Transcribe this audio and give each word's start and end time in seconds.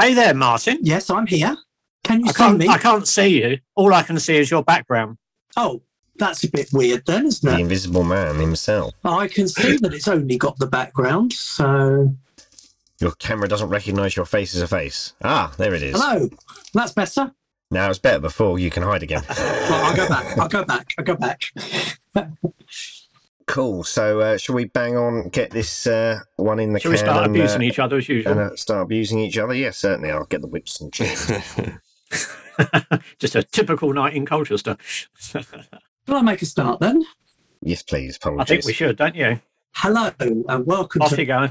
Hey 0.00 0.14
there, 0.14 0.34
Martin. 0.34 0.78
Yes, 0.82 1.10
I'm 1.10 1.26
here. 1.26 1.56
Can 2.04 2.20
you 2.20 2.26
I 2.28 2.32
see 2.32 2.36
can't, 2.36 2.58
me? 2.58 2.68
I 2.68 2.78
can't 2.78 3.06
see 3.08 3.42
you. 3.42 3.58
All 3.74 3.92
I 3.92 4.02
can 4.02 4.18
see 4.20 4.36
is 4.36 4.50
your 4.50 4.62
background. 4.62 5.18
Oh, 5.56 5.82
that's 6.16 6.44
a 6.44 6.50
bit 6.50 6.68
weird 6.72 7.04
then, 7.06 7.26
isn't 7.26 7.48
it? 7.48 7.52
The 7.52 7.58
it? 7.58 7.62
Invisible 7.62 8.04
Man 8.04 8.36
himself. 8.36 8.94
I 9.04 9.26
can 9.26 9.48
see 9.48 9.76
that 9.78 9.92
it's 9.92 10.06
only 10.08 10.36
got 10.38 10.56
the 10.58 10.66
background. 10.66 11.32
So, 11.32 12.14
Your 13.00 13.12
camera 13.12 13.48
doesn't 13.48 13.68
recognise 13.70 14.14
your 14.16 14.26
face 14.26 14.54
as 14.54 14.62
a 14.62 14.68
face. 14.68 15.14
Ah, 15.22 15.52
there 15.58 15.74
it 15.74 15.82
is. 15.82 16.00
hello. 16.00 16.28
That's 16.74 16.92
better. 16.92 17.32
Now 17.70 17.90
it's 17.90 17.98
better 17.98 18.20
before 18.20 18.58
you 18.58 18.70
can 18.70 18.82
hide 18.84 19.02
again. 19.02 19.22
Right, 19.28 19.36
I'll 19.70 19.96
go 19.96 20.08
back. 20.08 20.38
I'll 20.38 20.48
go 20.48 20.64
back. 20.64 20.94
I'll 20.96 21.04
go 21.04 21.16
back. 21.16 21.42
cool. 23.48 23.82
So, 23.82 24.20
uh, 24.20 24.36
shall 24.36 24.54
we 24.54 24.66
bang 24.66 24.96
on, 24.96 25.28
get 25.30 25.50
this 25.50 25.86
uh, 25.86 26.20
one 26.36 26.60
in 26.60 26.72
the 26.72 26.80
Shall 26.80 26.92
we 26.92 26.96
start 26.96 27.24
and, 27.24 27.34
abusing 27.34 27.62
uh, 27.62 27.64
each 27.64 27.78
other 27.80 27.96
as 27.96 28.08
usual? 28.08 28.32
and 28.32 28.40
uh, 28.40 28.56
start 28.56 28.82
abusing 28.82 29.18
each 29.18 29.36
other? 29.36 29.54
Yes, 29.54 29.76
certainly. 29.78 30.10
I'll 30.10 30.24
get 30.24 30.42
the 30.42 30.46
whips 30.46 30.80
and 30.80 30.92
chains. 30.92 31.30
Just 33.18 33.34
a 33.34 33.42
typical 33.42 33.92
night 33.92 34.14
in 34.14 34.24
culture 34.24 34.56
stuff. 34.56 34.78
Shall 35.18 35.42
I 36.08 36.22
make 36.22 36.42
a 36.42 36.46
start 36.46 36.80
then? 36.80 37.04
yes, 37.60 37.82
please. 37.82 38.18
I 38.24 38.44
think 38.44 38.64
we 38.64 38.72
should, 38.72 38.96
don't 38.96 39.16
you? 39.16 39.40
Hello 39.72 40.10
and 40.18 40.66
welcome 40.66 41.02
Off 41.02 41.10
to. 41.10 41.20
you 41.20 41.26
go. 41.26 41.48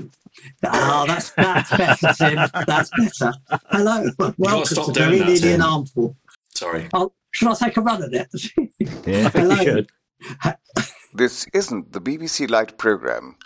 Oh, 0.63 1.05
that's 1.07 1.31
that's 1.31 1.69
better, 1.69 2.13
Tim. 2.13 2.35
That's 2.65 2.89
better. 2.97 3.33
Hello, 3.69 4.09
and 4.19 4.35
welcome 4.37 4.65
stop 4.65 4.87
to 4.87 4.91
doing 4.91 5.09
Very 5.09 5.19
that, 5.19 5.27
Nearly 5.27 5.53
an 5.53 5.61
Armful. 5.61 6.15
Sorry. 6.53 6.89
Oh, 6.93 7.13
should 7.31 7.47
I 7.49 7.53
take 7.53 7.77
a 7.77 7.81
run 7.81 8.03
at 8.03 8.13
it? 8.13 8.27
Yeah. 8.79 9.27
I 9.27 9.29
think 9.29 9.33
Hello. 9.33 9.55
you 9.55 9.63
should. 9.63 9.89
This 11.17 11.47
isn't 11.51 11.93
the 11.93 11.99
BBC 11.99 12.47
Light 12.47 12.77
program. 12.77 13.37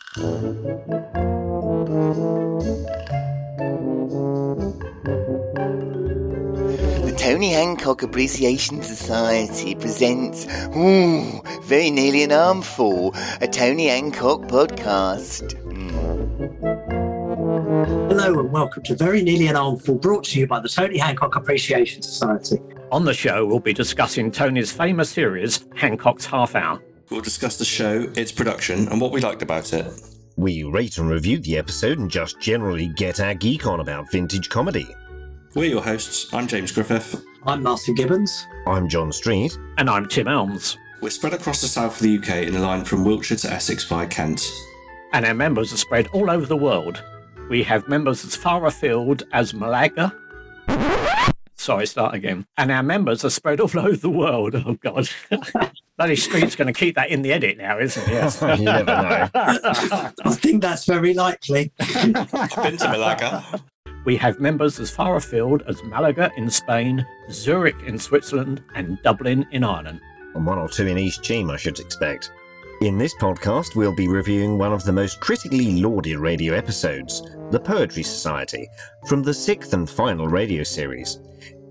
The 7.06 7.16
Tony 7.18 7.54
Hancock 7.54 8.04
Appreciation 8.04 8.82
Society 8.84 9.76
presents, 9.76 10.48
ooh, 10.76 11.42
very 11.64 11.90
nearly 11.92 12.24
an 12.24 12.34
armful, 12.34 13.16
a 13.40 13.48
Tony 13.48 13.88
Hancock 13.88 14.42
podcast. 14.50 15.54
Hmm. 15.62 15.92
Hello 18.10 18.38
and 18.42 18.52
welcome 18.52 18.84
to 18.84 18.96
Very 18.98 19.24
Nearly 19.24 19.48
an 19.48 19.56
Armful, 19.56 19.96
brought 19.96 20.26
to 20.26 20.40
you 20.42 20.46
by 20.46 20.60
the 20.60 20.68
Tony 20.68 20.98
Hancock 20.98 21.38
Appreciation 21.38 22.02
Society. 22.02 22.60
On 22.92 23.06
the 23.06 23.14
show, 23.14 23.46
we'll 23.46 23.62
be 23.62 23.72
discussing 23.72 24.30
Tony's 24.30 24.74
famous 24.74 25.10
series, 25.10 25.66
Hancock's 25.78 26.26
Half 26.26 26.56
Hour. 26.56 26.82
We'll 27.12 27.20
discuss 27.20 27.58
the 27.58 27.66
show, 27.66 28.10
its 28.16 28.32
production, 28.32 28.88
and 28.88 29.02
what 29.02 29.12
we 29.12 29.20
liked 29.20 29.42
about 29.42 29.74
it. 29.74 29.86
We 30.38 30.64
rate 30.64 30.98
and 30.98 31.10
review 31.10 31.40
the 31.40 31.58
episode 31.58 32.00
and 32.00 32.10
just 32.10 32.40
generally 32.40 32.88
get 32.88 33.20
our 33.20 33.34
geek 33.34 33.68
on 33.68 33.82
about 33.82 34.10
vintage 34.10 34.48
comedy. 34.48 34.88
We're 35.54 35.70
your 35.70 35.84
hosts. 35.84 36.34
I'm 36.34 36.48
James 36.48 36.72
Griffith. 36.72 37.22
I'm 37.46 37.64
Martin 37.64 37.96
Gibbons. 37.96 38.48
I'm 38.66 38.88
Jon 38.88 39.12
Street. 39.12 39.58
And 39.78 39.90
I'm 39.90 40.08
Tim 40.08 40.30
Elms. 40.30 40.78
We're 41.02 41.10
spread 41.10 41.34
across 41.34 41.60
the 41.60 41.68
south 41.68 41.98
of 41.98 42.02
the 42.02 42.18
UK 42.18 42.48
in 42.48 42.56
a 42.56 42.62
line 42.62 42.86
from 42.86 43.04
Wiltshire 43.04 43.38
to 43.40 43.52
Essex 43.52 43.84
via 43.84 44.08
Kent. 44.08 44.50
And 45.12 45.26
our 45.26 45.34
members 45.34 45.74
are 45.74 45.78
spread 45.78 46.08
all 46.14 46.32
over 46.32 46.46
the 46.46 46.56
world. 46.56 47.04
We 47.50 47.62
have 47.64 47.90
members 47.90 48.24
as 48.24 48.38
far 48.38 48.66
afield 48.66 49.24
as 49.34 49.54
Malaga. 49.54 50.16
Sorry, 51.58 51.86
start 51.86 52.16
again. 52.16 52.46
And 52.58 52.72
our 52.72 52.84
members 52.84 53.26
are 53.26 53.30
spread 53.30 53.60
all 53.60 53.70
over 53.78 53.98
the 53.98 54.10
world. 54.10 54.56
Oh, 54.56 54.76
God. 54.76 55.10
Bloody 56.02 56.16
Street's 56.16 56.56
going 56.56 56.66
to 56.66 56.74
keep 56.74 56.96
that 56.96 57.12
in 57.12 57.22
the 57.22 57.32
edit 57.32 57.60
now, 57.60 57.78
isn't 57.78 58.08
he? 58.08 58.14
Yes. 58.14 58.42
You 58.58 58.66
never 58.66 58.86
know. 58.86 59.30
I 59.36 60.34
think 60.34 60.64
that's 60.64 60.84
very 60.86 61.14
likely. 61.14 61.72
I've 61.80 62.32
been 62.64 62.78
to 62.78 62.90
Malaga. 62.90 63.62
We 64.04 64.18
have 64.18 64.40
members 64.40 64.80
as 64.80 64.90
far 64.90 65.16
afield 65.18 65.62
as 65.68 65.84
Malaga 65.84 66.32
in 66.38 66.50
Spain, 66.50 67.06
Zurich 67.30 67.76
in 67.86 68.00
Switzerland, 68.00 68.64
and 68.74 69.00
Dublin 69.04 69.46
in 69.52 69.64
Ireland. 69.64 70.02
and 70.34 70.44
one 70.44 70.58
or 70.58 70.68
two 70.68 70.88
in 70.88 70.98
each 70.98 71.22
team, 71.22 71.52
I 71.52 71.58
should 71.58 71.80
expect. 71.80 72.32
In 72.82 72.98
this 72.98 73.14
podcast, 73.22 73.76
we'll 73.76 73.96
be 73.96 74.08
reviewing 74.08 74.58
one 74.58 74.74
of 74.74 74.84
the 74.84 74.92
most 74.92 75.20
critically 75.20 75.84
lauded 75.84 76.18
radio 76.18 76.56
episodes, 76.56 77.22
The 77.52 77.60
Poetry 77.60 78.02
Society, 78.02 78.68
from 79.08 79.22
the 79.22 79.36
sixth 79.36 79.74
and 79.74 79.88
final 79.88 80.28
radio 80.28 80.64
series. 80.64 81.20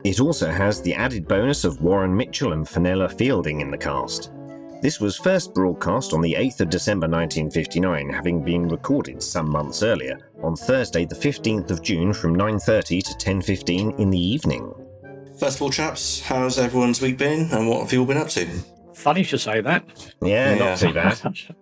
It 0.05 0.21
also 0.21 0.51
has 0.51 0.81
the 0.81 0.95
added 0.95 1.29
bonus 1.29 1.65
of 1.65 1.83
Warren 1.83 2.17
Mitchell 2.17 2.53
and 2.53 2.67
Fenella 2.69 3.09
Fielding 3.09 3.61
in 3.61 3.71
the 3.71 3.77
cast. 3.79 4.33
This 4.83 4.99
was 4.99 5.19
first 5.19 5.53
broadcast 5.55 6.15
on 6.15 6.23
the 6.23 6.33
8th 6.35 6.61
of 6.63 6.71
December 6.71 7.07
1959, 7.07 8.09
having 8.09 8.43
been 8.43 8.67
recorded 8.67 9.23
some 9.23 9.51
months 9.51 9.83
earlier, 9.83 10.19
on 10.43 10.57
Thursday 10.57 11.05
the 11.05 11.15
15th 11.15 11.71
of 11.71 11.83
June 11.83 12.15
from 12.15 12.35
9.30 12.35 13.03
to 13.19 13.31
10.15 13.31 13.99
in 13.99 14.09
the 14.09 14.19
evening. 14.19 14.73
First 15.39 15.57
of 15.57 15.63
all, 15.63 15.71
chaps, 15.71 16.21
how's 16.23 16.59
everyone's 16.59 17.03
week 17.03 17.19
been, 17.19 17.51
and 17.53 17.69
what 17.69 17.81
have 17.83 17.93
you 17.93 18.01
all 18.01 18.07
been 18.07 18.17
up 18.17 18.29
to? 18.31 18.47
Funny 18.95 19.21
you 19.21 19.25
should 19.25 19.41
say 19.41 19.61
that. 19.61 19.85
Yeah, 20.23 20.55
Yeah. 20.55 20.59
not 20.59 20.79
too 20.79 20.95
bad. 20.95 21.21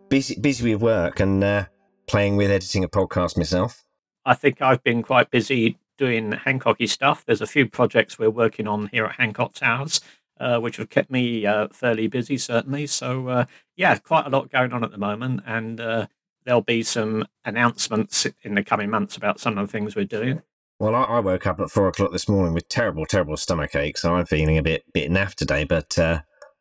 busy, 0.08 0.38
busy 0.40 0.72
with 0.74 0.80
work 0.82 1.18
and 1.18 1.42
uh, 1.42 1.64
playing 2.06 2.36
with 2.36 2.52
editing 2.52 2.84
a 2.84 2.88
podcast 2.88 3.36
myself. 3.36 3.84
I 4.24 4.34
think 4.34 4.62
I've 4.62 4.82
been 4.84 5.02
quite 5.02 5.30
busy 5.32 5.76
doing 5.98 6.32
Hancocky 6.32 6.86
stuff. 6.86 7.24
There's 7.26 7.42
a 7.42 7.46
few 7.46 7.68
projects 7.68 8.18
we're 8.18 8.30
working 8.30 8.66
on 8.66 8.88
here 8.88 9.04
at 9.04 9.16
Hancock 9.16 9.52
Towers, 9.52 10.00
uh, 10.40 10.58
which 10.60 10.78
have 10.78 10.88
kept 10.88 11.10
me 11.10 11.44
uh, 11.44 11.68
fairly 11.72 12.06
busy, 12.06 12.38
certainly. 12.38 12.86
So, 12.86 13.28
uh, 13.28 13.44
yeah, 13.76 13.96
quite 13.98 14.26
a 14.26 14.30
lot 14.30 14.50
going 14.50 14.72
on 14.72 14.84
at 14.84 14.92
the 14.92 14.98
moment. 14.98 15.42
And 15.44 15.80
uh, 15.80 16.06
there'll 16.44 16.62
be 16.62 16.82
some 16.82 17.26
announcements 17.44 18.26
in 18.42 18.54
the 18.54 18.64
coming 18.64 18.88
months 18.88 19.16
about 19.16 19.40
some 19.40 19.58
of 19.58 19.66
the 19.66 19.70
things 19.70 19.94
we're 19.94 20.04
doing. 20.06 20.42
Well, 20.80 20.94
I, 20.94 21.02
I 21.02 21.20
woke 21.20 21.46
up 21.46 21.58
at 21.60 21.70
four 21.70 21.88
o'clock 21.88 22.12
this 22.12 22.28
morning 22.28 22.54
with 22.54 22.68
terrible, 22.68 23.04
terrible 23.04 23.36
stomach 23.36 23.74
ache, 23.74 23.98
so 23.98 24.14
I'm 24.14 24.26
feeling 24.26 24.56
a 24.56 24.62
bit, 24.62 24.84
bit 24.94 25.10
naff 25.10 25.34
today. 25.34 25.64
But 25.64 25.98
uh, 25.98 26.20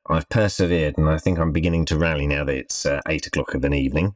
I've 0.10 0.28
persevered, 0.30 0.98
and 0.98 1.08
I 1.08 1.20
think 1.20 1.38
I'm 1.38 1.52
beginning 1.52 1.86
to 1.86 1.98
rally 1.98 2.26
now 2.26 2.44
that 2.46 2.56
it's 2.56 2.86
uh, 2.86 3.02
eight 3.08 3.28
o'clock 3.28 3.54
of 3.54 3.64
an 3.64 3.74
evening. 3.74 4.16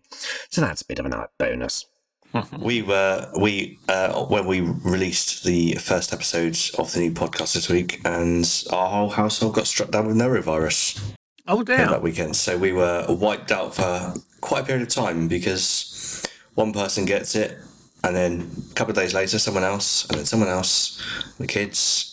So 0.50 0.62
that's 0.62 0.82
a 0.82 0.88
bit 0.88 1.00
of 1.00 1.06
a 1.06 1.30
bonus. 1.38 1.86
We 2.60 2.82
were 2.82 3.30
we 3.40 3.80
uh, 3.90 4.26
when 4.26 4.46
we 4.48 4.62
released 4.62 5.44
the 5.44 5.74
first 5.76 6.14
episodes 6.14 6.70
of 6.78 6.92
the 6.94 7.00
new 7.02 7.12
podcast 7.12 7.54
this 7.54 7.70
week, 7.70 8.02
and 8.06 8.46
our 8.72 8.90
whole 8.90 9.10
household 9.10 9.56
got 9.56 9.68
struck 9.68 9.92
down 9.92 10.08
with 10.08 10.16
norovirus 10.16 11.00
Oh, 11.48 11.64
dear. 11.64 11.78
that 11.88 12.02
weekend. 12.02 12.36
So 12.36 12.58
we 12.58 12.72
were 12.72 13.06
wiped 13.10 13.52
out 13.52 13.76
for 13.76 14.14
quite 14.42 14.64
a 14.64 14.66
period 14.66 14.84
of 14.84 14.94
time 14.94 15.28
because 15.28 16.24
one 16.56 16.72
person 16.72 17.06
gets 17.06 17.36
it, 17.36 17.58
and 18.04 18.16
then 18.16 18.50
a 18.72 18.74
couple 18.76 18.92
of 18.92 18.98
days 18.98 19.14
later, 19.14 19.38
someone 19.40 19.64
else, 19.64 20.08
and 20.10 20.18
then 20.18 20.26
someone 20.26 20.50
else, 20.50 21.02
the 21.40 21.48
kids, 21.48 22.08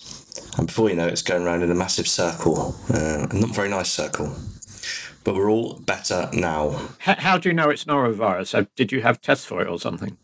and 0.56 0.66
before 0.66 0.88
you 0.90 0.96
know 0.96 1.06
it, 1.06 1.12
it's 1.12 1.22
going 1.22 1.42
around 1.44 1.62
in 1.62 1.70
a 1.70 1.74
massive 1.74 2.08
circle, 2.08 2.74
uh, 2.92 3.26
not 3.32 3.54
very 3.54 3.68
nice 3.68 3.90
circle. 3.90 4.34
But 5.28 5.34
we're 5.34 5.50
all 5.50 5.74
better 5.80 6.30
now. 6.32 6.88
How, 7.00 7.14
how 7.16 7.36
do 7.36 7.50
you 7.50 7.54
know 7.54 7.68
it's 7.68 7.84
norovirus? 7.84 8.46
So 8.46 8.66
did 8.76 8.90
you 8.92 9.02
have 9.02 9.20
tests 9.20 9.44
for 9.44 9.60
it 9.60 9.68
or 9.68 9.78
something? 9.78 10.16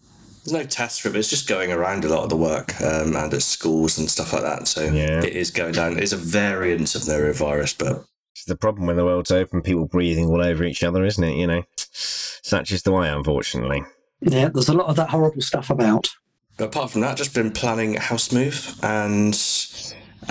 There's 0.42 0.54
no 0.54 0.64
tests 0.64 0.98
for 0.98 1.08
it, 1.08 1.10
but 1.12 1.18
it's 1.18 1.28
just 1.28 1.46
going 1.46 1.70
around 1.70 2.06
a 2.06 2.08
lot 2.08 2.22
of 2.22 2.30
the 2.30 2.38
work 2.38 2.80
um, 2.80 3.14
and 3.14 3.34
at 3.34 3.42
schools 3.42 3.98
and 3.98 4.08
stuff 4.10 4.32
like 4.32 4.40
that. 4.44 4.66
So 4.66 4.84
Yeah. 4.84 5.22
it 5.22 5.36
is 5.36 5.50
going 5.50 5.72
down. 5.72 5.98
It's 5.98 6.12
a 6.12 6.16
variant 6.16 6.94
of 6.94 7.02
norovirus, 7.02 7.76
but 7.76 8.06
It's 8.34 8.46
the 8.46 8.56
problem 8.56 8.86
when 8.86 8.96
the 8.96 9.04
world's 9.04 9.30
open, 9.30 9.60
people 9.60 9.84
breathing 9.84 10.30
all 10.30 10.40
over 10.42 10.64
each 10.64 10.82
other, 10.82 11.04
isn't 11.04 11.22
it? 11.22 11.36
You 11.36 11.48
know, 11.48 11.62
such 11.76 12.72
is 12.72 12.84
the 12.84 12.92
way, 12.92 13.10
unfortunately. 13.10 13.82
Yeah, 14.22 14.48
there's 14.48 14.70
a 14.70 14.72
lot 14.72 14.86
of 14.86 14.96
that 14.96 15.10
horrible 15.10 15.42
stuff 15.42 15.68
about. 15.68 16.08
But 16.56 16.68
apart 16.68 16.92
from 16.92 17.02
that, 17.02 17.18
just 17.18 17.34
been 17.34 17.50
planning 17.50 17.98
a 17.98 18.00
house 18.00 18.32
move 18.32 18.74
and 18.82 19.34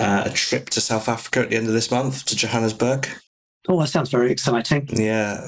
uh, 0.00 0.24
a 0.26 0.30
trip 0.30 0.68
to 0.70 0.80
South 0.80 1.08
Africa 1.08 1.42
at 1.42 1.50
the 1.50 1.56
end 1.56 1.68
of 1.68 1.74
this 1.74 1.92
month 1.92 2.24
to 2.24 2.34
Johannesburg. 2.34 3.08
Oh, 3.68 3.80
that 3.80 3.88
sounds 3.88 4.10
very 4.10 4.30
exciting. 4.30 4.88
Yeah, 4.92 5.46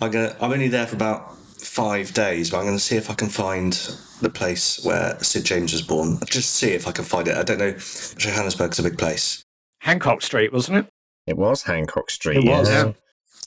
I'm 0.00 0.10
gonna. 0.10 0.36
I'm 0.40 0.52
only 0.52 0.68
there 0.68 0.86
for 0.86 0.96
about 0.96 1.36
five 1.36 2.12
days, 2.14 2.50
but 2.50 2.58
I'm 2.58 2.64
gonna 2.66 2.78
see 2.78 2.96
if 2.96 3.10
I 3.10 3.14
can 3.14 3.28
find 3.28 3.72
the 4.22 4.30
place 4.30 4.84
where 4.84 5.18
Sid 5.22 5.44
James 5.44 5.72
was 5.72 5.82
born. 5.82 6.18
Just 6.26 6.50
see 6.54 6.70
if 6.70 6.86
I 6.86 6.92
can 6.92 7.04
find 7.04 7.26
it. 7.28 7.36
I 7.36 7.42
don't 7.42 7.58
know. 7.58 7.72
Johannesburg's 8.16 8.78
a 8.78 8.82
big 8.82 8.98
place, 8.98 9.44
Hancock 9.80 10.22
Street, 10.22 10.52
wasn't 10.52 10.78
it? 10.78 10.86
It 11.26 11.36
was 11.36 11.62
Hancock 11.62 12.10
Street. 12.10 12.38
It 12.38 12.44
was, 12.48 12.68
yeah. 12.68 12.86
yeah. 12.86 12.92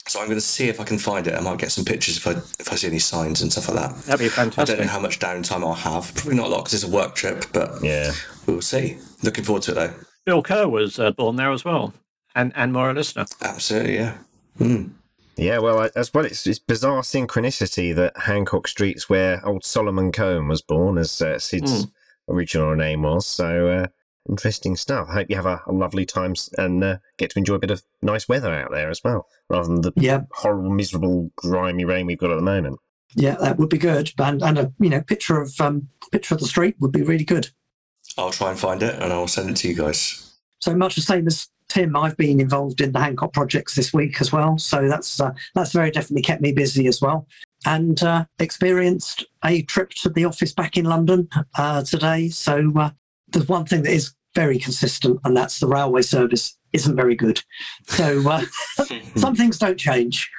so 0.08 0.20
I'm 0.22 0.28
gonna 0.28 0.42
see 0.42 0.68
if 0.68 0.80
I 0.82 0.84
can 0.84 0.98
find 0.98 1.26
it. 1.28 1.34
I 1.36 1.40
might 1.42 1.58
get 1.60 1.72
some 1.72 1.86
pictures 1.86 2.18
if 2.18 2.28
I 2.28 2.32
if 2.60 2.72
I 2.72 2.76
see 2.76 2.88
any 2.88 3.00
signs 3.00 3.42
and 3.42 3.52
stuff 3.52 3.70
like 3.70 3.78
that. 3.78 3.96
That'd 4.06 4.20
be 4.20 4.30
fantastic. 4.30 4.76
I 4.76 4.78
don't 4.78 4.86
know 4.88 4.92
how 4.92 5.00
much 5.00 5.20
downtime 5.20 5.62
I'll 5.62 5.74
have. 5.74 6.14
Probably 6.16 6.36
not 6.36 6.48
a 6.48 6.50
lot 6.50 6.66
because 6.66 6.74
it's 6.76 6.84
a 6.84 6.94
work 6.94 7.16
trip, 7.16 7.46
but 7.54 7.82
Yeah. 7.82 8.12
we'll 8.48 8.62
see. 8.62 8.98
Looking 9.24 9.44
forward 9.46 9.64
to 9.64 9.72
it 9.72 9.76
though. 9.76 9.94
Bill 10.26 10.42
Kerr 10.44 10.68
was 10.68 11.00
uh, 11.00 11.12
born 11.12 11.36
there 11.38 11.52
as 11.52 11.66
well, 11.66 11.94
and 12.36 12.52
and 12.56 12.74
Moira 12.74 12.94
Lister. 12.94 13.26
Absolutely, 13.42 13.96
yeah. 13.96 14.18
Hmm. 14.58 14.88
Yeah, 15.36 15.58
well, 15.60 15.80
I- 15.80 15.90
as 15.96 16.14
well, 16.14 16.26
it's, 16.26 16.46
it's 16.46 16.60
bizarre 16.60 17.02
synchronicity 17.02 17.96
that 17.96 18.16
Hancock 18.16 18.68
Street's 18.68 19.10
where 19.10 19.44
old 19.46 19.66
Solomon 19.66 20.12
Cohen 20.12 20.48
was 20.48 20.62
born, 20.62 20.98
as 21.00 21.20
uh, 21.22 21.40
Sid's 21.40 21.88
original 22.30 22.76
name 22.76 23.02
was. 23.02 23.26
So, 23.26 23.68
uh, 23.68 23.88
interesting 24.30 24.76
stuff. 24.76 25.08
I 25.10 25.14
hope 25.14 25.30
you 25.32 25.36
have 25.36 25.48
a, 25.48 25.60
a 25.66 25.72
lovely 25.72 26.06
time 26.06 26.36
and 26.60 26.84
uh, 26.84 26.98
get 27.18 27.32
to 27.32 27.40
enjoy 27.40 27.56
a 27.56 27.60
bit 27.60 27.72
of 27.72 27.82
nice 28.04 28.30
weather 28.30 28.54
out 28.54 28.70
there 28.72 28.92
as 28.92 29.02
well, 29.04 29.26
rather 29.50 29.68
than 29.70 29.82
the 29.82 29.92
Yeah, 29.96 30.22
horrible, 30.34 30.70
miserable, 30.70 31.32
grimy 31.36 31.84
rain 31.84 32.06
we've 32.06 32.20
got 32.20 32.30
at 32.32 32.36
the 32.36 32.42
moment. 32.44 32.80
yeah, 33.16 33.36
that 33.42 33.58
would 33.58 33.70
be 33.70 33.80
good. 33.80 34.12
And 34.20 34.44
and 34.44 34.60
a 34.60 34.72
you 34.80 34.90
know 34.90 35.02
picture 35.02 35.42
of 35.42 35.60
um 35.60 35.88
picture 36.12 36.36
of 36.36 36.42
the 36.42 36.48
street 36.48 36.76
would 36.80 36.92
be 36.92 37.02
really 37.02 37.26
good. 37.26 37.50
I'll 38.20 38.30
try 38.32 38.52
and 38.52 38.60
find 38.60 38.84
it 38.84 38.96
and 39.02 39.12
I'll 39.12 39.28
send 39.28 39.50
it 39.50 39.56
to 39.58 39.68
you 39.68 39.74
guys. 39.76 40.32
So 40.62 40.76
much 40.76 40.94
the 40.96 41.02
same 41.02 41.26
as 41.26 41.48
Tim, 41.74 41.96
I've 41.96 42.16
been 42.18 42.40
involved 42.40 42.82
in 42.82 42.92
the 42.92 43.00
Hancock 43.00 43.34
projects 43.34 43.74
this 43.74 43.92
week 43.92 44.22
as 44.22 44.32
well. 44.32 44.60
So 44.60 44.88
that's 44.88 45.20
uh, 45.20 45.34
that's 45.56 45.72
very 45.72 45.90
definitely 45.90 46.22
kept 46.22 46.40
me 46.40 46.52
busy 46.52 46.86
as 46.86 47.02
well. 47.02 47.28
And 47.66 48.02
uh, 48.04 48.26
experienced 48.38 49.26
a 49.44 49.64
trip 49.64 49.90
to 50.02 50.10
the 50.10 50.26
office 50.26 50.54
back 50.54 50.78
in 50.78 50.86
London 50.86 51.28
uh, 51.58 51.84
today. 51.84 52.30
So 52.30 52.72
uh, 52.76 52.92
there's 53.30 53.48
one 53.48 53.66
thing 53.66 53.82
that 53.84 53.92
is 53.92 54.14
very 54.36 54.60
consistent, 54.60 55.20
and 55.24 55.36
that's 55.36 55.60
the 55.60 55.68
railway 55.68 56.04
service 56.04 56.56
isn't 56.74 56.96
very 56.96 57.16
good. 57.16 57.42
So 57.88 58.30
uh, 58.30 58.46
some 59.16 59.36
things 59.36 59.58
don't 59.58 59.80
change. 59.80 60.30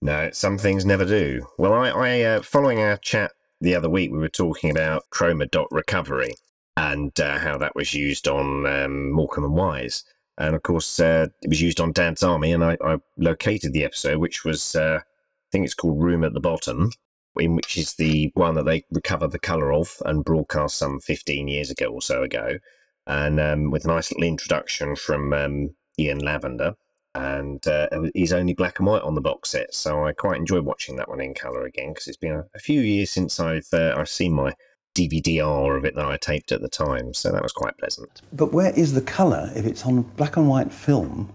No, 0.00 0.30
some 0.32 0.58
things 0.58 0.84
never 0.84 1.04
do. 1.04 1.44
Well, 1.58 1.72
I, 1.72 1.88
I 1.88 2.20
uh, 2.20 2.42
following 2.42 2.78
our 2.78 2.98
chat 2.98 3.32
the 3.60 3.74
other 3.74 3.90
week, 3.90 4.12
we 4.12 4.18
were 4.18 4.28
talking 4.28 4.70
about 4.70 5.02
Chroma 5.10 5.50
Dot 5.50 5.66
recovery 5.72 6.34
and 6.76 7.18
uh, 7.18 7.38
how 7.38 7.58
that 7.58 7.74
was 7.74 7.94
used 7.94 8.28
on 8.28 8.66
um, 8.66 9.10
Morecambe 9.10 9.44
and 9.44 9.54
Wise. 9.54 10.04
And 10.38 10.56
of 10.56 10.62
course, 10.62 10.98
uh, 10.98 11.28
it 11.42 11.48
was 11.48 11.62
used 11.62 11.80
on 11.80 11.92
Dad's 11.92 12.22
Army, 12.22 12.52
and 12.52 12.64
I, 12.64 12.76
I 12.84 12.98
located 13.16 13.72
the 13.72 13.84
episode, 13.84 14.18
which 14.18 14.44
was, 14.44 14.74
uh, 14.74 14.98
I 15.00 15.48
think 15.52 15.64
it's 15.64 15.74
called 15.74 16.02
Room 16.02 16.24
at 16.24 16.34
the 16.34 16.40
Bottom, 16.40 16.90
in 17.36 17.54
which 17.54 17.76
is 17.76 17.94
the 17.94 18.30
one 18.34 18.54
that 18.54 18.64
they 18.64 18.84
recovered 18.90 19.30
the 19.30 19.38
colour 19.38 19.72
of 19.72 19.96
and 20.04 20.24
broadcast 20.24 20.76
some 20.76 21.00
15 21.00 21.48
years 21.48 21.70
ago 21.70 21.86
or 21.86 22.02
so 22.02 22.22
ago. 22.22 22.58
And 23.06 23.38
um, 23.38 23.70
with 23.70 23.84
a 23.84 23.88
nice 23.88 24.10
little 24.10 24.24
introduction 24.24 24.96
from 24.96 25.32
um, 25.32 25.70
Ian 25.98 26.18
Lavender. 26.18 26.74
And 27.16 27.64
uh, 27.68 27.88
he's 28.12 28.32
only 28.32 28.54
black 28.54 28.80
and 28.80 28.88
white 28.88 29.02
on 29.02 29.14
the 29.14 29.20
box 29.20 29.50
set, 29.50 29.72
so 29.72 30.04
I 30.04 30.12
quite 30.12 30.36
enjoy 30.36 30.60
watching 30.62 30.96
that 30.96 31.08
one 31.08 31.20
in 31.20 31.32
colour 31.32 31.64
again 31.64 31.92
because 31.92 32.08
it's 32.08 32.16
been 32.16 32.32
a, 32.32 32.44
a, 32.56 32.58
few 32.58 32.80
years 32.80 33.12
since 33.12 33.38
I've 33.38 33.68
uh, 33.72 33.94
I've 33.96 34.08
seen 34.08 34.32
my 34.32 34.52
DVD-R 34.94 35.76
of 35.76 35.84
it 35.84 35.94
that 35.96 36.04
I 36.04 36.16
taped 36.16 36.52
at 36.52 36.60
the 36.60 36.68
time, 36.68 37.14
so 37.14 37.32
that 37.32 37.42
was 37.42 37.52
quite 37.52 37.76
pleasant. 37.78 38.22
But 38.32 38.52
where 38.52 38.70
is 38.70 38.92
the 38.92 39.02
colour 39.02 39.50
if 39.54 39.66
it's 39.66 39.84
on 39.84 40.02
black 40.02 40.36
and 40.36 40.48
white 40.48 40.72
film, 40.72 41.32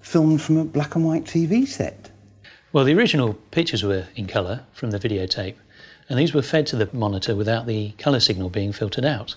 filmed 0.00 0.40
from 0.40 0.56
a 0.56 0.64
black 0.64 0.94
and 0.94 1.04
white 1.04 1.24
TV 1.24 1.66
set? 1.66 2.10
Well, 2.72 2.84
the 2.84 2.94
original 2.94 3.34
pictures 3.50 3.82
were 3.82 4.06
in 4.16 4.26
colour 4.26 4.62
from 4.72 4.90
the 4.90 4.98
videotape, 4.98 5.56
and 6.08 6.18
these 6.18 6.32
were 6.32 6.42
fed 6.42 6.66
to 6.68 6.76
the 6.76 6.88
monitor 6.92 7.36
without 7.36 7.66
the 7.66 7.92
colour 7.98 8.20
signal 8.20 8.48
being 8.48 8.72
filtered 8.72 9.04
out. 9.04 9.36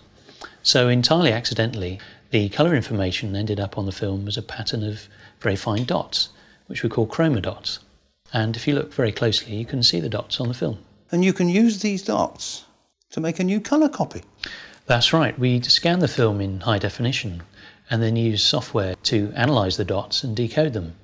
So, 0.64 0.88
entirely 0.88 1.32
accidentally, 1.32 2.00
the 2.32 2.50
colour 2.50 2.76
information 2.76 3.36
ended 3.36 3.60
up 3.60 3.78
on 3.78 3.86
the 3.86 3.92
film 3.92 4.28
as 4.28 4.38
a 4.38 4.42
pattern 4.42 4.84
of 4.84 5.08
very 5.40 5.56
fine 5.56 5.84
dots, 5.84 6.30
which 6.68 6.82
we 6.82 6.90
call 6.90 7.08
chroma 7.08 7.42
dots. 7.42 7.80
And 8.34 8.56
if 8.56 8.68
you 8.68 8.74
look 8.74 8.94
very 8.94 9.12
closely, 9.12 9.56
you 9.56 9.66
can 9.66 9.84
see 9.84 10.00
the 10.00 10.10
dots 10.10 10.40
on 10.40 10.48
the 10.48 10.54
film. 10.54 10.80
And 11.12 11.24
you 11.24 11.34
can 11.34 11.50
use 11.50 11.82
these 11.82 12.02
dots 12.02 12.65
to 13.16 13.22
make 13.22 13.40
a 13.40 13.44
new 13.46 13.62
colour 13.62 13.88
copy. 13.88 14.22
That's 14.88 15.14
right. 15.14 15.40
We 15.40 15.62
scan 15.62 16.00
the 16.00 16.08
film 16.10 16.42
in 16.42 16.60
high 16.60 16.80
definition 16.80 17.44
and 17.90 18.04
then 18.04 18.18
use 18.18 18.44
software 18.44 18.96
to 19.04 19.32
analyse 19.36 19.78
the 19.78 19.86
dots 19.86 20.22
and 20.22 20.36
decode 20.36 20.74
them. 20.74 20.96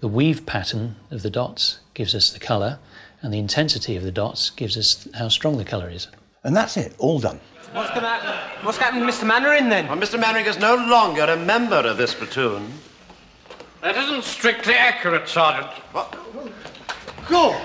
The 0.00 0.08
weave 0.08 0.46
pattern 0.46 0.96
of 1.12 1.22
the 1.22 1.30
dots 1.30 1.78
gives 1.94 2.12
us 2.12 2.30
the 2.30 2.40
colour, 2.40 2.80
and 3.20 3.32
the 3.32 3.38
intensity 3.38 3.94
of 3.94 4.02
the 4.02 4.10
dots 4.10 4.50
gives 4.50 4.76
us 4.76 5.06
how 5.14 5.28
strong 5.28 5.58
the 5.58 5.64
colour 5.64 5.88
is. 5.88 6.08
And 6.42 6.56
that's 6.56 6.76
it, 6.76 6.92
all 6.98 7.20
done. 7.20 7.38
What's, 7.72 7.90
going 7.90 8.02
to 8.02 8.08
happen? 8.08 8.66
What's 8.66 8.78
happened 8.78 9.06
to 9.06 9.12
Mr. 9.12 9.24
Mainwaring 9.24 9.68
then? 9.68 9.86
Well, 9.86 9.96
Mr. 9.96 10.18
Mainwaring 10.18 10.46
is 10.46 10.58
no 10.58 10.74
longer 10.74 11.22
a 11.22 11.36
member 11.36 11.76
of 11.76 11.98
this 11.98 12.14
platoon. 12.14 12.66
That 13.80 13.96
isn't 13.96 14.24
strictly 14.24 14.74
accurate, 14.74 15.28
Sergeant. 15.28 15.70
What? 15.92 16.18
Go! 17.28 17.56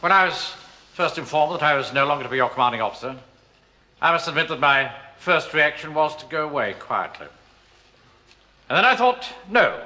When 0.00 0.10
I 0.10 0.24
was 0.24 0.54
first 1.00 1.16
informed 1.16 1.54
that 1.54 1.62
I 1.62 1.76
was 1.76 1.94
no 1.94 2.04
longer 2.04 2.24
to 2.24 2.28
be 2.28 2.36
your 2.36 2.50
commanding 2.50 2.82
officer, 2.82 3.16
I 4.02 4.12
must 4.12 4.28
admit 4.28 4.48
that 4.48 4.60
my 4.60 4.92
first 5.16 5.54
reaction 5.54 5.94
was 5.94 6.14
to 6.16 6.26
go 6.26 6.46
away 6.46 6.74
quietly. 6.74 7.26
And 8.68 8.76
then 8.76 8.84
I 8.84 8.94
thought, 8.96 9.26
no, 9.48 9.82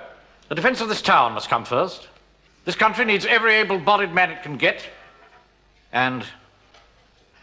the 0.49 0.56
defense 0.56 0.81
of 0.81 0.88
this 0.88 1.00
town 1.00 1.34
must 1.34 1.49
come 1.49 1.64
first. 1.64 2.08
This 2.64 2.75
country 2.75 3.05
needs 3.05 3.26
every 3.26 3.55
able 3.55 3.78
bodied 3.78 4.12
man 4.12 4.32
it 4.32 4.43
can 4.43 4.56
get. 4.56 4.84
And 5.93 6.25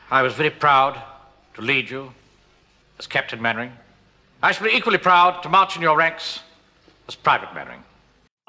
I 0.10 0.22
was 0.22 0.34
very 0.34 0.50
proud 0.50 1.02
to 1.54 1.62
lead 1.62 1.90
you 1.90 2.12
as 3.00 3.08
Captain 3.08 3.42
Mainwaring. 3.42 3.72
I 4.44 4.52
shall 4.52 4.68
be 4.68 4.74
equally 4.76 4.98
proud 4.98 5.44
to 5.44 5.50
march 5.50 5.78
in 5.78 5.82
your 5.82 5.96
ranks 5.96 6.42
as 7.08 7.16
Private 7.16 7.54
Mainwaring. 7.56 7.86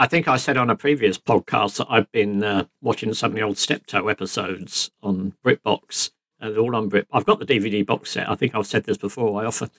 I 0.02 0.08
think 0.08 0.26
I 0.26 0.36
said 0.36 0.56
on 0.56 0.68
a 0.68 0.74
previous 0.74 1.16
podcast 1.16 1.76
that 1.76 1.86
I've 1.88 2.10
been 2.10 2.42
uh, 2.42 2.64
watching 2.80 3.14
some 3.14 3.30
of 3.30 3.36
the 3.36 3.42
old 3.42 3.56
Steptoe 3.56 4.08
episodes 4.08 4.90
on 5.00 5.34
BritBox. 5.46 6.10
Uh, 6.40 6.50
they're 6.50 6.58
all 6.58 6.74
on 6.74 6.88
Brit. 6.88 7.06
I've 7.12 7.24
got 7.24 7.38
the 7.38 7.46
DVD 7.46 7.86
box 7.86 8.10
set. 8.10 8.28
I 8.28 8.34
think 8.34 8.52
I've 8.52 8.66
said 8.66 8.82
this 8.82 8.96
before. 8.96 9.40
I 9.40 9.46
often, 9.46 9.70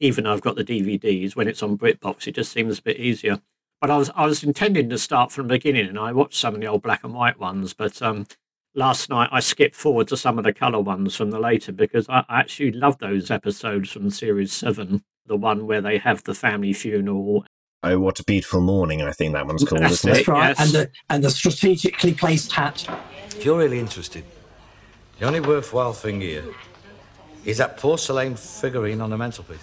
even 0.00 0.24
though 0.24 0.32
I've 0.32 0.40
got 0.40 0.56
the 0.56 0.64
DVDs, 0.64 1.36
when 1.36 1.46
it's 1.46 1.62
on 1.62 1.78
BritBox, 1.78 2.26
it 2.26 2.34
just 2.34 2.50
seems 2.50 2.80
a 2.80 2.82
bit 2.82 2.96
easier. 2.96 3.40
But 3.80 3.92
I 3.92 3.98
was 3.98 4.10
I 4.16 4.26
was 4.26 4.42
intending 4.42 4.90
to 4.90 4.98
start 4.98 5.30
from 5.30 5.46
the 5.46 5.54
beginning, 5.54 5.86
and 5.86 5.96
I 5.96 6.10
watched 6.10 6.40
some 6.40 6.56
of 6.56 6.60
the 6.60 6.66
old 6.66 6.82
black 6.82 7.04
and 7.04 7.14
white 7.14 7.38
ones. 7.38 7.72
But 7.72 8.02
um, 8.02 8.26
last 8.74 9.08
night 9.08 9.28
I 9.30 9.38
skipped 9.38 9.76
forward 9.76 10.08
to 10.08 10.16
some 10.16 10.38
of 10.38 10.44
the 10.44 10.52
colour 10.52 10.80
ones 10.80 11.14
from 11.14 11.30
the 11.30 11.38
later 11.38 11.70
because 11.70 12.08
I, 12.08 12.24
I 12.28 12.40
actually 12.40 12.72
love 12.72 12.98
those 12.98 13.30
episodes 13.30 13.92
from 13.92 14.10
Series 14.10 14.52
Seven. 14.52 15.04
The 15.26 15.36
one 15.36 15.68
where 15.68 15.80
they 15.80 15.98
have 15.98 16.24
the 16.24 16.34
family 16.34 16.72
funeral 16.72 17.44
Oh, 17.84 17.98
what 18.00 18.18
a 18.18 18.24
beautiful 18.24 18.60
morning! 18.60 19.02
I 19.02 19.12
think 19.12 19.34
that 19.34 19.46
one's 19.46 19.62
called. 19.62 19.82
That's, 19.82 19.94
isn't 20.04 20.10
that's 20.10 20.20
it? 20.22 20.28
right. 20.28 20.48
Yes. 20.48 20.60
And 20.60 20.70
the 20.70 20.90
and 21.10 21.22
the 21.24 21.30
strategically 21.30 22.12
placed 22.12 22.50
hat. 22.52 22.84
If 23.28 23.44
you're 23.44 23.58
really 23.58 23.78
interested, 23.78 24.24
the 25.20 25.26
only 25.26 25.38
worthwhile 25.38 25.92
thing 25.92 26.20
here 26.20 26.44
is 27.44 27.58
that 27.58 27.76
porcelain 27.76 28.34
figurine 28.34 29.00
on 29.00 29.10
the 29.10 29.16
mantelpiece. 29.16 29.60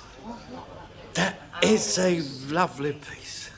That 1.16 1.38
is 1.62 1.98
a 2.00 2.22
lovely 2.54 2.94
piece. 2.94 3.50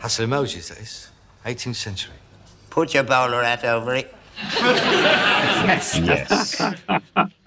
That's 0.00 0.18
emojis, 0.18 0.68
that 0.68 0.80
is. 0.80 1.10
18th 1.46 1.76
century. 1.76 2.14
Put 2.70 2.92
your 2.92 3.04
bowler 3.04 3.42
hat 3.44 3.64
over 3.64 3.94
it. 3.94 4.14
yes, 4.60 5.98
Yes. 6.02 6.60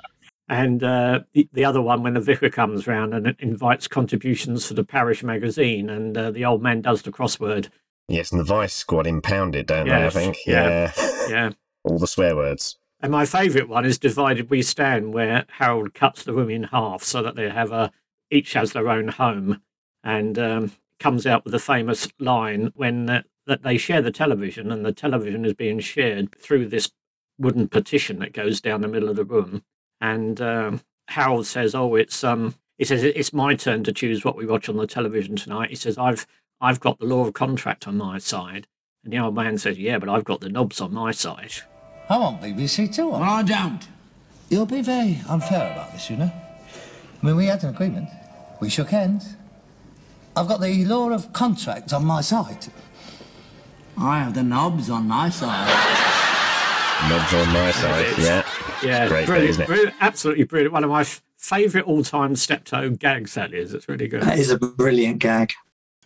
and 0.48 0.84
uh, 0.84 1.22
the, 1.34 1.50
the 1.54 1.66
other 1.66 1.82
one 1.82 2.04
when 2.04 2.14
the 2.14 2.22
vicar 2.22 2.50
comes 2.50 2.88
round 2.88 3.14
and 3.14 3.36
invites 3.40 3.88
contributions 3.88 4.66
for 4.66 4.74
the 4.74 4.84
parish 4.84 5.24
magazine, 5.24 5.90
and 5.90 6.18
uh, 6.18 6.32
the 6.32 6.46
old 6.46 6.62
man 6.62 6.82
does 6.82 7.02
the 7.02 7.12
crossword. 7.12 7.70
yes, 8.08 8.32
and 8.32 8.40
the 8.40 8.46
Vice 8.46 8.74
Squad 8.74 9.08
impounded, 9.08 9.66
don't 9.68 9.86
Yes, 9.88 10.14
they? 10.14 10.20
I 10.22 10.24
think. 10.24 10.38
yeah. 10.46 10.92
Yeah. 10.98 11.12
Yeah. 11.30 11.50
All 11.84 12.00
the 12.00 12.08
swear 12.08 12.36
words. 12.36 12.78
And 13.02 13.12
my 13.12 13.26
favourite 13.26 13.68
one 13.70 13.86
is 13.86 13.98
Divided 14.00 14.50
We 14.50 14.62
Stand, 14.62 15.14
where 15.14 15.46
Harold 15.60 15.94
cuts 15.94 16.24
the 16.24 16.34
room 16.34 16.50
in 16.50 16.64
half 16.64 17.04
so 17.04 17.22
that 17.22 17.36
they 17.36 17.50
have 17.50 17.72
a 17.72 17.92
each 18.32 18.54
has 18.54 18.74
their 18.74 18.90
own 18.90 19.10
home, 19.10 19.62
and 20.04 20.40
um, 20.40 20.72
comes 21.00 21.26
out 21.28 21.44
with 21.46 21.52
the 21.52 21.60
famous 21.60 22.08
line 22.20 22.72
when 22.76 23.10
uh, 23.10 23.22
that 23.46 23.64
they 23.64 23.78
share 23.78 24.02
the 24.02 24.12
television, 24.12 24.72
and 24.72 24.86
the 24.86 24.92
television 24.94 25.46
is 25.46 25.54
being 25.54 25.80
shared 25.80 26.34
through 26.40 26.68
this 26.68 26.90
wooden 27.38 27.68
partition 27.70 28.20
that 28.20 28.34
goes 28.34 28.60
down 28.62 28.82
the 28.82 28.88
middle 28.88 29.10
of 29.10 29.16
the 29.16 29.24
room. 29.26 29.64
And 30.00 30.40
um, 30.42 30.82
Harold 31.10 31.46
says, 31.46 31.74
"Oh, 31.74 31.96
it's 31.96 32.24
um," 32.24 32.56
he 32.78 32.86
says, 32.86 33.04
"It's 33.04 33.34
my 33.34 33.56
turn 33.56 33.84
to 33.84 33.92
choose 33.92 34.24
what 34.24 34.36
we 34.36 34.46
watch 34.46 34.70
on 34.70 34.78
the 34.78 34.88
television 34.88 35.36
tonight." 35.36 35.70
He 35.70 35.76
says, 35.76 35.98
"I've 35.98 36.28
I've 36.62 36.80
got 36.80 37.00
the 37.00 37.06
law 37.06 37.26
of 37.26 37.34
contract 37.34 37.88
on 37.88 37.98
my 37.98 38.18
side," 38.18 38.68
and 39.04 39.14
the 39.14 39.20
old 39.20 39.36
man 39.36 39.58
says, 39.58 39.80
"Yeah, 39.80 39.98
but 40.00 40.10
I've 40.10 40.26
got 40.26 40.42
the 40.42 40.50
knobs 40.50 40.82
on 40.82 40.94
my 40.94 41.12
side." 41.12 41.54
I 42.10 42.18
want 42.18 42.42
BBC 42.42 42.94
too. 42.94 43.10
Well, 43.10 43.24
I 43.24 43.44
don't. 43.44 43.88
You'll 44.50 44.66
be 44.66 44.82
very 44.82 45.20
unfair 45.28 45.72
about 45.74 45.92
this, 45.92 46.10
you 46.10 46.16
know. 46.16 46.32
I 47.22 47.26
mean, 47.26 47.36
we 47.36 47.48
had 47.48 47.64
an 47.64 47.70
agreement. 47.70 48.10
We 48.62 48.70
shook 48.70 48.90
hands. 48.90 49.36
I've 50.36 50.48
got 50.48 50.62
the 50.62 50.86
law 50.86 51.10
of 51.10 51.34
contract 51.34 51.92
on 51.92 52.06
my 52.06 52.22
side. 52.22 52.68
I 53.98 54.20
have 54.20 54.36
the 54.36 54.44
knobs 54.44 54.90
on 54.90 55.08
my 55.08 55.30
side. 55.30 56.17
Knobs 57.10 57.34
on 57.34 57.48
my 57.54 57.72
side. 57.72 58.06
Yeah. 58.18 58.44
Yeah, 58.84 59.08
Great 59.08 59.22
bit, 59.22 59.26
brilliant, 59.28 59.50
isn't 59.52 59.62
it? 59.64 59.68
brilliant, 59.68 59.96
absolutely 60.02 60.44
brilliant. 60.44 60.74
One 60.74 60.84
of 60.84 60.90
my 60.90 61.04
favourite 61.38 61.86
all-time 61.88 62.36
Steptoe 62.36 62.90
gags. 62.92 63.34
That 63.36 63.54
is, 63.54 63.74
it's 63.74 63.88
really 63.90 64.08
good. 64.08 64.22
That 64.24 64.38
is 64.40 64.52
a 64.52 64.58
brilliant 64.58 65.20
gag. 65.20 65.54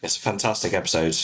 It's 0.04 0.18
a 0.18 0.22
fantastic 0.22 0.74
episode. 0.74 1.18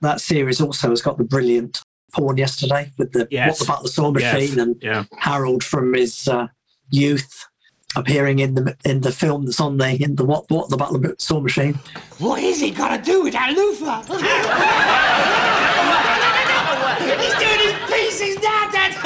That 0.00 0.20
series 0.20 0.60
also 0.60 0.90
has 0.90 1.00
got 1.02 1.16
the 1.18 1.24
brilliant 1.24 1.80
porn 2.12 2.36
yesterday 2.36 2.92
with 2.98 3.12
the 3.12 3.26
Yes. 3.30 3.50
what 3.50 3.58
the 3.58 3.64
butler 3.72 3.88
saw 3.88 4.10
machine 4.10 4.40
Yes, 4.40 4.56
and 4.56 4.76
yeah. 4.82 5.04
Harold 5.18 5.62
from 5.64 5.94
his 5.94 6.28
uh, 6.28 6.46
youth 6.90 7.46
appearing 7.94 8.38
in 8.40 8.54
the 8.54 8.76
in 8.84 9.00
the 9.00 9.12
film 9.12 9.44
that's 9.46 9.60
on 9.60 9.76
the 9.78 10.02
in 10.02 10.16
the 10.16 10.24
what 10.24 10.50
what 10.50 10.68
the 10.70 10.76
butler 10.76 11.14
saw 11.18 11.40
machine. 11.40 11.78
What 12.18 12.42
is 12.42 12.60
he 12.60 12.70
gonna 12.70 13.00
do 13.02 13.22
with 13.22 13.32
that 13.34 13.52
loofah? 13.54 14.02
He's 17.20 17.34
doing 17.34 17.60
his 17.60 17.74
pieces 17.90 18.36
now, 18.42 18.42
Dad. 18.42 18.55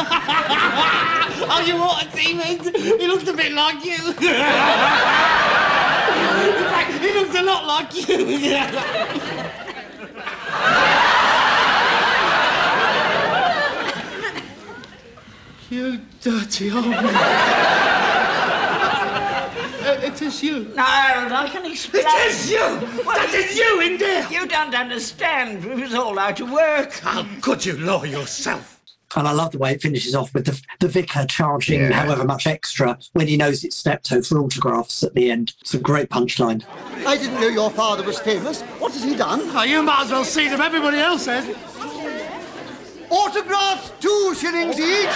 oh, 1.52 1.62
you 1.66 1.76
want 1.76 2.09
a? 2.12 2.62
He 2.99 3.07
looks 3.07 3.28
a 3.28 3.33
bit 3.33 3.52
like 3.52 3.85
you. 3.85 3.92
In 6.40 6.64
fact, 6.73 6.92
he 7.02 7.12
looks 7.12 7.35
a 7.38 7.42
lot 7.42 7.66
like 7.66 8.09
you. 8.09 8.16
you 15.71 16.00
dirty 16.21 16.71
old 16.71 16.88
man. 16.88 18.11
Uh, 19.83 19.99
it 20.02 20.21
is 20.23 20.42
you. 20.42 20.73
No, 20.76 20.83
Harold, 20.83 21.33
I 21.33 21.49
can 21.49 21.64
explain. 21.71 22.04
It 22.07 22.30
is 22.30 22.50
you! 22.50 22.59
That 22.59 23.33
is 23.35 23.57
you 23.57 23.80
in 23.80 23.99
there! 23.99 24.30
You 24.30 24.47
don't 24.47 24.75
understand. 24.75 25.64
We 25.64 25.83
was 25.83 25.95
all 25.95 26.19
out 26.19 26.38
of 26.40 26.50
work. 26.50 26.92
How 27.00 27.26
could 27.40 27.64
you 27.64 27.78
law 27.78 28.04
yourself? 28.04 28.79
And 29.17 29.26
I 29.26 29.33
love 29.33 29.50
the 29.52 29.59
way 29.59 29.73
it 29.73 29.83
finishes 29.83 30.14
off 30.14 30.33
with 30.35 30.47
the, 30.47 30.61
the 30.79 30.87
vicar 30.88 31.26
charging 31.26 31.81
Yeah. 31.81 31.93
however 31.93 32.25
much 32.25 32.47
extra 32.47 32.97
when 33.12 33.26
he 33.26 33.37
knows 33.37 33.64
it's 33.64 33.76
Steptoe 33.76 34.23
for 34.23 34.38
autographs 34.38 35.02
at 35.02 35.14
the 35.14 35.31
end. 35.31 35.52
It's 35.61 35.75
a 35.75 35.79
great 35.81 36.09
punchline. 36.11 36.64
I 37.07 37.17
didn't 37.17 37.40
know 37.40 37.49
your 37.49 37.71
father 37.71 38.05
was 38.05 38.21
famous. 38.21 38.62
What 38.79 38.93
has 38.93 39.02
he 39.02 39.17
done? 39.17 39.40
Oh, 39.43 39.62
you 39.64 39.83
might 39.83 40.05
as 40.05 40.11
well 40.12 40.25
see 40.25 40.49
them. 40.49 40.61
Everybody 40.61 40.99
else 40.99 41.26
has. 41.26 41.45
Autographs, 43.11 43.93
two 44.00 44.35
shillings 44.37 44.79
each. 44.79 45.07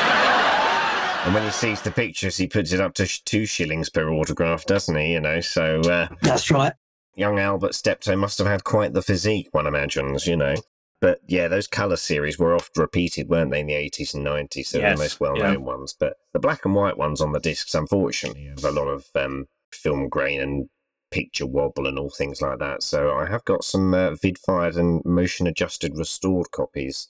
And 1.25 1.33
when 1.33 1.45
he 1.45 1.51
sees 1.51 1.81
the 1.81 1.91
pictures, 1.93 2.37
he 2.37 2.47
puts 2.49 2.73
it 2.73 2.81
up 2.81 2.95
to 2.95 3.07
sh- 3.07 3.21
two 3.23 3.47
shillings 3.47 3.89
per 3.89 4.11
autograph, 4.11 4.65
doesn't 4.67 4.97
he? 4.97 5.13
You 5.13 5.21
know, 5.21 5.41
so 5.41 5.81
uh, 5.83 6.09
That's 6.21 6.51
right. 6.51 6.73
young 7.15 7.39
Albert 7.39 7.75
Steptoe 7.75 8.17
must 8.17 8.39
have 8.39 8.47
had 8.49 8.65
quite 8.65 8.93
the 8.93 9.01
physique, 9.03 9.49
one 9.53 9.67
imagines, 9.67 10.27
you 10.27 10.37
know. 10.37 10.55
But 11.04 11.20
yeah, 11.26 11.49
those 11.49 11.66
colour 11.66 11.96
series 11.96 12.38
were 12.38 12.54
oft 12.54 12.78
repeated, 12.78 13.28
weren't 13.28 13.50
they, 13.50 13.61
in 13.61 13.66
the 13.66 13.75
80s 13.75 14.14
and 14.14 14.25
90s? 14.25 14.70
They 14.70 14.78
were 14.78 14.87
Yes, 14.87 14.99
the 14.99 15.04
most 15.04 15.20
well 15.20 15.37
known 15.37 15.52
yeah. 15.52 15.56
ones. 15.58 15.92
But 15.92 16.16
the 16.32 16.38
black 16.38 16.64
and 16.64 16.75
white 16.75 16.96
ones 16.96 17.20
on 17.20 17.32
the 17.32 17.40
discs, 17.40 17.75
unfortunately, 17.75 18.44
have 18.44 18.64
a 18.64 18.70
lot 18.70 18.88
of 18.88 19.08
um, 19.14 19.46
film 19.70 20.08
grain 20.08 20.40
and 20.40 20.70
picture 21.11 21.44
wobble 21.44 21.87
and 21.87 21.99
all 21.99 22.08
things 22.08 22.40
like 22.40 22.58
that. 22.61 22.82
So 22.82 23.14
I 23.14 23.26
have 23.26 23.44
got 23.44 23.64
some 23.64 23.92
uh, 23.92 24.12
VidFIRE'd 24.12 24.76
and 24.76 25.04
motion 25.04 25.46
adjusted 25.46 25.94
restored 25.94 26.50
copies. 26.52 27.08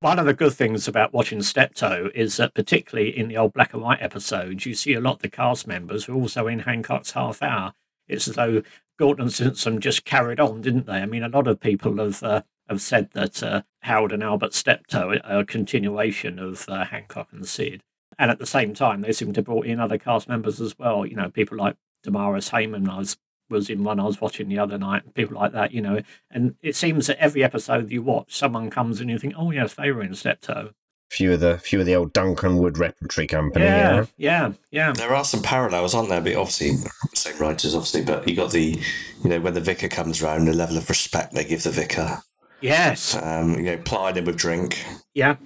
One 0.00 0.18
of 0.18 0.26
the 0.26 0.34
good 0.34 0.52
things 0.52 0.86
about 0.86 1.14
watching 1.14 1.40
Steptoe 1.40 2.10
is 2.14 2.36
that, 2.36 2.52
particularly 2.52 3.16
in 3.16 3.28
the 3.28 3.38
old 3.38 3.54
black 3.54 3.72
and 3.72 3.82
white 3.82 4.02
episodes, 4.02 4.66
you 4.66 4.74
see 4.74 4.92
a 4.92 5.00
lot 5.00 5.14
of 5.14 5.22
the 5.22 5.30
cast 5.30 5.66
members 5.66 6.04
who 6.04 6.12
are 6.12 6.20
also 6.20 6.46
in 6.46 6.58
Hancock's 6.58 7.12
Half 7.12 7.42
Hour. 7.42 7.72
It's 8.06 8.28
as 8.28 8.34
though 8.34 8.62
Galton 8.98 9.30
Simpson 9.30 9.80
just 9.80 10.04
carried 10.04 10.40
on, 10.40 10.60
didn't 10.60 10.84
they? 10.84 10.98
I 10.98 11.06
mean, 11.06 11.22
a 11.22 11.28
lot 11.30 11.46
of 11.46 11.58
people 11.58 11.96
have 11.96 12.22
uh, 12.22 12.42
have 12.70 12.80
said 12.80 13.10
that 13.12 13.42
uh, 13.42 13.62
Harold 13.80 14.12
and 14.12 14.22
Albert 14.22 14.54
Steptoe 14.54 15.18
are 15.24 15.40
a 15.40 15.44
continuation 15.44 16.38
of 16.38 16.66
uh, 16.68 16.84
Hancock 16.84 17.28
and 17.32 17.46
Sid. 17.46 17.82
And 18.18 18.30
at 18.30 18.38
the 18.38 18.46
same 18.46 18.74
time, 18.74 19.00
they 19.00 19.12
seem 19.12 19.32
to 19.32 19.38
have 19.38 19.46
brought 19.46 19.66
in 19.66 19.80
other 19.80 19.98
cast 19.98 20.28
members 20.28 20.60
as 20.60 20.78
well. 20.78 21.04
You 21.04 21.16
know, 21.16 21.30
people 21.30 21.58
like 21.58 21.76
Damaris 22.02 22.50
Hayman 22.50 22.88
I 22.88 22.98
was, 22.98 23.16
was 23.48 23.68
in 23.68 23.82
one 23.82 23.98
I 23.98 24.04
was 24.04 24.20
watching 24.20 24.48
the 24.48 24.58
other 24.58 24.78
night, 24.78 25.04
and 25.04 25.14
people 25.14 25.36
like 25.36 25.52
that, 25.52 25.72
you 25.72 25.80
know. 25.80 26.02
And 26.30 26.54
it 26.62 26.76
seems 26.76 27.06
that 27.06 27.18
every 27.18 27.42
episode 27.42 27.90
you 27.90 28.02
watch, 28.02 28.36
someone 28.36 28.70
comes 28.70 29.00
and 29.00 29.10
you 29.10 29.18
think, 29.18 29.34
oh, 29.36 29.50
yes, 29.50 29.74
they 29.74 29.90
were 29.90 30.02
in 30.02 30.14
Steptoe. 30.14 30.72
Few 31.10 31.32
of 31.32 31.40
the 31.40 31.58
few 31.58 31.80
of 31.80 31.86
the 31.86 31.96
old 31.96 32.12
Duncan 32.12 32.58
Wood 32.58 32.78
Repertory 32.78 33.26
Company. 33.26 33.64
Yeah, 33.64 34.04
yeah. 34.16 34.48
yeah, 34.48 34.52
yeah. 34.70 34.92
There 34.92 35.12
are 35.12 35.24
some 35.24 35.42
parallels, 35.42 35.92
aren't 35.92 36.08
there? 36.08 36.20
But 36.20 36.36
obviously, 36.36 36.76
same 37.14 37.36
writers, 37.38 37.74
obviously. 37.74 38.04
But 38.04 38.28
you 38.28 38.36
got 38.36 38.52
the, 38.52 38.80
you 39.24 39.30
know, 39.30 39.40
when 39.40 39.54
the 39.54 39.60
vicar 39.60 39.88
comes 39.88 40.22
round, 40.22 40.46
the 40.46 40.52
level 40.52 40.76
of 40.76 40.88
respect 40.88 41.34
they 41.34 41.44
give 41.44 41.64
the 41.64 41.70
vicar. 41.70 42.18
Yes. 42.60 43.16
Um, 43.16 43.54
you 43.54 43.62
know, 43.62 43.78
plied 43.78 44.16
him 44.16 44.24
with 44.24 44.36
drink. 44.36 44.84
Yeah, 45.14 45.36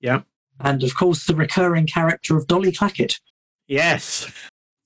yeah. 0.00 0.22
And 0.60 0.82
of 0.82 0.94
course, 0.96 1.26
the 1.26 1.34
recurring 1.34 1.86
character 1.86 2.36
of 2.36 2.46
Dolly 2.46 2.72
Clackett. 2.72 3.20
Yes. 3.66 4.30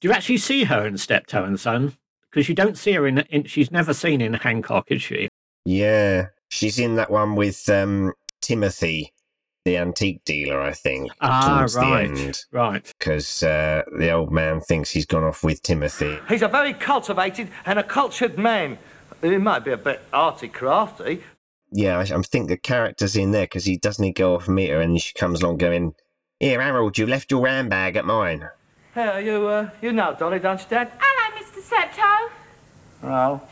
Do 0.00 0.08
you 0.08 0.14
actually 0.14 0.38
see 0.38 0.64
her 0.64 0.86
in 0.86 0.98
Steptoe 0.98 1.44
and 1.44 1.58
Son? 1.58 1.96
Because 2.30 2.48
you 2.48 2.54
don't 2.54 2.76
see 2.76 2.92
her 2.92 3.06
in, 3.06 3.18
in. 3.30 3.44
She's 3.44 3.70
never 3.70 3.94
seen 3.94 4.20
in 4.20 4.34
Hancock, 4.34 4.90
is 4.90 5.02
she? 5.02 5.28
Yeah, 5.64 6.26
she's 6.48 6.78
in 6.78 6.96
that 6.96 7.10
one 7.10 7.34
with 7.34 7.68
um, 7.68 8.12
Timothy, 8.40 9.12
the 9.64 9.76
antique 9.78 10.22
dealer, 10.24 10.60
I 10.60 10.72
think. 10.72 11.10
Ah, 11.20 11.66
right, 11.74 12.44
right. 12.52 12.92
Because 12.98 13.42
uh, 13.42 13.82
the 13.98 14.10
old 14.10 14.32
man 14.32 14.60
thinks 14.60 14.90
he's 14.90 15.06
gone 15.06 15.24
off 15.24 15.42
with 15.42 15.62
Timothy. 15.62 16.18
He's 16.28 16.42
a 16.42 16.48
very 16.48 16.74
cultivated 16.74 17.48
and 17.64 17.78
a 17.78 17.82
cultured 17.82 18.38
man. 18.38 18.78
He 19.22 19.38
might 19.38 19.64
be 19.64 19.72
a 19.72 19.78
bit 19.78 20.02
arty 20.12 20.48
crafty. 20.48 21.22
Yeah, 21.76 21.98
I, 21.98 22.02
I 22.04 22.22
think 22.22 22.48
the 22.48 22.56
character's 22.56 23.16
in 23.16 23.32
there 23.32 23.44
because 23.44 23.66
he 23.66 23.76
doesn't 23.76 24.02
he 24.02 24.10
go 24.10 24.34
off 24.36 24.48
meter 24.48 24.80
and 24.80 24.98
she 24.98 25.12
comes 25.12 25.42
along 25.42 25.58
going, 25.58 25.94
"Here, 26.40 26.62
Harold, 26.62 26.96
you 26.96 27.06
left 27.06 27.30
your 27.30 27.42
ram 27.42 27.68
bag 27.68 27.96
at 27.96 28.06
mine." 28.06 28.48
Hey, 28.94 29.26
you, 29.26 29.46
uh, 29.46 29.68
you 29.82 29.92
know 29.92 30.16
Dolly, 30.18 30.38
don't 30.38 30.58
you, 30.58 30.66
Dad? 30.70 30.90
Hello, 30.98 31.38
Mr. 31.38 31.62
Steptoe. 31.62 32.32
Oh. 33.02 33.42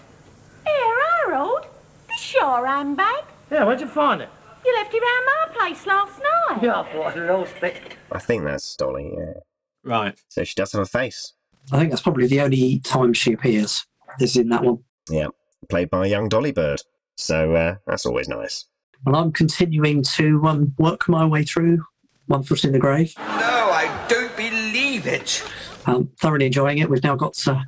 Here, 0.65 0.97
Harold. 1.27 1.67
This 2.09 2.33
your 2.33 2.67
handbag. 2.67 3.25
Yeah, 3.51 3.65
where'd 3.65 3.83
you 3.83 3.89
find 3.89 4.23
it? 4.23 4.31
You 4.65 4.75
left 4.75 4.95
it 4.95 5.03
round 5.03 5.27
my 5.27 5.55
place 5.59 5.87
last 5.87 6.19
night. 6.19 6.63
Yeah, 6.63 6.81
I 6.81 6.93
thought 6.95 7.19
it 7.19 7.29
all 7.29 7.45
stick. 7.45 7.99
I 8.11 8.21
think 8.21 8.45
that's 8.45 8.75
Dolly. 8.75 9.13
Yeah. 9.19 9.35
Right. 9.83 10.19
So 10.29 10.45
she 10.45 10.55
does 10.55 10.73
have 10.73 10.81
a 10.81 10.87
face. 10.87 11.35
I 11.71 11.79
think 11.79 11.91
that's 11.91 12.01
probably 12.01 12.27
the 12.27 12.41
only 12.41 12.79
time 12.79 13.13
she 13.13 13.35
appears 13.35 13.85
is 14.19 14.35
in 14.39 14.49
that 14.49 14.65
one. 14.65 14.79
Yeah, 15.11 15.29
played 15.69 15.91
by 15.91 16.07
a 16.07 16.09
young 16.09 16.31
Dolly 16.31 16.53
Bird. 16.53 16.81
So 17.17 17.55
uh, 17.55 17.77
that's 17.87 18.07
always 18.07 18.29
nice. 18.29 18.67
Well, 19.05 19.17
I'm 19.17 19.33
continuing 19.33 20.03
to 20.03 20.47
um, 20.47 20.75
work 20.79 21.09
my 21.09 21.27
way 21.27 21.45
through 21.45 21.85
One 22.27 22.43
Foot 22.43 22.65
in 22.65 22.73
the 22.73 22.79
Grave. 22.79 23.15
No, 23.19 23.25
I 23.25 24.07
don't 24.09 24.35
believe 24.37 25.07
it. 25.07 25.45
Um, 25.87 26.11
thoroughly 26.21 26.47
enjoying 26.47 26.79
it. 26.79 26.89
We've 26.89 27.03
now 27.03 27.15
got 27.15 27.47
uh, 27.47 27.61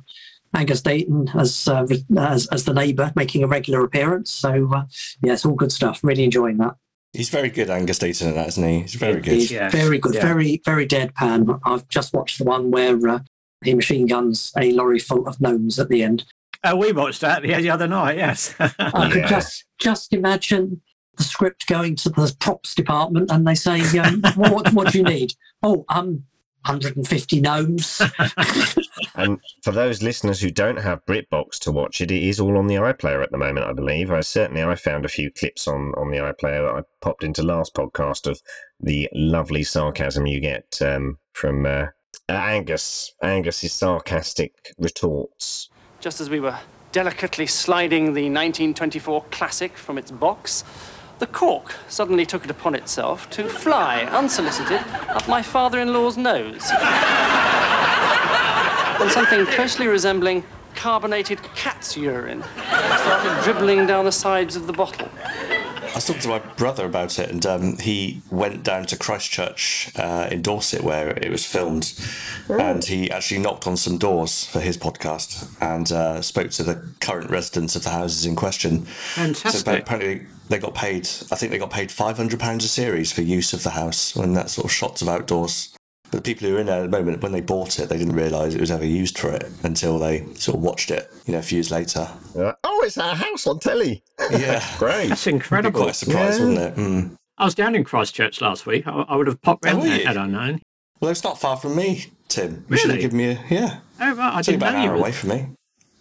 Angus 0.55 0.81
Deayton 0.81 1.35
as, 1.35 1.67
uh, 1.67 1.85
as 2.17 2.47
as 2.47 2.63
the 2.65 2.73
neighbour 2.73 3.13
making 3.15 3.43
a 3.43 3.47
regular 3.47 3.83
appearance. 3.83 4.31
So 4.31 4.69
uh, 4.73 4.85
yeah, 5.21 5.33
it's 5.33 5.45
all 5.45 5.53
good 5.53 5.71
stuff. 5.71 6.03
Really 6.03 6.23
enjoying 6.23 6.57
that. 6.57 6.75
He's 7.13 7.29
very 7.29 7.49
good, 7.49 7.69
Angus 7.69 7.99
Deayton, 7.99 8.29
at 8.29 8.35
that, 8.35 8.47
isn't 8.49 8.67
he? 8.67 8.81
He's 8.81 8.95
very 8.95 9.21
good. 9.21 9.33
He's 9.33 9.51
very 9.51 9.99
good, 9.99 10.13
very 10.13 10.61
very 10.65 10.87
deadpan. 10.87 11.59
I've 11.65 11.87
just 11.87 12.13
watched 12.13 12.39
the 12.39 12.43
one 12.43 12.71
where 12.71 13.07
uh, 13.07 13.19
he 13.63 13.73
machine 13.75 14.07
guns 14.07 14.51
a 14.57 14.71
lorry 14.71 14.99
full 14.99 15.27
of 15.27 15.39
gnomes 15.39 15.79
at 15.79 15.89
the 15.89 16.03
end. 16.03 16.25
Oh, 16.67 16.75
we 16.75 16.91
watched 16.91 17.21
that 17.21 17.41
the, 17.41 17.53
the 17.53 17.69
other 17.69 17.87
night. 17.87 18.17
Yes. 18.17 18.53
I 18.59 19.09
could 19.11 19.27
just 19.27 19.65
just 19.79 20.13
imagine 20.13 20.81
the 21.15 21.23
script 21.23 21.67
going 21.67 21.95
to 21.97 22.09
the 22.09 22.35
props 22.39 22.75
department 22.75 23.31
and 23.31 23.47
they 23.47 23.55
say, 23.55 23.81
um, 23.97 24.21
what, 24.35 24.51
what, 24.51 24.73
what 24.73 24.91
do 24.91 24.99
you 24.99 25.03
need? 25.03 25.33
Oh, 25.63 25.85
um, 25.89 26.23
150 26.65 27.41
gnomes. 27.41 28.01
And 29.15 29.39
for 29.63 29.71
those 29.71 30.03
listeners 30.03 30.39
who 30.39 30.51
don't 30.51 30.77
have 30.77 31.05
BritBox 31.05 31.57
to 31.61 31.71
watch 31.71 32.01
it, 32.01 32.11
it 32.11 32.21
is 32.21 32.39
all 32.39 32.55
on 32.55 32.67
the 32.67 32.75
iPlayer 32.75 33.23
at 33.23 33.31
the 33.31 33.37
moment, 33.37 33.65
I 33.65 33.73
believe. 33.73 34.11
I 34.11 34.21
certainly 34.21 34.61
I 34.61 34.75
found 34.75 35.05
a 35.05 35.09
few 35.09 35.31
clips 35.31 35.67
on 35.67 35.93
on 35.97 36.11
the 36.11 36.17
iPlayer 36.17 36.67
that 36.67 36.79
I 36.79 36.83
popped 37.01 37.23
into 37.23 37.41
last 37.41 37.73
podcast 37.73 38.27
of 38.29 38.41
the 38.79 39.09
lovely 39.13 39.63
sarcasm 39.63 40.27
you 40.27 40.39
get 40.39 40.79
um, 40.83 41.17
from 41.33 41.65
uh, 41.65 41.87
uh, 42.29 42.33
Angus. 42.33 43.13
Angus's 43.23 43.73
sarcastic 43.73 44.53
retorts. 44.77 45.69
Just 46.07 46.21
as 46.21 46.29
we 46.29 46.39
were 46.39 46.57
delicately 46.93 47.45
sliding 47.45 48.13
the 48.13 48.29
1924 48.29 49.25
classic 49.29 49.75
from 49.75 49.97
its 49.97 50.09
box, 50.09 50.63
the 51.19 51.27
cork 51.27 51.75
suddenly 51.89 52.25
took 52.25 52.45
it 52.45 52.49
upon 52.49 52.75
itself 52.75 53.29
to 53.31 53.43
fly 53.43 54.03
unsolicited 54.03 54.79
up 55.09 55.27
my 55.27 55.41
father 55.41 55.81
in 55.81 55.91
law's 55.91 56.15
nose. 56.15 56.71
and 59.01 59.11
something 59.11 59.45
closely 59.47 59.87
resembling 59.87 60.45
carbonated 60.75 61.43
cat's 61.55 61.97
urine 61.97 62.41
started 62.41 63.43
dribbling 63.43 63.85
down 63.85 64.05
the 64.05 64.11
sides 64.13 64.55
of 64.55 64.65
the 64.65 64.71
bottle. 64.71 65.09
I 65.97 65.99
was 65.99 66.05
talking 66.05 66.21
to 66.21 66.27
my 66.27 66.39
brother 66.57 66.85
about 66.85 67.17
it, 67.17 67.31
and 67.31 67.43
um, 67.47 67.77
he 67.77 68.21
went 68.29 68.61
down 68.61 68.85
to 68.85 68.95
Christchurch 68.95 69.89
uh, 69.95 70.27
in 70.29 70.43
Dorset 70.43 70.83
where 70.83 71.09
it 71.09 71.31
was 71.31 71.43
filmed, 71.43 71.99
and 72.47 72.85
he 72.85 73.09
actually 73.09 73.39
knocked 73.39 73.65
on 73.65 73.77
some 73.77 73.97
doors 73.97 74.45
for 74.45 74.59
his 74.59 74.77
podcast 74.77 75.49
and 75.59 75.91
uh, 75.91 76.21
spoke 76.21 76.51
to 76.51 76.61
the 76.61 76.87
current 76.99 77.31
residents 77.31 77.75
of 77.75 77.83
the 77.83 77.89
houses 77.89 78.27
in 78.27 78.35
question. 78.35 78.85
Fantastic. 78.85 79.65
So 79.65 79.75
apparently 79.75 80.27
they 80.49 80.59
got 80.59 80.75
paid. 80.75 81.09
I 81.31 81.35
think 81.35 81.51
they 81.51 81.57
got 81.57 81.71
paid 81.71 81.91
five 81.91 82.15
hundred 82.15 82.39
pounds 82.39 82.63
a 82.63 82.67
series 82.67 83.11
for 83.11 83.23
use 83.23 83.51
of 83.53 83.63
the 83.63 83.71
house 83.71 84.15
when 84.15 84.33
that 84.33 84.51
sort 84.51 84.65
of 84.65 84.71
shots 84.71 85.01
of 85.01 85.09
outdoors. 85.09 85.75
But 86.11 86.23
the 86.23 86.33
people 86.33 86.47
who 86.47 86.55
are 86.55 86.59
in 86.59 86.67
there 86.67 86.83
at 86.83 86.89
the 86.89 86.97
moment, 86.97 87.21
when 87.21 87.31
they 87.33 87.41
bought 87.41 87.79
it, 87.79 87.89
they 87.89 87.97
didn't 87.97 88.15
realise 88.15 88.53
it 88.55 88.61
was 88.61 88.71
ever 88.71 88.85
used 88.85 89.17
for 89.17 89.29
it 89.31 89.45
until 89.63 89.99
they 89.99 90.25
sort 90.35 90.55
of 90.57 90.63
watched 90.63 90.89
it, 90.89 91.11
you 91.25 91.33
know, 91.33 91.39
a 91.39 91.41
few 91.41 91.57
years 91.57 91.69
later. 91.71 92.07
oh, 92.35 92.81
it's 92.85 92.97
our 92.97 93.15
house 93.15 93.45
on 93.47 93.59
telly. 93.59 94.03
Yeah, 94.31 94.63
great. 94.79 95.09
That's 95.09 95.27
incredible. 95.27 95.81
Quite 95.81 95.91
a 95.91 95.93
surprise, 95.93 96.39
wasn't 96.39 96.57
it? 96.59 96.75
Mm. 96.75 97.15
I 97.37 97.45
was 97.45 97.53
down 97.55 97.75
in 97.75 97.83
Christchurch 97.83 98.41
last 98.41 98.65
week. 98.65 98.87
I, 98.87 98.91
I 98.91 99.15
would 99.15 99.27
have 99.27 99.41
popped 99.41 99.63
round 99.65 99.79
Oh, 99.79 99.85
there 99.85 99.99
you? 99.99 100.05
had 100.07 100.17
I 100.17 100.25
known. 100.27 100.61
Well, 100.99 101.11
it's 101.11 101.23
not 101.23 101.39
far 101.39 101.55
from 101.57 101.75
me, 101.75 102.05
Tim. 102.29 102.65
You 102.69 102.77
should 102.77 102.89
have 102.91 102.97
Really? 102.97 103.01
given 103.01 103.17
me 103.17 103.25
a 103.31 103.43
yeah. 103.49 103.79
Oh, 104.01 104.13
right. 104.15 104.33
I 104.33 104.39
It's 104.39 104.47
didn't 104.47 104.61
about 104.63 104.71
know 104.73 104.77
an 104.79 104.83
you 104.85 104.89
hour 104.89 104.95
were- 104.95 105.01
away 105.01 105.11
from 105.11 105.29
me. 105.29 105.47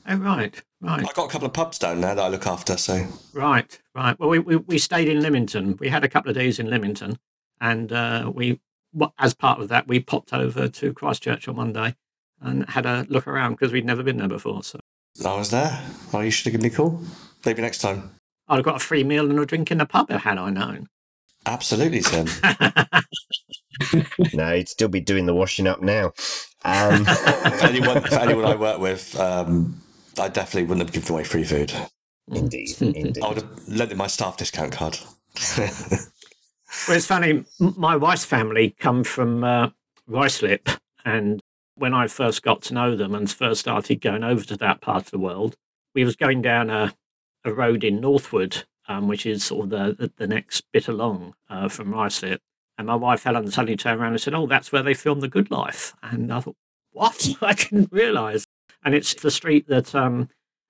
Oh, 0.08 0.16
right, 0.16 0.62
right. 0.80 1.00
I've 1.06 1.14
got 1.14 1.24
a 1.24 1.28
couple 1.28 1.46
of 1.48 1.52
pubs 1.52 1.78
down 1.80 2.00
there 2.00 2.14
that 2.14 2.22
I 2.24 2.28
look 2.28 2.46
after, 2.46 2.76
so 2.76 3.06
Right, 3.34 3.78
right. 3.94 4.18
Well, 4.18 4.28
we, 4.28 4.38
we, 4.38 4.56
we 4.56 4.78
stayed 4.78 5.08
in 5.08 5.20
Lymington. 5.20 5.76
We 5.80 5.88
had 5.88 6.04
a 6.04 6.08
couple 6.08 6.30
of 6.30 6.36
days 6.36 6.58
in 6.60 6.70
Lymington, 6.70 7.18
and 7.60 7.92
uh, 7.92 8.30
we, 8.32 8.52
wha- 8.52 8.58
as 9.18 9.34
part 9.34 9.60
of 9.60 9.68
that, 9.68 9.88
we 9.88 10.00
popped 10.00 10.32
over 10.32 10.68
to 10.68 10.92
Christchurch 10.92 11.48
on 11.48 11.56
Monday 11.56 11.96
and 12.40 12.68
had 12.68 12.86
a 12.86 13.06
look 13.08 13.26
around 13.26 13.52
because 13.52 13.72
we'd 13.72 13.84
never 13.84 14.02
been 14.02 14.18
there 14.18 14.28
before. 14.28 14.62
So 14.62 14.78
I 15.24 15.36
was 15.36 15.50
there. 15.50 15.82
Oh, 16.12 16.20
you 16.20 16.30
should 16.30 16.46
have 16.46 16.52
given 16.52 16.68
me 16.68 16.74
a 16.74 16.76
call. 16.76 17.00
Maybe 17.44 17.62
next 17.62 17.78
time. 17.78 18.10
I'd 18.48 18.56
have 18.56 18.64
got 18.64 18.76
a 18.76 18.84
free 18.84 19.04
meal 19.04 19.28
and 19.28 19.38
a 19.38 19.46
drink 19.46 19.70
in 19.70 19.78
the 19.78 19.86
pub 19.86 20.10
had 20.10 20.38
I 20.38 20.50
known. 20.50 20.88
Absolutely, 21.46 22.00
Tim. 22.00 22.26
no, 24.34 24.54
he'd 24.54 24.68
still 24.68 24.88
be 24.88 25.00
doing 25.00 25.26
the 25.26 25.34
washing 25.34 25.66
up 25.66 25.80
now. 25.80 26.12
Um, 26.64 27.04
for, 27.04 27.66
anyone, 27.66 28.02
for 28.02 28.14
anyone 28.18 28.44
I 28.44 28.56
work 28.56 28.80
with, 28.80 29.18
um, 29.18 29.80
I 30.18 30.28
definitely 30.28 30.64
wouldn't 30.64 30.88
have 30.88 30.92
given 30.92 31.12
away 31.12 31.24
free 31.24 31.44
food. 31.44 31.72
Indeed, 32.28 32.70
indeed. 32.80 33.18
I 33.22 33.28
would 33.28 33.36
have 33.38 33.68
lent 33.68 33.92
him 33.92 33.98
my 33.98 34.08
staff 34.08 34.36
discount 34.36 34.72
card. 34.72 34.98
Well, 36.86 36.96
it's 36.96 37.06
funny. 37.06 37.44
My 37.58 37.96
wife's 37.96 38.24
family 38.24 38.76
come 38.78 39.02
from 39.02 39.42
uh, 39.42 39.70
Ruislip, 40.08 40.78
and 41.04 41.40
when 41.74 41.94
I 41.94 42.06
first 42.06 42.42
got 42.42 42.62
to 42.62 42.74
know 42.74 42.94
them 42.94 43.14
and 43.14 43.30
first 43.30 43.60
started 43.60 44.00
going 44.00 44.22
over 44.22 44.44
to 44.44 44.56
that 44.58 44.80
part 44.80 45.04
of 45.04 45.10
the 45.10 45.18
world, 45.18 45.56
we 45.94 46.04
was 46.04 46.14
going 46.14 46.42
down 46.42 46.70
a, 46.70 46.94
a 47.44 47.52
road 47.52 47.82
in 47.82 48.00
Northwood, 48.00 48.64
um, 48.88 49.08
which 49.08 49.26
is 49.26 49.44
sort 49.44 49.64
of 49.64 49.70
the, 49.70 50.12
the, 50.16 50.26
next 50.26 50.62
bit 50.72 50.86
along 50.86 51.34
uh, 51.50 51.68
from 51.68 51.92
Ruislip. 51.92 52.38
And 52.78 52.86
my 52.86 52.94
wife 52.94 53.24
Helen 53.24 53.50
suddenly 53.50 53.76
turned 53.76 54.00
around 54.00 54.12
and 54.12 54.20
said, 54.20 54.34
"Oh, 54.34 54.46
that's 54.46 54.70
where 54.70 54.82
they 54.82 54.94
filmed 54.94 55.22
The 55.22 55.28
Good 55.28 55.50
Life." 55.50 55.94
And 56.02 56.32
I 56.32 56.40
thought, 56.40 56.56
"What? 56.92 57.28
I 57.42 57.54
didn't 57.54 57.90
realise." 57.90 58.46
And 58.84 58.94
it's 58.94 59.14
the 59.14 59.30
street 59.30 59.66
that 59.68 59.94
um, 59.94 60.28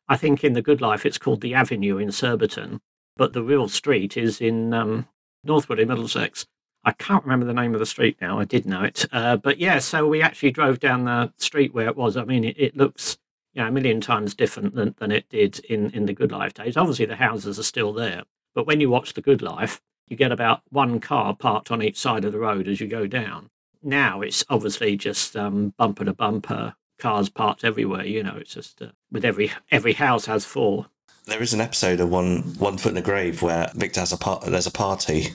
I 0.08 0.16
think 0.16 0.42
in 0.42 0.54
The 0.54 0.62
Good 0.62 0.80
Life 0.80 1.04
it's 1.04 1.18
called 1.18 1.42
the 1.42 1.54
Avenue 1.54 1.98
in 1.98 2.10
Surbiton, 2.10 2.80
but 3.16 3.34
the 3.34 3.42
real 3.42 3.68
street 3.68 4.16
is 4.16 4.40
in 4.40 4.72
um, 4.72 5.08
Northwood 5.46 5.80
in 5.80 5.88
Middlesex. 5.88 6.46
I 6.84 6.92
can't 6.92 7.24
remember 7.24 7.46
the 7.46 7.52
name 7.52 7.74
of 7.74 7.80
the 7.80 7.86
street 7.86 8.16
now. 8.20 8.38
I 8.38 8.44
did 8.44 8.64
know 8.64 8.82
it, 8.82 9.06
uh, 9.12 9.36
but 9.36 9.58
yeah. 9.58 9.80
So 9.80 10.06
we 10.06 10.22
actually 10.22 10.52
drove 10.52 10.78
down 10.78 11.04
the 11.04 11.32
street 11.36 11.74
where 11.74 11.88
it 11.88 11.96
was. 11.96 12.16
I 12.16 12.24
mean, 12.24 12.44
it, 12.44 12.56
it 12.58 12.76
looks 12.76 13.18
you 13.54 13.62
know 13.62 13.68
a 13.68 13.72
million 13.72 14.00
times 14.00 14.34
different 14.34 14.74
than, 14.74 14.94
than 14.98 15.10
it 15.10 15.28
did 15.28 15.58
in 15.60 15.90
in 15.90 16.06
the 16.06 16.12
Good 16.12 16.30
Life 16.30 16.54
days. 16.54 16.76
Obviously, 16.76 17.06
the 17.06 17.16
houses 17.16 17.58
are 17.58 17.64
still 17.64 17.92
there, 17.92 18.22
but 18.54 18.66
when 18.66 18.80
you 18.80 18.88
watch 18.88 19.14
the 19.14 19.20
Good 19.20 19.42
Life, 19.42 19.80
you 20.06 20.16
get 20.16 20.32
about 20.32 20.62
one 20.70 21.00
car 21.00 21.34
parked 21.34 21.70
on 21.70 21.82
each 21.82 21.98
side 21.98 22.24
of 22.24 22.32
the 22.32 22.38
road 22.38 22.68
as 22.68 22.80
you 22.80 22.86
go 22.86 23.06
down. 23.06 23.50
Now 23.82 24.20
it's 24.20 24.44
obviously 24.48 24.96
just 24.96 25.36
um, 25.36 25.74
bumper 25.76 26.04
to 26.04 26.14
bumper, 26.14 26.74
cars 26.98 27.28
parked 27.28 27.64
everywhere. 27.64 28.04
You 28.04 28.22
know, 28.22 28.36
it's 28.36 28.54
just 28.54 28.80
uh, 28.80 28.88
with 29.10 29.24
every 29.24 29.50
every 29.70 29.94
house 29.94 30.26
has 30.26 30.44
four. 30.44 30.86
There 31.26 31.42
is 31.42 31.52
an 31.52 31.60
episode 31.60 31.98
of 31.98 32.08
One 32.08 32.42
One 32.58 32.78
Foot 32.78 32.90
in 32.90 32.94
the 32.94 33.02
Grave 33.02 33.42
where 33.42 33.68
Victor 33.74 33.98
has 33.98 34.12
a 34.12 34.16
part. 34.16 34.42
There's 34.44 34.68
a 34.68 34.70
party, 34.70 35.30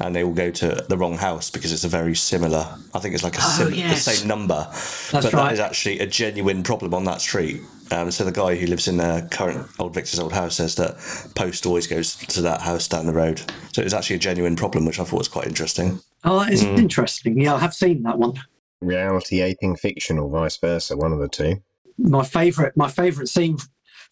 and 0.00 0.14
they 0.14 0.24
all 0.24 0.32
go 0.34 0.50
to 0.50 0.84
the 0.88 0.98
wrong 0.98 1.16
house 1.16 1.50
because 1.50 1.72
it's 1.72 1.84
a 1.84 1.88
very 1.88 2.16
similar. 2.16 2.66
I 2.92 2.98
think 2.98 3.14
it's 3.14 3.22
like 3.22 3.36
a 3.36 3.40
Oh, 3.40 3.54
sim- 3.68 3.74
yes. 3.74 4.04
the 4.04 4.10
same 4.10 4.26
number, 4.26 4.66
but 5.12 5.22
right. 5.24 5.32
that 5.32 5.52
is 5.52 5.60
actually 5.60 6.00
a 6.00 6.06
genuine 6.06 6.64
problem 6.64 6.92
on 6.94 7.04
that 7.04 7.20
street. 7.20 7.60
Um, 7.92 8.10
so 8.10 8.24
the 8.24 8.32
guy 8.32 8.56
who 8.56 8.66
lives 8.66 8.88
in 8.88 8.96
the 8.96 9.28
current 9.30 9.68
old 9.78 9.94
Victor's 9.94 10.18
old 10.18 10.32
house 10.32 10.56
says 10.56 10.74
that 10.74 10.96
Post 11.36 11.64
always 11.64 11.86
goes 11.86 12.16
to 12.16 12.42
that 12.42 12.62
house 12.62 12.88
down 12.88 13.06
the 13.06 13.12
road. 13.12 13.40
So 13.72 13.82
it 13.82 13.84
was 13.84 13.94
actually 13.94 14.16
a 14.16 14.18
genuine 14.18 14.56
problem, 14.56 14.84
which 14.84 14.98
I 14.98 15.04
thought 15.04 15.18
was 15.18 15.28
quite 15.28 15.46
interesting. 15.46 16.00
Oh, 16.24 16.40
that 16.40 16.52
is 16.52 16.64
Mm. 16.64 16.76
interesting. 16.78 17.40
Yeah, 17.40 17.54
I 17.54 17.60
have 17.60 17.72
seen 17.74 18.02
that 18.02 18.18
one. 18.18 18.34
reality 18.80 19.42
aping 19.42 19.76
fiction, 19.76 20.18
or 20.18 20.28
vice 20.28 20.56
versa, 20.56 20.96
one 20.96 21.12
of 21.12 21.20
the 21.20 21.28
two. 21.28 21.62
my 21.98 22.24
favorite 22.24 22.76
my 22.76 22.88
favorite 22.88 23.28
scene 23.28 23.56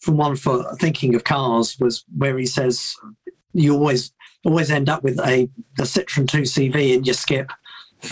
from 0.01 0.17
one 0.17 0.35
for 0.35 0.75
thinking 0.75 1.15
of 1.15 1.23
cars 1.23 1.77
was 1.79 2.03
where 2.17 2.37
he 2.37 2.45
says 2.45 2.95
you 3.53 3.73
always 3.73 4.11
always 4.45 4.69
end 4.69 4.89
up 4.89 5.03
with 5.03 5.19
a, 5.19 5.49
a 5.79 5.83
Citroen 5.83 6.27
2 6.27 6.41
CV 6.41 6.93
in 6.93 7.03
your 7.03 7.15
skip 7.15 7.51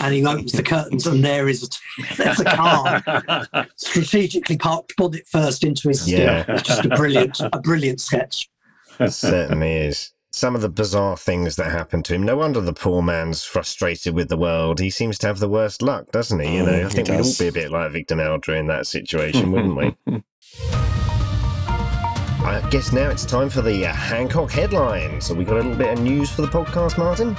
and 0.00 0.12
he 0.12 0.26
opens 0.26 0.50
the 0.52 0.62
curtains 0.62 1.06
and 1.06 1.24
there 1.24 1.48
is 1.48 1.62
a, 1.62 2.14
there's 2.16 2.40
a 2.40 2.44
car 2.44 3.66
strategically 3.76 4.56
parked 4.56 4.96
bonnet 4.96 5.26
first 5.28 5.62
into 5.62 5.88
his 5.88 6.00
skip. 6.02 6.18
Yeah. 6.18 6.44
It's 6.48 6.62
just 6.62 6.84
a 6.84 6.88
brilliant 6.88 7.38
a 7.40 7.60
brilliant 7.60 8.00
sketch. 8.00 8.50
It 8.98 9.12
certainly 9.12 9.72
is. 9.72 10.10
Some 10.32 10.56
of 10.56 10.62
the 10.62 10.68
bizarre 10.68 11.16
things 11.16 11.54
that 11.56 11.70
happen 11.70 12.02
to 12.04 12.14
him. 12.14 12.24
No 12.24 12.36
wonder 12.38 12.60
the 12.60 12.72
poor 12.72 13.02
man's 13.02 13.44
frustrated 13.44 14.14
with 14.14 14.28
the 14.28 14.36
world. 14.36 14.80
He 14.80 14.90
seems 14.90 15.16
to 15.18 15.28
have 15.28 15.38
the 15.38 15.48
worst 15.48 15.80
luck, 15.80 16.10
doesn't 16.10 16.40
he? 16.40 16.56
You 16.56 16.66
know, 16.66 16.72
Mm, 16.72 16.86
I 16.86 16.88
think 16.88 17.08
we'd 17.08 17.20
all 17.20 17.32
be 17.38 17.46
a 17.46 17.52
bit 17.52 17.70
like 17.70 17.92
Victor 17.92 18.16
Meldrew 18.16 18.58
in 18.58 18.66
that 18.66 18.88
situation, 18.88 19.52
wouldn't 19.52 19.76
we? 19.76 20.22
I 22.44 22.60
guess 22.68 22.92
now 22.92 23.08
it's 23.08 23.24
time 23.24 23.48
for 23.48 23.62
the 23.62 23.86
uh, 23.86 23.92
Hancock 23.94 24.50
headlines. 24.50 25.28
Have 25.28 25.38
we 25.38 25.46
got 25.46 25.54
a 25.54 25.62
little 25.62 25.76
bit 25.76 25.96
of 25.96 26.04
news 26.04 26.30
for 26.30 26.42
the 26.42 26.48
podcast, 26.48 26.98
Martin? 26.98 27.34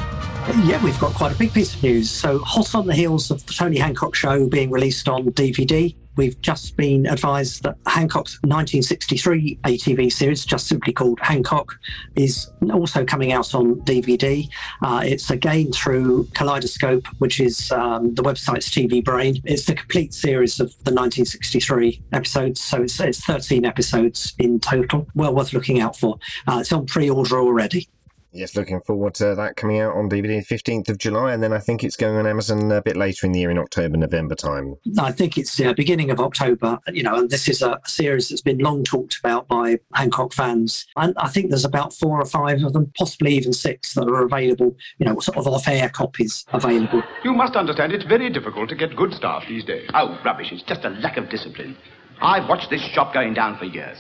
Yeah, 0.68 0.84
we've 0.84 1.00
got 1.00 1.14
quite 1.14 1.32
a 1.32 1.38
big 1.38 1.54
piece 1.54 1.76
of 1.76 1.84
news. 1.84 2.10
So, 2.10 2.40
hot 2.40 2.74
on 2.74 2.88
the 2.88 2.94
heels 2.96 3.30
of 3.30 3.46
the 3.46 3.54
Tony 3.54 3.78
Hancock 3.78 4.16
show 4.16 4.50
being 4.50 4.72
released 4.72 5.08
on 5.08 5.26
DVD, 5.26 5.96
we've 6.18 6.40
just 6.42 6.78
been 6.78 7.06
advised 7.06 7.64
that 7.64 7.78
Hancock's 7.86 8.36
1963 8.44 9.60
ATV 9.64 10.12
series, 10.12 10.46
just 10.46 10.68
simply 10.68 10.94
called 10.94 11.20
Hancock, 11.22 11.78
is 12.16 12.52
also 12.72 13.06
coming 13.06 13.32
out 13.32 13.54
on 13.54 13.76
DVD. 13.82 14.48
Uh, 14.82 15.02
it's 15.04 15.30
again 15.30 15.72
through 15.72 16.26
Kaleidoscope, 16.34 17.08
which 17.20 17.40
is 17.40 17.72
um, 17.72 18.14
the 18.16 18.24
website's 18.24 18.70
TV 18.70 19.04
Brain. 19.04 19.42
It's 19.44 19.66
the 19.66 19.76
complete 19.76 20.14
series 20.14 20.60
of 20.60 20.68
the 20.84 20.92
1963 20.92 22.02
episodes, 22.14 22.62
so 22.62 22.82
it's, 22.84 23.00
it's 23.00 23.24
13 23.26 23.66
episodes 23.66 24.34
in 24.40 24.60
total. 24.60 25.08
Well 25.16 25.34
worth 25.34 25.54
looking 25.54 25.80
out 25.80 25.96
for. 25.98 26.18
Uh, 26.48 26.60
it's 26.62 26.72
on 26.72 26.86
pre-order 26.86 27.40
already. 27.40 27.88
Yes, 28.36 28.56
looking 28.56 28.82
forward 28.82 29.14
to 29.16 29.34
that 29.34 29.56
coming 29.56 29.80
out 29.80 29.96
on 29.96 30.10
DVD 30.10 30.46
15th 30.46 30.90
of 30.90 30.98
July, 30.98 31.34
and 31.34 31.42
then 31.42 31.54
I 31.54 31.60
think 31.60 31.86
it's 31.86 31.96
going 31.96 32.18
on 32.18 32.28
Amazon 32.28 32.70
a 32.70 32.82
bit 32.82 32.98
later 32.98 33.26
in 33.26 33.32
the 33.32 33.40
year 33.40 33.50
in 33.50 33.58
October, 33.58 33.96
November 33.96 34.36
time. 34.36 34.76
I 35.00 35.14
think 35.14 35.38
it's 35.38 35.56
the 35.56 35.74
beginning 35.74 36.12
of 36.12 36.20
October, 36.20 36.78
you 36.92 37.02
know, 37.02 37.16
and 37.16 37.30
this 37.30 37.48
is 37.48 37.62
a 37.62 37.80
series 37.86 38.28
that's 38.28 38.42
been 38.42 38.58
long 38.58 38.84
talked 38.84 39.20
about 39.20 39.48
by 39.48 39.80
Hancock 39.94 40.34
fans. 40.34 40.86
And 40.98 41.14
I 41.18 41.30
think 41.30 41.50
there's 41.50 41.64
about 41.64 41.94
four 41.94 42.20
or 42.20 42.26
five 42.26 42.62
of 42.62 42.74
them, 42.74 42.92
possibly 42.98 43.36
even 43.36 43.54
six, 43.54 43.94
that 43.94 44.08
are 44.08 44.24
available, 44.24 44.76
you 44.98 45.06
know, 45.06 45.18
sort 45.20 45.38
of 45.38 45.48
off 45.48 45.68
air 45.70 45.90
copies 45.90 46.46
available. 46.52 47.04
You 47.24 47.34
must 47.34 47.56
understand 47.56 47.94
it's 47.94 48.04
very 48.04 48.30
difficult 48.30 48.68
to 48.70 48.76
get 48.76 48.98
good 48.98 49.14
staff 49.14 49.46
these 49.48 49.64
days. 49.64 49.90
Oh, 49.94 50.20
rubbish. 50.26 50.52
It's 50.52 50.64
just 50.64 50.84
a 50.84 50.90
lack 50.90 51.16
of 51.16 51.30
discipline. 51.30 51.78
I've 52.22 52.50
watched 52.50 52.70
this 52.70 52.82
shop 52.94 53.14
going 53.14 53.34
down 53.34 53.58
for 53.58 53.66
years. 53.66 53.98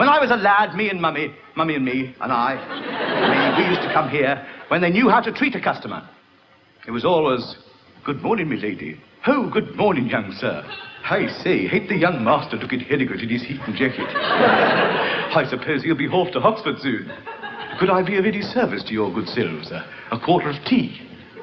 When 0.00 0.08
I 0.08 0.18
was 0.18 0.30
a 0.30 0.36
lad, 0.36 0.74
me 0.74 0.88
and 0.88 0.98
Mummy, 0.98 1.30
Mummy 1.56 1.74
and 1.74 1.84
me, 1.84 2.16
and 2.22 2.32
I, 2.32 2.56
we, 2.56 3.62
we 3.62 3.68
used 3.68 3.82
to 3.82 3.92
come 3.92 4.08
here 4.08 4.42
when 4.68 4.80
they 4.80 4.88
knew 4.88 5.10
how 5.10 5.20
to 5.20 5.30
treat 5.30 5.54
a 5.54 5.60
customer. 5.60 6.08
It 6.88 6.90
was 6.90 7.04
always, 7.04 7.58
good 8.02 8.22
morning, 8.22 8.48
my 8.48 8.56
lady. 8.56 8.98
Oh, 9.26 9.50
good 9.50 9.76
morning, 9.76 10.06
young 10.06 10.32
sir. 10.40 10.64
I 11.04 11.26
say, 11.44 11.68
ain't 11.70 11.90
the 11.90 11.98
young 11.98 12.24
master 12.24 12.56
looking 12.56 12.82
very 12.88 13.04
good 13.04 13.20
in 13.20 13.28
his 13.28 13.42
Eton 13.42 13.76
jacket? 13.76 14.08
I 15.36 15.44
suppose 15.50 15.82
he'll 15.82 15.98
be 15.98 16.08
off 16.08 16.32
to 16.32 16.38
Oxford 16.38 16.76
soon. 16.80 17.12
Could 17.78 17.90
I 17.90 18.02
be 18.02 18.16
of 18.16 18.24
any 18.24 18.40
service 18.40 18.82
to 18.84 18.94
your 18.94 19.12
good 19.12 19.28
selves? 19.28 19.70
A, 19.70 19.84
a 20.12 20.18
quarter 20.18 20.48
of 20.48 20.56
tea? 20.64 20.98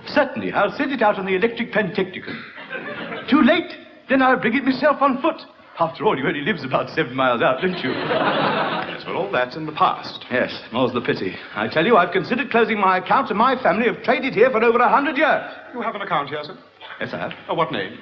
Certainly, 0.07 0.53
I'll 0.53 0.75
send 0.75 0.91
it 0.91 1.03
out 1.03 1.19
on 1.19 1.27
the 1.27 1.35
electric 1.35 1.71
pantechnicon. 1.71 3.29
Too 3.29 3.43
late? 3.43 3.71
Then 4.09 4.23
I'll 4.23 4.41
bring 4.41 4.55
it 4.55 4.63
myself 4.63 4.99
on 4.99 5.21
foot. 5.21 5.43
After 5.79 6.05
all, 6.05 6.17
you 6.17 6.27
only 6.27 6.41
lives 6.41 6.63
about 6.63 6.89
seven 6.89 7.15
miles 7.15 7.43
out, 7.43 7.61
don't 7.61 7.77
you? 7.83 7.91
Yes, 7.91 9.03
well, 9.05 9.17
all 9.17 9.31
that's 9.31 9.55
in 9.55 9.67
the 9.67 9.73
past. 9.73 10.25
Yes, 10.31 10.51
more's 10.71 10.91
the 10.91 11.01
pity. 11.01 11.35
I 11.53 11.67
tell 11.67 11.85
you, 11.85 11.97
I've 11.97 12.11
considered 12.11 12.49
closing 12.49 12.79
my 12.79 12.97
account, 12.97 13.29
and 13.29 13.37
my 13.37 13.61
family 13.61 13.85
have 13.85 14.01
traded 14.01 14.33
here 14.33 14.49
for 14.49 14.63
over 14.63 14.79
a 14.79 14.89
hundred 14.89 15.17
years. 15.17 15.53
You 15.75 15.81
have 15.81 15.93
an 15.93 16.01
account 16.01 16.29
here, 16.29 16.43
sir? 16.43 16.57
Yes, 16.99 17.13
I 17.13 17.19
have. 17.19 17.33
Oh, 17.47 17.53
what 17.53 17.71
name? 17.71 17.95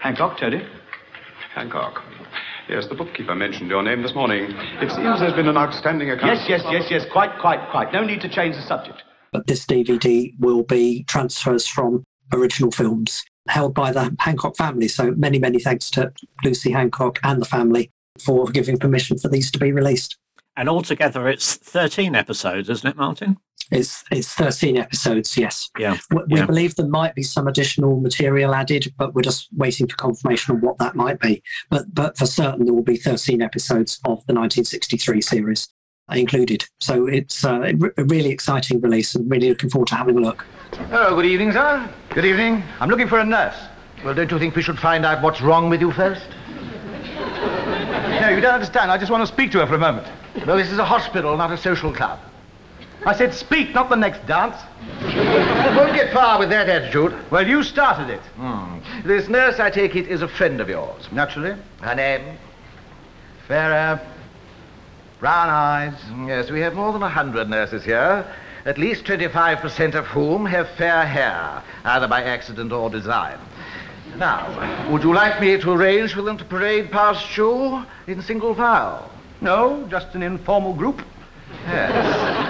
Hancock, 0.00 0.40
Tony. 0.40 0.66
Hancock. 1.54 2.02
Yes, 2.68 2.88
the 2.88 2.96
bookkeeper 2.96 3.36
mentioned 3.36 3.70
your 3.70 3.84
name 3.84 4.02
this 4.02 4.14
morning. 4.14 4.50
It 4.80 4.90
seems 4.90 5.20
there's 5.20 5.34
been 5.34 5.46
an 5.46 5.56
outstanding 5.56 6.10
account. 6.10 6.36
Yes, 6.36 6.46
yes, 6.48 6.62
yes, 6.72 6.86
yes. 6.90 7.04
Quite, 7.12 7.38
quite, 7.40 7.70
quite. 7.70 7.92
No 7.92 8.02
need 8.02 8.22
to 8.22 8.28
change 8.28 8.56
the 8.56 8.62
subject. 8.62 9.04
But 9.30 9.46
this 9.46 9.64
DVD 9.66 10.32
will 10.40 10.64
be 10.64 11.04
transfers 11.04 11.68
from 11.68 12.04
original 12.32 12.72
films 12.72 13.22
held 13.48 13.74
by 13.74 13.92
the 13.92 14.14
Hancock 14.18 14.56
family. 14.56 14.88
So 14.88 15.12
many, 15.12 15.38
many 15.38 15.58
thanks 15.58 15.90
to 15.92 16.12
Lucy 16.44 16.72
Hancock 16.72 17.18
and 17.22 17.40
the 17.40 17.46
family 17.46 17.90
for 18.24 18.46
giving 18.46 18.78
permission 18.78 19.18
for 19.18 19.28
these 19.28 19.50
to 19.52 19.58
be 19.58 19.72
released. 19.72 20.16
And 20.56 20.68
altogether, 20.68 21.28
it's 21.28 21.56
13 21.56 22.14
episodes, 22.14 22.70
isn't 22.70 22.88
it, 22.88 22.96
Martin? 22.96 23.38
It's 23.70 24.04
it's 24.10 24.32
13 24.34 24.76
episodes, 24.76 25.36
yes. 25.36 25.70
Yeah. 25.78 25.96
We, 26.10 26.20
we 26.28 26.38
yeah. 26.38 26.46
believe 26.46 26.76
there 26.76 26.86
might 26.86 27.14
be 27.14 27.22
some 27.22 27.48
additional 27.48 27.98
material 27.98 28.54
added, 28.54 28.92
but 28.98 29.14
we're 29.14 29.22
just 29.22 29.48
waiting 29.56 29.88
for 29.88 29.96
confirmation 29.96 30.54
on 30.54 30.60
what 30.60 30.78
that 30.78 30.94
might 30.94 31.18
be. 31.18 31.42
But 31.70 31.92
but 31.92 32.16
for 32.16 32.26
certain, 32.26 32.66
there 32.66 32.74
will 32.74 32.82
be 32.82 32.96
13 32.96 33.40
episodes 33.42 33.96
of 34.04 34.24
the 34.26 34.34
1963 34.34 35.20
series 35.22 35.68
included. 36.12 36.64
So 36.80 37.06
it's 37.06 37.44
uh, 37.44 37.72
a 37.96 38.04
really 38.04 38.30
exciting 38.30 38.80
release, 38.80 39.14
and 39.14 39.30
really 39.30 39.48
looking 39.48 39.70
forward 39.70 39.88
to 39.88 39.94
having 39.94 40.18
a 40.18 40.20
look. 40.20 40.44
Oh, 40.92 41.14
good 41.14 41.26
evening, 41.26 41.52
sir. 41.52 41.88
Good 42.10 42.24
evening. 42.24 42.62
I'm 42.80 42.88
looking 42.88 43.08
for 43.08 43.18
a 43.18 43.24
nurse. 43.24 43.56
Well, 44.04 44.14
don't 44.14 44.30
you 44.30 44.38
think 44.38 44.54
we 44.54 44.62
should 44.62 44.78
find 44.78 45.06
out 45.06 45.22
what's 45.22 45.40
wrong 45.40 45.70
with 45.70 45.80
you 45.80 45.90
first? 45.92 46.26
No, 48.20 48.28
you 48.28 48.40
don't 48.40 48.54
understand. 48.54 48.90
I 48.90 48.98
just 48.98 49.10
want 49.10 49.26
to 49.26 49.32
speak 49.32 49.50
to 49.52 49.60
her 49.60 49.66
for 49.66 49.74
a 49.74 49.78
moment. 49.78 50.06
Well, 50.46 50.56
this 50.56 50.70
is 50.70 50.78
a 50.78 50.84
hospital, 50.84 51.36
not 51.36 51.50
a 51.50 51.56
social 51.56 51.92
club. 51.92 52.18
I 53.06 53.14
said 53.14 53.34
speak, 53.34 53.74
not 53.74 53.90
the 53.90 53.96
next 53.96 54.26
dance. 54.26 54.56
Won't 55.02 55.94
get 55.94 56.12
far 56.12 56.38
with 56.38 56.48
that 56.50 56.68
attitude. 56.68 57.14
Well, 57.30 57.46
you 57.46 57.62
started 57.62 58.08
it. 58.08 58.20
Hmm. 58.36 58.78
This 59.06 59.28
nurse, 59.28 59.60
I 59.60 59.70
take 59.70 59.94
it, 59.94 60.08
is 60.08 60.22
a 60.22 60.28
friend 60.28 60.60
of 60.60 60.68
yours. 60.68 61.08
Naturally. 61.12 61.56
Her 61.80 61.94
name? 61.94 62.38
Fairer. 63.46 64.00
Brown 65.24 65.48
eyes. 65.48 65.96
Yes, 66.26 66.50
we 66.50 66.60
have 66.60 66.74
more 66.74 66.92
than 66.92 67.02
a 67.02 67.08
hundred 67.08 67.48
nurses 67.48 67.82
here. 67.82 68.26
at 68.66 68.76
least 68.76 69.04
25% 69.04 69.94
of 69.94 70.04
whom 70.04 70.44
have 70.44 70.68
fair 70.76 71.06
hair, 71.06 71.62
either 71.84 72.06
by 72.06 72.22
accident 72.22 72.72
or 72.72 72.90
design. 72.90 73.38
Now, 74.18 74.90
would 74.92 75.02
you 75.02 75.14
like 75.14 75.40
me 75.40 75.56
to 75.56 75.72
arrange 75.72 76.12
for 76.12 76.20
them 76.20 76.36
to 76.36 76.44
parade 76.44 76.92
past 76.92 77.34
you 77.38 77.86
in 78.06 78.20
single 78.20 78.54
file? 78.54 79.10
No, 79.40 79.86
just 79.88 80.14
an 80.14 80.22
informal 80.22 80.74
group? 80.74 81.00
Yes. 81.68 81.94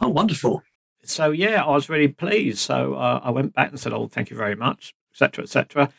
Oh, 0.01 0.09
wonderful! 0.09 0.63
So 1.03 1.29
yeah, 1.29 1.63
I 1.63 1.69
was 1.69 1.87
really 1.87 2.07
pleased. 2.07 2.57
So 2.57 2.95
uh, 2.95 3.21
I 3.23 3.29
went 3.29 3.53
back 3.53 3.69
and 3.69 3.79
said, 3.79 3.93
"Oh, 3.93 4.07
thank 4.07 4.31
you 4.31 4.35
very 4.35 4.55
much," 4.55 4.95
etc., 5.13 5.43
etc. 5.43 5.91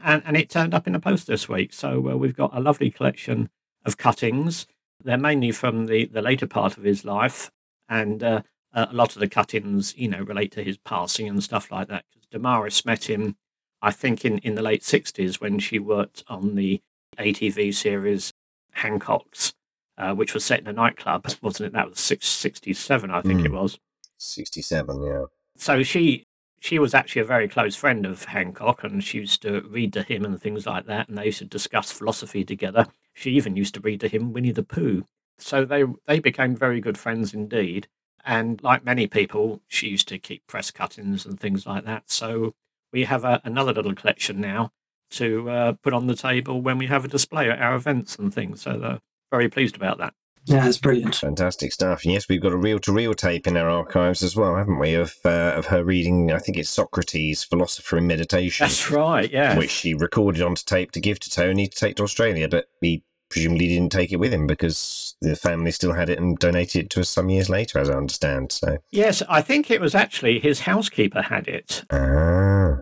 And 0.00 0.22
and 0.24 0.34
it 0.34 0.48
turned 0.48 0.72
up 0.72 0.86
in 0.86 0.94
the 0.94 0.98
post 0.98 1.26
this 1.26 1.46
week. 1.46 1.74
So 1.74 2.08
uh, 2.08 2.16
we've 2.16 2.36
got 2.36 2.56
a 2.56 2.60
lovely 2.60 2.90
collection 2.90 3.50
of 3.84 3.98
cuttings. 3.98 4.66
They're 5.04 5.18
mainly 5.18 5.52
from 5.52 5.84
the 5.84 6.06
the 6.06 6.22
later 6.22 6.46
part 6.46 6.78
of 6.78 6.84
his 6.84 7.04
life, 7.04 7.50
and 7.88 8.22
uh, 8.22 8.42
a 8.72 8.88
lot 8.92 9.14
of 9.14 9.20
the 9.20 9.28
cuttings, 9.28 9.96
you 9.96 10.08
know, 10.08 10.20
relate 10.20 10.52
to 10.52 10.62
his 10.64 10.76
passing 10.78 11.28
and 11.28 11.42
stuff 11.42 11.70
like 11.70 11.88
that. 11.88 12.04
Because 12.12 12.26
Damaris 12.28 12.84
met 12.84 13.08
him, 13.08 13.36
I 13.82 13.90
think, 13.90 14.24
in, 14.24 14.38
in 14.38 14.54
the 14.54 14.62
late 14.62 14.82
60s 14.82 15.40
when 15.40 15.58
she 15.58 15.78
worked 15.78 16.24
on 16.28 16.54
the 16.54 16.80
ATV 17.18 17.74
series 17.74 18.32
Hancock's, 18.72 19.54
uh, 19.96 20.14
which 20.14 20.34
was 20.34 20.44
set 20.44 20.60
in 20.60 20.66
a 20.66 20.72
nightclub, 20.72 21.26
wasn't 21.42 21.68
it? 21.68 21.72
That 21.72 21.88
was 21.88 21.98
six, 22.00 22.26
67, 22.26 23.10
I 23.10 23.22
think 23.22 23.40
Mm. 23.40 23.46
it 23.46 23.52
was. 23.52 23.78
67, 24.18 25.02
yeah. 25.02 25.24
So 25.56 25.82
she 25.82 26.24
she 26.58 26.78
was 26.78 26.94
actually 26.94 27.20
a 27.22 27.26
very 27.26 27.48
close 27.48 27.76
friend 27.76 28.04
of 28.06 28.24
Hancock, 28.24 28.82
and 28.82 29.04
she 29.04 29.18
used 29.18 29.42
to 29.42 29.60
read 29.60 29.92
to 29.92 30.02
him 30.02 30.24
and 30.24 30.40
things 30.40 30.66
like 30.66 30.86
that, 30.86 31.08
and 31.08 31.16
they 31.16 31.26
used 31.26 31.38
to 31.38 31.44
discuss 31.44 31.92
philosophy 31.92 32.44
together. 32.44 32.86
She 33.12 33.30
even 33.32 33.56
used 33.56 33.74
to 33.74 33.80
read 33.80 34.00
to 34.00 34.08
him 34.08 34.32
Winnie 34.32 34.52
the 34.52 34.62
Pooh. 34.62 35.04
So 35.38 35.64
they 35.64 35.84
they 36.06 36.18
became 36.18 36.56
very 36.56 36.80
good 36.80 36.98
friends 36.98 37.34
indeed. 37.34 37.88
And 38.24 38.62
like 38.62 38.84
many 38.84 39.06
people, 39.06 39.62
she 39.68 39.88
used 39.88 40.08
to 40.08 40.18
keep 40.18 40.46
press 40.46 40.70
cuttings 40.70 41.24
and 41.24 41.38
things 41.38 41.64
like 41.66 41.84
that. 41.84 42.10
So 42.10 42.54
we 42.92 43.04
have 43.04 43.24
a, 43.24 43.40
another 43.44 43.72
little 43.72 43.94
collection 43.94 44.40
now 44.40 44.72
to 45.10 45.48
uh, 45.48 45.72
put 45.74 45.92
on 45.92 46.08
the 46.08 46.16
table 46.16 46.60
when 46.60 46.78
we 46.78 46.86
have 46.86 47.04
a 47.04 47.08
display 47.08 47.48
at 47.48 47.60
our 47.60 47.76
events 47.76 48.16
and 48.16 48.34
things. 48.34 48.62
So 48.62 48.78
they're 48.78 49.00
very 49.30 49.48
pleased 49.48 49.76
about 49.76 49.98
that. 49.98 50.14
Yeah, 50.44 50.68
it's 50.68 50.78
brilliant. 50.78 51.16
Fantastic 51.16 51.72
stuff. 51.72 52.06
Yes, 52.06 52.28
we've 52.28 52.40
got 52.40 52.52
a 52.52 52.56
reel-to-reel 52.56 53.14
tape 53.14 53.48
in 53.48 53.56
our 53.56 53.68
archives 53.68 54.22
as 54.22 54.36
well, 54.36 54.54
haven't 54.54 54.78
we? 54.78 54.94
Of 54.94 55.14
uh, 55.24 55.54
of 55.56 55.66
her 55.66 55.82
reading, 55.82 56.30
I 56.30 56.38
think 56.38 56.56
it's 56.56 56.70
Socrates, 56.70 57.42
Philosopher 57.42 57.98
in 57.98 58.06
Meditation. 58.06 58.64
That's 58.64 58.88
right. 58.88 59.28
Yeah. 59.28 59.58
Which 59.58 59.70
she 59.70 59.94
recorded 59.94 60.42
onto 60.42 60.62
tape 60.64 60.92
to 60.92 61.00
give 61.00 61.18
to 61.20 61.30
Tony 61.30 61.66
to 61.66 61.76
take 61.76 61.96
to 61.96 62.04
Australia, 62.04 62.48
but 62.48 62.66
he 62.80 63.02
presumably 63.28 63.66
he 63.68 63.74
didn't 63.74 63.92
take 63.92 64.12
it 64.12 64.16
with 64.16 64.32
him 64.32 64.46
because 64.46 65.16
the 65.20 65.36
family 65.36 65.70
still 65.70 65.92
had 65.92 66.08
it 66.10 66.18
and 66.18 66.38
donated 66.38 66.84
it 66.84 66.90
to 66.90 67.00
us 67.00 67.08
some 67.08 67.28
years 67.28 67.48
later, 67.48 67.78
as 67.78 67.90
I 67.90 67.94
understand. 67.94 68.52
So, 68.52 68.78
Yes, 68.90 69.22
I 69.28 69.42
think 69.42 69.70
it 69.70 69.80
was 69.80 69.94
actually 69.94 70.38
his 70.38 70.60
housekeeper 70.60 71.22
had 71.22 71.48
it. 71.48 71.84
ah, 71.90 72.78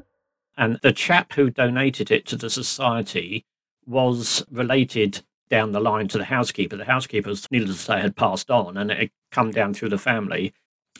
And 0.57 0.79
the 0.83 0.93
chap 0.93 1.33
who 1.35 1.51
donated 1.51 2.11
it 2.11 2.27
to 2.27 2.37
the 2.37 2.51
society 2.51 3.47
was 3.87 4.45
related 4.51 5.23
down 5.51 5.73
the 5.73 5.81
line 5.81 6.09
to 6.09 6.19
the 6.19 6.25
housekeeper. 6.25 6.77
The 6.77 6.85
housekeeper's, 6.87 7.47
needless 7.51 7.77
to 7.79 7.83
say, 7.83 8.01
had 8.01 8.17
passed 8.17 8.51
on 8.51 8.77
and 8.77 8.91
it 8.91 8.99
had 8.99 9.11
come 9.31 9.51
down 9.51 9.75
through 9.75 9.91
the 9.91 9.99
family. 9.99 10.53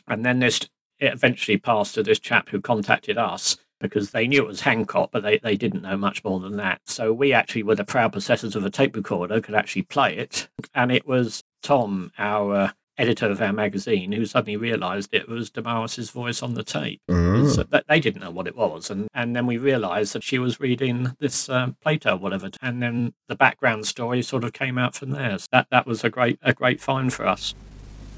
And 0.07 0.23
then 0.25 0.39
this 0.39 0.61
it 0.99 1.11
eventually 1.11 1.57
passed 1.57 1.95
to 1.95 2.03
this 2.03 2.19
chap 2.19 2.49
who 2.49 2.61
contacted 2.61 3.17
us 3.17 3.57
because 3.79 4.11
they 4.11 4.27
knew 4.27 4.43
it 4.43 4.47
was 4.47 4.61
Hancock, 4.61 5.09
but 5.11 5.23
they, 5.23 5.37
they 5.37 5.55
didn't 5.55 5.81
know 5.81 5.97
much 5.97 6.23
more 6.23 6.39
than 6.39 6.57
that. 6.57 6.81
So 6.85 7.13
we 7.13 7.33
actually 7.33 7.63
were 7.63 7.75
the 7.75 7.83
proud 7.83 8.13
possessors 8.13 8.55
of 8.55 8.65
a 8.65 8.69
tape 8.69 8.95
recorder, 8.95 9.41
could 9.41 9.55
actually 9.55 9.83
play 9.83 10.15
it. 10.17 10.47
And 10.73 10.91
it 10.91 11.07
was 11.07 11.43
Tom, 11.61 12.11
our 12.17 12.55
uh, 12.55 12.71
editor 12.97 13.29
of 13.29 13.41
our 13.41 13.53
magazine, 13.53 14.11
who 14.11 14.25
suddenly 14.25 14.57
realised 14.57 15.09
it 15.13 15.27
was 15.27 15.49
Damaris's 15.49 16.09
voice 16.09 16.41
on 16.41 16.53
the 16.53 16.63
tape. 16.63 17.01
Mm. 17.09 17.53
So 17.53 17.63
that 17.63 17.85
they 17.87 17.99
didn't 17.99 18.21
know 18.21 18.31
what 18.31 18.47
it 18.47 18.55
was, 18.55 18.89
and 18.89 19.07
and 19.13 19.35
then 19.35 19.45
we 19.45 19.57
realised 19.57 20.13
that 20.13 20.23
she 20.23 20.39
was 20.39 20.59
reading 20.59 21.15
this 21.19 21.49
uh, 21.49 21.71
Plato, 21.81 22.13
or 22.13 22.17
whatever, 22.17 22.49
and 22.61 22.81
then 22.81 23.13
the 23.27 23.35
background 23.35 23.85
story 23.85 24.21
sort 24.21 24.43
of 24.43 24.53
came 24.53 24.77
out 24.77 24.95
from 24.95 25.11
there. 25.11 25.37
So 25.37 25.47
that 25.51 25.67
that 25.71 25.85
was 25.85 26.03
a 26.03 26.09
great 26.09 26.39
a 26.41 26.53
great 26.53 26.81
find 26.81 27.13
for 27.13 27.27
us. 27.27 27.53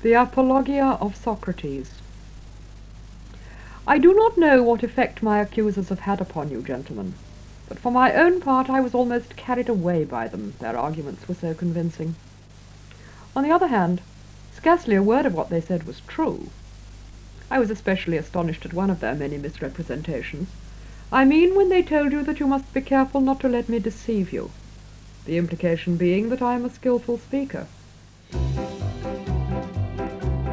The 0.03 0.13
Apologia 0.13 0.97
of 1.01 1.15
Socrates. 1.15 1.91
I 3.89 3.99
do 3.99 4.13
not 4.13 4.37
know 4.37 4.63
what 4.63 4.83
effect 4.83 5.23
my 5.23 5.39
accusers 5.39 5.87
have 5.87 6.01
had 6.01 6.19
upon 6.19 6.51
you, 6.51 6.61
gentlemen, 6.61 7.13
but 7.69 7.79
for 7.79 7.89
my 7.89 8.13
own 8.13 8.41
part 8.41 8.69
I 8.69 8.81
was 8.81 8.93
almost 8.93 9.37
carried 9.37 9.69
away 9.69 10.03
by 10.03 10.27
them, 10.27 10.55
their 10.59 10.77
arguments 10.77 11.25
were 11.25 11.35
so 11.35 11.53
convincing. 11.53 12.15
On 13.33 13.43
the 13.43 13.51
other 13.51 13.67
hand, 13.67 14.01
scarcely 14.53 14.95
a 14.95 15.01
word 15.01 15.25
of 15.25 15.33
what 15.33 15.49
they 15.49 15.61
said 15.61 15.87
was 15.87 16.01
true. 16.01 16.49
I 17.49 17.59
was 17.59 17.69
especially 17.69 18.17
astonished 18.17 18.65
at 18.65 18.73
one 18.73 18.89
of 18.89 18.99
their 18.99 19.15
many 19.15 19.37
misrepresentations. 19.37 20.49
I 21.09 21.23
mean 21.23 21.55
when 21.55 21.69
they 21.69 21.81
told 21.81 22.11
you 22.11 22.23
that 22.23 22.41
you 22.41 22.47
must 22.47 22.73
be 22.73 22.81
careful 22.81 23.21
not 23.21 23.39
to 23.39 23.47
let 23.47 23.69
me 23.69 23.79
deceive 23.79 24.33
you, 24.33 24.51
the 25.23 25.37
implication 25.37 25.95
being 25.95 26.27
that 26.27 26.41
I 26.41 26.55
am 26.55 26.65
a 26.65 26.69
skilful 26.69 27.19
speaker. 27.19 27.67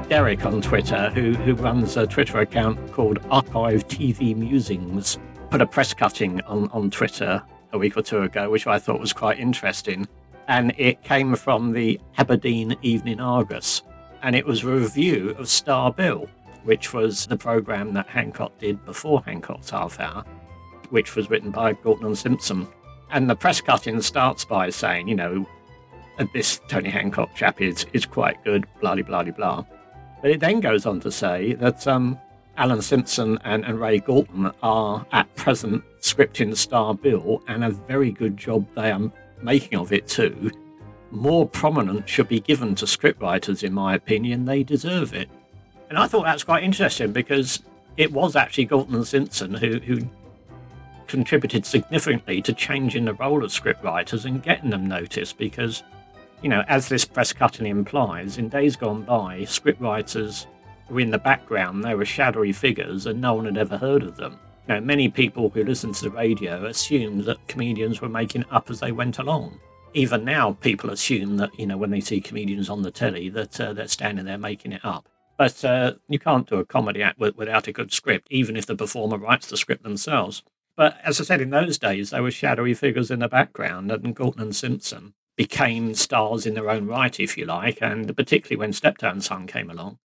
Derek 0.09 0.45
on 0.45 0.61
Twitter, 0.61 1.11
who 1.11 1.33
who 1.33 1.55
runs 1.55 1.97
a 1.97 2.07
Twitter 2.07 2.41
account 2.41 2.93
called 2.93 3.19
Archive 3.31 3.89
TV 3.89 4.37
Musings, 4.37 5.19
put 5.51 5.63
a 5.63 5.67
press 5.67 5.95
cutting 5.95 6.41
on 6.43 6.69
on 6.73 6.91
Twitter 6.91 7.43
a 7.73 7.79
week 7.79 7.97
or 7.97 8.03
two 8.03 8.23
ago, 8.23 8.51
which 8.51 8.67
I 8.67 8.79
thought 8.79 9.01
was 9.01 9.13
quite 9.13 9.39
interesting, 9.39 10.07
and 10.47 10.75
it 10.77 11.03
came 11.03 11.35
from 11.35 11.73
the 11.73 11.99
Aberdeen 12.19 12.77
Evening 12.83 13.19
Argus, 13.19 13.83
and 14.23 14.37
it 14.37 14.47
was 14.47 14.63
a 14.63 14.69
review 14.69 15.31
of 15.39 15.49
Star 15.49 15.91
Bill, 15.91 16.29
which 16.65 16.93
was 16.93 17.27
the 17.27 17.37
program 17.37 17.95
that 17.95 18.07
Hancock 18.07 18.57
did 18.59 18.85
before 18.85 19.23
Hancock's 19.25 19.71
Half 19.71 19.99
Hour, 20.01 20.23
which 20.91 21.17
was 21.17 21.31
written 21.31 21.51
by 21.51 21.73
Galton 21.73 22.07
and 22.07 22.19
Simpson. 22.19 22.69
And 23.11 23.29
the 23.29 23.37
press 23.37 23.61
cutting 23.61 24.01
starts 24.03 24.45
by 24.45 24.71
saying, 24.71 25.09
you 25.09 25.15
know, 25.17 25.47
"Uh, 26.19 26.27
this 26.35 26.61
Tony 26.69 26.91
Hancock 26.91 27.35
chap 27.35 27.61
is, 27.61 27.87
is 27.93 28.05
quite 28.07 28.45
good, 28.45 28.67
blah, 28.81 28.95
blah, 28.95 29.23
blah, 29.23 29.33
blah. 29.33 29.65
But 30.25 30.31
it 30.31 30.41
then 30.41 30.61
goes 30.61 30.87
on 30.87 31.01
to 31.01 31.13
say 31.13 31.53
that 31.53 31.87
um, 31.87 32.19
Alan 32.57 32.81
Simpson 32.81 33.39
and, 33.45 33.63
and 33.63 33.79
Ray 33.79 33.99
Galton 33.99 34.51
are 34.63 35.05
at 35.13 35.37
present 35.37 35.85
scripting 36.01 36.57
Star 36.57 36.95
Bill, 36.95 37.43
and 37.47 37.63
a 37.63 37.69
very 37.69 38.11
good 38.11 38.35
job 38.35 38.67
they 38.75 38.91
are 38.91 39.13
making 39.43 39.79
of 39.79 39.93
it 39.93 40.09
too. 40.09 40.51
More 41.11 41.47
prominence 41.47 42.09
should 42.09 42.29
be 42.29 42.41
given 42.41 42.75
to 42.77 42.87
scriptwriters, 42.87 43.63
in 43.63 43.75
my 43.75 43.95
opinion. 43.95 44.47
They 44.47 44.63
deserve 44.63 45.13
it. 45.13 45.29
And 45.91 45.99
I 45.99 46.07
thought 46.07 46.25
that's 46.25 46.43
quite 46.43 46.65
interesting 46.65 47.13
because 47.13 47.63
it 47.99 48.11
was 48.11 48.35
actually 48.35 48.65
Galton 48.65 48.95
and 48.95 49.07
Simpson 49.07 49.53
who, 49.53 49.79
who 49.79 50.09
contributed 51.07 51.67
significantly 51.67 52.41
to 52.41 52.55
changing 52.55 53.05
the 53.05 53.13
role 53.13 53.45
of 53.45 53.51
scriptwriters 53.51 54.25
and 54.25 54.43
getting 54.43 54.71
them 54.71 54.89
noticed 54.89 55.37
because 55.37 55.83
you 56.45 56.51
know, 56.51 56.63
as 56.69 56.91
this 56.91 57.07
press 57.07 57.33
cutting 57.33 57.65
implies, 57.65 58.37
in 58.37 58.51
days 58.51 58.77
gone 58.77 59.03
by, 59.03 59.41
scriptwriters 59.41 60.45
were 60.91 61.01
in 61.01 61.11
the 61.11 61.17
background, 61.17 61.83
they 61.83 61.95
were 61.95 62.05
shadowy 62.05 62.53
figures, 62.53 63.07
and 63.07 63.19
no 63.19 63.33
one 63.33 63.47
had 63.47 63.57
ever 63.57 63.79
heard 63.79 64.03
of 64.03 64.19
them. 64.19 64.39
You 64.69 64.75
know, 64.75 64.81
many 64.83 65.09
people 65.09 65.49
who 65.49 65.65
listened 65.65 65.95
to 65.95 66.05
the 66.05 66.11
radio 66.11 66.67
assumed 66.67 67.25
that 67.25 67.49
comedians 67.49 68.03
were 68.03 68.11
making 68.11 68.43
it 68.43 68.53
up 68.53 68.69
as 68.69 68.81
they 68.81 68.93
went 68.93 69.19
along. 69.19 69.59
Even 69.95 70.23
now, 70.23 70.53
people 70.61 70.91
assume 70.91 71.39
that, 71.39 71.59
you 71.59 71.67
know, 71.67 71.79
when 71.79 71.89
they 71.89 72.03
see 72.03 72.21
comedians 72.21 72.69
on 72.69 72.83
the 72.83 72.91
telly, 72.91 73.31
that 73.31 73.59
uh, 73.59 73.73
they're 73.73 73.89
standing 73.89 74.27
there 74.27 74.37
making 74.37 74.73
it 74.73 74.85
up. 74.85 75.09
But 75.39 75.65
uh, 75.65 75.95
you 76.11 76.19
can't 76.19 76.47
do 76.47 76.57
a 76.57 76.67
comedy 76.67 77.03
act 77.03 77.19
without 77.19 77.69
a 77.69 77.73
good 77.73 77.91
script, 77.91 78.29
even 78.31 78.55
if 78.55 78.67
the 78.67 78.77
performer 78.77 79.17
writes 79.17 79.47
the 79.47 79.57
script 79.57 79.83
themselves. 79.83 80.43
But 80.77 80.99
as 81.03 81.19
I 81.23 81.25
said, 81.25 81.41
in 81.41 81.49
those 81.49 81.79
days, 81.79 82.11
they 82.11 82.21
were 82.21 82.31
shadowy 82.31 82.75
figures 82.75 83.11
in 83.11 83.21
the 83.21 83.29
background, 83.29 83.91
and 83.91 84.15
Galton 84.15 84.43
and 84.43 84.55
Simpson 84.55 85.15
became 85.37 85.95
stars 85.95 86.47
in 86.47 86.55
their 86.55 86.71
own 86.71 86.87
right, 86.87 87.19
if 87.19 87.37
you 87.37 87.45
like, 87.45 87.79
and 87.81 88.17
particularly 88.17 88.59
when 88.59 88.73
Steptoe 88.73 89.11
and 89.11 89.25
Son 89.25 89.47
came 89.47 89.71
along. 89.71 89.99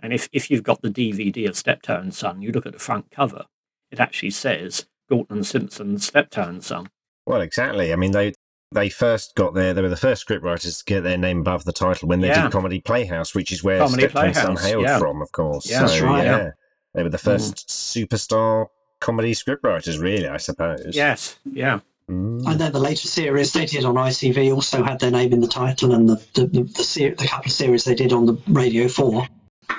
And 0.00 0.12
if, 0.12 0.28
if 0.32 0.50
you've 0.50 0.62
got 0.62 0.82
the 0.82 0.90
DVD 0.90 1.48
of 1.48 1.56
Steptoe 1.56 1.98
and 1.98 2.14
Son, 2.14 2.42
you 2.42 2.52
look 2.52 2.66
at 2.66 2.72
the 2.72 2.78
front 2.78 3.10
cover, 3.10 3.46
it 3.90 3.98
actually 3.98 4.30
says 4.30 4.86
Galton 5.08 5.38
and 5.38 5.46
Simpson, 5.46 5.98
Steptoe 5.98 6.42
and 6.48 6.62
Son. 6.64 6.88
well, 7.24 7.40
exactly. 7.40 7.92
I 7.92 7.96
mean, 7.96 8.12
they 8.12 8.34
they 8.72 8.88
first 8.88 9.34
got 9.36 9.54
there. 9.54 9.72
They 9.72 9.82
were 9.82 9.88
the 9.88 9.96
first 9.96 10.26
scriptwriters 10.26 10.78
to 10.78 10.84
get 10.84 11.02
their 11.02 11.16
name 11.16 11.40
above 11.40 11.64
the 11.64 11.72
title 11.72 12.08
when 12.08 12.20
they 12.20 12.28
Yeah. 12.28 12.42
did 12.42 12.52
Comedy 12.52 12.80
Playhouse, 12.80 13.34
which 13.34 13.52
is 13.52 13.62
where 13.62 13.78
Comedy 13.78 14.08
Steptoe 14.08 14.20
and 14.20 14.34
Son 14.36 14.56
hailed 14.56 14.82
yeah. 14.84 14.98
from, 14.98 15.22
of 15.22 15.32
course. 15.32 15.70
Yeah, 15.70 15.80
that's 15.80 15.98
So, 15.98 16.04
right, 16.04 16.24
yeah. 16.24 16.36
yeah. 16.36 16.50
They 16.94 17.02
were 17.02 17.08
the 17.08 17.16
mm-hmm. 17.16 17.30
first 17.30 17.68
superstar 17.68 18.66
comedy 19.00 19.34
scriptwriters, 19.34 20.00
really, 20.00 20.26
I 20.26 20.36
suppose. 20.38 20.94
Yes, 20.94 21.38
yeah. 21.44 21.80
Mm. 22.10 22.46
I 22.46 22.54
know 22.54 22.70
the 22.70 22.78
later 22.78 23.08
series 23.08 23.52
they 23.52 23.66
did 23.66 23.84
on 23.84 23.96
ITV 23.96 24.54
also 24.54 24.84
had 24.84 25.00
their 25.00 25.10
name 25.10 25.32
in 25.32 25.40
the 25.40 25.48
title, 25.48 25.92
and 25.92 26.08
the 26.08 26.16
the, 26.34 26.46
the, 26.46 26.62
the, 26.62 26.84
ser- 26.84 27.14
the 27.14 27.26
couple 27.26 27.46
of 27.46 27.52
series 27.52 27.84
they 27.84 27.94
did 27.94 28.12
on 28.12 28.26
the 28.26 28.38
Radio 28.46 28.86
Four 28.86 29.26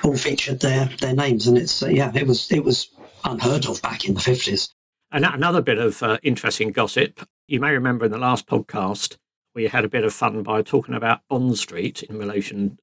all 0.04 0.16
featured 0.16 0.60
their 0.60 0.90
their 1.00 1.14
names, 1.14 1.46
and 1.46 1.56
it's 1.56 1.82
uh, 1.82 1.88
yeah, 1.88 2.12
it 2.14 2.26
was 2.26 2.50
it 2.52 2.64
was 2.64 2.90
unheard 3.24 3.66
of 3.66 3.80
back 3.80 4.04
in 4.04 4.14
the 4.14 4.20
fifties. 4.20 4.74
And 5.10 5.24
another 5.24 5.62
bit 5.62 5.78
of 5.78 6.02
uh, 6.02 6.18
interesting 6.22 6.70
gossip. 6.70 7.26
You 7.46 7.60
may 7.60 7.70
remember 7.70 8.04
in 8.04 8.12
the 8.12 8.18
last 8.18 8.46
podcast 8.46 9.16
we 9.54 9.68
had 9.68 9.84
a 9.84 9.88
bit 9.88 10.04
of 10.04 10.12
fun 10.12 10.42
by 10.42 10.60
talking 10.60 10.94
about 10.94 11.20
Bond 11.30 11.56
Street 11.56 12.02
in 12.02 12.18
relation 12.18 12.78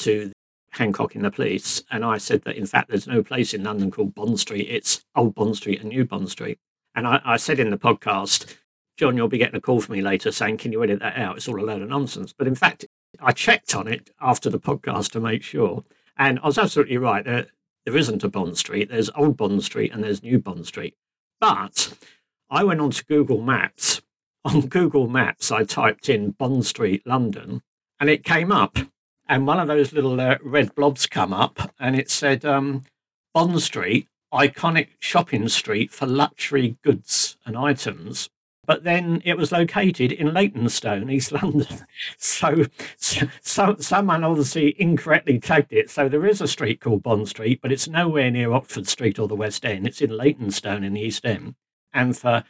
to 0.00 0.30
Hancock 0.72 1.16
in 1.16 1.22
the 1.22 1.30
police, 1.30 1.82
and 1.90 2.04
I 2.04 2.18
said 2.18 2.42
that 2.42 2.56
in 2.56 2.66
fact 2.66 2.90
there's 2.90 3.06
no 3.06 3.22
place 3.22 3.54
in 3.54 3.64
London 3.64 3.90
called 3.90 4.14
Bond 4.14 4.38
Street. 4.38 4.68
It's 4.68 5.00
Old 5.16 5.34
Bond 5.34 5.56
Street 5.56 5.80
and 5.80 5.88
New 5.88 6.04
Bond 6.04 6.30
Street. 6.30 6.58
And 6.94 7.06
I, 7.06 7.20
I 7.24 7.36
said 7.38 7.58
in 7.60 7.70
the 7.70 7.78
podcast 7.78 8.56
Jon, 9.00 9.16
you'll 9.16 9.28
be 9.28 9.38
getting 9.38 9.56
a 9.56 9.62
call 9.62 9.80
from 9.80 9.94
me 9.94 10.02
later 10.02 10.30
saying, 10.30 10.58
Can 10.58 10.72
you 10.72 10.84
edit 10.84 10.98
that 11.00 11.16
out? 11.16 11.38
It's 11.38 11.48
all 11.48 11.58
a 11.58 11.64
load 11.64 11.80
of 11.80 11.88
nonsense. 11.88 12.34
But 12.36 12.46
in 12.46 12.54
fact, 12.54 12.84
I 13.18 13.32
checked 13.32 13.74
on 13.74 13.88
it 13.88 14.10
after 14.20 14.50
the 14.50 14.60
podcast 14.60 15.12
to 15.12 15.20
make 15.20 15.42
sure. 15.42 15.84
And 16.18 16.38
I 16.40 16.46
was 16.46 16.58
absolutely 16.58 16.98
right. 16.98 17.24
There, 17.24 17.46
there 17.86 17.96
isn't 17.96 18.24
a 18.24 18.28
Bond 18.28 18.58
Street. 18.58 18.90
There's 18.90 19.08
Old 19.16 19.38
Bond 19.38 19.64
Street 19.64 19.90
and 19.94 20.04
there's 20.04 20.22
New 20.22 20.38
Bond 20.38 20.66
Street. 20.66 20.96
But 21.40 21.96
I 22.50 22.62
went 22.62 22.82
onto 22.82 23.02
Google 23.04 23.40
Maps. 23.40 24.02
On 24.44 24.66
Google 24.66 25.08
Maps, 25.08 25.50
I 25.50 25.64
typed 25.64 26.10
in 26.10 26.32
Bond 26.32 26.66
Street, 26.66 27.06
London, 27.06 27.62
and 27.98 28.10
it 28.10 28.22
came 28.22 28.52
up. 28.52 28.78
And 29.26 29.46
one 29.46 29.58
of 29.58 29.68
those 29.68 29.94
little 29.94 30.20
uh, 30.20 30.36
red 30.42 30.74
blobs 30.74 31.06
come 31.06 31.32
up 31.32 31.72
and 31.80 31.96
it 31.96 32.10
said, 32.10 32.44
um, 32.44 32.82
Bond 33.32 33.62
Street, 33.62 34.08
iconic 34.30 34.88
shopping 34.98 35.48
street 35.48 35.90
for 35.90 36.06
luxury 36.06 36.76
goods 36.82 37.38
and 37.46 37.56
items 37.56 38.28
but 38.70 38.84
then 38.84 39.20
it 39.24 39.36
was 39.36 39.50
located 39.50 40.12
in 40.12 40.32
Leytonstone, 40.32 41.10
East 41.10 41.32
London. 41.42 41.66
So, 42.18 42.66
so, 42.96 43.74
someone 43.80 44.22
obviously 44.22 44.80
incorrectly 44.80 45.40
tagged 45.40 45.72
it. 45.72 45.90
So 45.90 46.08
there 46.08 46.24
is 46.24 46.40
a 46.40 46.46
street 46.46 46.80
called 46.80 47.02
Bond 47.02 47.28
Street, 47.28 47.60
but 47.60 47.72
it's 47.72 47.88
nowhere 47.88 48.30
near 48.30 48.52
Oxford 48.52 48.86
Street 48.86 49.18
or 49.18 49.26
the 49.26 49.34
West 49.34 49.64
End. 49.64 49.88
It's 49.88 50.00
in 50.00 50.16
Leytonstone 50.16 50.84
in 50.84 50.92
the 50.92 51.00
East 51.00 51.26
End. 51.26 51.56
And 51.92 52.16
for 52.16 52.44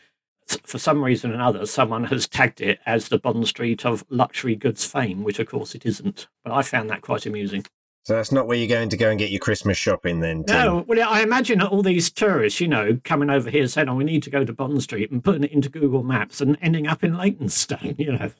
for 0.62 0.78
some 0.78 1.02
reason 1.02 1.30
or 1.30 1.36
another, 1.36 1.64
someone 1.64 2.04
has 2.04 2.28
tagged 2.28 2.60
it 2.60 2.80
as 2.84 3.08
the 3.08 3.18
Bond 3.18 3.48
Street 3.48 3.86
of 3.86 4.04
luxury 4.10 4.56
goods 4.56 4.84
fame, 4.84 5.24
which 5.24 5.38
of 5.38 5.48
course 5.48 5.74
it 5.74 5.86
isn't. 5.86 6.28
But 6.44 6.52
I 6.52 6.60
found 6.60 6.90
that 6.90 7.00
quite 7.00 7.24
amusing. 7.24 7.64
So 8.10 8.16
that's 8.16 8.32
not 8.32 8.48
where 8.48 8.56
you're 8.56 8.66
going 8.66 8.88
to 8.88 8.96
go 8.96 9.08
and 9.08 9.20
get 9.20 9.30
your 9.30 9.38
Christmas 9.38 9.78
shopping 9.78 10.18
then? 10.18 10.42
Tim? 10.42 10.56
No, 10.56 10.84
well, 10.88 11.08
I 11.08 11.22
imagine 11.22 11.62
all 11.62 11.80
these 11.80 12.10
tourists, 12.10 12.60
you 12.60 12.66
know, 12.66 12.98
coming 13.04 13.30
over 13.30 13.48
here 13.48 13.68
saying, 13.68 13.88
oh, 13.88 13.94
we 13.94 14.02
need 14.02 14.24
to 14.24 14.30
go 14.30 14.44
to 14.44 14.52
Bond 14.52 14.82
Street 14.82 15.12
and 15.12 15.22
putting 15.22 15.44
it 15.44 15.52
into 15.52 15.68
Google 15.68 16.02
Maps 16.02 16.40
and 16.40 16.58
ending 16.60 16.88
up 16.88 17.04
in 17.04 17.16
Leytonstone, 17.16 17.94
you 17.98 18.10
know. 18.10 18.32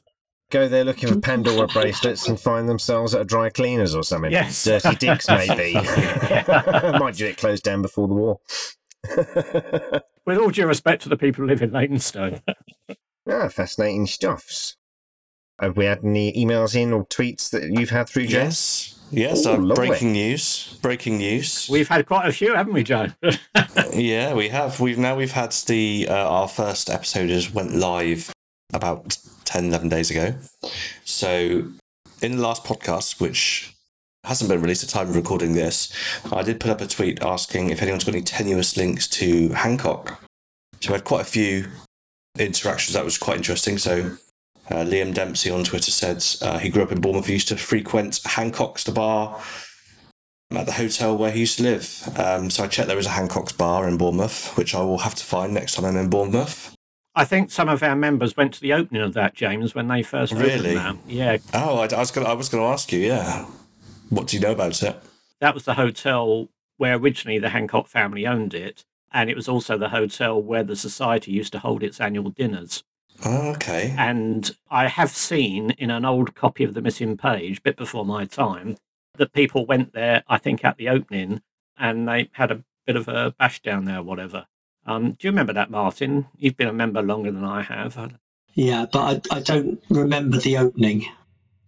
Go 0.49 0.67
there 0.67 0.83
looking 0.83 1.07
for 1.07 1.21
Pandora 1.21 1.67
bracelets 1.67 2.27
and 2.27 2.37
find 2.37 2.67
themselves 2.67 3.15
at 3.15 3.21
a 3.21 3.23
dry 3.23 3.49
cleaners 3.49 3.95
or 3.95 4.03
something. 4.03 4.29
Yes. 4.29 4.61
Dirty 4.65 4.93
dicks, 4.95 5.29
maybe. 5.29 5.73
Mind 6.99 7.17
you, 7.17 7.27
it 7.27 7.37
closed 7.37 7.63
down 7.63 7.81
before 7.81 8.09
the 8.09 8.13
war. 8.13 8.41
With 10.25 10.37
all 10.37 10.49
due 10.49 10.67
respect 10.67 11.01
to 11.03 11.07
the 11.07 11.15
people 11.15 11.43
who 11.43 11.47
live 11.47 11.61
in 11.61 11.71
Leytonstone. 11.71 12.41
ah, 13.25 13.47
fascinating 13.47 14.05
stuffs. 14.05 14.75
Have 15.61 15.77
we 15.77 15.85
had 15.85 16.03
any 16.03 16.33
emails 16.33 16.75
in 16.75 16.91
or 16.91 17.05
tweets 17.05 17.51
that 17.51 17.63
you've 17.71 17.91
had 17.91 18.09
through, 18.09 18.27
Jess? 18.27 18.97
Yes, 18.97 19.00
Ooh, 19.13 19.25
uh, 19.25 19.75
breaking 19.75 20.13
news. 20.13 20.77
Breaking 20.81 21.17
news. 21.17 21.67
We've 21.69 21.87
had 21.87 22.05
quite 22.05 22.27
a 22.27 22.31
few, 22.31 22.55
haven't 22.55 22.73
we, 22.73 22.83
Joe? 22.83 23.07
yeah, 23.93 24.33
we 24.33 24.49
have. 24.49 24.79
We've 24.79 24.97
now 24.97 25.15
we've 25.15 25.31
had 25.31 25.51
the 25.67 26.07
uh, 26.09 26.29
our 26.29 26.47
first 26.47 26.89
episode 26.89 27.29
is 27.29 27.53
went 27.53 27.75
live 27.75 28.31
about 28.73 29.17
10, 29.45 29.65
11 29.65 29.89
days 29.89 30.11
ago. 30.11 30.35
So 31.03 31.65
in 32.21 32.37
the 32.37 32.41
last 32.41 32.63
podcast, 32.63 33.19
which 33.19 33.75
hasn't 34.23 34.49
been 34.49 34.61
released 34.61 34.83
at 34.83 34.89
the 34.89 34.93
time 34.93 35.09
of 35.09 35.15
recording 35.15 35.53
this, 35.53 35.91
I 36.31 36.43
did 36.43 36.59
put 36.59 36.71
up 36.71 36.79
a 36.79 36.87
tweet 36.87 37.21
asking 37.21 37.69
if 37.69 37.81
anyone's 37.81 38.03
got 38.03 38.13
any 38.15 38.23
tenuous 38.23 38.77
links 38.77 39.07
to 39.09 39.49
Hancock. 39.49 40.21
So 40.79 40.91
we 40.91 40.93
had 40.93 41.03
quite 41.03 41.21
a 41.21 41.25
few 41.25 41.65
interactions. 42.37 42.93
That 42.93 43.03
was 43.03 43.17
quite 43.17 43.37
interesting. 43.37 43.77
So 43.77 44.17
uh, 44.71 44.85
Liam 44.85 45.13
Dempsey 45.13 45.49
on 45.51 45.63
Twitter 45.63 45.91
said 45.91 46.23
uh, 46.41 46.57
he 46.59 46.69
grew 46.69 46.83
up 46.83 46.91
in 46.91 47.01
Bournemouth, 47.01 47.27
he 47.27 47.33
used 47.33 47.47
to 47.49 47.57
frequent 47.57 48.19
Hancock's, 48.25 48.83
the 48.83 48.91
bar 48.91 49.41
at 50.51 50.65
the 50.65 50.73
hotel 50.73 51.17
where 51.17 51.31
he 51.31 51.41
used 51.41 51.57
to 51.57 51.63
live. 51.63 52.09
Um, 52.17 52.49
so 52.49 52.63
I 52.63 52.67
checked 52.67 52.87
there 52.87 52.97
was 52.97 53.05
a 53.05 53.11
Hancock's 53.11 53.53
bar 53.53 53.87
in 53.87 53.97
Bournemouth, 53.97 54.55
which 54.57 54.75
I 54.75 54.81
will 54.81 54.99
have 54.99 55.15
to 55.15 55.23
find 55.23 55.53
next 55.53 55.75
time 55.75 55.85
I'm 55.85 55.95
in 55.95 56.09
Bournemouth. 56.09 56.75
I 57.15 57.25
think 57.25 57.51
some 57.51 57.67
of 57.67 57.83
our 57.83 57.95
members 57.95 58.37
went 58.37 58.53
to 58.55 58.61
the 58.61 58.73
opening 58.73 59.01
of 59.01 59.13
that, 59.13 59.33
James, 59.33 59.75
when 59.75 59.87
they 59.87 60.01
first 60.01 60.33
Really? 60.33 60.75
Yeah, 61.07 61.37
Oh, 61.53 61.77
I, 61.79 61.87
I 61.87 61.99
was 61.99 62.11
going. 62.11 62.25
I 62.25 62.33
was 62.33 62.47
going 62.49 62.63
to 62.63 62.67
ask 62.67 62.91
you. 62.91 62.99
Yeah, 62.99 63.45
what 64.09 64.27
do 64.27 64.37
you 64.37 64.41
know 64.41 64.51
about 64.51 64.81
it? 64.81 64.95
that 65.41 65.53
was 65.53 65.65
the 65.65 65.73
hotel 65.73 66.49
where 66.77 66.95
originally 66.95 67.39
the 67.39 67.49
Hancock 67.49 67.87
family 67.87 68.25
owned 68.27 68.53
it, 68.53 68.85
and 69.11 69.29
it 69.29 69.35
was 69.35 69.49
also 69.49 69.77
the 69.77 69.89
hotel 69.89 70.41
where 70.41 70.63
the 70.63 70.75
society 70.75 71.31
used 71.31 71.51
to 71.53 71.59
hold 71.59 71.83
its 71.83 71.99
annual 71.99 72.29
dinners. 72.29 72.83
Oh, 73.23 73.51
okay. 73.51 73.93
And 73.97 74.49
I 74.69 74.87
have 74.87 75.11
seen 75.11 75.71
in 75.71 75.91
an 75.91 76.05
old 76.05 76.35
copy 76.35 76.63
of 76.63 76.73
the 76.73 76.81
missing 76.81 77.17
page, 77.17 77.61
bit 77.63 77.77
before 77.77 78.05
my 78.05 78.25
time, 78.25 78.77
that 79.17 79.33
people 79.33 79.65
went 79.65 79.93
there, 79.93 80.23
I 80.27 80.37
think, 80.37 80.65
at 80.65 80.77
the 80.77 80.89
opening, 80.89 81.41
and 81.77 82.07
they 82.07 82.29
had 82.33 82.51
a 82.51 82.63
bit 82.85 82.95
of 82.95 83.07
a 83.07 83.35
bash 83.37 83.61
down 83.61 83.85
there, 83.85 83.99
or 83.99 84.03
whatever. 84.03 84.47
Um, 84.85 85.11
do 85.11 85.27
you 85.27 85.31
remember 85.31 85.53
that, 85.53 85.69
Martin? 85.69 86.27
You've 86.37 86.57
been 86.57 86.67
a 86.67 86.73
member 86.73 87.01
longer 87.01 87.31
than 87.31 87.45
I 87.45 87.61
have. 87.61 88.17
Yeah, 88.53 88.85
but 88.91 89.27
I, 89.31 89.37
I 89.37 89.39
don't 89.41 89.81
remember 89.89 90.37
the 90.37 90.57
opening. 90.57 91.05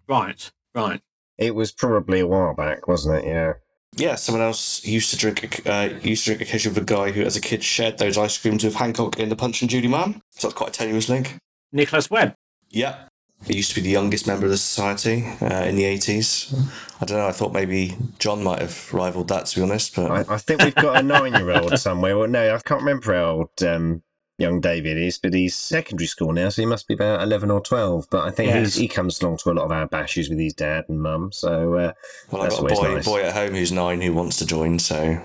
Right, 0.07 0.51
right. 0.73 1.01
It 1.37 1.55
was 1.55 1.71
probably 1.71 2.19
a 2.19 2.27
while 2.27 2.53
back, 2.55 2.87
wasn't 2.87 3.23
it? 3.23 3.27
Yeah. 3.27 3.53
Yeah, 3.95 4.15
someone 4.15 4.41
else 4.41 4.83
used 4.85 5.11
to 5.11 5.17
drink. 5.17 5.61
Uh, 5.65 5.89
used 6.01 6.23
to 6.23 6.31
drink 6.31 6.41
occasionally 6.41 6.79
with 6.79 6.89
a 6.89 6.93
guy 6.93 7.11
who, 7.11 7.21
as 7.21 7.35
a 7.35 7.41
kid, 7.41 7.63
shared 7.63 7.97
those 7.97 8.17
ice 8.17 8.37
creams 8.37 8.63
with 8.63 8.75
Hancock 8.75 9.19
in 9.19 9.29
the 9.29 9.35
Punch 9.35 9.61
and 9.61 9.69
Judy 9.69 9.87
Man. 9.87 10.21
So 10.31 10.47
that's 10.47 10.57
quite 10.57 10.69
a 10.69 10.73
tenuous 10.73 11.09
link. 11.09 11.37
Nicholas 11.71 12.09
Webb. 12.09 12.33
Yeah. 12.69 13.07
He 13.45 13.57
used 13.57 13.69
to 13.71 13.75
be 13.75 13.81
the 13.81 13.89
youngest 13.89 14.25
member 14.25 14.45
of 14.45 14.51
the 14.51 14.57
society 14.57 15.25
uh, 15.41 15.65
in 15.65 15.75
the 15.75 15.83
80s. 15.83 16.53
I 17.01 17.05
don't 17.05 17.17
know, 17.17 17.27
I 17.27 17.33
thought 17.33 17.51
maybe 17.51 17.97
Jon 18.17 18.41
might 18.41 18.59
have 18.59 18.93
rivaled 18.93 19.27
that, 19.27 19.47
to 19.47 19.55
be 19.57 19.63
honest. 19.63 19.95
But 19.95 20.11
I, 20.11 20.35
I 20.35 20.37
think 20.37 20.63
we've 20.63 20.75
got 20.75 20.99
a 20.99 21.03
nine-year-old 21.03 21.77
somewhere. 21.77 22.17
Well, 22.17 22.29
no, 22.29 22.55
I 22.55 22.59
can't 22.59 22.81
remember 22.81 23.13
how 23.13 23.31
old 23.31 23.63
um, 23.63 24.01
young 24.43 24.61
David 24.61 24.97
is, 24.97 25.17
but 25.17 25.33
he's 25.33 25.55
secondary 25.55 26.07
school 26.07 26.31
now, 26.33 26.49
so 26.49 26.61
he 26.61 26.65
must 26.65 26.87
be 26.87 26.93
about 26.93 27.21
eleven 27.21 27.49
or 27.49 27.61
twelve. 27.61 28.07
But 28.11 28.25
I 28.25 28.31
think 28.31 28.49
Yes. 28.49 28.73
he's, 28.73 28.75
he 28.75 28.87
comes 28.87 29.21
along 29.21 29.37
to 29.37 29.51
a 29.51 29.53
lot 29.53 29.65
of 29.65 29.71
our 29.71 29.87
bashes 29.87 30.29
with 30.29 30.39
his 30.39 30.53
dad 30.53 30.85
and 30.87 31.01
mum. 31.01 31.31
So 31.31 31.73
uh, 31.73 31.93
well, 32.31 32.43
I've 32.43 32.49
got 32.51 32.59
a 32.71 32.75
boy, 32.75 32.93
nice. 32.95 33.05
boy 33.05 33.23
at 33.23 33.33
home 33.33 33.53
who's 33.53 33.71
nine 33.71 34.01
who 34.01 34.13
wants 34.13 34.37
to 34.37 34.45
join, 34.45 34.79
so. 34.79 35.19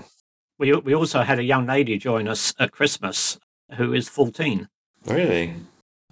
We, 0.59 0.73
we 0.73 0.93
also 0.95 1.23
had 1.23 1.39
a 1.39 1.45
young 1.45 1.67
lady 1.67 1.99
join 1.99 2.27
us 2.27 2.53
at 2.59 2.73
Christmas 2.73 3.39
who 3.77 3.93
is 3.93 4.09
14. 4.09 4.69
Really? 5.07 5.55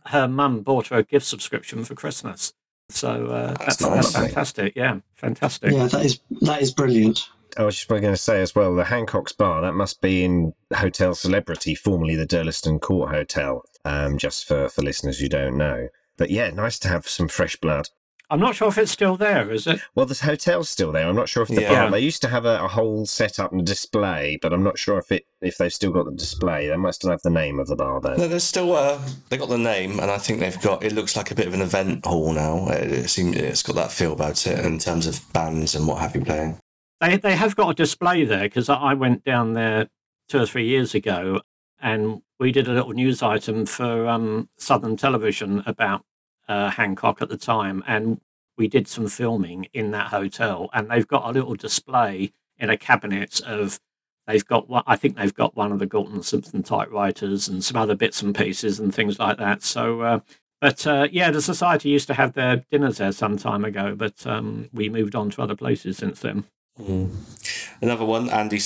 Her 0.06 0.28
mum 0.28 0.60
bought 0.60 0.86
her 0.88 0.98
a 0.98 1.02
gift 1.02 1.26
subscription 1.26 1.84
for 1.84 1.96
Christmas. 1.96 2.52
So 2.88 3.26
uh, 3.26 3.54
that's, 3.54 3.80
nice. 3.80 4.12
that's 4.12 4.12
fantastic. 4.12 4.76
Yeah, 4.76 5.00
fantastic. 5.16 5.72
Yeah, 5.72 5.88
that 5.88 6.04
is 6.04 6.20
that 6.42 6.62
is 6.62 6.70
brilliant. 6.72 7.28
I 7.58 7.62
was 7.64 7.74
just 7.76 7.88
going 7.88 8.02
to 8.02 8.16
say 8.16 8.40
as 8.42 8.54
well, 8.54 8.74
the 8.74 8.84
Hancock's 8.84 9.32
Bar, 9.32 9.62
that 9.62 9.74
must 9.74 10.00
be 10.00 10.24
in 10.24 10.52
Hotel 10.74 11.14
Celebrity, 11.14 11.74
formerly 11.74 12.14
the 12.16 12.26
Durlston 12.26 12.80
Court 12.80 13.10
Hotel, 13.10 13.62
um, 13.84 14.18
just 14.18 14.46
for, 14.46 14.68
for 14.68 14.82
listeners 14.82 15.18
who 15.18 15.28
don't 15.28 15.56
know. 15.56 15.88
But 16.16 16.30
yeah, 16.30 16.50
nice 16.50 16.78
to 16.80 16.88
have 16.88 17.08
some 17.08 17.28
fresh 17.28 17.56
blood. 17.56 17.88
I'm 18.28 18.40
not 18.40 18.56
sure 18.56 18.66
if 18.68 18.76
it's 18.78 18.90
still 18.90 19.16
there, 19.16 19.52
is 19.52 19.68
it? 19.68 19.80
Well, 19.94 20.04
the 20.06 20.14
hotel's 20.16 20.68
still 20.68 20.90
there. 20.90 21.06
I'm 21.06 21.14
not 21.14 21.28
sure 21.28 21.44
if 21.44 21.48
the 21.48 21.62
Yeah. 21.62 21.82
bar. 21.82 21.90
They 21.92 22.00
used 22.00 22.22
to 22.22 22.28
have 22.28 22.44
a, 22.44 22.64
a 22.64 22.66
whole 22.66 23.06
setup 23.06 23.52
and 23.52 23.64
display, 23.64 24.36
but 24.42 24.52
I'm 24.52 24.64
not 24.64 24.78
sure 24.78 24.98
if 24.98 25.12
it 25.12 25.26
if 25.40 25.58
they've 25.58 25.72
still 25.72 25.92
got 25.92 26.06
the 26.06 26.10
display. 26.10 26.66
They 26.66 26.76
might 26.76 26.94
still 26.94 27.10
have 27.10 27.22
the 27.22 27.30
name 27.30 27.60
of 27.60 27.68
the 27.68 27.76
bar 27.76 28.00
though. 28.00 28.16
No, 28.16 28.26
there's 28.26 28.42
still 28.42 28.74
uh, 28.74 28.98
they 29.28 29.36
got 29.36 29.48
the 29.48 29.56
name, 29.58 30.00
and 30.00 30.10
I 30.10 30.18
think 30.18 30.40
they've 30.40 30.60
got. 30.60 30.82
It 30.82 30.92
looks 30.92 31.14
like 31.14 31.30
a 31.30 31.36
bit 31.36 31.46
of 31.46 31.54
an 31.54 31.62
event 31.62 32.04
hall 32.04 32.32
now. 32.32 32.66
It, 32.70 32.90
it 32.90 33.08
seems 33.10 33.36
it's 33.36 33.62
got 33.62 33.76
that 33.76 33.92
feel 33.92 34.12
about 34.12 34.44
it 34.44 34.58
in 34.64 34.80
terms 34.80 35.06
of 35.06 35.22
bands 35.32 35.76
and 35.76 35.86
what 35.86 35.98
have 36.00 36.16
you 36.16 36.22
playing. 36.24 36.58
They 37.00 37.16
they 37.18 37.37
have 37.37 37.56
got 37.56 37.70
a 37.70 37.74
display 37.74 38.24
there 38.24 38.44
because 38.44 38.68
I 38.68 38.94
went 38.94 39.24
down 39.24 39.52
there 39.52 39.88
two 40.28 40.40
or 40.40 40.46
three 40.46 40.66
years 40.66 40.94
ago, 40.94 41.40
and 41.80 42.22
we 42.40 42.52
did 42.52 42.68
a 42.68 42.72
little 42.72 42.92
news 42.92 43.22
item 43.22 43.66
for 43.66 44.09
um, 44.09 44.48
Southern 44.56 44.96
Television 44.96 45.62
about 45.66 46.04
uh, 46.48 46.70
Hancock 46.70 47.20
at 47.20 47.28
the 47.28 47.37
time, 47.37 47.85
and 47.87 48.20
we 48.56 48.68
did 48.68 48.88
some 48.88 49.09
filming 49.09 49.66
in 49.74 49.90
that 49.90 50.09
hotel, 50.09 50.70
and 50.72 50.90
they've 50.90 51.06
got 51.06 51.28
a 51.28 51.32
little 51.32 51.54
display 51.54 52.32
in 52.59 52.70
a 52.70 52.76
cabinet 52.76 53.40
of. 53.42 53.80
They've 54.26 54.44
got 54.44 54.68
one. 54.68 54.82
I 54.88 54.96
think 54.96 55.16
they've 55.16 55.32
got 55.32 55.54
one 55.54 55.70
of 55.70 55.78
the 55.78 55.87
Galton 55.87 56.20
Simpson 56.24 56.64
typewriters 56.64 57.46
and 57.46 57.62
some 57.62 57.76
other 57.76 57.94
bits 57.94 58.22
and 58.22 58.35
pieces 58.35 58.80
and 58.80 58.92
things 58.92 59.20
like 59.20 59.38
that. 59.38 59.62
So, 59.62 60.00
uh, 60.00 60.20
but 60.61 60.85
uh, 60.85 61.06
yeah, 61.12 61.30
the 61.30 61.40
society 61.40 61.90
used 61.90 62.09
to 62.09 62.14
have 62.14 62.32
their 62.32 62.64
dinners 62.68 62.98
there 62.98 63.12
some 63.12 63.37
time 63.37 63.64
ago, 63.64 63.94
but 63.94 64.26
um, 64.26 64.68
we 64.72 64.88
moved 64.88 65.14
on 65.14 65.30
to 65.30 65.42
other 65.42 65.54
places 65.54 65.98
since 65.98 66.18
then. 66.20 66.44
Another 66.78 68.04
one, 68.04 68.28
Andy 68.30 68.60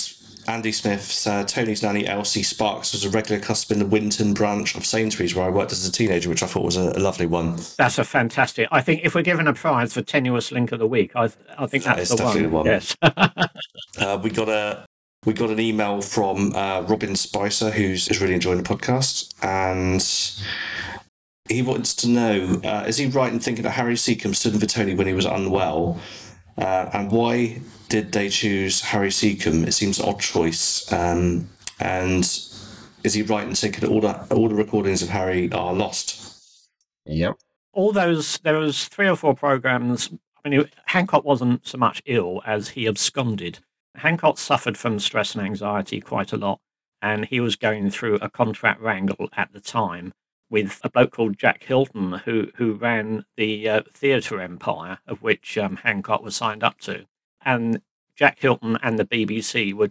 Andy 0.48 0.72
Smith's 0.72 1.26
uh, 1.26 1.44
Tony's 1.44 1.82
nanny 1.82 2.06
Elsie 2.06 2.42
Sparks 2.42 2.92
was 2.92 3.04
a 3.04 3.10
regular 3.10 3.40
customer 3.40 3.74
in 3.80 3.86
the 3.86 3.90
Winton 3.90 4.34
branch 4.34 4.74
of 4.74 4.84
Sainsbury's 4.84 5.34
where 5.34 5.44
I 5.46 5.50
worked 5.50 5.70
as 5.70 5.86
a 5.86 5.92
teenager, 5.92 6.28
which 6.28 6.42
I 6.42 6.46
thought 6.46 6.64
was 6.64 6.76
a, 6.76 6.90
a 6.96 6.98
lovely 6.98 7.26
one. 7.26 7.56
That's 7.76 7.98
a 7.98 8.04
fantastic. 8.04 8.66
I 8.72 8.80
think 8.80 9.02
if 9.04 9.14
we're 9.14 9.22
given 9.22 9.46
a 9.46 9.52
prize 9.54 9.92
for 9.94 10.02
tenuous 10.02 10.50
link 10.50 10.72
of 10.72 10.78
the 10.78 10.86
week, 10.86 11.12
I 11.14 11.24
I 11.58 11.66
think 11.66 11.84
That 11.84 11.98
that's 11.98 12.10
is 12.10 12.16
the 12.16 12.24
definitely 12.24 12.48
one. 12.48 12.66
the 12.66 12.70
one. 12.70 12.80
Yes. 12.80 12.96
Uh, 13.98 14.18
we 14.22 14.30
got 14.30 14.48
a 14.48 14.86
we 15.26 15.32
got 15.34 15.50
an 15.50 15.60
email 15.60 16.00
from 16.00 16.54
uh, 16.54 16.80
Robin 16.82 17.14
Spicer, 17.16 17.70
who's 17.70 18.08
is 18.08 18.20
really 18.20 18.34
enjoying 18.34 18.62
the 18.62 18.64
podcast, 18.68 19.34
and 19.42 20.00
he 21.48 21.60
wants 21.60 21.94
to 21.96 22.08
know: 22.08 22.60
uh, 22.64 22.84
Is 22.86 22.96
he 22.96 23.06
right 23.06 23.32
in 23.32 23.40
thinking 23.40 23.62
that 23.64 23.72
Harry 23.72 23.94
Secombe 23.94 24.34
stood 24.34 24.54
in 24.54 24.60
for 24.60 24.66
Tony 24.66 24.94
when 24.94 25.06
he 25.06 25.12
was 25.12 25.26
unwell, 25.26 26.00
uh, 26.58 26.90
and 26.92 27.10
why 27.10 27.60
did 27.88 28.12
they 28.12 28.28
choose 28.28 28.80
Harry 28.82 29.10
Secombe? 29.10 29.66
It 29.66 29.72
seems 29.72 29.98
an 29.98 30.08
odd 30.08 30.20
choice, 30.20 30.90
um, 30.92 31.48
and 31.78 32.22
is 33.02 33.14
he 33.14 33.22
right 33.22 33.46
in 33.46 33.54
thinking 33.54 33.80
that 33.80 33.90
all 33.90 34.00
the 34.00 34.34
all 34.34 34.48
the 34.48 34.54
recordings 34.54 35.02
of 35.02 35.08
Harry 35.08 35.50
are 35.52 35.72
lost? 35.72 36.16
Yep. 37.06 37.36
all 37.72 37.92
those 37.92 38.38
there 38.38 38.58
was 38.58 38.86
three 38.86 39.08
or 39.08 39.16
four 39.16 39.34
programs 39.34 40.10
i 40.44 40.48
mean 40.48 40.68
hancock 40.86 41.24
wasn't 41.24 41.66
so 41.66 41.78
much 41.78 42.02
ill 42.06 42.42
as 42.46 42.68
he 42.68 42.86
absconded 42.86 43.58
hancock 43.96 44.38
suffered 44.38 44.76
from 44.76 45.00
stress 45.00 45.34
and 45.34 45.44
anxiety 45.44 46.00
quite 46.00 46.32
a 46.32 46.36
lot 46.36 46.60
and 47.02 47.24
he 47.24 47.40
was 47.40 47.56
going 47.56 47.90
through 47.90 48.16
a 48.16 48.28
contract 48.30 48.80
wrangle 48.80 49.28
at 49.36 49.52
the 49.52 49.60
time 49.60 50.12
with 50.50 50.80
a 50.82 50.90
bloke 50.90 51.12
called 51.12 51.38
jack 51.38 51.62
hylton 51.64 52.12
who 52.24 52.48
who 52.56 52.74
ran 52.74 53.24
the 53.36 53.68
uh, 53.68 53.82
theatre 53.92 54.40
empire 54.40 54.98
of 55.06 55.22
which 55.22 55.56
um, 55.56 55.76
hancock 55.76 56.22
was 56.22 56.36
signed 56.36 56.64
up 56.64 56.78
to 56.78 57.06
and 57.44 57.80
jack 58.16 58.38
hylton 58.40 58.76
and 58.82 58.98
the 58.98 59.04
bbc 59.04 59.72
were 59.72 59.88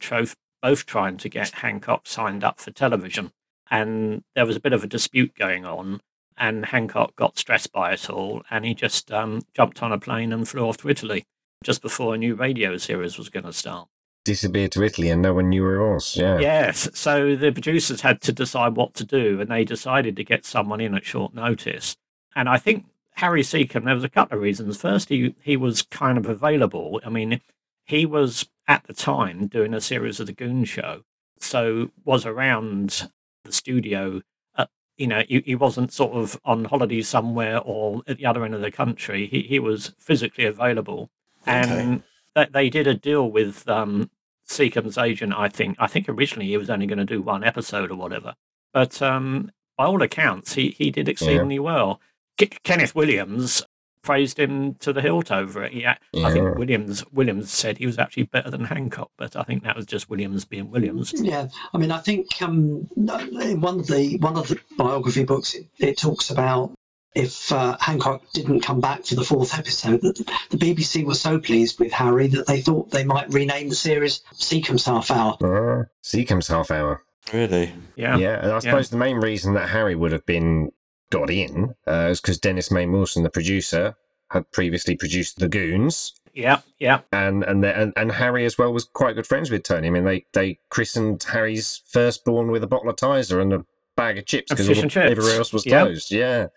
both 0.61 0.85
trying 0.85 1.17
to 1.17 1.29
get 1.29 1.49
hancock 1.51 2.05
signed 2.05 2.43
up 2.43 2.59
for 2.59 2.71
television 2.71 3.31
and 3.71 4.23
there 4.35 4.45
was 4.45 4.55
a 4.55 4.61
bit 4.61 4.73
of 4.73 4.83
a 4.83 4.87
dispute 4.87 5.33
going 5.35 5.65
on 5.65 6.01
and 6.39 6.67
Hancock 6.67 7.15
got 7.15 7.37
stressed 7.37 7.71
by 7.71 7.91
it 7.91 8.09
all, 8.09 8.43
and 8.49 8.65
he 8.65 8.73
just 8.73 9.11
um, 9.11 9.41
jumped 9.53 9.83
on 9.83 9.91
a 9.91 9.99
plane 9.99 10.31
and 10.31 10.47
flew 10.47 10.65
off 10.65 10.77
to 10.77 10.89
Italy 10.89 11.25
just 11.63 11.81
before 11.81 12.15
a 12.15 12.17
new 12.17 12.33
radio 12.33 12.77
series 12.77 13.17
was 13.17 13.29
going 13.29 13.45
to 13.45 13.53
start. 13.53 13.89
Disappeared 14.29 14.71
to 14.73 14.83
Italy 14.83 15.09
and 15.09 15.23
no 15.23 15.33
one 15.33 15.49
knew 15.49 15.63
where 15.63 15.77
it 15.77 15.93
was. 15.93 16.15
Yeah. 16.15 16.37
Yes, 16.37 16.87
so 16.93 17.35
the 17.35 17.51
producers 17.51 18.01
had 18.01 18.21
to 18.21 18.31
decide 18.31 18.75
what 18.75 18.93
to 18.93 19.03
do, 19.03 19.41
and 19.41 19.49
they 19.49 19.65
decided 19.65 20.15
to 20.17 20.23
get 20.23 20.45
someone 20.45 20.79
in 20.79 20.93
at 20.93 21.03
short 21.03 21.33
notice. 21.33 21.97
And 22.35 22.47
I 22.47 22.59
think 22.59 22.85
Harry 23.15 23.41
Secombe, 23.41 23.85
there 23.85 23.95
was 23.95 24.03
a 24.03 24.09
couple 24.09 24.37
of 24.37 24.43
reasons. 24.43 24.77
First, 24.77 25.09
he 25.09 25.33
he 25.41 25.57
was 25.57 25.81
kind 25.81 26.15
of 26.15 26.27
available. 26.27 27.01
I 27.03 27.09
mean, 27.09 27.41
he 27.85 28.05
was 28.05 28.47
at 28.67 28.83
the 28.83 28.93
time 28.93 29.47
doing 29.47 29.73
a 29.73 29.81
series 29.81 30.19
of 30.19 30.27
the 30.27 30.33
Goon 30.33 30.63
Show, 30.63 31.01
so 31.39 31.89
was 32.05 32.23
around 32.23 33.09
the 33.45 33.51
studio. 33.51 34.21
Uh, 34.55 34.67
you 34.95 35.07
know, 35.07 35.23
he, 35.27 35.41
he 35.43 35.55
wasn't 35.55 35.91
sort 35.91 36.13
of 36.13 36.39
on 36.45 36.65
holiday 36.65 37.01
somewhere 37.01 37.61
or 37.61 38.03
at 38.07 38.17
the 38.17 38.27
other 38.27 38.45
end 38.45 38.53
of 38.53 38.61
the 38.61 38.69
country. 38.69 39.25
He 39.25 39.41
he 39.41 39.57
was 39.57 39.95
physically 39.97 40.45
available, 40.45 41.09
and 41.47 42.03
that 42.35 42.53
they 42.53 42.69
did 42.69 42.85
a 42.85 42.93
deal 42.93 43.31
with 43.31 43.67
um, 43.67 44.11
Secombe's 44.49 44.97
agent. 44.97 45.33
I 45.35 45.47
think 45.49 45.75
I 45.79 45.87
think 45.87 46.09
originally 46.09 46.47
he 46.47 46.57
was 46.57 46.69
only 46.69 46.87
going 46.87 46.97
to 46.99 47.05
do 47.05 47.21
one 47.21 47.43
episode 47.43 47.91
or 47.91 47.95
whatever, 47.95 48.33
but 48.73 49.01
um, 49.01 49.51
by 49.77 49.85
all 49.85 50.01
accounts, 50.01 50.53
he 50.53 50.69
he 50.71 50.91
did 50.91 51.07
exceedingly 51.07 51.59
well. 51.59 52.01
K- 52.37 52.49
Kenneth 52.63 52.95
Williams 52.95 53.63
praised 54.01 54.39
him 54.39 54.73
to 54.75 54.93
the 54.93 55.01
hilt 55.01 55.29
over 55.29 55.63
it. 55.65 55.73
Yeah, 55.73 55.97
a- 56.15 56.19
I 56.19 56.27
Yeah. 56.27 56.29
think 56.33 56.57
Williams 56.57 57.03
Williams 57.11 57.51
said 57.51 57.77
he 57.77 57.85
was 57.85 57.99
actually 57.99 58.23
better 58.23 58.49
than 58.49 58.63
Hancock, 58.65 59.11
but 59.17 59.35
I 59.35 59.43
think 59.43 59.63
that 59.63 59.75
was 59.75 59.85
just 59.85 60.09
Williams 60.09 60.45
being 60.45 60.71
Williams. 60.71 61.13
Yeah, 61.15 61.47
I 61.73 61.77
mean, 61.77 61.91
I 61.91 61.99
think 61.99 62.41
um, 62.41 62.87
in 62.97 63.61
one 63.61 63.79
of 63.81 63.87
the 63.87 64.17
one 64.19 64.37
of 64.37 64.47
the 64.47 64.59
biography 64.77 65.25
books, 65.25 65.53
it, 65.53 65.67
it 65.79 65.97
talks 65.97 66.29
about 66.31 66.71
if 67.15 67.51
uh, 67.51 67.75
Hancock 67.79 68.23
didn't 68.33 68.61
come 68.61 68.79
back 68.79 69.05
for 69.05 69.15
the 69.15 69.23
fourth 69.23 69.57
episode, 69.57 70.01
that 70.01 70.15
the 70.49 70.57
BBC 70.57 71.03
was 71.05 71.19
so 71.19 71.39
pleased 71.39 71.79
with 71.79 71.91
Harry 71.91 72.27
that 72.27 72.47
they 72.47 72.61
thought 72.61 72.91
they 72.91 73.03
might 73.03 73.33
rename 73.33 73.69
the 73.69 73.75
series 73.75 74.21
Secombe's 74.33 74.85
Half 74.85 75.11
Hour. 75.11 75.37
Uh, 75.41 75.85
Secombe's 76.03 76.47
half 76.47 76.71
hour. 76.71 77.03
Really? 77.33 77.73
Yeah. 77.95 78.17
Yeah, 78.17 78.39
and 78.41 78.51
I 78.51 78.59
suppose 78.59 78.89
the 78.89 78.97
main 78.97 79.17
reason 79.17 79.53
that 79.53 79.69
Harry 79.69 79.95
would 79.95 80.11
have 80.11 80.25
been 80.25 80.71
got 81.11 81.29
in 81.29 81.75
uh, 81.87 82.09
is 82.11 82.21
because 82.21 82.37
Dennis 82.37 82.71
Main 82.71 82.91
Wilson, 82.91 83.23
the 83.23 83.29
producer, 83.29 83.95
had 84.29 84.51
previously 84.51 84.95
produced 84.95 85.39
The 85.39 85.47
Goons. 85.47 86.13
Yeah, 86.33 86.61
yeah. 86.77 87.01
And 87.11 87.43
and, 87.43 87.63
the, 87.63 87.75
and 87.77 87.93
and 87.95 88.11
Harry 88.11 88.45
as 88.45 88.57
well 88.57 88.71
was 88.71 88.85
quite 88.85 89.15
good 89.15 89.27
friends 89.27 89.49
with 89.49 89.63
Tony. 89.63 89.87
I 89.87 89.91
mean, 89.91 90.05
they 90.05 90.25
they 90.33 90.59
christened 90.69 91.23
Harry's 91.23 91.81
firstborn 91.87 92.51
with 92.51 92.63
a 92.63 92.67
bottle 92.67 92.89
of 92.89 92.95
Tizer 92.95 93.41
and 93.41 93.51
a 93.51 93.65
bag 93.99 94.17
of 94.17 94.25
chips 94.25 94.49
because 94.51 94.67
fish 94.67 94.81
and 94.81 94.89
chips. 94.91 95.11
everywhere 95.11 95.37
else 95.37 95.51
was 95.53 95.65
Yep. 95.65 95.85
closed. 95.85 96.11
Yeah. 96.11 96.47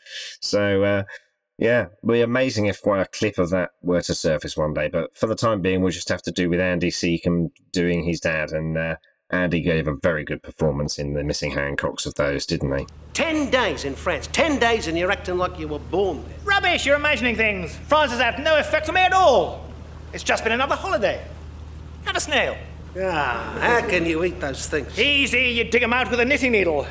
So 0.40 0.82
uh, 0.84 1.02
yeah, 1.58 1.86
it'd 2.02 2.08
be 2.08 2.20
amazing 2.22 2.66
if 2.66 2.84
a 2.86 3.06
clip 3.12 3.38
of 3.38 3.50
that 3.50 3.70
were 3.82 4.00
to 4.02 4.14
surface 4.14 4.56
one 4.56 4.72
day. 4.74 4.88
But 4.88 5.16
for 5.16 5.26
the 5.26 5.34
time 5.34 5.60
being, 5.60 5.80
we'll 5.82 5.92
just 5.92 6.08
have 6.08 6.22
to 6.22 6.32
do 6.32 6.48
with 6.48 6.60
Andy 6.60 6.90
Secombe 6.90 7.50
doing 7.72 8.02
his 8.04 8.20
dad, 8.20 8.50
and 8.52 8.76
uh, 8.76 8.96
Andy 9.30 9.60
gave 9.60 9.86
a 9.88 9.94
very 9.94 10.24
good 10.24 10.42
performance 10.42 10.98
in 10.98 11.14
the 11.14 11.22
missing 11.22 11.52
Hancocks 11.52 12.04
of 12.06 12.14
those, 12.16 12.46
didn't 12.46 12.70
they? 12.70 12.86
Ten 13.14 13.50
days 13.50 13.84
in 13.84 13.94
France. 13.94 14.28
Ten 14.32 14.58
days 14.58 14.86
and 14.88 14.98
you're 14.98 15.10
acting 15.12 15.38
like 15.38 15.58
you 15.58 15.68
were 15.68 15.78
born 15.78 16.24
there. 16.24 16.34
Rubbish, 16.44 16.84
you're 16.86 16.96
imagining 16.96 17.36
things. 17.36 17.76
France 17.88 18.10
has 18.10 18.20
had 18.20 18.42
no 18.42 18.58
effect 18.58 18.88
on 18.88 18.94
me 18.94 19.00
at 19.02 19.12
all. 19.12 19.66
It's 20.12 20.24
just 20.24 20.42
been 20.44 20.52
another 20.52 20.74
holiday. 20.74 21.22
Have 22.04 22.16
a 22.16 22.20
snail. 22.20 22.56
Ah, 23.00 23.56
how 23.60 23.88
can 23.88 24.04
you 24.04 24.22
eat 24.24 24.38
those 24.40 24.66
things? 24.66 24.98
Easy, 24.98 25.44
you 25.50 25.64
dig 25.64 25.82
'em 25.82 25.94
out 25.94 26.10
with 26.10 26.20
a 26.20 26.24
knitting 26.26 26.52
needle. 26.52 26.86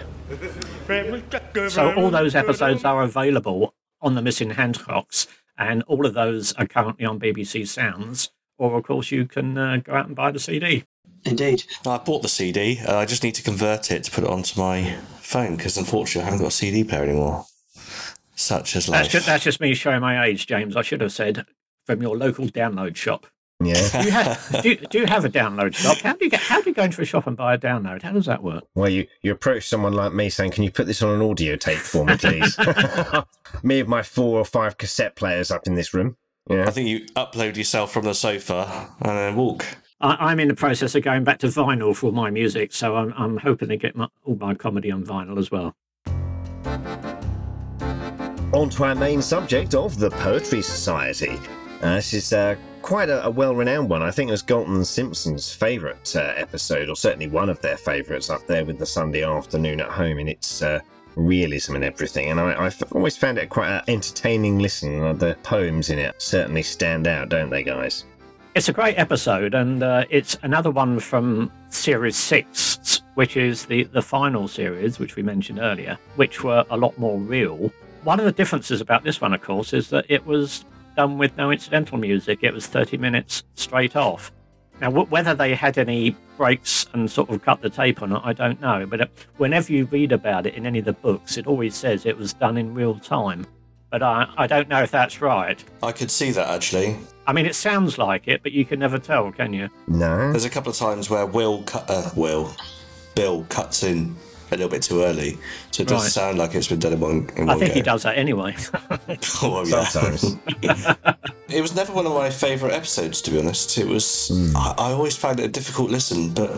So 1.69 1.93
all 1.93 2.09
those 2.09 2.35
episodes 2.35 2.83
are 2.83 3.03
available 3.03 3.73
on 4.01 4.15
the 4.15 4.21
Missing 4.21 4.51
Hancocks, 4.51 5.27
and 5.57 5.83
all 5.83 6.05
of 6.05 6.13
those 6.13 6.53
are 6.53 6.65
currently 6.65 7.05
on 7.05 7.19
BBC 7.19 7.67
Sounds. 7.67 8.31
Or 8.57 8.77
of 8.77 8.83
course, 8.83 9.11
you 9.11 9.25
can 9.25 9.57
uh, 9.57 9.77
go 9.77 9.93
out 9.93 10.07
and 10.07 10.15
buy 10.15 10.31
the 10.31 10.39
CD. 10.39 10.85
Indeed. 11.25 11.63
I 11.85 11.97
bought 11.97 12.21
the 12.21 12.27
CD. 12.27 12.79
Uh, 12.79 12.97
I 12.97 13.05
just 13.05 13.23
need 13.23 13.35
to 13.35 13.43
convert 13.43 13.91
it 13.91 14.03
to 14.05 14.11
put 14.11 14.23
it 14.23 14.29
onto 14.29 14.59
my 14.59 14.95
phone 15.19 15.55
because 15.55 15.77
unfortunately 15.77 16.21
I 16.21 16.25
haven't 16.25 16.39
got 16.41 16.47
a 16.47 16.51
CD 16.51 16.83
player 16.83 17.03
anymore. 17.03 17.45
Such 18.35 18.75
as 18.75 18.87
That's 18.87 19.05
life. 19.05 19.11
just, 19.11 19.25
that's 19.27 19.43
just 19.43 19.59
me 19.59 19.75
showing 19.75 20.01
my 20.01 20.25
age, 20.25 20.47
James. 20.47 20.75
I 20.75 20.81
should 20.81 21.01
have 21.01 21.11
said 21.11 21.45
from 21.85 22.01
your 22.01 22.17
local 22.17 22.47
download 22.47 22.95
shop. 22.95 23.27
Yeah. 23.63 24.01
Do 24.01 24.05
you 24.05 24.11
have, 24.11 24.61
do, 24.63 24.75
do 24.75 24.99
you 24.99 25.05
have 25.05 25.25
a 25.25 25.29
download 25.29 25.75
shop? 25.75 25.97
How 25.99 26.13
do 26.13 26.25
you 26.25 26.31
get? 26.31 26.39
How 26.39 26.61
do 26.61 26.69
you 26.69 26.73
go 26.73 26.83
into 26.83 27.01
a 27.01 27.05
shop 27.05 27.27
and 27.27 27.37
buy 27.37 27.53
a 27.53 27.57
download? 27.57 28.01
How 28.01 28.11
does 28.11 28.25
that 28.25 28.43
work? 28.43 28.63
Well, 28.75 28.89
you, 28.89 29.07
you 29.21 29.31
approach 29.31 29.67
someone 29.67 29.93
like 29.93 30.13
me 30.13 30.29
saying, 30.29 30.51
Can 30.51 30.63
you 30.63 30.71
put 30.71 30.87
this 30.87 31.01
on 31.01 31.13
an 31.13 31.21
audio 31.21 31.55
tape 31.55 31.77
for 31.77 32.05
me, 32.05 32.17
please? 32.17 32.57
me 33.63 33.81
and 33.81 33.89
my 33.89 34.03
four 34.03 34.39
or 34.39 34.45
five 34.45 34.77
cassette 34.77 35.15
players 35.15 35.51
up 35.51 35.67
in 35.67 35.75
this 35.75 35.93
room. 35.93 36.17
Yeah. 36.49 36.65
I 36.67 36.71
think 36.71 36.89
you 36.89 37.05
upload 37.15 37.55
yourself 37.55 37.91
from 37.91 38.05
the 38.05 38.13
sofa 38.13 38.89
and 39.01 39.17
then 39.17 39.35
walk. 39.35 39.65
I, 40.01 40.17
I'm 40.19 40.39
in 40.39 40.47
the 40.47 40.55
process 40.55 40.95
of 40.95 41.03
going 41.03 41.23
back 41.23 41.39
to 41.39 41.47
vinyl 41.47 41.95
for 41.95 42.11
my 42.11 42.31
music, 42.31 42.73
so 42.73 42.95
I'm, 42.95 43.13
I'm 43.15 43.37
hoping 43.37 43.69
to 43.69 43.77
get 43.77 43.95
my, 43.95 44.07
all 44.23 44.35
my 44.35 44.55
comedy 44.55 44.91
on 44.91 45.05
vinyl 45.05 45.37
as 45.37 45.51
well. 45.51 45.75
On 48.53 48.69
to 48.69 48.83
our 48.83 48.95
main 48.95 49.21
subject 49.21 49.75
of 49.75 49.97
the 49.97 50.09
Poetry 50.09 50.61
Society. 50.61 51.39
Uh, 51.81 51.95
this 51.95 52.13
is 52.13 52.33
uh, 52.33 52.55
quite 52.81 53.09
a, 53.09 53.25
a 53.25 53.29
well 53.29 53.55
renowned 53.55 53.89
one. 53.89 54.01
I 54.01 54.11
think 54.11 54.29
it 54.29 54.31
was 54.31 54.41
Galton 54.41 54.83
Simpson's 54.83 55.53
favourite 55.53 56.15
uh, 56.15 56.33
episode, 56.35 56.89
or 56.89 56.95
certainly 56.95 57.27
one 57.27 57.49
of 57.49 57.61
their 57.61 57.77
favourites, 57.77 58.29
up 58.29 58.45
there 58.47 58.65
with 58.65 58.79
the 58.79 58.85
Sunday 58.85 59.23
afternoon 59.23 59.81
at 59.81 59.89
home 59.89 60.19
in 60.19 60.27
its 60.27 60.61
uh, 60.61 60.79
realism 61.15 61.75
and 61.75 61.83
everything. 61.83 62.31
And 62.31 62.39
I, 62.39 62.65
I've 62.65 62.83
always 62.91 63.17
found 63.17 63.37
it 63.37 63.49
quite 63.49 63.69
an 63.69 63.81
entertaining 63.87 64.59
listen. 64.59 65.01
Uh, 65.01 65.13
the 65.13 65.37
poems 65.43 65.89
in 65.89 65.99
it 65.99 66.21
certainly 66.21 66.63
stand 66.63 67.07
out, 67.07 67.29
don't 67.29 67.49
they, 67.49 67.63
guys? 67.63 68.05
It's 68.53 68.67
a 68.67 68.73
great 68.73 68.97
episode, 68.97 69.53
and 69.53 69.81
uh, 69.81 70.03
it's 70.09 70.37
another 70.43 70.71
one 70.71 70.99
from 70.99 71.49
Series 71.69 72.17
6, 72.17 73.01
which 73.13 73.37
is 73.37 73.65
the, 73.65 73.83
the 73.83 74.01
final 74.01 74.49
series, 74.49 74.99
which 74.99 75.15
we 75.15 75.23
mentioned 75.23 75.59
earlier, 75.59 75.97
which 76.17 76.43
were 76.43 76.65
a 76.69 76.75
lot 76.75 76.97
more 76.97 77.17
real. 77.17 77.71
One 78.03 78.19
of 78.19 78.25
the 78.25 78.31
differences 78.33 78.81
about 78.81 79.03
this 79.03 79.21
one, 79.21 79.33
of 79.33 79.41
course, 79.41 79.71
is 79.71 79.89
that 79.91 80.05
it 80.09 80.25
was 80.25 80.65
done 80.95 81.17
with 81.17 81.35
no 81.37 81.51
incidental 81.51 81.97
music. 81.97 82.39
It 82.43 82.53
was 82.53 82.67
30 82.67 82.97
minutes 82.97 83.43
straight 83.55 83.95
off. 83.95 84.31
Now, 84.79 84.87
w- 84.87 85.07
whether 85.07 85.35
they 85.35 85.53
had 85.53 85.77
any 85.77 86.15
breaks 86.37 86.87
and 86.93 87.09
sort 87.09 87.29
of 87.29 87.43
cut 87.43 87.61
the 87.61 87.69
tape 87.69 88.01
or 88.01 88.07
not, 88.07 88.25
I 88.25 88.33
don't 88.33 88.59
know. 88.61 88.85
But 88.87 89.01
uh, 89.01 89.05
whenever 89.37 89.71
you 89.71 89.85
read 89.85 90.11
about 90.11 90.45
it 90.47 90.55
in 90.55 90.65
any 90.65 90.79
of 90.79 90.85
the 90.85 90.93
books, 90.93 91.37
it 91.37 91.45
always 91.47 91.75
says 91.75 92.05
it 92.05 92.17
was 92.17 92.33
done 92.33 92.57
in 92.57 92.73
real 92.73 92.95
time. 92.99 93.45
But 93.91 94.01
I, 94.01 94.27
I 94.37 94.47
don't 94.47 94.69
know 94.69 94.81
if 94.81 94.89
that's 94.89 95.21
right. 95.21 95.63
I 95.83 95.91
could 95.91 96.09
see 96.09 96.31
that 96.31 96.49
actually. 96.49 96.97
I 97.27 97.33
mean, 97.33 97.45
it 97.45 97.55
sounds 97.55 97.97
like 97.97 98.27
it, 98.27 98.41
but 98.41 98.53
you 98.53 98.65
can 98.65 98.79
never 98.79 98.97
tell, 98.97 99.31
can 99.31 99.53
you? 99.53 99.69
No. 99.87 100.31
There's 100.31 100.45
a 100.45 100.49
couple 100.49 100.71
of 100.71 100.77
times 100.77 101.09
where 101.09 101.25
Will 101.25 101.61
cut, 101.63 101.85
uh, 101.89 102.09
Will, 102.15 102.51
Bill 103.15 103.45
cuts 103.49 103.83
in 103.83 104.15
a 104.51 104.55
little 104.55 104.69
bit 104.69 104.81
too 104.83 105.03
early, 105.03 105.37
so 105.71 105.83
it 105.83 105.87
does 105.89 106.03
Right. 106.03 106.11
sound 106.11 106.37
like 106.37 106.53
it's 106.55 106.67
been 106.67 106.79
done 106.79 106.93
in 106.93 106.99
one. 106.99 107.29
In 107.37 107.49
I 107.49 107.53
one 107.53 107.59
think 107.59 107.73
he 107.73 107.81
does 107.81 108.03
that 108.03 108.17
anyway. 108.17 108.55
Oh, 109.43 109.51
well, 109.51 109.67
yeah. 109.67 109.83
Sometimes. 109.85 110.37
It 111.49 111.61
was 111.61 111.75
never 111.75 111.91
one 111.91 112.05
of 112.05 112.13
my 112.13 112.29
favourite 112.29 112.73
episodes, 112.73 113.21
to 113.23 113.31
be 113.31 113.37
honest. 113.37 113.77
It 113.77 113.85
was. 113.87 114.29
Hmm. 114.29 114.55
I, 114.55 114.73
I 114.77 114.91
always 114.93 115.17
found 115.17 115.39
it 115.41 115.43
a 115.43 115.49
difficult 115.49 115.89
listen, 115.91 116.29
but 116.33 116.49
I 116.49 116.53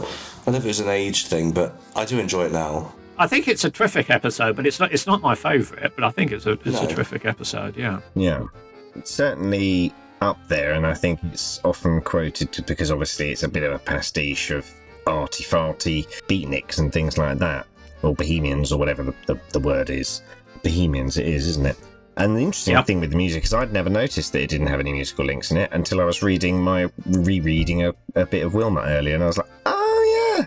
don't 0.45 0.47
know 0.53 0.57
if 0.57 0.65
it 0.65 0.67
was 0.67 0.79
an 0.81 0.89
age 0.89 1.25
thing, 1.25 1.51
but 1.51 1.75
I 1.95 2.05
do 2.05 2.19
enjoy 2.19 2.45
it 2.45 2.51
now. 2.51 2.93
I 3.17 3.25
think 3.25 3.47
it's 3.47 3.63
a 3.63 3.71
terrific 3.71 4.11
episode, 4.11 4.55
but 4.55 4.67
it's 4.67 4.79
not 4.79 4.91
it's 4.93 5.07
not 5.07 5.21
my 5.21 5.33
favourite. 5.33 5.95
But 5.95 6.03
I 6.03 6.11
think 6.11 6.31
it's 6.31 6.45
a 6.45 6.51
it's 6.51 6.65
No. 6.79 6.83
a 6.83 6.87
terrific 6.87 7.25
episode. 7.25 7.75
Yeah. 7.75 8.01
Yeah, 8.13 8.43
it's 8.95 9.09
certainly 9.11 9.91
up 10.21 10.37
there, 10.47 10.73
and 10.73 10.85
I 10.85 10.93
think 10.93 11.19
it's 11.23 11.59
often 11.63 11.99
quoted 12.01 12.63
because 12.67 12.91
obviously 12.91 13.31
it's 13.31 13.41
a 13.43 13.47
bit 13.49 13.63
of 13.63 13.73
a 13.73 13.79
pastiche 13.79 14.51
of 14.51 14.63
arty 15.07 15.43
farty 15.43 16.05
beatniks 16.29 16.77
and 16.77 16.93
things 16.93 17.17
like 17.17 17.39
that, 17.39 17.65
or 18.03 18.13
bohemians, 18.13 18.71
or 18.71 18.77
whatever 18.79 19.03
the, 19.03 19.13
the, 19.27 19.39
the 19.51 19.59
word 19.59 19.89
is. 19.89 20.21
Bohemians, 20.63 21.17
it 21.17 21.27
is, 21.27 21.47
isn't 21.47 21.65
it? 21.65 21.77
And 22.17 22.35
the 22.35 22.41
interesting 22.41 22.75
Yep. 22.75 22.85
thing 22.85 22.99
with 22.99 23.09
the 23.11 23.17
music 23.17 23.43
is 23.43 23.53
I'd 23.53 23.73
never 23.73 23.89
noticed 23.89 24.33
that 24.33 24.41
it 24.41 24.49
didn't 24.49 24.67
have 24.67 24.79
any 24.79 24.93
musical 24.93 25.25
links 25.25 25.49
in 25.51 25.57
it 25.57 25.69
until 25.73 25.99
I 25.99 26.03
was 26.03 26.21
reading 26.21 26.61
my 26.61 26.89
rereading 27.07 27.85
a, 27.85 27.93
a 28.15 28.25
bit 28.25 28.45
of 28.45 28.53
Wilmut 28.53 28.85
earlier, 28.87 29.15
and 29.15 29.23
I 29.23 29.27
was 29.27 29.37
like, 29.37 29.49
oh 29.65 30.35
yeah, 30.37 30.45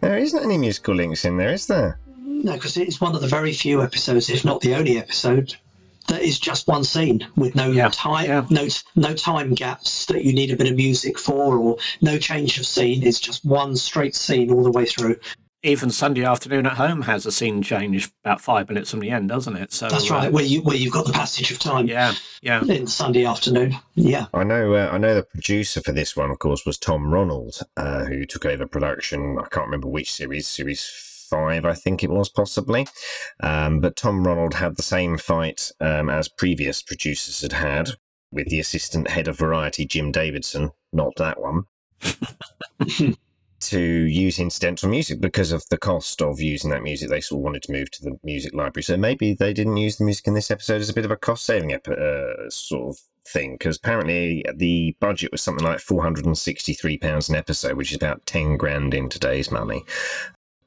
there 0.00 0.16
isn't 0.18 0.42
any 0.42 0.56
musical 0.56 0.94
links 0.94 1.24
in 1.24 1.36
there, 1.36 1.52
is 1.52 1.66
there? 1.66 1.98
No, 2.24 2.52
because 2.54 2.76
it's 2.76 3.00
one 3.00 3.14
of 3.14 3.20
the 3.22 3.26
very 3.28 3.52
few 3.52 3.82
episodes, 3.82 4.30
if 4.30 4.44
not 4.44 4.60
the 4.60 4.74
only 4.74 4.98
episode, 4.98 5.54
that 6.08 6.22
is 6.22 6.38
just 6.38 6.66
one 6.68 6.84
scene 6.84 7.26
with 7.36 7.54
no 7.54 7.72
time, 7.90 8.46
no 8.50 8.68
no 8.94 9.14
time 9.14 9.52
gaps 9.52 10.06
that 10.06 10.24
you 10.24 10.32
need 10.32 10.50
a 10.50 10.56
bit 10.56 10.70
of 10.70 10.76
music 10.76 11.18
for, 11.18 11.56
or 11.58 11.76
no 12.00 12.18
change 12.18 12.56
of 12.58 12.66
scene. 12.66 13.02
It's 13.02 13.20
just 13.20 13.44
one 13.44 13.76
straight 13.76 14.14
scene 14.14 14.50
all 14.52 14.62
the 14.62 14.70
way 14.70 14.86
through. 14.86 15.16
Even 15.62 15.90
Sunday 15.90 16.24
afternoon 16.24 16.64
at 16.64 16.74
home 16.74 17.02
has 17.02 17.26
a 17.26 17.32
scene 17.32 17.62
change 17.62 18.10
about 18.24 18.40
five 18.40 18.68
minutes 18.68 18.90
from 18.90 19.00
the 19.00 19.10
end, 19.10 19.28
doesn't 19.28 19.56
it? 19.56 19.72
So 19.72 19.88
That's 19.88 20.10
uh, 20.10 20.14
right, 20.14 20.32
where 20.32 20.44
you 20.44 20.62
where 20.62 20.76
you've 20.76 20.92
got 20.92 21.06
the 21.06 21.12
passage 21.12 21.50
of 21.50 21.58
time. 21.58 21.86
Yeah, 21.86 22.14
yeah. 22.40 22.64
In 22.64 22.86
Sunday 22.86 23.26
afternoon, 23.26 23.76
yeah. 23.94 24.26
I 24.32 24.42
know. 24.42 24.74
Uh, 24.74 24.88
I 24.90 24.96
know 24.96 25.14
the 25.14 25.22
producer 25.22 25.82
for 25.82 25.92
this 25.92 26.16
one, 26.16 26.30
of 26.30 26.38
course, 26.38 26.64
was 26.64 26.78
Tom 26.78 27.12
Ronald, 27.12 27.60
uh, 27.76 28.06
who 28.06 28.24
took 28.24 28.46
over 28.46 28.66
production. 28.66 29.36
I 29.38 29.48
can't 29.48 29.66
remember 29.66 29.88
which 29.88 30.12
series, 30.12 30.48
series 30.48 30.88
five, 31.30 31.64
I 31.64 31.74
think 31.74 32.02
it 32.02 32.10
was 32.10 32.28
possibly. 32.28 32.86
Um, 33.40 33.80
but 33.80 33.96
Tom 33.96 34.26
Ronald 34.26 34.54
had 34.54 34.76
the 34.76 34.82
same 34.82 35.16
fight 35.16 35.70
um, 35.80 36.10
as 36.10 36.28
previous 36.28 36.82
producers 36.82 37.42
had 37.42 37.52
had 37.52 37.90
with 38.32 38.48
the 38.48 38.60
assistant 38.60 39.08
head 39.08 39.28
of 39.28 39.38
variety, 39.38 39.86
Jim 39.86 40.10
Davidson. 40.10 40.72
Not 40.92 41.12
that 41.16 41.40
one. 41.40 41.66
to 43.60 43.80
use 43.80 44.38
incidental 44.38 44.88
music 44.88 45.20
because 45.20 45.52
of 45.52 45.64
the 45.68 45.78
cost 45.78 46.20
of 46.22 46.40
using 46.40 46.70
that 46.70 46.82
music. 46.82 47.10
They 47.10 47.20
sort 47.20 47.40
of 47.40 47.44
wanted 47.44 47.62
to 47.64 47.72
move 47.72 47.90
to 47.92 48.02
the 48.02 48.18
music 48.24 48.54
library, 48.54 48.82
so 48.82 48.96
maybe 48.96 49.34
they 49.34 49.52
didn't 49.52 49.76
use 49.76 49.96
the 49.96 50.04
music 50.04 50.26
in 50.26 50.34
this 50.34 50.50
episode 50.50 50.80
as 50.80 50.88
a 50.88 50.94
bit 50.94 51.04
of 51.04 51.10
a 51.10 51.16
cost 51.16 51.44
saving 51.44 51.72
ep- 51.72 51.88
uh, 51.88 52.48
sort 52.50 52.88
of 52.90 53.00
thing. 53.26 53.54
Because 53.54 53.76
apparently 53.76 54.44
the 54.54 54.96
budget 55.00 55.32
was 55.32 55.42
something 55.42 55.64
like 55.64 55.80
four 55.80 56.02
hundred 56.02 56.26
and 56.26 56.38
sixty 56.38 56.74
three 56.74 56.98
pounds 56.98 57.28
an 57.28 57.36
episode, 57.36 57.76
which 57.76 57.90
is 57.90 57.96
about 57.96 58.26
ten 58.26 58.56
grand 58.56 58.94
in 58.94 59.08
today's 59.08 59.50
money. 59.50 59.84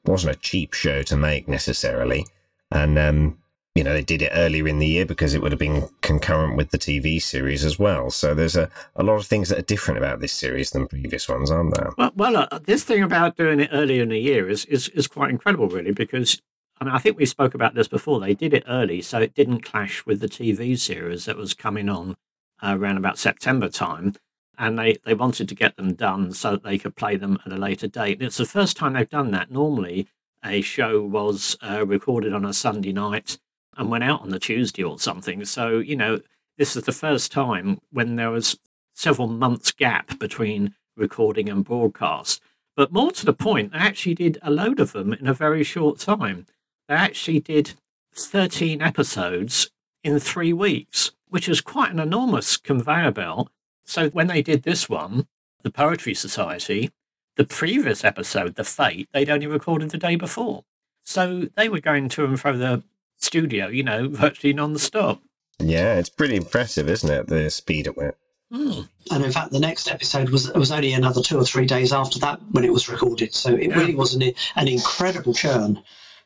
wasn't 0.04 0.36
a 0.36 0.38
cheap 0.38 0.72
show 0.72 1.02
to 1.02 1.16
make 1.16 1.48
necessarily, 1.48 2.26
and 2.70 2.98
um, 2.98 3.38
you 3.74 3.82
know, 3.82 3.92
they 3.92 4.04
did 4.04 4.22
it 4.22 4.30
earlier 4.32 4.68
in 4.68 4.78
the 4.78 4.86
year 4.86 5.04
because 5.04 5.34
it 5.34 5.42
would 5.42 5.50
have 5.50 5.58
been 5.58 5.88
concurrent 6.00 6.56
with 6.56 6.70
the 6.70 6.78
TV 6.78 7.20
series 7.20 7.64
as 7.64 7.76
well. 7.76 8.08
So 8.08 8.32
there's 8.32 8.54
a, 8.54 8.70
a 8.94 9.02
lot 9.02 9.16
of 9.16 9.26
things 9.26 9.48
that 9.48 9.58
are 9.58 9.62
different 9.62 9.98
about 9.98 10.20
this 10.20 10.32
series 10.32 10.70
than 10.70 10.86
previous 10.86 11.28
ones, 11.28 11.50
aren't 11.50 11.74
there? 11.74 11.90
Well, 11.98 12.12
well 12.14 12.48
uh, 12.52 12.60
this 12.60 12.84
thing 12.84 13.02
about 13.02 13.36
doing 13.36 13.58
it 13.58 13.70
earlier 13.72 14.04
in 14.04 14.10
the 14.10 14.18
year 14.18 14.48
is, 14.48 14.64
is, 14.66 14.88
is 14.90 15.08
quite 15.08 15.30
incredible, 15.30 15.68
really, 15.68 15.90
because 15.90 16.40
I 16.80 16.84
mean, 16.84 16.94
I 16.94 16.98
think 16.98 17.18
we 17.18 17.26
spoke 17.26 17.54
about 17.54 17.74
this 17.74 17.88
before. 17.88 18.20
They 18.20 18.34
did 18.34 18.54
it 18.54 18.64
early, 18.68 19.02
so 19.02 19.20
it 19.20 19.34
didn't 19.34 19.62
clash 19.62 20.06
with 20.06 20.20
the 20.20 20.28
TV 20.28 20.78
series 20.78 21.24
that 21.24 21.36
was 21.36 21.52
coming 21.52 21.88
on 21.88 22.14
uh, 22.62 22.76
around 22.78 22.96
about 22.96 23.18
September 23.18 23.68
time. 23.68 24.14
And 24.56 24.78
they, 24.78 24.98
they 25.04 25.14
wanted 25.14 25.48
to 25.48 25.54
get 25.56 25.76
them 25.76 25.94
done 25.94 26.32
so 26.32 26.52
that 26.52 26.62
they 26.62 26.78
could 26.78 26.94
play 26.94 27.16
them 27.16 27.40
at 27.44 27.52
a 27.52 27.56
later 27.56 27.88
date. 27.88 28.18
And 28.18 28.26
it's 28.26 28.36
the 28.36 28.44
first 28.44 28.76
time 28.76 28.92
they've 28.92 29.10
done 29.10 29.32
that. 29.32 29.50
Normally, 29.50 30.06
a 30.44 30.60
show 30.60 31.02
was 31.02 31.56
uh, 31.60 31.84
recorded 31.84 32.32
on 32.32 32.44
a 32.44 32.52
Sunday 32.52 32.92
night 32.92 33.38
and 33.76 33.90
went 33.90 34.04
out 34.04 34.22
on 34.22 34.30
the 34.30 34.38
Tuesday 34.38 34.82
or 34.82 34.98
something. 34.98 35.44
So, 35.44 35.78
you 35.78 35.96
know, 35.96 36.20
this 36.58 36.76
is 36.76 36.84
the 36.84 36.92
first 36.92 37.32
time 37.32 37.80
when 37.90 38.16
there 38.16 38.30
was 38.30 38.58
several 38.94 39.28
months 39.28 39.72
gap 39.72 40.18
between 40.18 40.74
recording 40.96 41.48
and 41.48 41.64
broadcast. 41.64 42.40
But 42.76 42.92
more 42.92 43.12
to 43.12 43.26
the 43.26 43.32
point, 43.32 43.72
they 43.72 43.78
actually 43.78 44.14
did 44.14 44.38
a 44.42 44.50
load 44.50 44.80
of 44.80 44.92
them 44.92 45.12
in 45.12 45.26
a 45.26 45.34
very 45.34 45.62
short 45.62 45.98
time. 45.98 46.46
They 46.88 46.94
actually 46.94 47.40
did 47.40 47.74
13 48.14 48.80
episodes 48.82 49.70
in 50.02 50.18
three 50.18 50.52
weeks, 50.52 51.12
which 51.28 51.48
is 51.48 51.60
quite 51.60 51.90
an 51.90 51.98
enormous 51.98 52.56
conveyor 52.56 53.12
belt. 53.12 53.50
So 53.84 54.10
when 54.10 54.26
they 54.26 54.42
did 54.42 54.62
this 54.62 54.88
one, 54.88 55.26
the 55.62 55.70
Poetry 55.70 56.14
Society, 56.14 56.90
the 57.36 57.44
previous 57.44 58.04
episode, 58.04 58.54
The 58.54 58.64
Fete, 58.64 59.08
they'd 59.12 59.30
only 59.30 59.46
recorded 59.46 59.90
the 59.90 59.98
day 59.98 60.16
before. 60.16 60.64
So 61.02 61.48
they 61.56 61.68
were 61.68 61.80
going 61.80 62.08
to 62.10 62.24
and 62.24 62.38
fro 62.38 62.56
the 62.56 62.82
studio, 63.24 63.68
you 63.68 63.82
know, 63.82 64.08
virtually 64.08 64.52
non-stop. 64.52 65.20
Yeah, 65.58 65.94
it's 65.98 66.08
pretty 66.08 66.36
impressive, 66.36 66.88
isn't 66.88 67.10
it? 67.10 67.26
The 67.28 67.50
speed 67.50 67.86
at 67.88 67.96
which. 67.96 68.14
And 68.50 69.24
in 69.24 69.32
fact, 69.32 69.50
the 69.50 69.58
next 69.58 69.90
episode 69.90 70.28
was 70.30 70.52
was 70.52 70.70
only 70.70 70.92
another 70.92 71.20
two 71.22 71.38
or 71.38 71.44
three 71.44 71.66
days 71.66 71.92
after 71.92 72.18
that 72.20 72.38
when 72.52 72.64
it 72.64 72.72
was 72.72 72.88
recorded. 72.88 73.34
So 73.34 73.54
it 73.54 73.70
Yeah. 73.70 73.74
really 73.78 73.94
was 73.96 74.14
an, 74.14 74.22
an 74.56 74.68
incredible 74.68 75.34
churn 75.34 75.82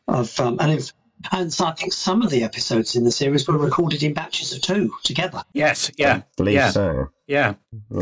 of 0.09 0.39
um, 0.39 0.59
and 0.61 0.73
if, 0.73 0.93
and 1.33 1.53
so 1.53 1.65
I 1.67 1.73
think 1.73 1.93
some 1.95 2.21
of 2.23 2.29
the 2.31 2.43
episodes 2.45 2.95
in 2.97 3.05
the 3.05 3.11
series 3.11 3.49
were 3.49 3.57
recorded 3.57 4.03
in 4.03 4.13
batches 4.13 4.53
of 4.53 4.61
two 4.61 4.93
together. 5.05 5.43
Yes, 5.55 5.91
yeah, 5.97 6.23
believe 6.37 6.55
yeah, 6.57 6.71
so. 6.71 7.09
yeah. 7.27 7.55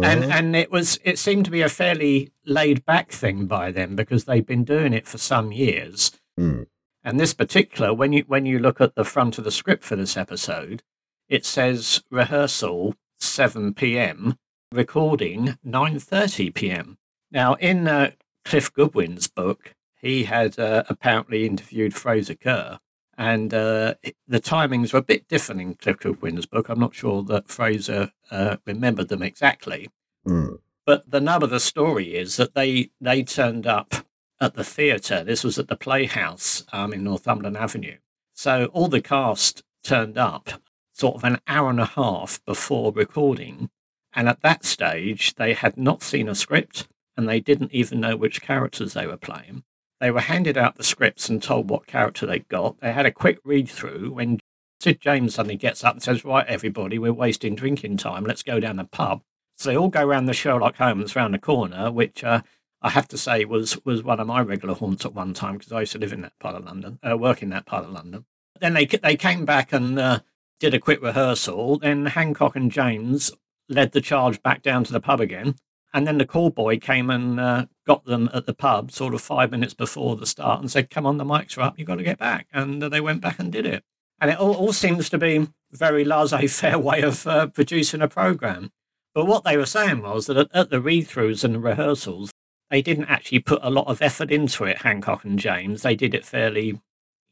And 0.03 0.24
Mhm. 0.24 0.30
and 0.32 0.57
it 0.57 0.72
was 0.72 0.99
it 1.05 1.18
seemed 1.20 1.44
to 1.44 1.51
be 1.53 1.62
a 1.62 1.68
fairly 1.68 2.32
laid 2.44 2.84
back 2.84 3.12
thing 3.12 3.47
by 3.47 3.70
them 3.70 3.94
because 3.94 4.24
they've 4.24 4.47
been 4.47 4.64
doing 4.64 4.92
it 4.92 5.07
for 5.07 5.18
some 5.18 5.53
years. 5.53 6.11
Hmm. 6.36 6.62
And 7.07 7.20
this 7.20 7.34
particular, 7.34 7.94
when 7.94 8.12
you 8.12 8.24
when 8.26 8.46
you 8.46 8.59
look 8.59 8.80
at 8.80 8.96
the 8.96 9.04
front 9.04 9.38
of 9.38 9.44
the 9.44 9.52
script 9.52 9.84
for 9.84 9.94
this 9.94 10.16
episode, 10.16 10.82
it 11.28 11.46
says 11.46 12.02
rehearsal 12.11 12.96
seven 13.20 13.74
p.m. 13.74 14.36
recording 14.72 15.57
nine 15.62 16.00
thirty 16.00 16.50
p.m. 16.50 16.98
Now, 17.30 17.54
in 17.54 17.86
uh, 17.86 18.11
Cliff 18.44 18.72
Goodwin's 18.74 19.28
book, 19.28 19.76
he 20.00 20.24
had 20.24 20.59
uh, 20.59 20.82
apparently 20.88 21.46
interviewed 21.46 21.94
Fraser 21.94 22.34
Kerr, 22.34 22.80
and 23.16 23.54
uh, 23.54 23.94
the 24.26 24.40
timings 24.40 24.92
were 24.92 24.98
a 24.98 25.02
bit 25.02 25.28
different 25.28 25.61
in 25.61 25.74
Cliff 25.74 26.00
Goodwin's 26.00 26.46
book. 26.46 26.68
I'm 26.68 26.80
not 26.80 26.96
sure 26.96 27.22
that 27.22 27.46
Fraser 27.48 28.11
uh, 28.32 28.57
remembered 28.66 29.11
them 29.11 29.22
exactly, 29.22 29.90
Hmm. 30.24 30.57
but 30.84 31.09
the 31.09 31.20
nub 31.20 31.44
of 31.44 31.50
the 31.50 31.61
story 31.61 32.16
is 32.16 32.36
that 32.36 32.54
they 32.57 32.90
they 33.00 33.22
turned 33.22 33.64
up 33.64 33.94
at 34.41 34.55
the 34.55 34.64
theatre. 34.64 35.24
This 35.24 35.45
was 35.45 35.59
at 35.59 35.68
the 35.68 35.76
Playhouse 35.76 36.64
um, 36.72 36.93
in 36.93 37.05
Northumberland 37.05 37.57
Avenue. 37.57 37.97
So 38.34 38.66
all 38.72 38.89
the 38.89 39.01
cast 39.01 39.62
turned 39.82 40.18
up 40.18 40.51
sort 40.93 41.16
of 41.16 41.24
an 41.24 41.39
hour 41.47 41.70
and 41.70 41.80
a 41.80 41.87
half 41.87 42.45
before 42.45 42.93
recording. 42.93 43.70
And 44.14 44.28
at 44.28 44.41
that 44.43 44.64
stage, 44.64 45.34
they 45.34 45.53
had 45.53 45.76
not 45.76 46.03
seen 46.03 46.28
a 46.28 46.34
script 46.34 46.89
and 47.16 47.28
they 47.28 47.41
didn't 47.41 47.72
even 47.72 48.01
know 48.01 48.16
which 48.16 48.43
characters 48.43 48.93
they 48.95 49.07
were 49.07 49.16
playing. 49.16 49.62
They 50.01 50.11
were 50.11 50.20
handed 50.20 50.59
out 50.59 50.76
the 50.76 50.84
scripts 50.84 51.28
and 51.28 51.43
told 51.43 51.70
what 51.70 51.87
character 51.87 52.26
they 52.26 52.41
got. 52.41 52.80
They 52.80 52.93
had 52.93 53.07
a 53.07 53.11
quick 53.11 53.39
read 53.45 53.68
through 53.68 54.12
when 54.12 54.41
Sid 54.80 55.01
James 55.01 55.34
suddenly 55.34 55.57
gets 55.57 55.82
up 55.82 55.95
and 55.95 56.03
says, 56.03 56.24
Right, 56.24 56.47
everybody, 56.47 56.99
we're 56.99 57.12
wasting 57.12 57.55
drinking 57.55 57.97
time. 57.97 58.24
Let's 58.24 58.43
go 58.43 58.61
down 58.61 58.76
the 58.76 58.84
pub. 58.84 59.22
So 59.57 59.70
they 59.70 59.76
all 59.76 59.89
go 59.89 60.05
round 60.05 60.28
the 60.28 60.34
Sherlock 60.34 60.76
Holmes 60.76 61.16
round 61.16 61.32
the 61.32 61.39
corner, 61.39 61.91
which 61.91 62.22
uh, 62.22 62.43
I 62.83 62.91
have 62.91 63.09
to 63.09 63.18
say 63.18 63.45
was 63.45 63.79
was 63.85 64.03
one 64.03 64.20
of 64.20 64.27
my 64.27 64.41
regular 64.41 64.74
haunts 64.74 65.05
at 65.05 65.14
one 65.14 65.35
time 65.35 65.59
because 65.59 65.72
I 65.72 65.81
used 65.81 65.93
to 65.93 65.99
live 65.99 66.12
in 66.12 66.22
that 66.22 66.39
part 66.39 66.57
of 66.57 66.64
London, 66.64 66.99
uh, 67.09 67.16
work 67.16 67.43
in 67.43 67.51
that 67.51 67.66
part 67.66 67.85
of 67.85 67.91
London. 67.91 68.27
Then 68.61 68.74
they 68.74 68.87
they 68.87 69.16
came 69.16 69.45
back 69.45 69.72
and 69.72 69.99
uh, 69.99 70.20
did 70.61 70.74
a 70.74 70.79
quick 70.79 71.03
rehearsal. 71.03 71.79
Then 71.79 72.07
Hancock 72.07 72.57
and 72.57 72.70
James 72.70 73.33
led 73.68 73.93
the 73.93 74.01
charge 74.01 74.43
back 74.43 74.62
down 74.62 74.85
to 74.85 74.93
the 74.93 75.01
pub 75.01 75.20
again, 75.20 75.57
and 75.93 76.07
then 76.07 76.18
the 76.18 76.27
call 76.27 76.51
boy 76.51 76.79
came 76.79 77.11
and 77.11 77.41
uh, 77.41 77.66
got 77.87 78.05
them 78.05 78.29
at 78.33 78.47
the 78.47 78.55
pub, 78.55 78.91
sort 78.93 79.14
of 79.14 79.20
five 79.20 79.51
minutes 79.51 79.74
before 79.74 80.16
the 80.16 80.27
start, 80.27 80.61
and 80.61 80.70
said, 80.70 80.91
"Come 80.91 81.07
on, 81.07 81.16
the 81.16 81.24
mics 81.24 81.57
are 81.57 81.62
up. 81.62 81.79
You've 81.79 81.89
got 81.89 81.97
to 81.97 82.05
get 82.05 82.18
back." 82.18 82.47
And 82.53 82.83
uh, 82.83 82.89
they 82.89 83.01
went 83.01 83.22
back 83.22 83.39
and 83.39 83.51
did 83.51 83.66
it. 83.66 83.85
And 84.20 84.31
it 84.31 84.39
all, 84.39 84.55
all 84.55 84.72
seems 84.72 85.11
to 85.11 85.18
be 85.18 85.49
very 85.72 86.05
laissez-faire 86.05 86.79
way 86.79 87.03
of 87.03 87.27
uh, 87.27 87.49
producing 87.49 88.03
a 88.03 88.09
program. 88.09 88.70
But 89.14 89.27
what 89.27 89.45
they 89.45 89.57
were 89.57 89.66
saying 89.66 90.03
was 90.03 90.27
that 90.27 90.37
at, 90.37 90.49
at 90.55 90.70
the 90.70 90.81
read-throughs 90.81 91.45
and 91.45 91.55
the 91.55 91.59
rehearsals, 91.59 92.31
they 92.71 92.83
didn't 92.83 93.07
actually 93.07 93.41
put 93.41 93.61
a 93.62 93.71
lot 93.71 93.87
of 93.87 94.03
effort 94.03 94.31
into 94.31 94.64
it, 94.64 94.79
Hancock 94.79 95.25
and 95.25 95.39
James. 95.39 95.83
They 95.83 95.95
did 95.95 96.14
it 96.14 96.25
fairly, 96.25 96.81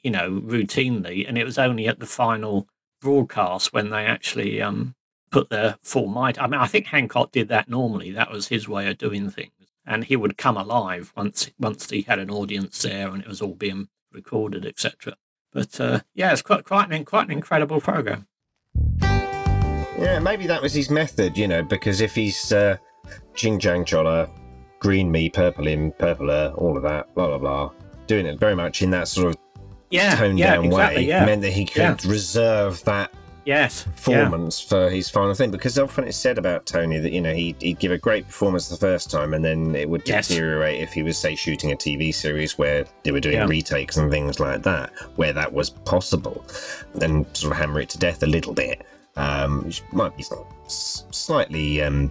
you 0.02 0.10
know, 0.10 0.30
routinely. 0.30 1.26
And 1.26 1.36
it 1.36 1.44
was 1.44 1.58
only 1.58 1.88
at 1.88 1.98
the 1.98 2.06
final 2.06 2.68
broadcast 3.00 3.72
when 3.72 3.90
they 3.90 4.06
actually 4.06 4.62
um, 4.62 4.94
put 5.30 5.50
their 5.50 5.76
full 5.82 6.06
might. 6.06 6.40
I 6.40 6.46
mean, 6.46 6.60
I 6.60 6.66
think 6.66 6.86
Hancock 6.86 7.32
did 7.32 7.48
that 7.48 7.68
normally. 7.68 8.10
That 8.12 8.30
was 8.30 8.48
his 8.48 8.68
way 8.68 8.88
of 8.88 8.98
doing 8.98 9.30
things. 9.30 9.50
And 9.86 10.04
he 10.04 10.16
would 10.16 10.38
come 10.38 10.56
alive 10.56 11.12
once 11.14 11.50
once 11.58 11.90
he 11.90 12.02
had 12.02 12.18
an 12.18 12.30
audience 12.30 12.80
there 12.80 13.08
and 13.08 13.20
it 13.20 13.28
was 13.28 13.42
all 13.42 13.54
being 13.54 13.88
recorded, 14.12 14.64
etc. 14.64 15.16
But 15.52 15.78
uh, 15.78 16.00
yeah, 16.14 16.32
it's 16.32 16.40
quite 16.40 16.64
quite 16.64 16.90
an 16.90 17.04
quite 17.04 17.26
an 17.26 17.32
incredible 17.32 17.80
program. 17.80 18.26
Yeah, 19.98 20.18
maybe 20.20 20.46
that 20.46 20.62
was 20.62 20.72
his 20.72 20.88
method, 20.88 21.36
you 21.36 21.46
know, 21.46 21.62
because 21.62 22.00
if 22.00 22.14
he's 22.14 22.52
uh, 22.52 22.78
Ching 23.34 23.58
Chang 23.58 23.84
Chola, 23.84 24.28
green 24.84 25.10
me, 25.10 25.30
purple 25.30 25.66
him, 25.66 25.90
purple 25.92 26.28
her, 26.28 26.52
all 26.58 26.76
of 26.76 26.82
that, 26.82 27.12
blah 27.14 27.26
blah 27.28 27.38
blah, 27.38 27.70
doing 28.06 28.26
it 28.26 28.38
very 28.38 28.54
much 28.54 28.82
in 28.82 28.90
that 28.90 29.08
sort 29.08 29.28
of 29.30 29.36
Yeah, 29.90 30.14
toned 30.14 30.38
yeah, 30.38 30.56
down 30.56 30.66
exactly, 30.66 31.02
way 31.04 31.08
yeah. 31.08 31.24
meant 31.24 31.40
that 31.40 31.52
he 31.54 31.64
could 31.64 31.80
Yeah. 31.80 31.96
reserve 32.06 32.84
that 32.84 33.10
Yes, 33.46 33.82
performance 33.84 34.60
for 34.60 34.88
his 34.90 35.08
final 35.10 35.32
thing 35.34 35.50
because 35.50 35.78
often 35.78 36.04
it's 36.04 36.16
said 36.18 36.36
about 36.38 36.64
Tony 36.66 36.98
that 36.98 37.12
you 37.12 37.20
know 37.22 37.32
he'd, 37.34 37.56
he'd 37.60 37.78
give 37.78 37.92
a 37.92 37.98
great 37.98 38.26
performance 38.26 38.68
the 38.68 38.76
first 38.76 39.10
time 39.10 39.32
and 39.34 39.42
then 39.44 39.74
it 39.74 39.88
would 39.88 40.02
Yes. 40.06 40.28
deteriorate 40.28 40.80
if 40.80 40.92
he 40.92 41.02
was 41.02 41.16
say 41.18 41.34
shooting 41.34 41.72
a 41.72 41.76
TV 41.76 42.14
series 42.14 42.56
where 42.58 42.84
they 43.04 43.12
were 43.12 43.20
doing 43.20 43.46
retakes 43.48 43.96
and 43.98 44.10
things 44.10 44.38
like 44.40 44.62
that 44.62 44.90
where 45.16 45.32
that 45.34 45.50
was 45.52 45.68
possible 45.70 46.44
then 46.94 47.26
sort 47.34 47.52
of 47.52 47.58
hammer 47.58 47.80
it 47.80 47.88
to 47.90 47.98
death 47.98 48.22
a 48.22 48.26
little 48.26 48.52
bit 48.54 48.82
um, 49.16 49.64
which 49.64 49.82
might 49.92 50.14
be 50.16 50.24
slightly 50.66 51.82
um, 51.82 52.10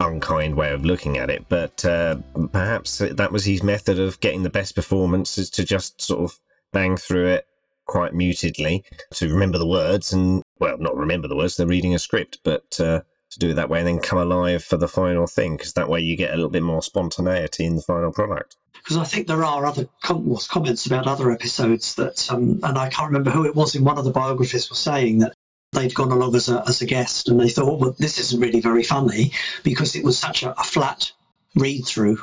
unkind 0.00 0.54
way 0.54 0.72
of 0.72 0.84
looking 0.84 1.16
at 1.16 1.30
it 1.30 1.44
but 1.48 1.84
uh, 1.84 2.16
perhaps 2.52 2.98
that 2.98 3.32
was 3.32 3.44
his 3.44 3.62
method 3.62 3.98
of 3.98 4.20
getting 4.20 4.42
the 4.42 4.50
best 4.50 4.74
performances 4.74 5.48
to 5.50 5.64
just 5.64 6.00
sort 6.00 6.22
of 6.22 6.38
bang 6.72 6.96
through 6.96 7.26
it 7.26 7.46
quite 7.86 8.12
mutedly 8.12 8.84
to 9.12 9.32
remember 9.32 9.58
the 9.58 9.66
words 9.66 10.12
and 10.12 10.42
well 10.58 10.76
not 10.78 10.96
remember 10.96 11.28
the 11.28 11.36
words 11.36 11.56
they're 11.56 11.66
reading 11.66 11.94
a 11.94 11.98
script 11.98 12.38
but 12.44 12.78
uh, 12.80 13.00
to 13.30 13.38
do 13.38 13.50
it 13.50 13.54
that 13.54 13.68
way 13.68 13.80
and 13.80 13.88
then 13.88 13.98
come 13.98 14.18
alive 14.18 14.64
for 14.64 14.76
the 14.76 14.88
final 14.88 15.26
thing 15.26 15.56
because 15.56 15.74
that 15.74 15.88
way 15.88 16.00
you 16.00 16.16
get 16.16 16.32
a 16.32 16.36
little 16.36 16.50
bit 16.50 16.62
more 16.62 16.82
spontaneity 16.82 17.64
in 17.64 17.76
the 17.76 17.82
final 17.82 18.12
product. 18.12 18.56
Because 18.74 18.96
I 18.96 19.04
think 19.04 19.26
there 19.26 19.44
are 19.44 19.66
other 19.66 19.88
com- 20.02 20.36
comments 20.48 20.86
about 20.86 21.06
other 21.06 21.30
episodes 21.30 21.96
that, 21.96 22.30
um, 22.30 22.60
and 22.62 22.78
I 22.78 22.88
can't 22.88 23.08
remember 23.08 23.30
who 23.30 23.44
it 23.44 23.54
was 23.54 23.74
in 23.74 23.84
one 23.84 23.98
of 23.98 24.04
the 24.04 24.12
biographies 24.12 24.70
was 24.70 24.78
saying 24.78 25.18
that 25.18 25.34
they'd 25.76 25.94
gone 25.94 26.10
along 26.10 26.34
as 26.34 26.48
a, 26.48 26.64
as 26.66 26.82
a 26.82 26.86
guest 26.86 27.28
and 27.28 27.38
they 27.38 27.48
thought, 27.48 27.78
well, 27.78 27.94
this 27.98 28.18
isn't 28.18 28.40
really 28.40 28.60
very 28.60 28.82
funny 28.82 29.30
because 29.62 29.94
it 29.94 30.04
was 30.04 30.18
such 30.18 30.42
a, 30.42 30.58
a 30.58 30.64
flat 30.64 31.12
read 31.54 31.86
through. 31.86 32.18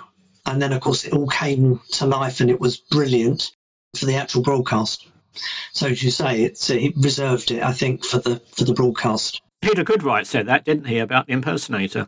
And 0.45 0.62
then, 0.62 0.74
of 0.74 0.82
course, 0.82 1.06
it 1.06 1.14
all 1.14 1.28
came 1.28 1.80
to 1.93 2.06
life 2.06 2.41
and 2.41 2.49
it 2.49 2.60
was 2.60 2.78
brilliant 2.78 3.51
for 3.95 4.06
the 4.06 4.16
actual 4.16 4.41
broadcast. 4.41 5.08
So, 5.72 5.88
as 5.88 6.04
you 6.04 6.12
say, 6.12 6.43
it's, 6.43 6.70
uh, 6.70 6.74
he 6.74 6.93
reserved 6.97 7.51
it, 7.51 7.64
I 7.64 7.72
think, 7.72 8.04
for 8.04 8.20
the 8.20 8.41
for 8.51 8.66
the 8.66 8.74
broadcast. 8.74 9.41
Peter 9.62 9.84
Goodright 9.84 10.28
said 10.28 10.47
that, 10.47 10.66
didn't 10.66 10.86
he, 10.86 10.99
about 10.99 11.28
the 11.28 11.34
impersonator? 11.34 12.08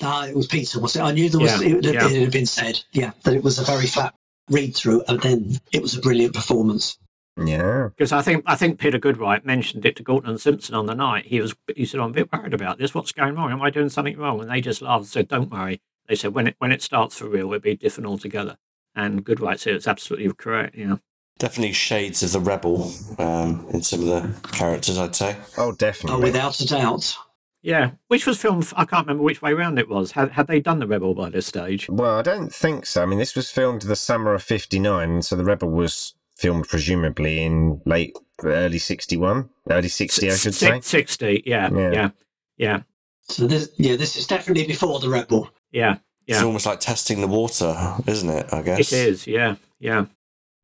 Ah, 0.00 0.26
it 0.26 0.34
was 0.34 0.46
Peter, 0.46 0.80
was 0.80 0.96
it? 0.96 1.02
I 1.02 1.12
knew 1.12 1.28
there 1.28 1.40
was. 1.40 1.60
Yeah, 1.60 1.68
it, 1.68 1.86
it 1.86 1.94
yeah. 1.94 2.08
had 2.08 2.30
been 2.30 2.46
said, 2.46 2.80
yeah, 2.92 3.10
that 3.24 3.34
it 3.34 3.42
was 3.42 3.58
a 3.58 3.64
very 3.64 3.86
flat 3.86 4.14
read 4.48 4.74
through, 4.74 5.02
and 5.08 5.20
then 5.20 5.60
it 5.72 5.82
was 5.82 5.96
a 5.96 6.00
brilliant 6.00 6.34
performance. 6.34 6.98
Yeah 7.36 7.88
Because 7.96 8.12
I 8.12 8.22
think 8.22 8.44
I 8.46 8.54
think 8.54 8.78
Peter 8.78 8.98
Goodright 8.98 9.44
mentioned 9.44 9.84
it 9.86 9.96
to 9.96 10.02
Galton 10.02 10.30
and 10.30 10.40
Simpson 10.40 10.74
on 10.74 10.86
the 10.86 10.94
night. 10.94 11.26
He 11.26 11.40
was 11.40 11.54
he 11.74 11.84
said, 11.86 12.00
"I'm 12.00 12.10
a 12.10 12.12
bit 12.12 12.32
worried 12.32 12.54
about 12.54 12.78
this. 12.78 12.94
What's 12.94 13.12
going 13.12 13.34
wrong? 13.34 13.50
Am 13.50 13.62
I 13.62 13.70
doing 13.70 13.88
something 13.88 14.18
wrong?" 14.18 14.40
And 14.40 14.50
they 14.50 14.60
just 14.60 14.82
laughed 14.82 15.02
and 15.02 15.08
said, 15.08 15.28
"Don't 15.28 15.50
worry." 15.50 15.80
They 16.08 16.14
said, 16.14 16.34
"When 16.34 16.48
it 16.48 16.56
when 16.58 16.72
it 16.72 16.82
starts 16.82 17.16
for 17.16 17.28
real, 17.28 17.46
it'll 17.46 17.60
be 17.60 17.76
different 17.76 18.06
altogether." 18.06 18.56
And 18.94 19.24
Goodright 19.24 19.60
said 19.60 19.74
it's 19.74 19.88
absolutely 19.88 20.30
correct. 20.34 20.74
You 20.76 20.86
know. 20.86 21.00
Definitely 21.38 21.72
shades 21.72 22.22
of 22.22 22.32
the 22.32 22.40
rebel 22.40 22.92
um, 23.18 23.66
in 23.70 23.82
some 23.82 24.00
of 24.00 24.06
the 24.06 24.48
characters, 24.50 24.98
I'd 24.98 25.16
say. 25.16 25.36
oh 25.56 25.72
definitely 25.72 26.18
Oh, 26.18 26.22
without 26.22 26.60
a 26.60 26.66
doubt. 26.66 27.16
Yeah, 27.62 27.92
which 28.08 28.26
was 28.26 28.38
filmed. 28.38 28.70
I 28.76 28.84
can't 28.84 29.06
remember 29.06 29.22
which 29.22 29.40
way 29.40 29.54
round 29.54 29.78
it 29.78 29.88
was. 29.88 30.12
Had 30.12 30.32
had 30.32 30.46
they 30.48 30.60
done 30.60 30.78
the 30.80 30.86
Rebel 30.86 31.14
by 31.14 31.30
this 31.30 31.46
stage? 31.46 31.88
well 31.88 32.18
i 32.18 32.22
don't 32.22 32.52
think 32.52 32.84
so 32.84 33.02
i 33.02 33.06
mean 33.06 33.18
this 33.18 33.34
was 33.34 33.50
filmed 33.50 33.82
the 33.82 33.96
summer 33.96 34.34
of 34.34 34.42
59 34.42 35.22
so 35.22 35.34
the 35.36 35.44
rebel 35.44 35.70
was 35.70 36.14
filmed 36.42 36.66
presumably 36.68 37.42
in 37.42 37.80
late 37.86 38.16
early 38.44 38.78
61 38.78 39.48
early 39.70 39.88
60 39.88 40.30
i 40.30 40.34
should 40.34 40.54
say 40.54 40.66
Six- 40.74 40.86
Sixty. 40.88 41.42
Yeah, 41.46 41.70
Yeah. 41.72 41.90
yeah, 41.92 42.10
yeah, 42.58 42.80
So 43.28 43.46
this, 43.46 43.70
yeah, 43.78 43.96
this 43.96 44.16
is 44.16 44.26
definitely 44.26 44.66
before 44.66 44.98
the 45.00 45.08
Rebel. 45.08 45.48
yeah, 45.70 45.96
yeah. 46.26 46.36
It's 46.36 46.42
almost 46.42 46.66
like 46.66 46.80
testing 46.80 47.20
the 47.20 47.28
water, 47.28 47.72
isn't 48.06 48.28
it? 48.30 48.46
I 48.52 48.62
guess 48.62 48.92
It 48.92 49.08
is. 49.08 49.26
Yeah, 49.26 49.54
yeah. 49.78 50.06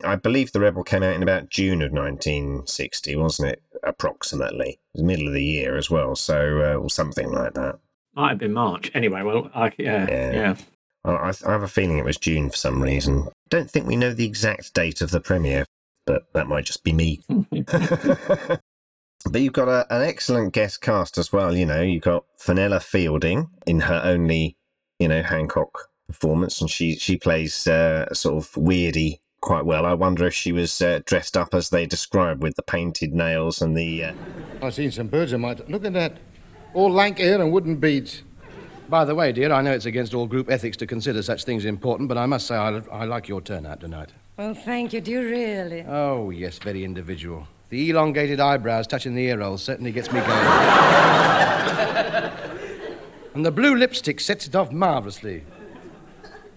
I 0.03 0.15
believe 0.15 0.51
the 0.51 0.59
Rebel 0.61 0.83
came 0.83 1.03
out 1.03 1.15
in 1.15 1.23
about 1.23 1.49
June 1.49 1.81
of 1.81 1.91
1960, 1.91 3.15
wasn't 3.17 3.49
it? 3.53 3.61
Approximately. 3.83 4.69
It 4.69 4.79
was 4.93 5.01
the 5.01 5.07
middle 5.07 5.27
of 5.27 5.33
the 5.33 5.43
year 5.43 5.75
as 5.77 5.89
well, 5.89 6.15
so 6.15 6.61
uh, 6.61 6.75
or 6.81 6.89
something 6.89 7.31
like 7.31 7.53
that. 7.55 7.79
Might 8.15 8.29
have 8.29 8.37
been 8.37 8.53
March. 8.53 8.91
Anyway, 8.93 9.21
well, 9.23 9.49
I, 9.53 9.71
yeah, 9.77 10.07
Yeah. 10.09 10.31
yeah. 10.31 10.55
I, 11.03 11.11
I 11.11 11.33
I 11.45 11.51
have 11.51 11.63
a 11.63 11.67
feeling 11.67 11.97
it 11.97 12.05
was 12.05 12.17
June 12.17 12.49
for 12.49 12.57
some 12.57 12.81
reason. 12.81 13.27
Don't 13.49 13.69
think 13.69 13.87
we 13.87 13.95
know 13.95 14.13
the 14.13 14.25
exact 14.25 14.73
date 14.73 15.01
of 15.01 15.11
the 15.11 15.19
premiere, 15.19 15.65
but 16.05 16.31
that 16.33 16.47
might 16.47 16.65
just 16.65 16.83
be 16.83 16.93
me. 16.93 17.21
but 17.29 18.61
you've 19.41 19.53
got 19.53 19.67
a, 19.67 19.85
an 19.93 20.01
excellent 20.01 20.53
guest 20.53 20.81
cast 20.81 21.17
as 21.17 21.31
well. 21.31 21.55
You 21.55 21.65
know, 21.65 21.81
you've 21.81 22.03
got 22.03 22.25
Fenella 22.37 22.79
Fielding 22.79 23.49
in 23.65 23.81
her 23.81 24.01
only, 24.03 24.57
you 24.99 25.07
know, 25.07 25.21
Hancock 25.21 25.89
performance, 26.07 26.61
and 26.61 26.69
she 26.69 26.95
she 26.95 27.17
plays 27.17 27.67
uh, 27.67 28.13
sort 28.13 28.37
of 28.37 28.51
weirdy 28.53 29.19
quite 29.41 29.65
well. 29.65 29.85
I 29.85 29.93
wonder 29.93 30.25
if 30.27 30.33
she 30.33 30.51
was 30.51 30.81
uh, 30.81 30.99
dressed 31.05 31.37
up 31.37 31.53
as 31.53 31.69
they 31.69 31.85
describe 31.85 32.43
with 32.43 32.55
the 32.55 32.63
painted 32.63 33.13
nails 33.13 33.61
and 33.61 33.75
the. 33.77 34.05
Uh, 34.05 34.13
I've 34.61 34.73
seen 34.73 34.91
some 34.91 35.07
birds 35.07 35.31
of 35.31 35.39
mine. 35.39 35.61
Look 35.67 35.85
at 35.85 35.93
that. 35.93 36.17
All 36.73 36.91
lank 36.91 37.19
hair 37.19 37.41
and 37.41 37.51
wooden 37.51 37.77
beads. 37.77 38.23
By 38.89 39.05
the 39.05 39.13
way, 39.13 39.31
dear, 39.31 39.51
I 39.53 39.61
know 39.61 39.71
it's 39.71 39.85
against 39.85 40.15
all 40.15 40.25
group 40.25 40.49
ethics 40.49 40.75
to 40.77 40.87
consider 40.87 41.21
such 41.21 41.43
things 41.43 41.63
important, 41.65 42.09
but 42.09 42.17
I 42.17 42.25
must 42.25 42.47
say 42.47 42.55
I, 42.55 42.81
I 42.91 43.05
like 43.05 43.27
your 43.27 43.39
turnout 43.39 43.79
tonight. 43.81 44.09
Well, 44.35 44.55
thank 44.55 44.93
you. 44.93 45.01
Do 45.01 45.11
you 45.11 45.21
really? 45.21 45.85
Oh, 45.87 46.31
yes, 46.31 46.57
very 46.57 46.83
individual. 46.83 47.47
The 47.69 47.91
elongated 47.91 48.39
eyebrows 48.39 48.87
touching 48.87 49.13
the 49.13 49.21
ear 49.25 49.39
holes 49.39 49.61
certainly 49.61 49.91
gets 49.91 50.11
me 50.11 50.21
going. 50.21 50.31
and 53.35 53.45
the 53.45 53.51
blue 53.51 53.75
lipstick 53.75 54.19
sets 54.19 54.47
it 54.47 54.55
off 54.55 54.71
marvelously. 54.71 55.43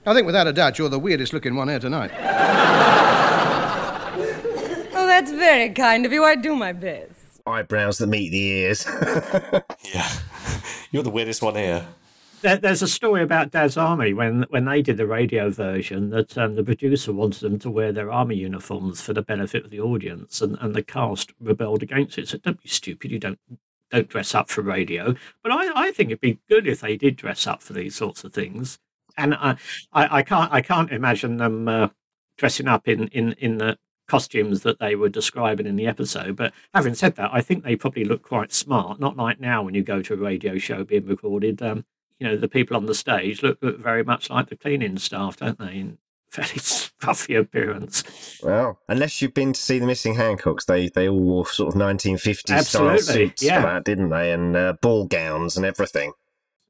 I 0.06 0.14
think 0.14 0.24
without 0.24 0.46
a 0.46 0.54
doubt 0.54 0.78
you're 0.78 0.88
the 0.88 0.98
weirdest 0.98 1.34
looking 1.34 1.54
one 1.54 1.68
here 1.68 1.78
tonight. 1.80 2.12
Oh, 4.94 5.06
that's 5.06 5.30
very 5.32 5.70
kind 5.70 6.06
of 6.06 6.12
you. 6.12 6.22
I 6.24 6.36
do 6.36 6.54
my 6.54 6.72
best. 6.72 7.40
eyebrows 7.46 7.98
that 7.98 8.06
meet 8.06 8.30
the 8.30 8.40
ears. 8.42 8.86
yeah, 9.94 10.08
you're 10.90 11.02
the 11.02 11.10
weirdest 11.10 11.42
one 11.42 11.56
here. 11.56 11.84
There, 12.42 12.56
there's 12.56 12.82
a 12.82 12.88
story 12.88 13.22
about 13.22 13.52
Dad's 13.52 13.76
Army 13.76 14.12
when 14.12 14.46
when 14.50 14.64
they 14.64 14.82
did 14.82 14.96
the 14.96 15.06
radio 15.06 15.48
version 15.48 16.10
that 16.10 16.36
um, 16.36 16.56
the 16.56 16.64
producer 16.64 17.12
wanted 17.12 17.40
them 17.40 17.58
to 17.60 17.70
wear 17.70 17.92
their 17.92 18.10
army 18.10 18.34
uniforms 18.34 19.00
for 19.00 19.12
the 19.12 19.22
benefit 19.22 19.64
of 19.64 19.70
the 19.70 19.80
audience, 19.80 20.42
and, 20.42 20.58
and 20.60 20.74
the 20.74 20.82
cast 20.82 21.32
rebelled 21.40 21.84
against 21.84 22.18
it. 22.18 22.28
Said, 22.28 22.42
"Don't 22.42 22.60
be 22.60 22.68
stupid! 22.68 23.12
You 23.12 23.20
don't 23.20 23.38
don't 23.90 24.08
dress 24.08 24.34
up 24.34 24.50
for 24.50 24.62
radio." 24.62 25.14
But 25.42 25.52
I, 25.52 25.88
I 25.88 25.92
think 25.92 26.08
it'd 26.10 26.20
be 26.20 26.40
good 26.48 26.66
if 26.66 26.80
they 26.80 26.96
did 26.96 27.16
dress 27.16 27.46
up 27.46 27.62
for 27.62 27.74
these 27.74 27.94
sorts 27.94 28.24
of 28.24 28.34
things. 28.34 28.80
And 29.16 29.34
I 29.34 29.56
I, 29.92 30.18
I 30.18 30.22
can't 30.22 30.52
I 30.52 30.62
can't 30.62 30.90
imagine 30.90 31.36
them 31.36 31.68
uh, 31.68 31.88
dressing 32.38 32.66
up 32.66 32.88
in, 32.88 33.06
in, 33.08 33.34
in 33.34 33.58
the 33.58 33.78
costumes 34.08 34.62
that 34.62 34.80
they 34.80 34.96
were 34.96 35.08
describing 35.08 35.66
in 35.66 35.76
the 35.76 35.86
episode. 35.86 36.34
But 36.34 36.52
having 36.74 36.94
said 36.94 37.14
that, 37.16 37.30
I 37.32 37.40
think 37.40 37.62
they 37.62 37.76
probably 37.76 38.04
look 38.04 38.22
quite 38.22 38.52
smart. 38.52 38.98
Not 38.98 39.16
like 39.16 39.38
now 39.38 39.62
when 39.62 39.74
you 39.74 39.82
go 39.82 40.02
to 40.02 40.14
a 40.14 40.16
radio 40.16 40.58
show 40.58 40.82
being 40.82 41.06
recorded. 41.06 41.62
Um, 41.62 41.84
you 42.18 42.26
know, 42.26 42.36
the 42.36 42.48
people 42.48 42.76
on 42.76 42.86
the 42.86 42.94
stage 42.94 43.42
look, 43.42 43.58
look 43.62 43.78
very 43.78 44.04
much 44.04 44.30
like 44.30 44.48
the 44.48 44.56
cleaning 44.56 44.98
staff, 44.98 45.36
don't 45.36 45.58
they? 45.58 45.74
In 45.74 45.98
fairly 46.32 46.52
scruffy 46.52 47.38
appearance. 47.38 48.40
Well, 48.42 48.78
unless 48.88 49.20
you've 49.20 49.34
been 49.34 49.52
to 49.52 49.60
see 49.60 49.78
the 49.78 49.86
Missing 49.86 50.14
Hancocks, 50.14 50.64
they 50.64 50.88
they 50.88 51.08
all 51.08 51.20
wore 51.20 51.46
sort 51.46 51.74
of 51.74 51.80
1950s 51.80 52.38
style 52.64 52.88
Absolutely, 52.88 53.26
suits 53.28 53.42
yeah. 53.42 53.60
for 53.60 53.66
that, 53.66 53.84
didn't 53.84 54.08
they? 54.10 54.32
And 54.32 54.56
uh, 54.56 54.74
ball 54.80 55.06
gowns 55.06 55.56
and 55.56 55.66
everything. 55.66 56.12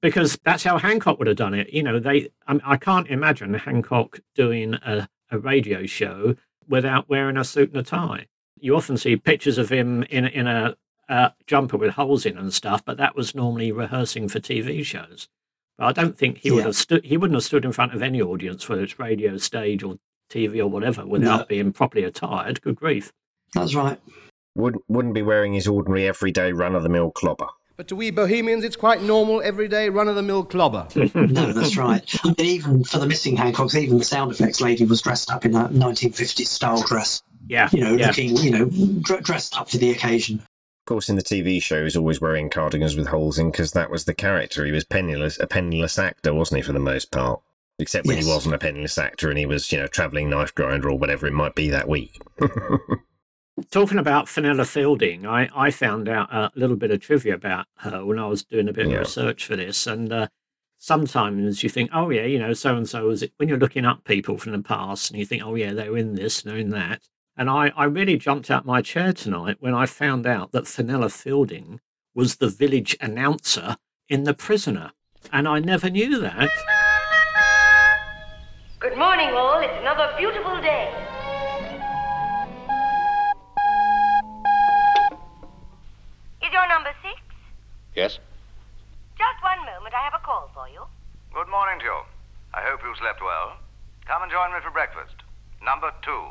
because 0.01 0.37
that's 0.45 0.65
how 0.65 0.79
Hancock 0.79 1.19
would 1.19 1.29
have 1.29 1.37
done 1.37 1.55
it. 1.55 1.73
You 1.73 1.83
know, 1.85 1.99
they. 2.01 2.31
I, 2.49 2.61
I 2.65 2.77
can't 2.77 3.07
imagine 3.09 3.55
Hancock 3.55 4.21
doing 4.35 4.75
a, 4.75 5.09
a 5.31 5.39
radio 5.39 5.87
show 5.87 6.35
without 6.69 7.09
wearing 7.09 7.37
a 7.37 7.45
suit 7.45 7.71
and 7.71 7.79
a 7.79 7.83
tie. 7.83 8.27
You 8.59 8.77
often 8.77 8.97
see 8.97 9.17
pictures 9.17 9.59
of 9.59 9.69
him 9.71 10.03
in 10.05 10.27
in 10.27 10.47
a, 10.47 10.77
a 11.09 11.33
jumper 11.47 11.77
with 11.77 11.95
holes 11.95 12.25
in 12.27 12.39
and 12.39 12.53
stuff, 12.53 12.85
but 12.85 12.97
that 12.99 13.15
was 13.17 13.35
normally 13.35 13.73
rehearsing 13.73 14.29
for 14.29 14.41
TV 14.41 14.85
shows. 14.85 15.29
But 15.79 15.87
I 15.87 15.93
don't 16.03 16.17
think 16.19 16.39
he 16.39 16.51
would 16.51 16.65
have 16.65 16.77
stood. 16.77 17.05
He 17.05 17.17
wouldn't 17.17 17.37
have 17.37 17.45
stood 17.45 17.65
in 17.65 17.73
front 17.73 17.95
of 17.95 18.03
any 18.03 18.21
audience, 18.21 18.69
whether 18.69 18.83
it's 18.83 18.99
radio, 18.99 19.37
stage, 19.39 19.83
or 19.83 19.97
TV 20.31 20.59
or 20.61 20.67
whatever, 20.69 21.05
without 21.07 21.41
No. 21.41 21.45
being 21.47 21.73
properly 21.73 22.05
attired. 22.05 22.61
Good 22.63 22.77
grief! 22.77 23.13
That's 23.55 23.75
right. 23.75 23.99
Wouldn't 24.55 24.85
wouldn't 24.89 25.15
be 25.15 25.23
wearing 25.23 25.55
his 25.55 25.67
ordinary 25.67 26.07
everyday 26.07 26.53
run 26.53 26.75
of 26.75 26.83
the 26.83 26.89
mill 26.89 27.11
clobber. 27.11 27.47
But 27.75 27.89
to 27.89 27.97
we 27.97 28.11
bohemians, 28.11 28.65
it's 28.65 28.77
quite 28.77 29.03
normal, 29.03 29.41
everyday, 29.41 29.89
run 29.89 30.07
of 30.07 30.15
the 30.15 30.23
mill 30.23 30.45
clobber. 30.45 30.87
No, 31.15 31.53
that's 31.55 31.77
right. 31.79 32.05
I 32.23 32.29
mean, 32.29 32.35
even 32.39 32.85
for 32.85 32.99
the 32.99 33.07
missing 33.07 33.35
Hancocks, 33.35 33.75
even 33.75 33.97
the 33.99 34.05
sound 34.05 34.31
effects 34.31 34.61
lady 34.61 34.85
was 34.85 35.01
dressed 35.01 35.31
up 35.33 35.47
in 35.47 35.55
a 35.57 35.69
1950s 35.71 36.47
style 36.47 36.83
dress. 36.83 37.23
Yeah, 37.49 37.71
You 37.73 37.81
know, 37.83 37.95
yeah. 37.97 38.09
looking, 38.09 38.37
you 38.37 38.51
know, 38.51 38.65
dr- 39.01 39.23
dressed 39.25 39.59
up 39.59 39.71
for 39.71 39.79
the 39.79 39.91
occasion. 39.91 40.43
Of 40.83 40.87
course, 40.87 41.09
in 41.09 41.15
the 41.17 41.23
TV 41.23 41.63
show, 41.63 41.79
he 41.79 41.85
was 41.85 41.97
always 41.97 42.21
wearing 42.21 42.51
cardigans 42.51 42.97
with 42.97 43.07
holes 43.07 43.39
in 43.39 43.53
because 43.53 43.71
that 43.73 43.89
was 43.91 44.05
the 44.05 44.15
character. 44.15 44.65
He 44.67 44.73
was 44.73 44.85
penniless, 44.85 45.39
a 45.39 45.47
penniless 45.47 45.97
actor, 45.97 46.35
wasn't 46.35 46.57
he, 46.59 46.63
for 46.63 46.73
the 46.73 46.81
most 46.81 47.13
part? 47.13 47.41
Except 47.79 48.05
when 48.07 48.17
Yes. 48.17 48.27
he 48.27 48.31
wasn't 48.33 48.55
a 48.57 48.59
penniless 48.59 48.99
actor 48.99 49.31
and 49.31 49.39
he 49.39 49.47
was, 49.47 49.71
you 49.71 49.79
know, 49.79 49.87
travelling 49.87 50.29
knife 50.29 50.53
grinder 50.55 50.91
or 50.91 50.99
whatever 50.99 51.27
it 51.29 51.33
might 51.33 51.55
be 51.55 51.71
that 51.71 51.89
week. 51.89 52.21
Talking 53.71 53.99
about 53.99 54.29
Fenella 54.29 54.65
Fielding, 54.65 55.25
I, 55.27 55.49
I 55.55 55.71
found 55.71 56.09
out 56.09 56.33
a 56.35 56.51
little 56.57 56.77
bit 56.77 56.91
of 56.91 57.01
trivia 57.01 57.35
about 57.35 57.67
her 57.77 58.05
when 58.05 58.19
I 58.19 58.27
was 58.27 58.43
doing 58.45 58.69
a 58.69 58.73
bit 58.73 58.89
Yeah. 58.89 58.95
of 58.95 59.01
research 59.01 59.45
for 59.47 59.55
this. 59.57 59.87
And 59.87 60.13
uh, 60.13 60.29
sometimes 60.79 61.63
you 61.63 61.69
think, 61.69 61.91
oh, 61.95 62.11
yeah, 62.11 62.25
you 62.25 62.39
know, 62.39 62.55
so 62.55 62.77
and 62.77 62.89
so 62.89 63.07
was 63.07 63.23
it. 63.23 63.33
When 63.37 63.49
you're 63.49 63.59
looking 63.59 63.85
up 63.85 64.05
people 64.05 64.37
from 64.39 64.53
the 64.53 64.63
past 64.63 65.11
and 65.11 65.19
you 65.21 65.27
think, 65.27 65.45
oh, 65.45 65.55
yeah, 65.55 65.73
they 65.75 65.89
were 65.89 65.99
in 65.99 66.15
this, 66.17 66.43
they're 66.43 66.57
in 66.57 66.71
that. 66.71 67.03
And 67.37 67.49
I, 67.49 67.73
I 67.77 67.85
really 67.85 68.19
jumped 68.19 68.51
out 68.51 68.67
my 68.67 68.83
chair 68.83 69.13
tonight 69.13 69.57
when 69.61 69.75
I 69.75 69.87
found 69.87 70.27
out 70.27 70.53
that 70.53 70.67
Fenella 70.67 71.09
Fielding 71.09 71.81
was 72.15 72.37
the 72.37 72.49
village 72.49 72.97
announcer 73.01 73.77
in 74.09 74.25
The 74.25 74.35
Prisoner. 74.35 74.93
And 75.33 75.49
I 75.49 75.59
never 75.61 75.89
knew 75.89 76.19
that. 76.21 76.51
Good 78.81 78.99
morning, 78.99 79.31
all. 79.31 79.61
It's 79.61 79.73
another 79.81 80.13
beautiful 80.19 80.61
day. 80.61 80.93
Is 86.43 86.53
your 86.53 86.69
number 86.69 86.93
six? 87.01 87.17
Yes? 87.97 88.19
Just 89.17 89.43
one 89.43 89.59
moment. 89.65 89.95
I 89.95 90.05
have 90.05 90.21
a 90.21 90.25
call 90.25 90.51
for 90.53 90.69
you. 90.69 90.83
Good 91.33 91.49
morning 91.49 91.79
to 91.79 91.85
you. 91.85 92.01
I 92.53 92.61
hope 92.61 92.81
you 92.85 92.93
slept 93.01 93.23
well. 93.23 93.57
Come 94.05 94.23
and 94.23 94.31
join 94.31 94.53
me 94.53 94.59
for 94.63 94.71
breakfast. 94.71 95.15
Number 95.65 95.93
two, 96.03 96.27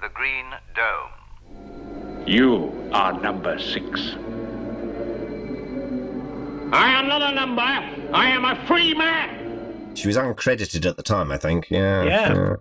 the 0.00 0.08
Green 0.14 0.46
Dome. 0.74 2.26
You 2.26 2.72
are 2.92 3.18
number 3.20 3.58
six. 3.58 4.14
I 6.72 6.92
am 6.92 7.08
not 7.08 7.22
a 7.22 7.34
number. 7.34 7.62
I 7.62 8.30
am 8.30 8.44
a 8.44 8.56
free 8.66 8.94
man. 8.94 9.92
She 9.96 10.06
was 10.06 10.16
uncredited 10.16 10.86
at 10.88 10.96
the 10.96 11.02
time, 11.02 11.30
I 11.32 11.36
think. 11.36 11.68
Yeah. 11.70 12.04
Yeah. 12.04 12.56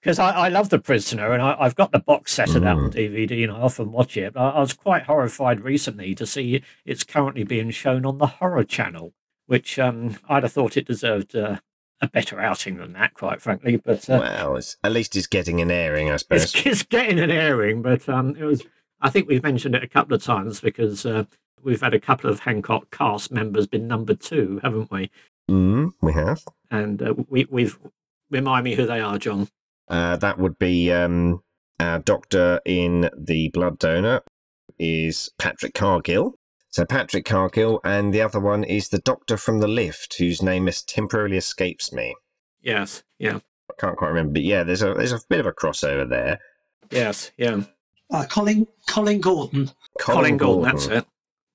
Because 0.00 0.18
I, 0.18 0.30
I 0.30 0.48
love 0.48 0.70
The 0.70 0.78
Prisoner 0.78 1.32
and 1.32 1.42
I, 1.42 1.54
I've 1.60 1.74
got 1.74 1.92
the 1.92 1.98
box 1.98 2.32
set 2.32 2.54
of 2.54 2.62
that 2.62 2.76
Mm. 2.76 2.84
on 2.84 2.92
DVD 2.92 3.42
and 3.44 3.52
I 3.52 3.56
often 3.60 3.92
watch 3.92 4.16
it. 4.16 4.32
But 4.32 4.40
I, 4.40 4.50
I 4.52 4.60
was 4.60 4.72
quite 4.72 5.02
horrified 5.02 5.60
recently 5.60 6.14
to 6.14 6.26
see 6.26 6.62
it's 6.86 7.04
currently 7.04 7.44
being 7.44 7.70
shown 7.70 8.06
on 8.06 8.16
the 8.16 8.26
Horror 8.26 8.64
Channel, 8.64 9.12
which 9.46 9.78
um, 9.78 10.16
I'd 10.26 10.42
have 10.44 10.52
thought 10.54 10.78
it 10.78 10.86
deserved 10.86 11.36
uh, 11.36 11.58
a 12.00 12.08
better 12.08 12.40
outing 12.40 12.76
than 12.78 12.92
that, 12.94 13.14
quite 13.14 13.40
frankly. 13.42 13.76
But 13.76 14.08
uh, 14.08 14.18
Well, 14.20 14.56
it's, 14.56 14.76
at 14.82 14.92
least 14.92 15.16
it's 15.16 15.26
getting 15.26 15.60
an 15.60 15.70
airing, 15.70 16.10
I 16.10 16.16
suppose. 16.16 16.44
it's, 16.44 16.66
it's 16.66 16.82
getting 16.82 17.18
an 17.18 17.30
airing. 17.30 17.82
But 17.82 18.08
um, 18.08 18.36
it 18.36 18.44
was. 18.44 18.62
I 19.00 19.08
think 19.10 19.28
we've 19.28 19.42
mentioned 19.42 19.74
it 19.74 19.82
a 19.82 19.88
couple 19.88 20.14
of 20.14 20.22
times 20.22 20.60
because 20.60 21.06
uh, 21.06 21.24
we've 21.62 21.80
had 21.80 21.94
a 21.94 22.00
couple 22.00 22.28
of 22.28 22.40
Hancock 22.40 22.90
cast 22.90 23.32
members 23.32 23.66
been 23.66 23.88
number 23.88 24.14
two, 24.14 24.60
haven't 24.62 24.90
we? 24.90 25.10
Mm, 25.50 25.92
we 26.02 26.12
have. 26.12 26.44
And 26.70 27.02
uh, 27.02 27.14
we, 27.28 27.46
we've 27.50 27.78
remind 28.30 28.64
me 28.64 28.74
who 28.74 28.86
they 28.86 29.00
are, 29.00 29.18
John. 29.18 29.48
Uh, 29.88 30.16
that 30.16 30.38
would 30.38 30.58
be 30.58 30.92
um, 30.92 31.42
our 31.80 31.98
doctor 31.98 32.60
in 32.64 33.10
The 33.16 33.48
Blood 33.48 33.78
Donor 33.78 34.20
is 34.78 35.30
Patrick 35.38 35.74
Cargill. 35.74 36.34
So 36.70 36.84
Patrick 36.84 37.24
Cargill, 37.24 37.80
and 37.84 38.14
the 38.14 38.22
other 38.22 38.38
one 38.38 38.62
is 38.62 38.88
the 38.88 39.00
doctor 39.00 39.36
from 39.36 39.58
The 39.58 39.66
Lift, 39.68 40.16
whose 40.18 40.40
name 40.40 40.68
is 40.68 40.82
temporarily 40.82 41.36
escapes 41.36 41.92
me. 41.92 42.14
Yes. 42.62 43.02
Yeah. 43.18 43.40
I 43.70 43.74
can't 43.78 43.96
quite 43.96 44.08
remember, 44.08 44.34
but 44.34 44.42
yeah, 44.42 44.62
there's 44.62 44.82
a 44.82 44.94
there's 44.94 45.12
a 45.12 45.20
bit 45.28 45.40
of 45.40 45.46
a 45.46 45.52
crossover 45.52 46.08
there. 46.08 46.38
Yes. 46.90 47.32
Yeah. 47.36 47.62
Uh, 48.10 48.24
Colin 48.28 48.66
Colin 48.88 49.20
Gordon. 49.20 49.70
Colin, 50.00 50.36
Gordon, 50.36 50.62
That's 50.64 50.86
it. 50.86 51.06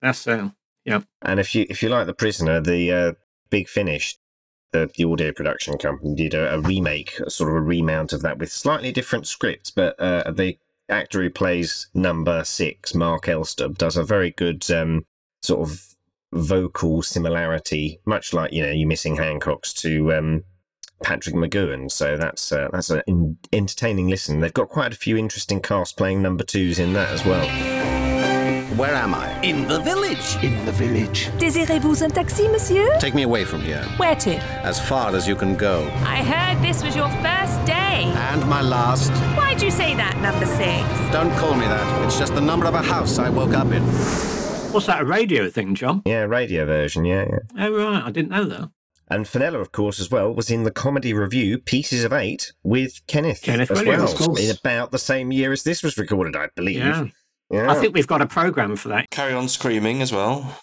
That's 0.01 0.27
it. 0.27 0.51
yeah. 0.83 1.01
And 1.21 1.39
if 1.39 1.55
you 1.55 1.65
if 1.69 1.81
you 1.81 1.89
like 1.89 2.07
The 2.07 2.13
Prisoner, 2.13 2.59
the 2.59 2.91
uh, 2.91 3.13
Big 3.49 3.69
Finish, 3.69 4.17
the, 4.71 4.89
the 4.97 5.05
audio 5.05 5.31
production 5.31 5.77
company 5.77 6.15
did 6.15 6.33
a, 6.33 6.55
a 6.55 6.59
remake, 6.59 7.19
a 7.19 7.29
sort 7.29 7.49
of 7.49 7.55
a 7.57 7.61
remount 7.61 8.11
of 8.13 8.21
that 8.21 8.37
with 8.37 8.51
slightly 8.51 8.91
different 8.91 9.27
scripts, 9.27 9.71
but 9.71 9.99
uh, 9.99 10.31
the 10.31 10.57
actor 10.89 11.21
who 11.21 11.29
plays 11.29 11.87
number 11.93 12.43
six, 12.43 12.93
Mark 12.93 13.25
Elstob, 13.25 13.77
does 13.77 13.97
a 13.97 14.03
very 14.03 14.31
good 14.31 14.69
um, 14.71 15.05
sort 15.41 15.67
of 15.67 15.95
vocal 16.33 17.01
similarity, 17.01 17.99
much 18.05 18.33
like 18.33 18.51
you 18.51 18.61
know 18.61 18.71
you 18.71 18.87
missing 18.87 19.15
Hancock's 19.15 19.73
to 19.73 20.13
um, 20.13 20.43
Patrick 21.03 21.35
McGoohan. 21.35 21.91
So 21.91 22.17
that's 22.17 22.51
uh, 22.51 22.69
that's 22.71 22.89
an 22.89 23.37
entertaining 23.53 24.09
listen. 24.09 24.39
They've 24.39 24.53
got 24.53 24.69
quite 24.69 24.93
a 24.93 24.97
few 24.97 25.17
interesting 25.17 25.61
cast 25.61 25.97
playing 25.97 26.21
number 26.21 26.43
twos 26.43 26.79
in 26.79 26.93
that 26.93 27.09
as 27.09 27.25
well. 27.25 28.04
Where 28.77 28.93
am 28.93 29.13
I? 29.13 29.39
In 29.41 29.69
the 29.69 29.79
village. 29.79 30.35
In 30.43 30.65
the 30.65 30.71
village. 30.73 31.29
Désirez-vous 31.37 32.03
un 32.03 32.09
taxi, 32.09 32.49
monsieur? 32.49 32.97
Take 32.99 33.15
me 33.15 33.23
away 33.23 33.45
from 33.45 33.61
here. 33.61 33.81
Where 33.95 34.15
to? 34.15 34.35
As 34.65 34.85
far 34.85 35.15
as 35.15 35.25
you 35.25 35.33
can 35.33 35.55
go. 35.55 35.83
I 36.03 36.17
heard 36.17 36.61
this 36.61 36.83
was 36.83 36.93
your 36.93 37.07
first 37.23 37.63
day. 37.65 38.11
And 38.33 38.45
my 38.49 38.61
last. 38.61 39.11
Why'd 39.37 39.61
you 39.61 39.71
say 39.71 39.95
that, 39.95 40.17
number 40.17 40.45
six? 40.45 41.13
Don't 41.13 41.33
call 41.37 41.55
me 41.55 41.65
that. 41.67 42.05
It's 42.05 42.19
just 42.19 42.35
the 42.35 42.41
number 42.41 42.65
of 42.65 42.73
a 42.73 42.81
house 42.81 43.17
I 43.17 43.29
woke 43.29 43.53
up 43.53 43.71
in. 43.71 43.81
What's 44.73 44.87
that, 44.87 45.03
a 45.03 45.05
radio 45.05 45.49
thing, 45.49 45.73
John? 45.75 46.01
Yeah, 46.05 46.23
radio 46.23 46.65
version. 46.65 47.05
Yeah, 47.05 47.27
yeah. 47.29 47.67
Oh, 47.67 47.77
right. 47.77 48.03
I 48.03 48.11
didn't 48.11 48.31
know 48.31 48.43
that. 48.43 48.71
And 49.07 49.25
Fenella, 49.25 49.59
of 49.59 49.71
course, 49.71 50.01
as 50.01 50.11
well, 50.11 50.33
was 50.33 50.51
in 50.51 50.63
the 50.63 50.71
comedy 50.71 51.13
review 51.13 51.59
Pieces 51.59 52.03
of 52.03 52.11
Eight 52.11 52.51
with 52.63 52.99
Kenneth, 53.07 53.41
Kenneth 53.41 53.71
as 53.71 53.77
Williams, 53.77 54.03
well, 54.03 54.11
of 54.11 54.19
course. 54.19 54.39
in 54.41 54.53
about 54.53 54.91
the 54.91 54.99
same 54.99 55.31
year 55.31 55.53
as 55.53 55.63
this 55.63 55.81
was 55.81 55.97
recorded, 55.97 56.35
I 56.35 56.49
believe. 56.57 56.77
Yeah. 56.77 57.05
Yeah. 57.49 57.71
I 57.71 57.75
think 57.75 57.93
we've 57.93 58.07
got 58.07 58.21
a 58.21 58.25
program 58.27 58.75
for 58.75 58.89
that. 58.89 59.09
Carry 59.11 59.33
On 59.33 59.47
Screaming 59.47 60.01
as 60.01 60.11
well. 60.11 60.59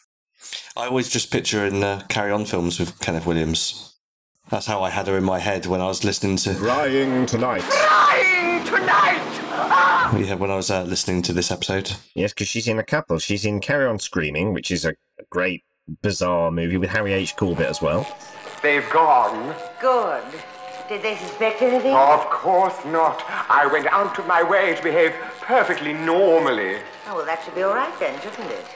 I 0.76 0.87
always 0.87 1.09
just 1.09 1.30
picture 1.30 1.64
in 1.64 1.83
uh, 1.83 2.03
Carry 2.09 2.33
On 2.33 2.45
films 2.45 2.80
with 2.80 2.99
Kenneth 3.01 3.26
Williams. 3.26 3.97
That's 4.51 4.66
how 4.66 4.83
I 4.83 4.91
had 4.91 5.07
her 5.07 5.16
in 5.16 5.24
my 5.24 5.39
head 5.39 5.66
when 5.66 5.80
I 5.80 5.87
was 5.87 6.05
listening 6.05 6.37
to. 6.39 6.55
Crying 6.55 7.24
Tonight. 7.26 7.62
Crying 7.62 8.64
tonight! 8.64 9.20
Ah! 9.55 10.16
Yeah, 10.16 10.35
when 10.35 10.51
I 10.51 10.57
was 10.57 10.70
uh, 10.70 10.83
listening 10.83 11.22
to 11.22 11.33
this 11.33 11.51
episode. 11.51 11.93
Yes, 12.14 12.33
because 12.33 12.49
she's 12.49 12.68
in 12.68 12.78
a 12.78 12.83
couple. 12.83 13.18
She's 13.18 13.45
in 13.45 13.61
Carry 13.61 13.87
On 13.87 13.99
Screaming, 13.99 14.53
which 14.53 14.70
is 14.70 14.85
a 14.85 14.95
a 15.22 15.24
great, 15.30 15.64
bizarre 16.03 16.51
movie 16.51 16.76
with 16.76 16.91
Harry 16.91 17.12
H. 17.12 17.37
Corbett 17.37 17.68
as 17.68 17.80
well. 17.80 18.07
They've 18.62 18.89
gone. 18.91 19.55
Good. 19.80 20.24
Did 20.89 21.03
they 21.03 21.16
suspect 21.16 21.62
anything? 21.62 21.95
Of 21.95 22.28
course 22.28 22.85
not. 22.85 23.22
I 23.49 23.66
went 23.66 23.87
out 23.87 24.18
of 24.18 24.26
my 24.26 24.43
way 24.43 24.74
to 24.74 24.83
behave 24.83 25.14
perfectly 25.41 25.93
normally. 25.93 26.78
Oh, 27.07 27.16
well, 27.16 27.24
that 27.24 27.43
should 27.45 27.55
be 27.55 27.62
all 27.62 27.74
right 27.74 27.93
then, 27.99 28.20
shouldn't 28.20 28.51
it? 28.51 28.66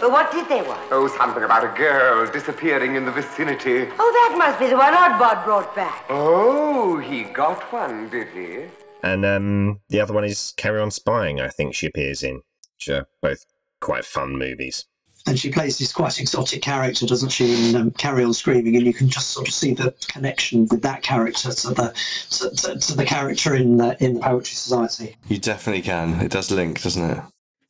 But 0.00 0.10
what 0.10 0.30
did 0.30 0.48
they 0.48 0.62
want? 0.62 0.80
Oh, 0.90 1.08
something 1.08 1.42
about 1.42 1.64
a 1.64 1.76
girl 1.76 2.30
disappearing 2.30 2.94
in 2.96 3.04
the 3.04 3.12
vicinity. 3.12 3.88
Oh, 3.98 4.12
that 4.12 4.36
must 4.38 4.58
be 4.58 4.68
the 4.68 4.76
one 4.76 4.94
Oddbod 4.94 5.44
brought 5.44 5.74
back. 5.74 6.04
Oh, 6.08 6.98
he 6.98 7.24
got 7.24 7.60
one, 7.72 8.08
did 8.08 8.28
he? 8.28 8.64
And 9.02 9.24
um, 9.24 9.80
the 9.88 10.00
other 10.00 10.14
one 10.14 10.24
is 10.24 10.54
Carry 10.56 10.80
On 10.80 10.90
Spying, 10.90 11.40
I 11.40 11.48
think 11.48 11.74
she 11.74 11.86
appears 11.86 12.22
in, 12.22 12.42
which 12.76 12.88
are 12.88 13.06
both 13.20 13.44
quite 13.80 14.04
fun 14.04 14.36
movies. 14.36 14.86
And 15.28 15.38
she 15.38 15.50
plays 15.52 15.78
this 15.78 15.92
quite 15.92 16.18
exotic 16.18 16.62
character, 16.62 17.06
doesn't 17.06 17.28
she, 17.28 17.68
in 17.70 17.76
um, 17.76 17.90
Carry 17.92 18.24
On 18.24 18.32
Screaming? 18.32 18.76
And 18.76 18.86
you 18.86 18.94
can 18.94 19.08
just 19.08 19.30
sort 19.30 19.46
of 19.46 19.52
see 19.54 19.74
the 19.74 19.94
connection 20.10 20.66
with 20.70 20.82
that 20.82 21.02
character 21.02 21.52
to 21.52 21.68
the 21.68 21.94
to, 22.30 22.50
to, 22.50 22.78
to 22.78 22.96
the 22.96 23.04
character 23.04 23.54
in 23.54 23.76
the, 23.76 24.02
in 24.02 24.14
the 24.14 24.20
Poetry 24.20 24.54
Society. 24.54 25.16
You 25.28 25.38
definitely 25.38 25.82
can. 25.82 26.20
It 26.20 26.30
does 26.32 26.50
link, 26.50 26.82
doesn't 26.82 27.10
it? 27.10 27.18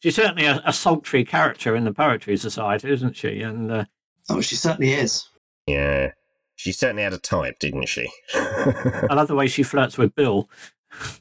She's 0.00 0.14
certainly 0.14 0.44
a, 0.46 0.62
a 0.64 0.72
sultry 0.72 1.24
character 1.24 1.74
in 1.74 1.84
the 1.84 1.92
Poetry 1.92 2.36
Society, 2.36 2.90
isn't 2.92 3.16
she? 3.16 3.42
And 3.42 3.70
uh, 3.72 3.84
Oh, 4.30 4.40
she 4.40 4.54
certainly 4.56 4.92
is. 4.92 5.28
Yeah. 5.66 6.12
She 6.54 6.70
certainly 6.72 7.02
had 7.02 7.12
a 7.14 7.18
type, 7.18 7.58
didn't 7.58 7.86
she? 7.86 8.08
I 8.34 9.08
love 9.14 9.26
the 9.28 9.34
way 9.34 9.46
she 9.48 9.62
flirts 9.64 9.98
with 9.98 10.14
Bill. 10.14 10.48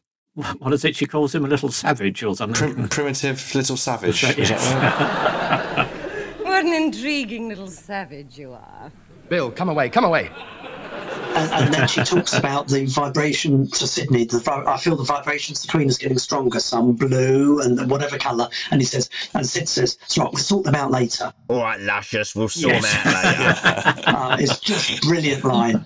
What 0.59 0.71
is 0.71 0.85
it? 0.85 0.95
She 0.95 1.07
calls 1.07 1.33
him 1.33 1.43
a 1.45 1.47
little 1.47 1.71
savage 1.71 2.21
or 2.21 2.35
something. 2.35 2.75
Prim- 2.75 2.89
primitive 2.89 3.55
little 3.55 3.75
savage. 3.75 4.23
Is 4.38 4.38
Yes. 4.51 4.69
that 4.69 5.77
right? 5.77 6.43
What 6.45 6.63
an 6.63 6.73
intriguing 6.88 7.49
little 7.49 7.67
savage 7.67 8.38
you 8.38 8.53
are. 8.53 8.91
Bill, 9.29 9.51
come 9.51 9.69
away, 9.69 9.89
come 9.89 10.05
away. 10.05 10.29
And, 11.35 11.51
and 11.51 11.73
then 11.73 11.88
she 11.88 12.01
talks 12.03 12.33
about 12.33 12.67
the 12.67 12.85
vibration 12.85 13.67
to 13.69 13.85
Sydney. 13.88 14.25
The 14.25 14.41
I 14.65 14.77
feel 14.77 14.95
the 14.95 15.03
vibrations 15.03 15.63
between 15.65 15.88
us 15.89 15.97
getting 15.97 16.17
stronger. 16.17 16.59
Some 16.59 16.93
blue 16.93 17.59
and 17.61 17.91
whatever 17.91 18.17
colour. 18.17 18.47
And 18.71 18.81
he 18.81 18.85
says, 18.85 19.09
and 19.35 19.45
Sid 19.45 19.69
says, 19.69 19.97
"It's 20.03 20.17
right. 20.17 20.29
We'll 20.31 20.41
sort 20.41 20.63
them 20.63 20.73
out 20.75 20.89
later." 20.89 21.31
All 21.49 21.61
right, 21.61 21.79
Luscious, 21.79 22.35
we'll 22.35 22.47
sort 22.49 22.73
Yes. 22.75 23.03
them 23.03 23.13
out 23.13 23.23
later. 23.23 24.01
Uh, 24.17 24.38
it's 24.39 24.59
just 24.59 25.03
brilliant 25.03 25.43
line. 25.43 25.85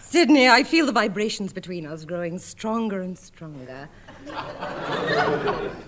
Sydney, 0.00 0.48
I 0.48 0.62
feel 0.62 0.86
the 0.86 0.92
vibrations 0.92 1.52
between 1.52 1.86
us 1.86 2.04
growing 2.04 2.38
stronger 2.38 3.00
and 3.00 3.18
stronger. 3.18 3.88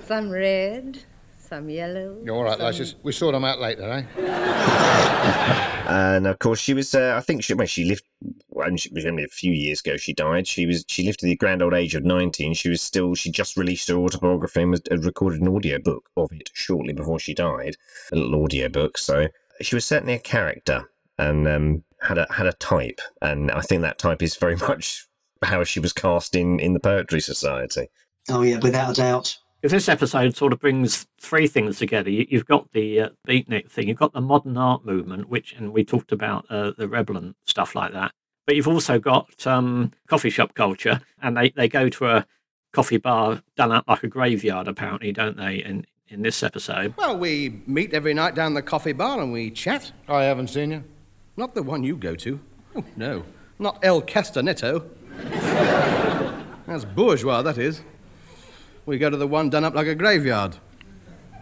some 0.07 0.31
red, 0.31 0.99
some 1.47 1.69
yellow. 1.71 2.19
You're 2.25 2.35
all 2.35 2.45
right, 2.45 2.59
some- 2.59 2.67
Lucius. 2.67 2.95
We'll 3.03 3.13
sort 3.13 3.33
them 3.35 3.45
out 3.45 3.61
later, 3.61 3.83
eh? 3.83 4.05
and 5.89 6.27
of 6.27 6.39
course, 6.39 6.59
she 6.59 6.75
was. 6.75 6.95
Uh, 6.95 7.15
I 7.17 7.21
think 7.21 7.43
she. 7.45 7.55
Well, 7.55 7.67
she 7.67 7.85
lived. 7.85 8.05
Well, 8.49 8.77
she 8.77 8.91
was 8.93 9.07
only 9.07 9.25
a 9.25 9.29
few 9.29 9.53
years 9.53 9.81
ago. 9.81 9.97
She 9.97 10.13
died. 10.13 10.47
She 10.47 10.67
was. 10.67 10.85
She 10.89 11.05
lived 11.05 11.21
to 11.21 11.27
the 11.27 11.37
grand 11.37 11.63
old 11.63 11.75
age 11.75 11.95
of 11.95 12.05
nineteen. 12.05 12.55
She 12.55 12.69
was 12.69 12.83
still. 12.83 13.15
She 13.15 13.31
just 13.31 13.57
released 13.57 13.89
her 13.89 13.97
autobiography 13.97 14.63
and 14.63 14.71
was, 14.73 14.83
had 14.91 15.05
recorded 15.05 15.41
an 15.41 15.55
audio 15.55 15.79
book 15.79 16.09
of 16.17 16.33
it 16.33 16.51
shortly 16.55 16.93
before 16.93 17.19
she 17.19 17.35
died. 17.35 17.77
A 18.13 18.17
little 18.17 18.43
audio 18.45 18.69
book. 18.69 18.99
So 18.99 19.29
she 19.61 19.75
was 19.75 19.85
certainly 19.85 20.15
a 20.15 20.19
character. 20.19 20.91
And 21.19 21.49
um, 21.49 21.83
had 22.03 22.19
a 22.19 22.27
had 22.31 22.47
a 22.47 22.53
type, 22.53 23.01
and 23.23 23.51
I 23.51 23.63
think 23.63 23.81
that 23.83 23.99
type 23.99 24.23
is 24.23 24.37
very 24.37 24.57
much 24.69 25.07
how 25.43 25.65
she 25.65 25.81
was 25.81 25.93
cast 25.93 26.35
in 26.37 26.61
in 26.61 26.75
the 26.75 26.81
Poetry 26.81 27.21
Society. 27.21 27.89
Oh 28.29 28.43
yeah, 28.43 28.59
without 28.59 28.91
a 28.91 28.95
doubt. 28.95 29.39
Because 29.67 29.85
this 29.85 29.89
episode 29.89 30.37
sort 30.37 30.53
of 30.53 30.61
brings 30.61 31.09
three 31.21 31.49
things 31.49 31.79
together. 31.79 32.09
You, 32.09 32.25
you've 32.31 32.47
got 32.47 32.71
the 32.71 33.01
uh, 33.01 33.09
beatnik 33.27 33.69
thing, 33.69 33.89
you've 33.89 33.97
got 33.97 34.13
the 34.13 34.21
modern 34.21 34.57
art 34.57 34.85
movement, 34.85 35.29
which, 35.29 35.55
and 35.55 35.73
we 35.73 35.83
talked 35.83 36.13
about 36.13 36.47
uh, 36.49 36.71
the 36.79 36.87
rebel 36.87 37.17
and 37.17 37.35
stuff 37.47 37.75
like 37.75 37.93
that. 37.93 38.13
But 38.47 38.55
you've 38.55 38.69
also 38.69 39.01
got 39.01 39.45
um, 39.45 39.91
coffee 40.07 40.31
shop 40.31 40.55
culture, 40.55 41.01
and 41.21 41.37
they, 41.37 41.51
they 41.51 41.69
go 41.69 41.89
to 41.89 42.07
a 42.07 42.27
coffee 42.73 42.99
bar 42.99 43.43
done 43.57 43.73
up 43.73 43.89
like 43.89 44.05
a 44.05 44.07
graveyard, 44.07 44.69
apparently, 44.69 45.11
don't 45.11 45.37
they? 45.37 45.57
In 45.57 45.85
in 46.07 46.23
this 46.23 46.45
episode. 46.45 46.95
Well, 46.97 47.19
we 47.19 47.61
meet 47.67 47.93
every 47.93 48.15
night 48.15 48.37
down 48.37 48.55
the 48.55 48.63
coffee 48.63 48.93
bar 48.93 49.21
and 49.21 49.33
we 49.33 49.51
chat. 49.51 49.91
I 50.07 50.23
haven't 50.23 50.47
seen 50.47 50.71
you. 50.71 50.85
Not 51.37 51.57
the 51.57 51.65
one 51.65 51.83
you 51.83 51.97
go 51.97 52.15
to. 52.15 52.39
Oh, 52.77 52.85
no. 52.95 53.25
Not 53.59 53.81
El 53.83 54.01
Castanetto. 54.03 54.89
That's 56.69 56.85
bourgeois, 56.85 57.43
that 57.43 57.59
is. 57.59 57.83
We 58.87 58.99
go 58.99 59.11
to 59.11 59.17
the 59.17 59.27
one 59.27 59.51
done 59.51 59.65
up 59.65 59.75
like 59.75 59.89
a 59.89 59.95
graveyard. 59.97 60.57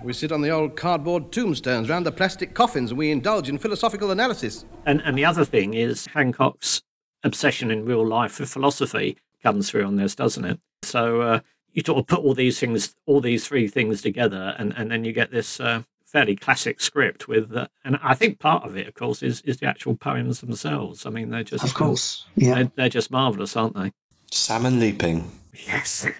We 0.03 0.14
sit 0.14 0.32
on 0.32 0.40
the 0.40 0.51
old 0.51 0.76
cardboard 0.76 1.30
tombstones 1.30 1.88
round 1.88 2.07
the 2.07 2.12
plastic 2.12 2.55
coffins 2.55 2.90
and 2.90 2.99
we 2.99 3.11
indulge 3.11 3.49
in 3.49 3.59
philosophical 3.59 4.11
analysis. 4.11 4.64
And 4.86 5.01
and 5.03 5.16
the 5.16 5.24
other 5.24 5.45
thing 5.45 5.74
is 5.74 6.07
Hancock's 6.07 6.82
obsession 7.22 7.70
in 7.70 7.84
real 7.84 8.07
life 8.07 8.40
with 8.40 8.51
philosophy 8.51 9.18
comes 9.42 9.70
through 9.70 9.84
on 9.84 9.97
this, 9.97 10.14
doesn't 10.14 10.45
it? 10.45 10.59
So 10.82 11.20
uh, 11.20 11.40
you 11.72 11.82
sort 11.84 11.99
of 11.99 12.07
put 12.07 12.20
all 12.20 12.34
these 12.34 12.59
things, 12.59 12.95
all 13.07 13.20
these 13.20 13.47
three 13.47 13.68
things 13.68 14.01
together, 14.01 14.55
and, 14.59 14.72
and 14.76 14.90
then 14.90 15.05
you 15.05 15.12
get 15.12 15.30
this 15.30 15.61
uh, 15.61 15.82
fairly 16.07 16.36
classic 16.36 16.80
script 16.80 17.28
with, 17.28 17.55
uh, 17.55 17.66
and 17.84 17.99
I 18.03 18.14
think 18.14 18.38
part 18.38 18.64
of 18.64 18.76
it, 18.76 18.86
of 18.86 18.95
course, 18.95 19.22
is 19.22 19.40
is 19.42 19.59
the 19.59 19.66
actual 19.66 19.97
poems 19.97 20.40
themselves. 20.40 21.05
I 21.05 21.11
mean, 21.11 21.30
they're 21.30 21.45
just, 21.45 21.64
Of 21.64 21.74
course, 21.74 22.24
yeah. 22.36 22.55
they're, 22.55 22.72
they're 22.76 22.88
just 22.88 23.11
marvelous, 23.11 23.57
aren't 23.57 23.74
they? 23.74 23.92
Salmon 24.30 24.80
leaping. 24.80 25.30
Yes. 25.66 26.07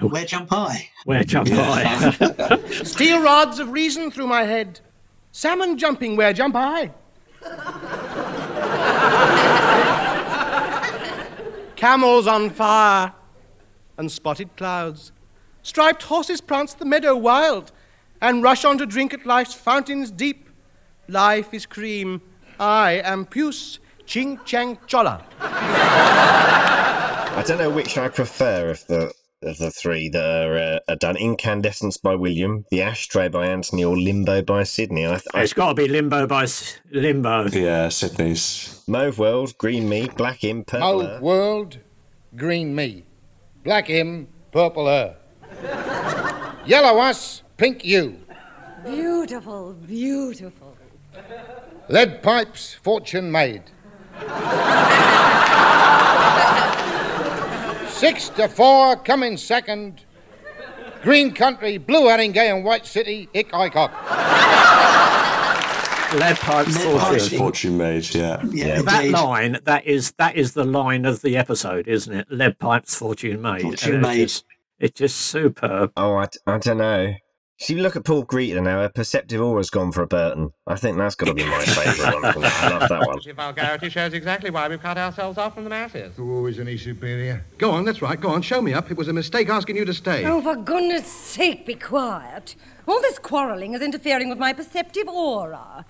Where 0.00 0.24
jump 0.24 0.52
I? 0.52 0.88
Where 1.04 1.22
jump 1.22 1.48
I? 1.52 2.58
Steel 2.82 3.22
rods 3.22 3.58
of 3.58 3.70
reason 3.70 4.10
through 4.10 4.26
my 4.26 4.42
head. 4.42 4.80
Salmon 5.32 5.78
jumping, 5.78 6.16
where 6.16 6.32
jump 6.32 6.56
I? 6.56 6.90
Camels 11.76 12.26
on 12.26 12.50
fire 12.50 13.12
and 13.96 14.10
spotted 14.10 14.56
clouds. 14.56 15.12
Striped 15.62 16.02
horses 16.02 16.40
prance 16.40 16.74
the 16.74 16.84
meadow 16.84 17.16
wild 17.16 17.70
and 18.20 18.42
rush 18.42 18.64
on 18.64 18.78
to 18.78 18.86
drink 18.86 19.14
at 19.14 19.24
life's 19.24 19.54
fountains 19.54 20.10
deep. 20.10 20.48
Life 21.08 21.54
is 21.54 21.66
cream. 21.66 22.20
I 22.58 23.02
am 23.04 23.26
puce. 23.26 23.78
Ching 24.06 24.38
chang 24.44 24.76
chola. 24.86 25.24
I 25.40 27.42
don't 27.46 27.58
know 27.58 27.70
which 27.70 27.96
I 27.96 28.08
prefer 28.08 28.70
of 28.70 28.86
the 28.86 29.12
of 29.46 29.58
the 29.58 29.70
three 29.70 30.08
that 30.08 30.24
are, 30.24 30.56
uh, 30.56 30.78
are 30.88 30.96
done. 30.96 31.16
Incandescence 31.16 31.96
by 31.96 32.14
William, 32.14 32.64
The 32.70 32.82
Ashtray 32.82 33.28
by 33.28 33.46
Anthony, 33.46 33.84
or 33.84 33.96
Limbo 33.96 34.42
by 34.42 34.62
Sydney. 34.64 35.06
I, 35.06 35.20
I, 35.34 35.42
it's 35.42 35.52
got 35.52 35.68
to 35.68 35.74
be 35.74 35.88
Limbo 35.88 36.26
by 36.26 36.44
S- 36.44 36.78
Limbo. 36.90 37.48
Yeah, 37.48 37.88
Sydney's. 37.88 38.82
Mauve 38.86 39.18
World, 39.18 39.56
Green 39.58 39.88
Me, 39.88 40.08
Black 40.16 40.44
Imp, 40.44 40.66
Purple 40.66 41.02
Mauve 41.02 41.22
world, 41.22 41.78
green 42.36 42.74
me. 42.74 43.04
Black 43.64 43.86
him, 43.86 44.28
purple 44.52 44.86
her. 44.86 45.16
Yellow 46.66 47.00
us, 47.00 47.42
pink 47.56 47.84
you. 47.84 48.18
Beautiful, 48.84 49.72
beautiful. 49.72 50.76
Lead 51.88 52.22
pipes, 52.22 52.74
fortune 52.74 53.32
made. 53.32 53.62
Six 57.94 58.28
to 58.30 58.48
four, 58.48 58.96
coming 58.96 59.36
second. 59.36 60.04
Green 61.02 61.32
country, 61.32 61.78
blue 61.78 62.02
Haringey 62.06 62.36
and 62.54 62.64
white 62.64 62.86
city, 62.86 63.28
ick 63.34 63.54
I 63.54 63.68
cock. 63.68 63.92
Lead 66.18 66.36
pipes, 66.36 66.84
Lead 66.84 67.38
fortune. 67.38 67.76
made, 67.76 68.14
yeah. 68.14 68.42
Yeah, 68.50 68.82
That 68.82 69.10
line, 69.10 69.58
that 69.64 69.84
is 69.84 70.12
that 70.18 70.36
is 70.36 70.54
the 70.54 70.64
line 70.64 71.04
of 71.04 71.22
the 71.22 71.36
episode, 71.36 71.86
isn't 71.88 72.12
it? 72.12 72.26
Lead 72.30 72.58
pipes, 72.58 72.96
fortune 72.98 73.42
made. 73.42 73.62
Fortune 73.62 73.94
And 73.96 74.04
it's 74.04 74.08
made. 74.08 74.22
Just, 74.22 74.44
it's 74.78 74.98
just 74.98 75.16
superb. 75.16 75.92
Oh, 75.96 76.16
I, 76.16 76.28
I 76.46 76.58
don't 76.58 76.78
know. 76.78 77.14
See, 77.58 77.76
look 77.76 77.94
at 77.94 78.04
Paul 78.04 78.24
Greta 78.24 78.60
now. 78.60 78.82
A 78.82 78.88
perceptive 78.90 79.40
aura's 79.40 79.70
gone 79.70 79.92
for 79.92 80.02
a 80.02 80.06
Burton. 80.08 80.52
I 80.66 80.74
think 80.74 80.98
that's 80.98 81.14
got 81.14 81.26
to 81.26 81.34
be 81.34 81.44
my 81.44 81.60
favourite 81.64 82.20
one. 82.22 82.32
From 82.32 82.42
that. 82.42 82.64
I 82.64 82.68
love 82.78 82.88
that 82.88 83.06
one. 83.06 83.20
Your 83.22 83.34
vulgarity 83.34 83.88
shows 83.90 84.12
exactly 84.12 84.50
why 84.50 84.68
we've 84.68 84.82
cut 84.82 84.98
ourselves 84.98 85.38
off 85.38 85.54
from 85.54 85.62
the 85.64 85.70
masses. 85.70 86.12
Who 86.16 86.46
isn't 86.48 86.66
he 86.66 86.76
superior? 86.76 87.44
Go 87.58 87.70
on, 87.70 87.84
that's 87.84 88.02
right. 88.02 88.20
Go 88.20 88.28
on, 88.30 88.42
show 88.42 88.60
me 88.60 88.74
up. 88.74 88.90
It 88.90 88.96
was 88.96 89.06
a 89.06 89.12
mistake 89.12 89.48
asking 89.48 89.76
you 89.76 89.84
to 89.84 89.94
stay. 89.94 90.24
Oh, 90.26 90.42
for 90.42 90.56
goodness 90.56 91.06
sake, 91.06 91.64
be 91.64 91.74
quiet. 91.76 92.56
All 92.88 93.00
this 93.00 93.20
quarrelling 93.20 93.72
is 93.74 93.80
interfering 93.82 94.28
with 94.28 94.38
my 94.38 94.52
perceptive 94.52 95.06
aura. 95.08 95.86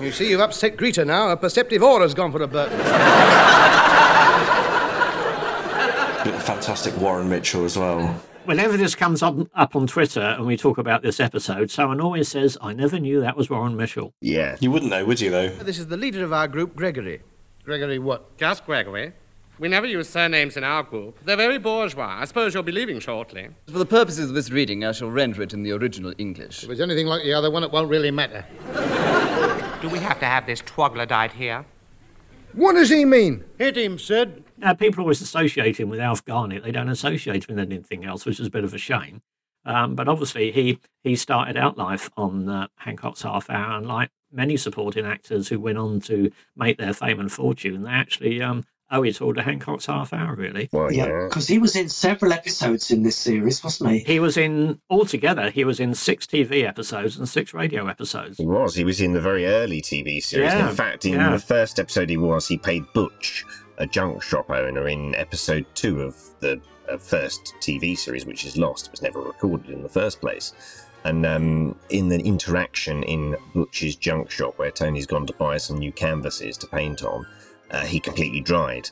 You 0.00 0.12
see, 0.12 0.30
you've 0.30 0.40
upset 0.40 0.76
Greta 0.76 1.04
now. 1.04 1.30
A 1.30 1.36
perceptive 1.36 1.82
aura's 1.82 2.14
gone 2.14 2.30
for 2.30 2.40
a 2.42 2.46
Burton. 2.46 2.78
A 6.30 6.40
fantastic 6.40 6.96
Warren 6.98 7.28
Mitchell 7.28 7.64
as 7.64 7.76
well. 7.76 8.22
Whenever 8.48 8.78
this 8.78 8.94
comes 8.94 9.22
up, 9.22 9.36
up 9.54 9.76
on 9.76 9.86
Twitter 9.86 10.22
and 10.22 10.46
we 10.46 10.56
talk 10.56 10.78
about 10.78 11.02
this 11.02 11.20
episode, 11.20 11.70
someone 11.70 12.00
always 12.00 12.28
says, 12.28 12.56
I 12.62 12.72
never 12.72 12.98
knew 12.98 13.20
that 13.20 13.36
was 13.36 13.50
Warren 13.50 13.76
Mitchell. 13.76 14.14
Yeah. 14.22 14.56
You 14.58 14.70
wouldn't 14.70 14.90
know, 14.90 15.04
would 15.04 15.20
you, 15.20 15.30
though? 15.30 15.50
This 15.50 15.78
is 15.78 15.88
the 15.88 15.98
leader 15.98 16.24
of 16.24 16.32
our 16.32 16.48
group, 16.48 16.74
Gregory. 16.74 17.20
Gregory 17.62 17.98
what? 17.98 18.38
Just 18.38 18.64
Gregory. 18.64 19.12
We 19.58 19.68
never 19.68 19.86
use 19.86 20.08
surnames 20.08 20.56
in 20.56 20.64
our 20.64 20.82
group. 20.82 21.18
They're 21.26 21.36
very 21.36 21.58
bourgeois. 21.58 22.20
I 22.20 22.24
suppose 22.24 22.54
you'll 22.54 22.62
be 22.62 22.72
leaving 22.72 23.00
shortly. 23.00 23.48
For 23.66 23.78
the 23.78 23.84
purposes 23.84 24.30
of 24.30 24.34
this 24.34 24.50
reading, 24.50 24.82
I 24.82 24.92
shall 24.92 25.10
render 25.10 25.42
it 25.42 25.52
in 25.52 25.62
the 25.62 25.72
original 25.72 26.14
English. 26.16 26.64
If 26.64 26.70
it's 26.70 26.80
anything 26.80 27.06
like 27.06 27.24
the 27.24 27.34
other 27.34 27.50
one, 27.50 27.64
it 27.64 27.70
won't 27.70 27.90
really 27.90 28.10
matter. 28.10 28.46
Do 29.82 29.90
we 29.90 29.98
have 29.98 30.18
to 30.20 30.26
have 30.26 30.46
this 30.46 30.62
troglodyte 30.64 31.32
here? 31.32 31.66
What 32.54 32.72
does 32.72 32.88
he 32.88 33.04
mean? 33.04 33.44
Hit 33.58 33.76
him, 33.76 33.98
Sid. 33.98 34.42
Now, 34.58 34.74
people 34.74 35.02
always 35.02 35.20
associate 35.20 35.78
him 35.78 35.88
with 35.88 36.00
Alf 36.00 36.24
Garnett. 36.24 36.64
They 36.64 36.72
don't 36.72 36.88
associate 36.88 37.48
him 37.48 37.56
with 37.56 37.72
anything 37.72 38.04
else, 38.04 38.26
which 38.26 38.40
is 38.40 38.46
a 38.46 38.50
bit 38.50 38.64
of 38.64 38.74
a 38.74 38.78
shame. 38.78 39.22
Um, 39.64 39.94
but 39.94 40.08
obviously, 40.08 40.50
he 40.50 40.78
he 41.02 41.16
started 41.16 41.56
out 41.56 41.76
life 41.76 42.10
on 42.16 42.48
uh, 42.48 42.68
Hancock's 42.76 43.22
Half 43.22 43.50
Hour, 43.50 43.76
and 43.76 43.86
like 43.86 44.10
many 44.32 44.56
supporting 44.56 45.06
actors 45.06 45.48
who 45.48 45.60
went 45.60 45.78
on 45.78 46.00
to 46.00 46.30
make 46.56 46.78
their 46.78 46.94
fame 46.94 47.20
and 47.20 47.30
fortune, 47.30 47.82
they 47.82 47.90
actually 47.90 48.40
um, 48.42 48.64
owe 48.90 49.02
it 49.02 49.20
all 49.20 49.34
to 49.34 49.42
Hancock's 49.42 49.86
Half 49.86 50.12
Hour, 50.12 50.34
really. 50.34 50.68
Well, 50.72 50.92
Yeah, 50.92 51.26
because 51.28 51.48
he 51.48 51.58
was 51.58 51.76
in 51.76 51.88
several 51.88 52.32
episodes 52.32 52.90
in 52.90 53.02
this 53.02 53.16
series, 53.16 53.62
wasn't 53.62 53.90
he? 53.90 53.98
He 54.00 54.20
was 54.20 54.36
in 54.36 54.80
altogether. 54.88 55.50
He 55.50 55.64
was 55.64 55.80
in 55.80 55.94
six 55.94 56.26
TV 56.26 56.66
episodes 56.66 57.16
and 57.16 57.28
six 57.28 57.52
radio 57.52 57.86
episodes. 57.88 58.38
He 58.38 58.46
was. 58.46 58.74
He 58.74 58.84
was 58.84 59.00
in 59.00 59.12
the 59.12 59.20
very 59.20 59.46
early 59.46 59.82
TV 59.82 60.22
series. 60.22 60.52
Yeah, 60.52 60.70
in 60.70 60.74
fact, 60.74 61.04
in 61.04 61.14
yeah. 61.14 61.30
the 61.30 61.38
first 61.38 61.78
episode 61.78 62.08
he 62.08 62.16
was, 62.16 62.48
he 62.48 62.58
played 62.58 62.84
Butch, 62.94 63.44
a 63.78 63.86
junk 63.86 64.22
shop 64.22 64.50
owner, 64.50 64.88
in 64.88 65.14
episode 65.14 65.66
two 65.74 66.02
of 66.02 66.16
the 66.40 66.60
uh, 66.88 66.96
first 66.98 67.54
TV 67.60 67.96
series, 67.96 68.26
which 68.26 68.44
is 68.44 68.56
lost. 68.56 68.86
It 68.86 68.90
was 68.90 69.02
never 69.02 69.20
recorded 69.20 69.70
in 69.70 69.82
the 69.82 69.88
first 69.88 70.20
place. 70.20 70.52
And 71.04 71.24
um, 71.24 71.76
in 71.90 72.08
the 72.08 72.18
interaction 72.20 73.02
in 73.04 73.36
Butch's 73.54 73.96
junk 73.96 74.30
shop, 74.30 74.58
where 74.58 74.70
Tony's 74.70 75.06
gone 75.06 75.26
to 75.26 75.32
buy 75.34 75.56
some 75.56 75.78
new 75.78 75.92
canvases 75.92 76.56
to 76.58 76.66
paint 76.66 77.02
on, 77.04 77.26
uh, 77.70 77.84
he 77.84 78.00
completely 78.00 78.40
dried. 78.40 78.90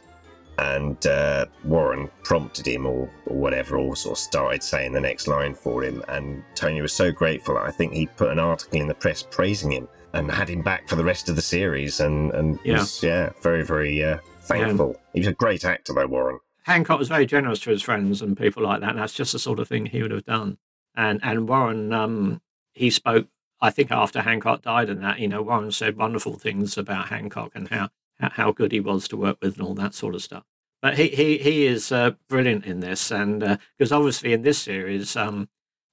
And 0.59 1.05
uh, 1.07 1.47
Warren 1.65 2.09
prompted 2.23 2.67
him, 2.67 2.87
or, 2.87 3.11
or 3.27 3.37
whatever, 3.37 3.77
or 3.77 3.95
sort 3.97 4.13
of 4.13 4.19
started 4.19 4.63
saying 4.63 4.93
the 4.93 5.01
next 5.01 5.27
line 5.27 5.55
for 5.55 5.83
him. 5.85 6.03
And 6.09 6.43
Tony 6.55 6.81
was 6.81 6.93
so 6.93 7.11
grateful. 7.13 7.59
I 7.59 7.71
think 7.71 7.93
he 7.93 8.07
put 8.07 8.31
an 8.31 8.39
article 8.39 8.81
in 8.81 8.89
the 8.89 8.95
press 8.95 9.23
praising 9.23 9.73
him 9.73 9.89
and 10.15 10.31
had 10.31 10.49
him 10.49 10.63
back 10.63 10.89
for 10.89 10.97
the 10.97 11.05
rest 11.05 11.29
of 11.29 11.37
the 11.37 11.43
series. 11.43 12.01
And, 12.01 12.33
and 12.33 12.59
Yeah. 12.65 12.79
was, 12.79 13.03
yeah, 13.03 13.31
very, 13.43 13.65
very 13.65 14.03
uh, 14.03 14.19
thankful. 14.47 14.97
He 15.13 15.21
was 15.21 15.29
a 15.29 15.33
great 15.33 15.65
actor, 15.65 15.93
though, 15.93 16.07
Warren. 16.07 16.41
Hancock 16.65 16.99
was 16.99 17.09
very 17.09 17.27
generous 17.27 17.61
to 17.61 17.71
his 17.71 17.83
friends 17.83 18.21
and 18.21 18.37
people 18.37 18.63
like 18.63 18.81
that. 18.81 18.91
And 18.91 18.99
that's 18.99 19.15
just 19.15 19.33
the 19.33 19.39
sort 19.39 19.61
of 19.61 19.69
thing 19.69 19.87
he 19.87 20.03
would 20.03 20.11
have 20.11 20.25
done. 20.25 20.59
And 20.97 21.21
and 21.23 21.49
Warren, 21.49 21.93
um, 21.93 22.41
he 22.75 22.91
spoke. 22.91 23.29
I 23.61 23.71
think 23.71 23.91
after 23.91 24.23
Hancock 24.23 24.63
died, 24.63 24.91
and 24.91 25.03
that 25.03 25.19
you 25.19 25.29
know, 25.29 25.43
Warren 25.43 25.71
said 25.71 25.97
wonderful 25.97 26.35
things 26.35 26.77
about 26.77 27.09
Hancock 27.09 27.53
and 27.55 27.69
how 27.69 27.91
how- 28.19 28.53
good 28.53 28.73
he 28.73 28.81
was 28.81 29.07
to 29.09 29.17
work 29.17 29.39
with 29.43 29.59
and 29.59 29.67
all 29.67 29.75
that 29.75 29.95
sort 29.95 30.15
of 30.15 30.23
stuff. 30.23 30.45
But 30.83 30.99
he 30.99 31.09
he 31.09 31.39
he 31.39 31.67
is 31.67 31.93
uh, 31.93 32.13
brilliant 32.29 32.65
in 32.65 32.81
this, 32.81 33.11
and 33.11 33.59
because 33.79 33.93
obviously 33.93 34.33
in 34.33 34.43
this 34.43 34.59
series, 34.59 35.17
um, 35.17 35.49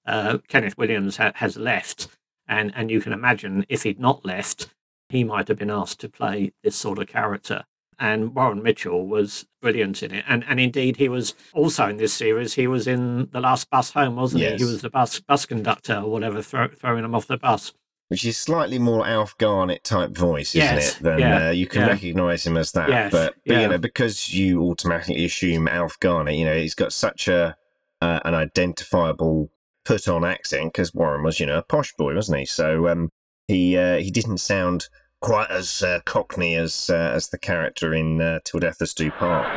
uh, 0.06 0.40
Kenneth 0.48 0.78
Williams 0.78 1.18
ha- 1.18 1.34
has 1.36 1.58
left, 1.58 2.08
and 2.48 2.72
and 2.76 2.90
you 2.90 3.02
can 3.02 3.14
imagine 3.14 3.66
if 3.70 3.84
he'd 3.84 4.00
not 4.00 4.26
left, 4.26 4.74
he 5.10 5.24
might 5.24 5.48
have 5.50 5.58
been 5.58 5.70
asked 5.70 6.00
to 6.02 6.10
play 6.10 6.54
this 6.64 6.76
sort 6.76 7.00
of 7.00 7.08
character. 7.08 7.66
And 8.04 8.36
Warren 8.36 8.62
Mitchell 8.62 9.08
was 9.08 9.46
brilliant 9.62 10.04
in 10.04 10.12
it, 10.14 10.26
and 10.28 10.44
and 10.50 10.60
indeed 10.60 10.98
he 10.98 11.08
was 11.08 11.34
also 11.54 11.88
in 11.88 11.98
this 11.98 12.14
series. 12.14 12.54
He 12.54 12.68
was 12.68 12.86
in 12.86 13.30
the 13.32 13.40
last 13.40 13.70
bus 13.70 13.92
home, 13.92 14.18
wasn't 14.18 14.44
he? 14.44 14.58
He 14.58 14.66
was 14.66 14.82
the 14.82 14.90
bus 14.90 15.22
bus 15.22 15.46
conductor 15.46 15.96
or 16.04 16.12
whatever, 16.12 16.42
throw, 16.42 16.68
throwing 16.68 17.06
him 17.06 17.16
off 17.16 17.28
the 17.28 17.38
bus. 17.38 17.72
which 18.10 18.26
is 18.26 18.38
slightly 18.38 18.78
more 18.78 19.08
Alf 19.08 19.36
Garnett 19.38 19.84
type 19.84 20.12
voice, 20.16 20.54
isn't 20.54 20.76
Yes, 20.76 20.98
it? 20.98 21.04
Than 21.04 21.20
yeah, 21.20 21.48
uh, 21.48 21.52
you 21.52 21.66
can 21.66 21.82
yeah. 21.82 21.88
recognise 21.88 22.46
him 22.46 22.58
as 22.58 22.72
that. 22.74 22.90
Yes, 22.90 23.12
but, 23.12 23.36
but 23.46 23.54
yeah. 23.54 23.62
you 23.62 23.68
know, 23.70 23.78
because 23.78 24.34
you 24.34 24.62
automatically 24.64 25.26
assume 25.26 25.68
Alf 25.68 25.98
Garnett, 26.00 26.36
you 26.36 26.46
know, 26.46 26.56
he's 26.56 26.76
got 26.76 26.94
such 26.94 27.28
a 27.28 27.56
uh, 28.02 28.20
an 28.26 28.36
identifiable 28.36 29.50
put 29.86 30.08
on 30.08 30.24
accent 30.26 30.74
because 30.74 30.94
Warren 30.94 31.24
was, 31.24 31.40
you 31.40 31.46
know, 31.46 31.58
a 31.58 31.64
posh 31.64 31.94
boy, 31.98 32.14
wasn't 32.14 32.40
he? 32.40 32.46
So 32.46 32.88
um, 32.90 33.10
he 33.48 33.78
uh, 33.78 33.98
he 33.98 34.12
didn't 34.12 34.40
sound 34.40 34.90
quite 35.24 35.50
as 35.50 35.82
uh, 35.82 36.02
cockney 36.04 36.54
as 36.56 36.90
uh, 36.90 37.14
as 37.16 37.30
the 37.30 37.38
character 37.38 37.94
in 37.94 38.20
uh, 38.22 38.40
Till 38.44 38.60
Death 38.60 38.82
Us 38.82 38.94
Do 38.94 39.10
Part. 39.10 39.48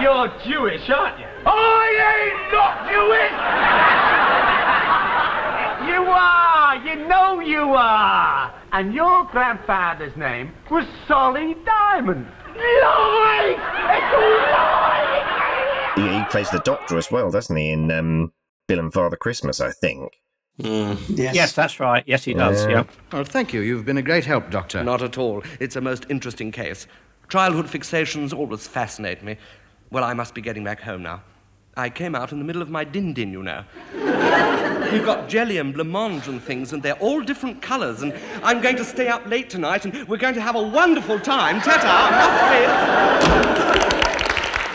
You're 0.00 0.28
Jewish, 0.44 0.88
aren't 0.90 1.18
you? 1.18 1.24
I 1.46 1.86
ain't 2.12 2.52
not 2.52 2.84
Jewish! 2.92 3.32
you 5.88 6.04
are! 6.04 6.76
You 6.84 7.08
know 7.08 7.40
you 7.40 7.72
are! 7.72 8.54
And 8.72 8.92
your 8.92 9.24
grandfather's 9.24 10.14
name 10.14 10.52
was 10.70 10.84
Solly 11.08 11.56
Diamond. 11.64 12.26
Lie! 12.54 13.56
It's 13.96 14.14
a 14.14 14.20
lie! 14.52 15.92
He, 15.96 16.18
he 16.18 16.24
plays 16.26 16.50
the 16.50 16.60
Doctor 16.60 16.98
as 16.98 17.10
well, 17.10 17.30
doesn't 17.30 17.56
he? 17.56 17.70
In 17.70 17.90
um, 17.90 18.32
Bill 18.68 18.78
and 18.78 18.92
Father 18.92 19.16
Christmas, 19.16 19.58
I 19.58 19.70
think. 19.70 20.12
Mm. 20.60 20.98
Yes. 21.08 21.52
that's 21.52 21.80
right. 21.80 22.04
Yes, 22.06 22.24
he 22.24 22.34
does. 22.34 22.64
Yeah. 22.64 22.70
Yeah. 22.70 22.84
Well, 23.12 23.24
thank 23.24 23.52
you. 23.52 23.60
You've 23.60 23.84
been 23.84 23.98
a 23.98 24.02
great 24.02 24.24
help, 24.24 24.50
Doctor. 24.50 24.84
Not 24.84 25.02
at 25.02 25.18
all. 25.18 25.42
It's 25.58 25.76
a 25.76 25.80
most 25.80 26.06
interesting 26.08 26.52
case. 26.52 26.86
Childhood 27.28 27.66
fixations 27.66 28.32
always 28.32 28.68
fascinate 28.68 29.22
me. 29.22 29.36
Well, 29.90 30.04
I 30.04 30.14
must 30.14 30.34
be 30.34 30.40
getting 30.40 30.64
back 30.64 30.80
home 30.80 31.02
now. 31.02 31.22
I 31.76 31.90
came 31.90 32.14
out 32.14 32.30
in 32.30 32.38
the 32.38 32.44
middle 32.44 32.62
of 32.62 32.70
my 32.70 32.84
din 32.84 33.14
din, 33.14 33.32
you 33.32 33.42
know. 33.42 33.64
We've 34.92 35.04
got 35.04 35.28
jelly 35.28 35.58
and 35.58 35.74
blancmange 35.74 36.28
and 36.28 36.40
things, 36.40 36.72
and 36.72 36.82
they're 36.82 36.98
all 37.00 37.20
different 37.20 37.60
colours. 37.60 38.02
And 38.02 38.14
I'm 38.44 38.60
going 38.60 38.76
to 38.76 38.84
stay 38.84 39.08
up 39.08 39.26
late 39.26 39.50
tonight, 39.50 39.84
and 39.84 40.06
we're 40.06 40.18
going 40.18 40.34
to 40.34 40.40
have 40.40 40.54
a 40.54 40.62
wonderful 40.62 41.18
time. 41.18 41.60
Ta-ta. 41.60 43.80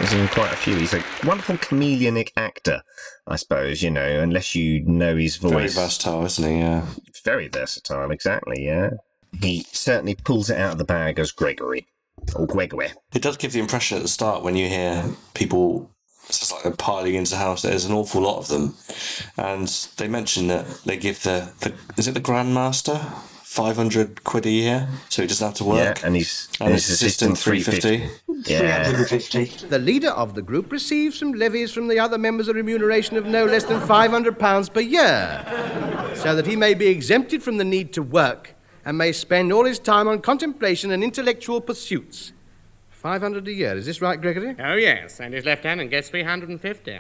He's 0.09 0.19
in 0.19 0.27
quite 0.29 0.51
a 0.51 0.55
few. 0.55 0.75
He's 0.75 0.95
a 0.95 1.03
wonderful 1.23 1.57
chameleonic 1.57 2.31
actor, 2.35 2.81
I 3.27 3.35
suppose, 3.35 3.83
you 3.83 3.91
know, 3.91 4.21
unless 4.21 4.55
you 4.55 4.81
know 4.81 5.15
his 5.15 5.35
voice. 5.35 5.51
Very 5.51 5.67
versatile, 5.67 6.25
isn't 6.25 6.49
he? 6.49 6.57
Yeah. 6.57 6.87
Very 7.23 7.47
versatile, 7.47 8.09
exactly, 8.09 8.65
yeah. 8.65 8.89
He 9.39 9.67
certainly 9.71 10.15
pulls 10.15 10.49
it 10.49 10.57
out 10.57 10.71
of 10.71 10.77
the 10.79 10.83
bag 10.83 11.19
as 11.19 11.31
Gregory. 11.31 11.85
Or 12.35 12.47
Gregory. 12.47 12.87
It 13.13 13.21
does 13.21 13.37
give 13.37 13.53
the 13.53 13.59
impression 13.59 13.97
at 13.97 14.01
the 14.01 14.09
start 14.09 14.41
when 14.41 14.55
you 14.55 14.67
hear 14.67 15.05
people 15.35 15.91
it's 16.27 16.39
just 16.39 16.53
like 16.53 16.63
they're 16.63 16.71
piling 16.71 17.13
into 17.13 17.31
the 17.31 17.37
house. 17.37 17.61
There's 17.61 17.85
an 17.85 17.93
awful 17.93 18.21
lot 18.21 18.39
of 18.39 18.47
them, 18.47 18.75
and 19.37 19.67
they 19.97 20.07
mention 20.07 20.47
that 20.47 20.65
they 20.85 20.97
give 20.97 21.21
the, 21.21 21.53
the 21.59 21.73
is 21.97 22.07
it 22.07 22.13
the 22.13 22.21
grandmaster 22.21 22.99
five 23.49 23.75
hundred 23.75 24.23
quid 24.23 24.45
a 24.45 24.49
year, 24.51 24.87
so 25.09 25.23
he 25.23 25.27
doesn't 25.27 25.47
have 25.47 25.55
to 25.55 25.63
work. 25.63 25.97
Yeah, 25.99 26.05
and 26.05 26.15
he's 26.15 26.47
and 26.61 26.71
his 26.71 26.87
assistant 26.87 27.35
three 27.35 27.63
fifty. 27.63 28.07
The 28.27 29.79
leader 29.79 30.11
of 30.11 30.35
the 30.35 30.43
group 30.43 30.71
receives 30.71 31.17
from 31.17 31.31
levies 31.31 31.71
from 31.71 31.87
the 31.87 31.99
other 31.99 32.19
members 32.19 32.47
a 32.47 32.53
remuneration 32.53 33.17
of 33.17 33.25
no 33.25 33.45
less 33.45 33.63
than 33.63 33.81
£500 33.81 34.73
per 34.73 34.79
year, 34.79 36.13
so 36.15 36.35
that 36.35 36.45
he 36.45 36.55
may 36.55 36.73
be 36.75 36.87
exempted 36.87 37.41
from 37.41 37.57
the 37.57 37.65
need 37.65 37.91
to 37.93 38.03
work 38.03 38.53
and 38.85 38.97
may 38.97 39.11
spend 39.11 39.51
all 39.51 39.65
his 39.65 39.79
time 39.79 40.07
on 40.07 40.21
contemplation 40.21 40.91
and 40.91 41.03
intellectual 41.03 41.59
pursuits. 41.59 42.31
500 42.91 43.47
a 43.47 43.51
year, 43.51 43.75
is 43.75 43.85
this 43.87 44.01
right, 44.01 44.21
Gregory? 44.21 44.55
Oh, 44.59 44.75
yes, 44.75 45.19
and 45.19 45.33
his 45.33 45.45
lieutenant 45.45 45.89
gets 45.89 46.09
350. 46.09 46.99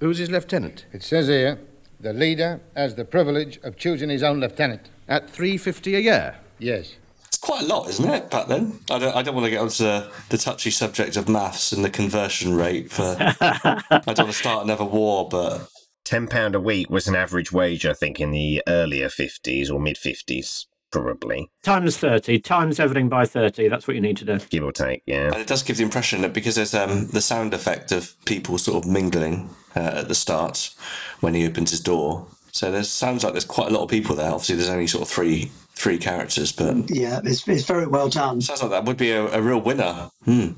Who's 0.00 0.18
his 0.18 0.30
lieutenant? 0.30 0.86
It 0.92 1.02
says 1.02 1.28
here, 1.28 1.60
the 2.00 2.12
leader 2.12 2.60
has 2.76 2.94
the 2.96 3.04
privilege 3.04 3.58
of 3.62 3.76
choosing 3.76 4.10
his 4.10 4.22
own 4.22 4.40
lieutenant. 4.40 4.90
At 5.08 5.30
350 5.30 5.94
a 5.96 6.00
year? 6.00 6.36
Yes. 6.58 6.96
It's 7.26 7.38
quite 7.38 7.62
a 7.62 7.66
lot, 7.66 7.88
isn't 7.88 8.08
it? 8.08 8.30
Back 8.30 8.48
then, 8.48 8.80
I 8.90 8.98
don't. 8.98 9.16
I 9.16 9.22
don't 9.22 9.34
want 9.34 9.44
to 9.44 9.50
get 9.50 9.60
onto 9.60 9.84
the, 9.84 10.10
the 10.28 10.38
touchy 10.38 10.70
subject 10.70 11.16
of 11.16 11.28
maths 11.28 11.72
and 11.72 11.84
the 11.84 11.90
conversion 11.90 12.54
rate 12.54 12.90
for. 12.90 13.16
I 13.20 13.82
don't 13.90 14.06
want 14.06 14.16
to 14.16 14.32
start 14.32 14.64
another 14.64 14.84
war, 14.84 15.28
but 15.28 15.68
£10 16.08 16.54
a 16.54 16.60
week 16.60 16.88
was 16.88 17.06
an 17.06 17.14
average 17.14 17.52
wage, 17.52 17.84
I 17.84 17.92
think, 17.92 18.18
in 18.18 18.30
the 18.30 18.62
earlier 18.66 19.08
50s 19.08 19.70
or 19.70 19.78
mid 19.78 19.96
50s, 19.96 20.64
probably. 20.90 21.50
Times 21.62 21.98
30, 21.98 22.38
times 22.40 22.80
everything 22.80 23.10
by 23.10 23.26
30. 23.26 23.68
That's 23.68 23.86
what 23.86 23.94
you 23.94 24.00
need 24.00 24.16
to 24.16 24.24
do. 24.24 24.38
Give 24.48 24.64
or 24.64 24.72
take, 24.72 25.02
yeah. 25.04 25.26
And 25.26 25.36
it 25.36 25.46
does 25.46 25.62
give 25.62 25.76
the 25.76 25.82
impression 25.82 26.22
that 26.22 26.32
because 26.32 26.54
there's 26.54 26.74
um, 26.74 27.08
the 27.08 27.20
sound 27.20 27.52
effect 27.52 27.92
of 27.92 28.14
people 28.24 28.56
sort 28.56 28.82
of 28.82 28.90
mingling 28.90 29.50
uh, 29.76 29.80
at 29.80 30.08
the 30.08 30.14
start 30.14 30.74
when 31.20 31.34
he 31.34 31.46
opens 31.46 31.70
his 31.72 31.80
door. 31.80 32.26
So 32.52 32.70
there 32.70 32.82
sounds 32.82 33.22
like 33.24 33.32
there's 33.34 33.44
quite 33.44 33.68
a 33.68 33.74
lot 33.74 33.82
of 33.84 33.90
people 33.90 34.16
there. 34.16 34.30
Obviously, 34.30 34.56
there's 34.56 34.68
only 34.70 34.86
sort 34.86 35.02
of 35.02 35.08
three 35.08 35.50
three 35.74 35.98
characters, 35.98 36.50
but 36.52 36.90
Yeah, 36.90 37.20
it's, 37.24 37.46
it's 37.46 37.64
very 37.64 37.86
well 37.86 38.08
done. 38.08 38.40
sounds 38.40 38.62
like 38.62 38.70
that 38.72 38.84
would 38.84 38.96
be 38.96 39.12
a, 39.12 39.26
a 39.32 39.40
real 39.40 39.60
winner. 39.60 40.10
Hmm. 40.24 40.48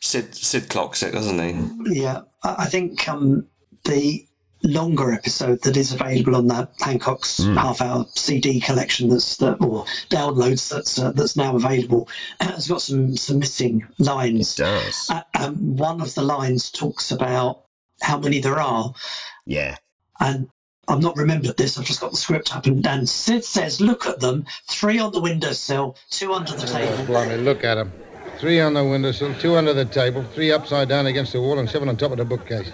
Sid 0.00 0.34
Sid 0.34 0.68
clocks 0.68 1.02
it, 1.02 1.12
doesn't 1.12 1.38
he? 1.38 2.00
Yeah, 2.00 2.20
I 2.44 2.54
I 2.60 2.64
think 2.66 3.08
um, 3.08 3.46
the 3.84 4.24
longer 4.62 5.12
episode 5.12 5.62
that 5.62 5.76
is 5.76 5.92
available 5.92 6.34
on 6.36 6.46
the 6.48 6.68
Hancock's 6.80 7.38
Hmm. 7.42 7.56
half-hour 7.56 8.06
CD 8.14 8.60
collection 8.60 9.08
that's 9.08 9.36
that 9.38 9.60
or 9.60 9.84
downloads 10.10 10.68
that's 10.70 10.98
uh, 10.98 11.12
that's 11.12 11.36
now 11.36 11.56
available 11.56 12.08
has 12.40 12.68
got 12.68 12.82
some 12.82 13.16
some 13.16 13.38
missing 13.40 13.86
lines. 13.98 14.58
It 14.58 14.62
does. 14.62 15.10
Uh, 15.10 15.22
um, 15.38 15.76
one 15.76 16.00
of 16.00 16.14
the 16.14 16.22
lines 16.22 16.70
talks 16.70 17.10
about 17.10 17.64
how 18.02 18.18
many 18.18 18.40
there 18.40 18.60
are, 18.60 18.92
Yeah. 19.46 19.76
and 20.20 20.48
I've 20.88 21.02
not 21.02 21.16
remembered 21.16 21.56
this. 21.56 21.78
I've 21.78 21.84
just 21.84 22.00
got 22.00 22.12
the 22.12 22.16
script 22.16 22.54
up, 22.54 22.66
and, 22.66 22.86
and 22.86 23.08
Sid 23.08 23.44
says, 23.44 23.80
"Look 23.80 24.06
at 24.06 24.20
them: 24.20 24.46
three 24.68 24.98
on 24.98 25.12
the 25.12 25.20
windowsill, 25.20 25.96
two 26.10 26.32
under 26.32 26.52
the 26.52 26.66
table." 26.66 27.04
Blimey, 27.04 27.38
look 27.38 27.64
at 27.64 27.74
them. 27.74 27.92
Three 28.38 28.60
on 28.60 28.74
the 28.74 28.84
windowsill, 28.84 29.34
two 29.34 29.56
under 29.56 29.72
the 29.72 29.84
table, 29.84 30.22
three 30.34 30.52
upside 30.52 30.88
down 30.88 31.06
against 31.06 31.32
the 31.32 31.40
wall, 31.40 31.58
and 31.58 31.68
seven 31.68 31.88
on 31.88 31.96
top 31.96 32.12
of 32.12 32.18
the 32.18 32.24
bookcase. 32.24 32.70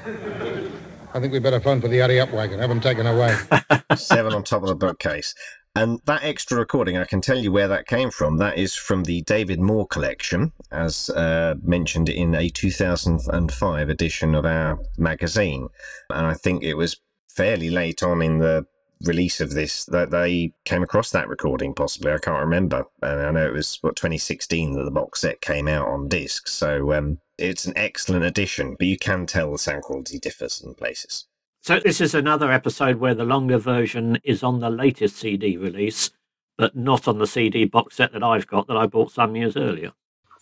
I 1.15 1.21
think 1.21 1.33
we'd 1.33 1.43
better 1.43 1.61
phone 1.61 1.81
for 1.81 1.89
the 1.89 1.99
hurry 1.99 2.21
up 2.21 2.33
wagon, 2.33 2.59
have 2.59 2.71
them 2.71 2.81
taken 2.81 3.07
away. 3.07 3.37
Seven 3.97 4.33
on 4.33 4.45
top 4.45 4.63
of 4.63 4.69
the 4.69 4.75
bookcase. 4.75 5.35
And 5.75 6.01
that 6.07 6.25
extra 6.25 6.59
recording, 6.59 6.97
I 6.97 7.05
can 7.05 7.21
tell 7.21 7.39
you 7.39 7.53
where 7.53 7.69
that 7.69 7.87
came 7.87 8.11
from. 8.11 8.39
That 8.39 8.57
is 8.57 8.75
from 8.75 9.05
the 9.05 9.23
David 9.23 9.61
Moore 9.61 9.87
collection, 9.87 10.53
as 10.71 11.11
uh, 11.11 11.55
mentioned 11.63 12.09
in 12.09 12.35
a 12.35 12.49
2005 12.49 13.89
edition 13.89 14.35
of 14.35 14.47
our 14.47 14.79
magazine. 14.97 15.69
And 16.11 16.27
I 16.27 16.35
think 16.35 16.63
it 16.63 16.75
was 16.75 16.99
fairly 17.35 17.71
late 17.71 18.03
on 18.03 18.23
in 18.23 18.39
the 18.39 18.67
release 19.05 19.41
of 19.41 19.51
this 19.51 19.85
that 19.87 20.11
they 20.11 20.53
came 20.65 20.83
across 20.83 21.11
that 21.11 21.29
recording, 21.29 21.75
possibly. 21.75 22.13
I 22.13 22.19
can't 22.19 22.41
remember. 22.41 22.85
And 23.03 23.21
I 23.21 23.31
know 23.31 23.47
it 23.47 23.53
was, 23.53 23.79
what, 23.81 23.97
2016 23.97 24.75
that 24.75 24.85
the 24.85 24.91
box 24.91 25.21
set 25.21 25.41
came 25.41 25.69
out 25.69 25.89
on 25.89 26.09
disc. 26.09 26.49
So 26.49 26.93
um, 26.93 27.19
it's 27.39 27.65
an 27.65 27.73
excellent 27.77 28.25
edition, 28.25 28.77
but 28.79 28.87
you 28.87 28.97
can 28.97 29.27
tell 29.27 29.53
the 29.53 29.59
sound 29.59 29.83
quality 29.83 30.19
differs 30.19 30.63
in 30.63 30.75
places. 30.75 31.27
So 31.63 31.79
this 31.79 32.01
is 32.01 32.15
another 32.15 32.51
episode 32.51 32.97
where 32.97 33.15
the 33.15 33.25
longer 33.25 33.59
version 33.59 34.19
is 34.25 34.43
on 34.43 34.61
the 34.61 34.71
latest 34.71 35.17
CD 35.17 35.57
release, 35.57 36.11
but 36.59 36.77
not 36.77 37.07
on 37.07 37.19
the 37.19 37.27
CD 37.27 37.65
box 37.65 37.97
set 37.97 38.13
that 38.13 38.23
I've 38.23 38.47
got 38.47 38.67
that 38.67 38.77
I 38.77 38.87
bought 38.87 39.13
some 39.13 39.37
years 39.37 39.57
earlier. 39.57 39.93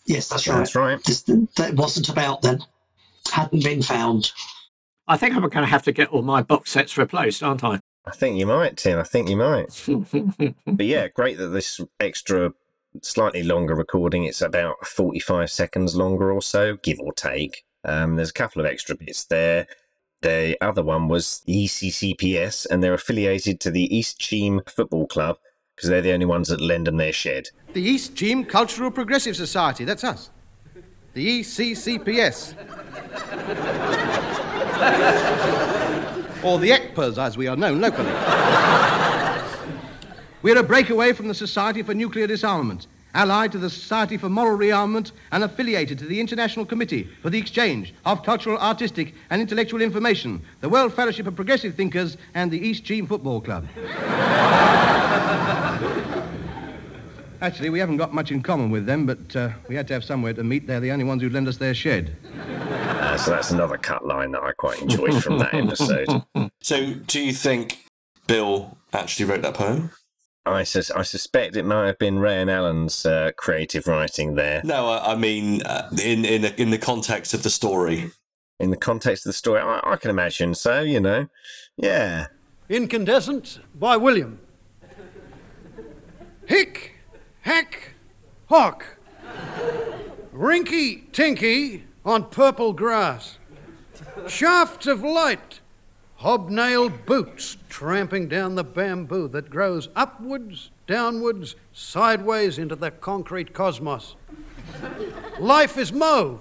Yes, 0.07 0.29
that's 0.29 0.47
right. 0.47 0.57
That's 0.57 0.75
right. 0.75 1.03
This, 1.03 1.21
that 1.21 1.75
wasn't 1.75 2.09
about 2.09 2.41
then. 2.41 2.59
Hadn't 3.31 3.63
been 3.63 3.83
found. 3.83 4.31
I 5.11 5.17
think 5.17 5.35
I'm 5.35 5.41
going 5.41 5.51
to 5.51 5.65
have 5.65 5.83
to 5.83 5.91
get 5.91 6.07
all 6.07 6.21
my 6.21 6.41
box 6.41 6.71
sets 6.71 6.97
replaced, 6.97 7.43
aren't 7.43 7.65
I? 7.65 7.81
I 8.05 8.11
think 8.11 8.39
you 8.39 8.45
might, 8.45 8.77
Tim. 8.77 8.97
I 8.97 9.03
think 9.03 9.27
you 9.27 9.35
might. 9.35 9.67
but 10.65 10.85
yeah, 10.85 11.09
great 11.09 11.37
that 11.37 11.49
this 11.49 11.81
extra, 11.99 12.53
slightly 13.01 13.43
longer 13.43 13.75
recording. 13.75 14.23
It's 14.23 14.41
about 14.41 14.87
45 14.87 15.51
seconds 15.51 15.97
longer 15.97 16.31
or 16.31 16.41
so, 16.41 16.77
give 16.77 16.97
or 17.01 17.11
take. 17.11 17.65
Um, 17.83 18.15
there's 18.15 18.29
a 18.29 18.33
couple 18.33 18.61
of 18.61 18.65
extra 18.65 18.95
bits 18.95 19.25
there. 19.25 19.67
The 20.21 20.57
other 20.61 20.81
one 20.81 21.09
was 21.09 21.43
ECCPS, 21.45 22.67
and 22.71 22.81
they're 22.81 22.93
affiliated 22.93 23.59
to 23.59 23.69
the 23.69 23.93
East 23.93 24.17
Cheam 24.17 24.61
Football 24.65 25.07
Club 25.07 25.39
because 25.75 25.89
they're 25.89 26.01
the 26.01 26.13
only 26.13 26.25
ones 26.25 26.47
that 26.47 26.61
lend 26.61 26.87
them 26.87 26.95
their 26.95 27.11
shed. 27.11 27.49
The 27.73 27.81
East 27.81 28.15
Cheam 28.15 28.45
Cultural 28.45 28.89
Progressive 28.89 29.35
Society, 29.35 29.83
that's 29.83 30.05
us. 30.05 30.29
The 31.13 31.41
ECCPS. 31.41 32.55
or 36.43 36.57
the 36.57 36.71
ECPAs, 36.71 37.17
as 37.17 37.37
we 37.37 37.47
are 37.47 37.55
known 37.55 37.79
locally. 37.81 38.11
We're 40.41 40.57
a 40.57 40.63
breakaway 40.63 41.13
from 41.13 41.27
the 41.27 41.35
Society 41.35 41.83
for 41.83 41.93
Nuclear 41.93 42.25
Disarmament, 42.25 42.87
allied 43.13 43.51
to 43.51 43.59
the 43.59 43.69
Society 43.69 44.17
for 44.17 44.27
Moral 44.27 44.57
Rearmament, 44.57 45.11
and 45.31 45.43
affiliated 45.43 45.99
to 45.99 46.05
the 46.05 46.19
International 46.19 46.65
Committee 46.65 47.07
for 47.21 47.29
the 47.29 47.37
Exchange 47.37 47.93
of 48.05 48.23
Cultural, 48.23 48.57
Artistic, 48.57 49.13
and 49.29 49.39
Intellectual 49.39 49.83
Information, 49.83 50.41
the 50.61 50.69
World 50.69 50.95
Fellowship 50.95 51.27
of 51.27 51.35
Progressive 51.35 51.75
Thinkers, 51.75 52.17
and 52.33 52.49
the 52.49 52.59
East 52.59 52.83
Cheam 52.83 53.05
Football 53.05 53.41
Club. 53.41 53.67
Actually, 57.41 57.71
we 57.71 57.79
haven't 57.79 57.97
got 57.97 58.13
much 58.13 58.31
in 58.31 58.43
common 58.43 58.69
with 58.69 58.85
them, 58.85 59.07
but 59.07 59.35
uh, 59.35 59.49
we 59.67 59.75
had 59.75 59.87
to 59.87 59.93
have 59.93 60.03
somewhere 60.03 60.31
to 60.33 60.43
meet. 60.43 60.67
They're 60.67 60.79
the 60.79 60.91
only 60.91 61.05
ones 61.05 61.23
who'd 61.23 61.33
lend 61.33 61.47
us 61.47 61.57
their 61.57 61.73
shed. 61.73 62.15
Uh, 62.37 63.17
so 63.17 63.31
that's 63.31 63.49
another 63.49 63.77
cut 63.77 64.05
line 64.05 64.31
that 64.31 64.43
I 64.43 64.51
quite 64.51 64.79
enjoyed 64.79 65.23
from 65.23 65.39
that 65.39 65.53
episode. 65.53 66.23
So, 66.63 66.93
do 66.93 67.19
you 67.19 67.33
think 67.33 67.83
Bill 68.27 68.77
actually 68.93 69.25
wrote 69.25 69.41
that 69.41 69.55
poem? 69.55 69.89
I, 70.45 70.63
sus- 70.63 70.91
I 70.91 71.01
suspect 71.01 71.55
it 71.55 71.65
might 71.65 71.87
have 71.87 71.97
been 71.97 72.19
Ray 72.19 72.39
and 72.39 72.51
Alan's 72.51 73.03
uh, 73.03 73.31
creative 73.35 73.87
writing 73.87 74.35
there. 74.35 74.61
No, 74.63 74.87
I, 74.89 75.13
I 75.13 75.15
mean 75.15 75.63
uh, 75.63 75.89
in 76.03 76.23
in 76.23 76.43
the, 76.43 76.61
in 76.61 76.69
the 76.69 76.77
context 76.77 77.33
of 77.33 77.41
the 77.41 77.49
story. 77.49 78.11
In 78.59 78.69
the 78.69 78.77
context 78.77 79.25
of 79.25 79.29
the 79.31 79.33
story, 79.33 79.59
I, 79.59 79.81
I 79.83 79.95
can 79.95 80.11
imagine 80.11 80.53
so. 80.53 80.81
You 80.81 80.99
know, 80.99 81.27
yeah. 81.77 82.27
Incandescent 82.69 83.59
by 83.75 83.97
William. 83.97 84.39
Hick, 86.45 86.90
hack, 87.41 87.93
hawk. 88.47 88.85
Rinky 90.33 91.11
tinky 91.11 91.83
on 92.05 92.25
purple 92.25 92.73
grass. 92.73 93.37
Shafts 94.27 94.87
of 94.87 95.03
light, 95.03 95.59
hobnail 96.15 96.89
boots 96.89 97.57
tramping 97.69 98.27
down 98.27 98.55
the 98.55 98.63
bamboo 98.63 99.27
that 99.29 99.49
grows 99.49 99.89
upwards, 99.95 100.71
downwards, 100.87 101.55
sideways 101.73 102.57
into 102.57 102.75
the 102.75 102.91
concrete 102.91 103.53
cosmos. 103.53 104.15
Life 105.39 105.77
is 105.77 105.91
mauve. 105.91 106.39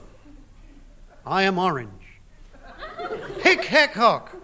I 1.26 1.42
am 1.42 1.58
orange. 1.58 1.90
Hick, 3.42 3.64
hack, 3.64 3.94
hawk. 3.94 4.34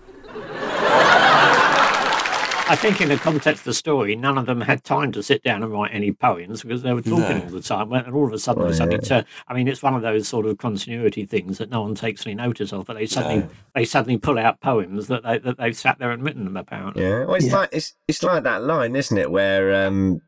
I 2.68 2.74
think, 2.74 3.00
in 3.00 3.08
the 3.08 3.16
context 3.16 3.60
of 3.60 3.64
the 3.66 3.74
story, 3.74 4.16
none 4.16 4.36
of 4.36 4.46
them 4.46 4.60
had 4.60 4.82
time 4.82 5.12
to 5.12 5.22
sit 5.22 5.42
down 5.44 5.62
and 5.62 5.72
write 5.72 5.92
any 5.94 6.10
poems 6.10 6.62
because 6.62 6.82
they 6.82 6.92
were 6.92 7.00
talking 7.02 7.38
No. 7.38 7.44
all 7.44 7.50
the 7.50 7.60
time. 7.60 7.92
And 7.92 8.12
all 8.14 8.26
of 8.26 8.32
a 8.32 8.38
sudden, 8.40 8.62
Well, 8.62 8.72
they 8.72 8.76
suddenly 8.76 8.98
yeah. 9.02 9.08
turn. 9.08 9.24
I 9.46 9.54
mean, 9.54 9.68
it's 9.68 9.82
one 9.84 9.94
of 9.94 10.02
those 10.02 10.26
sort 10.26 10.46
of 10.46 10.58
continuity 10.58 11.24
things 11.26 11.58
that 11.58 11.70
no 11.70 11.82
one 11.82 11.94
takes 11.94 12.26
any 12.26 12.34
notice 12.34 12.72
of. 12.72 12.86
But 12.86 12.94
they 12.96 13.06
suddenly 13.06 13.38
No. 13.44 13.48
they 13.74 13.84
suddenly 13.84 14.18
pull 14.18 14.38
out 14.38 14.60
poems 14.60 15.06
that 15.06 15.22
they 15.22 15.38
that 15.38 15.58
they've 15.58 15.76
sat 15.76 15.98
there 16.00 16.10
and 16.10 16.24
written 16.24 16.44
them. 16.44 16.56
Apparently, 16.56 17.02
Yeah, 17.04 17.24
well, 17.24 17.34
it's 17.34 17.46
Yeah. 17.46 17.56
like 17.58 17.68
it's 17.72 17.94
it's 18.08 18.22
like 18.22 18.42
that 18.42 18.62
line, 18.64 18.96
isn't 18.96 19.16
it? 19.16 19.30
Where 19.30 19.86
um, 19.86 20.20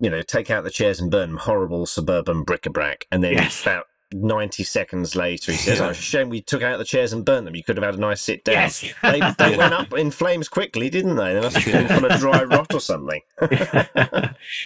you 0.00 0.10
know, 0.10 0.22
take 0.22 0.50
out 0.50 0.64
the 0.64 0.70
chairs 0.70 1.00
and 1.00 1.10
burn 1.12 1.30
them. 1.30 1.38
Horrible 1.38 1.86
suburban 1.86 2.42
bric-a-brac, 2.42 3.06
and 3.12 3.22
then 3.22 3.34
Yes. 3.34 3.62
about 3.62 3.86
ninety 4.12 4.62
seconds 4.64 5.16
later, 5.16 5.52
he 5.52 5.58
says, 5.58 5.78
Yeah. 5.78 5.86
"Oh, 5.86 5.90
it's 5.90 5.98
a 5.98 6.02
shame 6.02 6.28
we 6.28 6.40
took 6.40 6.62
out 6.62 6.78
the 6.78 6.84
chairs 6.84 7.12
and 7.12 7.24
burnt 7.24 7.44
them. 7.44 7.54
You 7.56 7.64
could 7.64 7.76
have 7.76 7.84
had 7.84 7.94
a 7.94 8.00
nice 8.00 8.20
sit 8.20 8.44
down." 8.44 8.54
Yes. 8.54 8.80
They, 9.02 9.20
they 9.38 9.50
Yeah. 9.52 9.56
went 9.56 9.74
up 9.74 9.92
in 9.94 10.10
flames 10.10 10.48
quickly, 10.48 10.90
didn't 10.90 11.16
they? 11.16 11.34
They 11.34 11.40
must 11.40 11.56
have 11.56 11.88
been 11.88 11.98
full 11.98 12.10
of 12.10 12.18
dry 12.20 12.42
rot 12.44 12.72
or 12.74 12.80
something. 12.80 13.20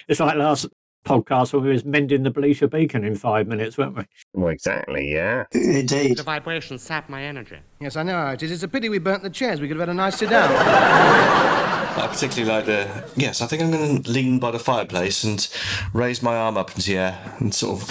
it's 0.08 0.20
like 0.20 0.36
last 0.36 0.66
podcast 1.04 1.52
when 1.54 1.62
we 1.62 1.70
was 1.70 1.84
mending 1.86 2.22
the 2.22 2.30
Belisha 2.30 2.70
beacon 2.70 3.02
in 3.04 3.14
five 3.16 3.46
minutes, 3.46 3.78
weren't 3.78 3.96
we? 3.96 4.04
well, 4.34 4.48
exactly. 4.50 5.10
Yeah. 5.12 5.44
Indeed. 5.52 6.18
The 6.18 6.22
vibrations 6.22 6.82
sap 6.82 7.08
my 7.08 7.22
energy. 7.22 7.56
Yes, 7.80 7.96
I 7.96 8.02
know 8.02 8.12
how 8.14 8.32
it 8.32 8.42
is. 8.42 8.50
It's 8.50 8.62
a 8.62 8.68
pity 8.68 8.88
we 8.90 8.98
burnt 8.98 9.22
the 9.22 9.30
chairs. 9.30 9.60
We 9.60 9.68
could 9.68 9.78
have 9.78 9.88
had 9.88 9.92
a 9.92 9.96
nice 9.96 10.16
sit 10.18 10.28
down. 10.28 10.50
I 10.52 12.06
particularly 12.10 12.50
like 12.52 12.66
the 12.66 13.04
yes. 13.16 13.40
I 13.40 13.46
think 13.46 13.62
I'm 13.62 13.70
going 13.70 14.02
to 14.02 14.10
lean 14.10 14.38
by 14.38 14.50
the 14.50 14.58
fireplace 14.58 15.24
and 15.24 15.48
raise 15.94 16.22
my 16.22 16.36
arm 16.36 16.56
up 16.56 16.70
into 16.76 16.90
the 16.90 16.98
air 16.98 17.34
and 17.38 17.54
sort 17.54 17.80
of 17.82 17.88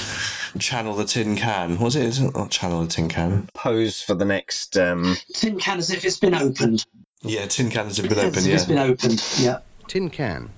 channel 0.60 0.93
the 0.95 1.06
tin 1.06 1.36
can. 1.36 1.78
Was 1.80 1.95
it? 1.95 2.20
Not 2.36 2.50
channel 2.52 2.82
the 2.82 2.88
tin 2.88 3.10
can. 3.10 3.48
Pose 3.54 4.02
for 4.02 4.14
the 4.16 4.26
next. 4.26 4.78
Um, 4.78 5.16
Tin 5.34 5.60
can 5.60 5.78
as 5.80 5.91
if 5.91 6.04
it's 6.06 6.18
been 6.20 6.34
opened. 6.36 6.86
Yeah, 7.22 7.45
tin 7.48 7.70
cans 7.70 7.98
have 7.98 8.08
been 8.10 8.18
As 8.20 8.26
open. 8.26 8.39
if 8.45 8.54
it's 8.54 8.66
been 8.66 8.78
Yeah. 8.78 8.84
opened. 8.84 9.24
Yeah. 9.39 9.58
Tin 9.88 10.10
can. 10.10 10.50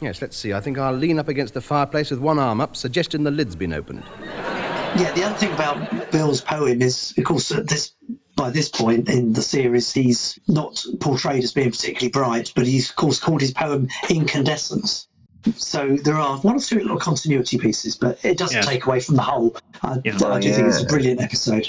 Yes, 0.00 0.20
let's 0.22 0.36
see. 0.36 0.52
I 0.52 0.60
think 0.60 0.78
I'll 0.78 0.92
lean 0.92 1.18
up 1.18 1.28
against 1.28 1.54
the 1.54 1.60
fireplace 1.60 2.10
with 2.10 2.20
one 2.20 2.38
arm 2.38 2.60
up, 2.60 2.76
suggesting 2.76 3.24
the 3.24 3.30
lid's 3.30 3.56
been 3.56 3.72
opened. 3.72 4.02
Yeah, 4.96 5.12
the 5.14 5.24
other 5.24 5.36
thing 5.36 5.52
about 5.52 6.10
Bill's 6.12 6.40
poem 6.40 6.80
is, 6.82 7.12
of 7.18 7.24
course, 7.24 7.50
at 7.52 7.68
this 7.68 7.92
by 8.36 8.50
this 8.50 8.68
point 8.68 9.08
in 9.08 9.32
the 9.32 9.42
series, 9.42 9.92
he's 9.92 10.38
not 10.46 10.84
portrayed 11.00 11.42
as 11.42 11.52
being 11.52 11.70
particularly 11.72 12.08
bright, 12.10 12.52
but 12.54 12.66
he's 12.66 12.90
of 12.90 12.96
course 12.96 13.18
called 13.18 13.40
his 13.40 13.50
poem 13.50 13.88
Incandescence. 14.08 15.08
So 15.56 15.96
there 16.02 16.16
are 16.16 16.36
one 16.38 16.56
or 16.56 16.60
two 16.60 16.78
little 16.80 16.98
continuity 16.98 17.58
pieces, 17.58 17.96
but 17.96 18.18
it 18.24 18.36
doesn't 18.38 18.56
Yes. 18.56 18.66
take 18.66 18.86
away 18.86 19.00
from 19.00 19.16
the 19.16 19.22
whole. 19.22 19.56
I, 19.82 19.98
Yeah. 20.04 20.16
I 20.26 20.40
do 20.40 20.52
think 20.52 20.68
it's 20.68 20.82
a 20.82 20.86
brilliant 20.86 21.20
episode. 21.20 21.68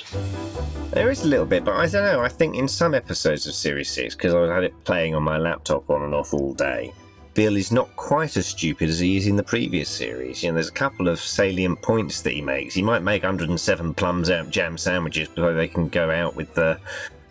There 0.91 1.09
is 1.11 1.24
a 1.24 1.28
little 1.28 1.45
bit, 1.45 1.63
but 1.63 1.76
I 1.76 1.86
don't 1.88 2.03
know. 2.03 2.22
I 2.22 2.30
think 2.30 2.55
in 2.55 2.67
some 2.67 2.93
episodes 2.95 3.45
of 3.47 3.53
Series 3.53 3.89
6, 3.91 4.15
because 4.15 4.34
I 4.34 4.53
had 4.53 4.63
it 4.63 4.74
playing 4.86 5.13
on 5.15 5.24
my 5.24 5.38
laptop 5.38 5.89
on 5.89 6.01
and 6.01 6.13
off 6.15 6.34
all 6.34 6.53
day, 6.53 6.91
Bill 7.36 7.55
is 7.55 7.72
not 7.72 7.95
quite 7.95 8.36
as 8.38 8.47
stupid 8.47 8.89
as 8.89 8.99
he 8.99 9.15
is 9.15 9.28
in 9.28 9.36
the 9.36 9.43
previous 9.43 9.88
series. 9.88 10.41
You 10.43 10.49
know, 10.49 10.55
there's 10.55 10.67
a 10.67 10.72
couple 10.74 11.07
of 11.07 11.20
salient 11.20 11.82
points 11.84 12.22
that 12.24 12.34
he 12.34 12.41
makes. 12.41 12.74
He 12.74 12.82
might 12.82 13.03
make 13.03 13.22
107 13.24 13.93
plums 13.93 14.30
out 14.32 14.49
jam 14.49 14.78
sandwiches 14.78 15.28
before 15.30 15.53
they 15.53 15.67
can 15.67 15.88
go 15.89 16.09
out 16.11 16.36
with 16.36 16.53
the 16.55 16.80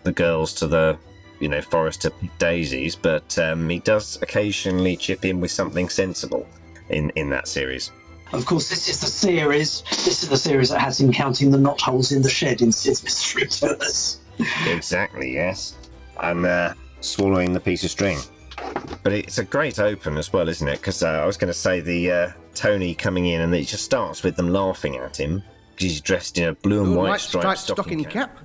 the 0.05 0.13
girls 0.13 0.55
to 0.55 0.67
the 0.69 0.97
you 1.41 1.49
know 1.49 1.61
forest 1.61 2.07
daisies, 2.39 2.97
but 2.97 3.39
um, 3.39 3.69
he 3.69 3.79
does 3.81 4.21
occasionally 4.23 4.97
chip 4.97 5.25
in 5.25 5.41
with 5.41 5.51
something 5.51 5.89
sensible 5.89 6.47
in 6.89 7.11
in 7.11 7.31
that 7.31 7.49
series. 7.49 7.91
Of 8.33 8.45
course, 8.45 8.69
this 8.69 8.89
is 8.89 9.01
the 9.01 9.07
series. 9.07 9.83
This 9.91 10.23
is 10.23 10.29
the 10.29 10.37
series 10.37 10.69
that 10.69 10.81
has 10.81 11.01
him 11.01 11.13
counting 11.13 11.51
the 11.51 11.59
knot 11.59 11.81
holes 11.81 12.13
in 12.13 12.21
the 12.21 12.29
shed 12.29 12.61
in 12.61 12.73
Sid's 12.73 13.03
Mystery 13.03 13.47
Tours. 13.47 14.21
Exactly, 14.67 15.33
yes. 15.33 15.75
And 16.21 16.45
uh, 16.45 16.75
swallowing 17.01 17.53
the 17.53 17.61
piece 17.61 17.85
of 17.85 17.91
string. 17.91 18.19
But 19.03 19.13
it's 19.13 19.39
a 19.39 19.45
great 19.45 19.79
open 19.79 20.17
as 20.19 20.33
well, 20.33 20.49
isn't 20.49 20.67
it? 20.67 20.79
Because 20.79 21.03
uh, 21.03 21.09
I 21.09 21.27
was 21.27 21.37
going 21.37 21.49
to 21.49 21.59
say 21.59 21.81
the 21.81 22.11
uh, 22.11 22.33
Tony 22.55 22.95
coming 22.95 23.27
in 23.27 23.41
and 23.41 23.55
it 23.55 23.65
just 23.65 23.85
starts 23.85 24.23
with 24.23 24.37
them 24.37 24.51
laughing 24.51 24.97
at 24.97 25.19
him 25.19 25.43
because 25.71 25.93
he's 25.93 26.01
dressed 26.01 26.39
in 26.39 26.49
a 26.49 26.53
blue 26.55 26.83
and 26.83 26.89
Blue 26.89 26.99
white 26.99 27.09
white 27.11 27.21
striped, 27.21 27.43
striped 27.43 27.61
stocking, 27.61 28.01
stocking 28.01 28.05
cap. 28.05 28.37
cap. 28.37 28.45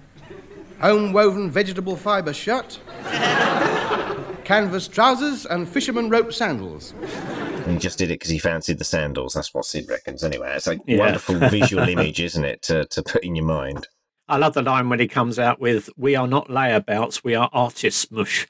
Home 0.83 1.13
woven 1.13 1.49
vegetable 1.49 1.95
fibre 1.95 2.33
shirt. 2.33 2.77
Canvas 4.43 4.89
trousers 4.89 5.45
and 5.45 5.67
fisherman 5.67 6.09
rope 6.09 6.33
sandals. 6.33 6.93
And 7.01 7.71
he 7.71 7.77
just 7.77 7.97
did 7.97 8.11
it 8.11 8.15
because 8.19 8.29
he 8.29 8.37
fancied 8.37 8.77
the 8.79 8.83
sandals. 8.83 9.33
That's 9.33 9.53
what 9.53 9.63
Sid 9.63 9.87
reckons, 9.87 10.25
anyway. 10.25 10.53
It's 10.57 10.67
a 10.67 10.77
Yeah. 10.85 10.97
wonderful 10.97 11.35
visual 11.49 11.87
image, 11.87 12.19
isn't 12.19 12.43
it, 12.43 12.61
to, 12.63 12.83
to 12.87 13.01
put 13.01 13.23
in 13.23 13.37
your 13.37 13.45
mind? 13.45 13.87
I 14.27 14.35
love 14.35 14.53
the 14.55 14.61
line 14.61 14.89
when 14.89 14.99
he 14.99 15.07
comes 15.07 15.39
out 15.39 15.61
with, 15.61 15.89
"We 15.95 16.15
are 16.17 16.27
not 16.27 16.49
layabouts, 16.49 17.23
we 17.23 17.33
are 17.35 17.49
artists." 17.53 18.11
Mush. 18.11 18.45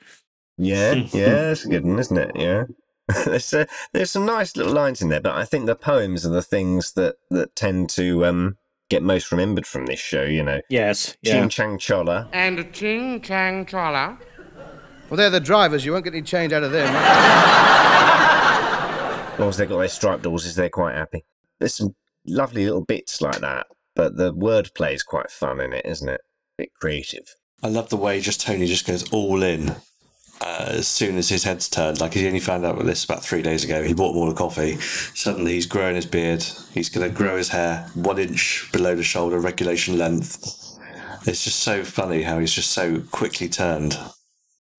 Yeah, 0.58 0.94
yeah, 1.14 1.30
that's 1.30 1.66
a 1.66 1.70
good 1.70 1.86
one, 1.86 2.00
isn't 2.00 2.18
it? 2.18 2.32
Yeah. 2.36 2.64
there's, 3.26 3.54
uh, 3.54 3.66
there's 3.92 4.10
some 4.12 4.26
nice 4.26 4.56
little 4.56 4.74
lines 4.74 5.02
in 5.04 5.10
there, 5.10 5.20
but 5.22 5.36
I 5.36 5.46
think 5.46 5.66
the 5.68 5.76
poems 5.76 6.26
are 6.26 6.30
the 6.30 6.42
things 6.42 6.94
that, 6.94 7.18
that 7.30 7.56
tend 7.56 7.90
to 7.92 8.26
um, 8.26 8.58
get 8.94 9.04
most 9.04 9.32
remembered 9.32 9.66
from 9.66 9.88
this 9.88 10.00
show, 10.00 10.24
you 10.24 10.44
know. 10.44 10.62
Yes, 10.70 11.18
yeah. 11.22 11.34
Ching 11.34 11.50
Chang 11.50 11.78
Chola. 11.80 12.30
And 12.32 12.72
ching 12.74 13.22
chang 13.22 13.66
chola. 13.66 14.20
Well, 15.10 15.18
they're 15.18 15.30
the 15.30 15.40
drivers. 15.40 15.84
You 15.84 15.92
won't 15.92 16.06
get 16.06 16.14
any 16.14 16.22
change 16.22 16.54
out 16.54 16.64
of 16.64 16.72
them. 16.72 16.94
As 19.34 19.40
long 19.40 19.50
as 19.50 19.58
they've 19.58 19.68
got 19.68 19.80
their 19.80 19.88
striped 19.88 20.26
horses, 20.26 20.56
they're 20.56 20.70
quite 20.70 20.96
happy. 20.96 21.26
There's 21.60 21.74
some 21.74 21.96
lovely 22.26 22.66
little 22.66 22.86
bits 22.86 23.20
like 23.20 23.40
that, 23.40 23.68
but 23.96 24.16
the 24.16 24.34
wordplay 24.34 24.94
is 24.94 25.04
quite 25.04 25.32
fun 25.32 25.60
in 25.60 25.74
it, 25.74 25.86
isn't 25.86 26.08
it? 26.08 26.22
A 26.22 26.64
bit 26.64 26.74
creative. 26.80 27.36
I 27.64 27.70
love 27.70 27.90
the 27.90 27.98
way 27.98 28.20
just 28.22 28.42
Tony 28.42 28.66
just 28.68 28.86
goes 28.86 29.10
all 29.12 29.42
in 29.42 29.76
uh, 30.42 30.66
as 30.70 30.88
soon 30.88 31.18
as 31.18 31.30
his 31.30 31.44
head's 31.44 31.70
turned. 31.70 32.02
Like 32.02 32.14
he 32.14 32.28
only 32.28 32.40
found 32.40 32.66
out 32.66 32.76
about 32.76 32.86
this 32.86 33.04
about 33.04 33.24
three 33.24 33.42
days 33.42 33.64
ago. 33.64 33.84
He 33.84 33.94
bought 33.94 34.16
more 34.16 34.30
a 34.30 34.34
coffee. 34.34 34.78
Suddenly 34.80 35.54
he's 35.54 35.66
growing 35.66 35.96
his 35.96 36.06
beard. 36.06 36.44
He's 36.74 36.90
going 36.90 37.10
to 37.10 37.16
grow 37.16 37.38
his 37.38 37.50
hair 37.50 37.90
one 37.94 38.20
inch 38.20 38.70
below 38.72 38.96
the 38.96 39.04
shoulder, 39.04 39.40
regulation 39.40 39.98
length. 39.98 40.60
It's 41.26 41.44
just 41.46 41.60
so 41.62 41.84
funny 41.84 42.24
how 42.24 42.40
he's 42.40 42.54
just 42.54 42.72
so 42.72 43.02
quickly 43.12 43.48
turned. 43.48 43.98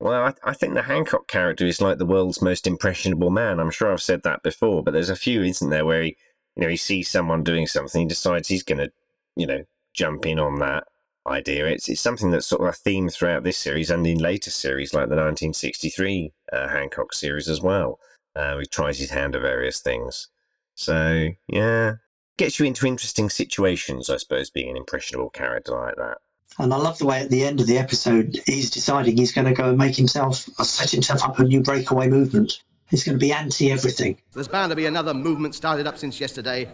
Well, 0.01 0.25
I, 0.25 0.51
I 0.51 0.53
think 0.53 0.75
the 0.75 0.83
Hancock 0.83 1.29
character 1.29 1.65
is 1.65 1.81
like 1.81 1.97
the 1.97 2.05
world's 2.05 2.43
most 2.43 2.67
impressionable 2.67 3.31
man. 3.31 3.59
I'm 3.61 3.71
sure 3.71 3.91
I've 3.91 4.03
said 4.03 4.23
that 4.25 4.43
before, 4.43 4.83
but 4.83 4.91
there's 4.91 5.09
a 5.09 5.17
few, 5.17 5.43
isn't 5.43 5.71
there, 5.71 5.87
where 5.87 6.03
he, 6.03 6.17
you 6.57 6.63
know, 6.63 6.69
he 6.69 6.77
sees 6.77 7.09
someone 7.09 7.43
doing 7.43 7.67
something, 7.67 8.03
he 8.03 8.07
decides 8.07 8.49
he's 8.49 8.63
going 8.63 8.79
to, 8.79 8.93
you 9.37 9.47
know, 9.47 9.65
jump 9.95 10.27
in 10.27 10.39
on 10.39 10.59
that 10.59 10.85
idea. 11.27 11.67
It's 11.67 11.89
it's 11.89 12.01
something 12.01 12.31
that's 12.31 12.47
sort 12.47 12.63
of 12.63 12.69
a 12.69 12.73
theme 12.73 13.09
throughout 13.09 13.45
this 13.45 13.57
series 13.57 13.91
and 13.91 14.07
in 14.07 14.19
later 14.19 14.51
series, 14.51 14.93
like 14.93 15.09
the 15.09 15.17
1963 15.17 16.33
uh, 16.53 16.69
Hancock 16.69 17.13
series 17.13 17.49
as 17.49 17.61
well. 17.61 17.99
Uh, 18.37 18.59
he 18.59 18.67
tries 18.67 18.99
his 18.99 19.11
hand 19.11 19.35
at 19.35 19.43
various 19.43 19.81
things. 19.81 20.29
So 20.75 21.31
yeah, 21.49 21.95
gets 22.37 22.59
you 22.59 22.67
into 22.67 22.87
interesting 22.87 23.31
situations, 23.31 24.11
I 24.11 24.17
suppose, 24.17 24.51
being 24.51 24.71
an 24.71 24.77
impressionable 24.77 25.31
character 25.31 25.73
like 25.73 25.97
that. 25.97 26.19
And 26.59 26.73
I 26.73 26.77
love 26.77 26.99
the 26.99 27.07
way 27.07 27.21
at 27.21 27.31
the 27.31 27.45
end 27.45 27.61
of 27.61 27.67
the 27.67 27.79
episode 27.79 28.39
he's 28.47 28.71
deciding 28.71 29.17
he's 29.17 29.33
going 29.33 29.47
to 29.47 29.55
go 29.55 29.71
and 29.71 29.79
make 29.79 29.97
himself, 29.97 30.49
uh, 30.59 30.65
set 30.65 30.91
himself 30.91 31.25
up 31.25 31.39
a 31.39 31.45
new 31.45 31.61
breakaway 31.63 32.09
movement. 32.09 32.63
He's 32.91 33.03
going 33.03 33.19
to 33.19 33.21
be 33.21 33.33
anti 33.33 33.73
everything. 33.73 34.19
There's 34.33 34.47
bound 34.47 34.71
to 34.71 34.77
be 34.77 34.87
another 34.87 35.15
movement 35.15 35.55
started 35.55 35.87
up 35.87 35.99
since 35.99 36.21
yesterday. 36.21 36.71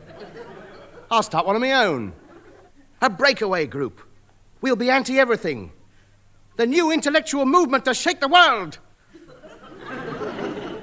I'll 1.11 1.23
start 1.23 1.47
one 1.47 1.57
of 1.57 1.63
my 1.63 1.73
own. 1.73 2.13
A 3.01 3.09
breakaway 3.09 3.67
group. 3.67 4.03
We'll 4.61 4.77
be 4.77 4.91
anti 4.91 5.19
everything. 5.19 5.73
The 6.57 6.67
new 6.67 6.91
intellectual 6.91 7.47
movement 7.47 7.85
to 7.87 7.95
shake 7.95 8.21
the 8.21 8.29
world. 8.29 8.79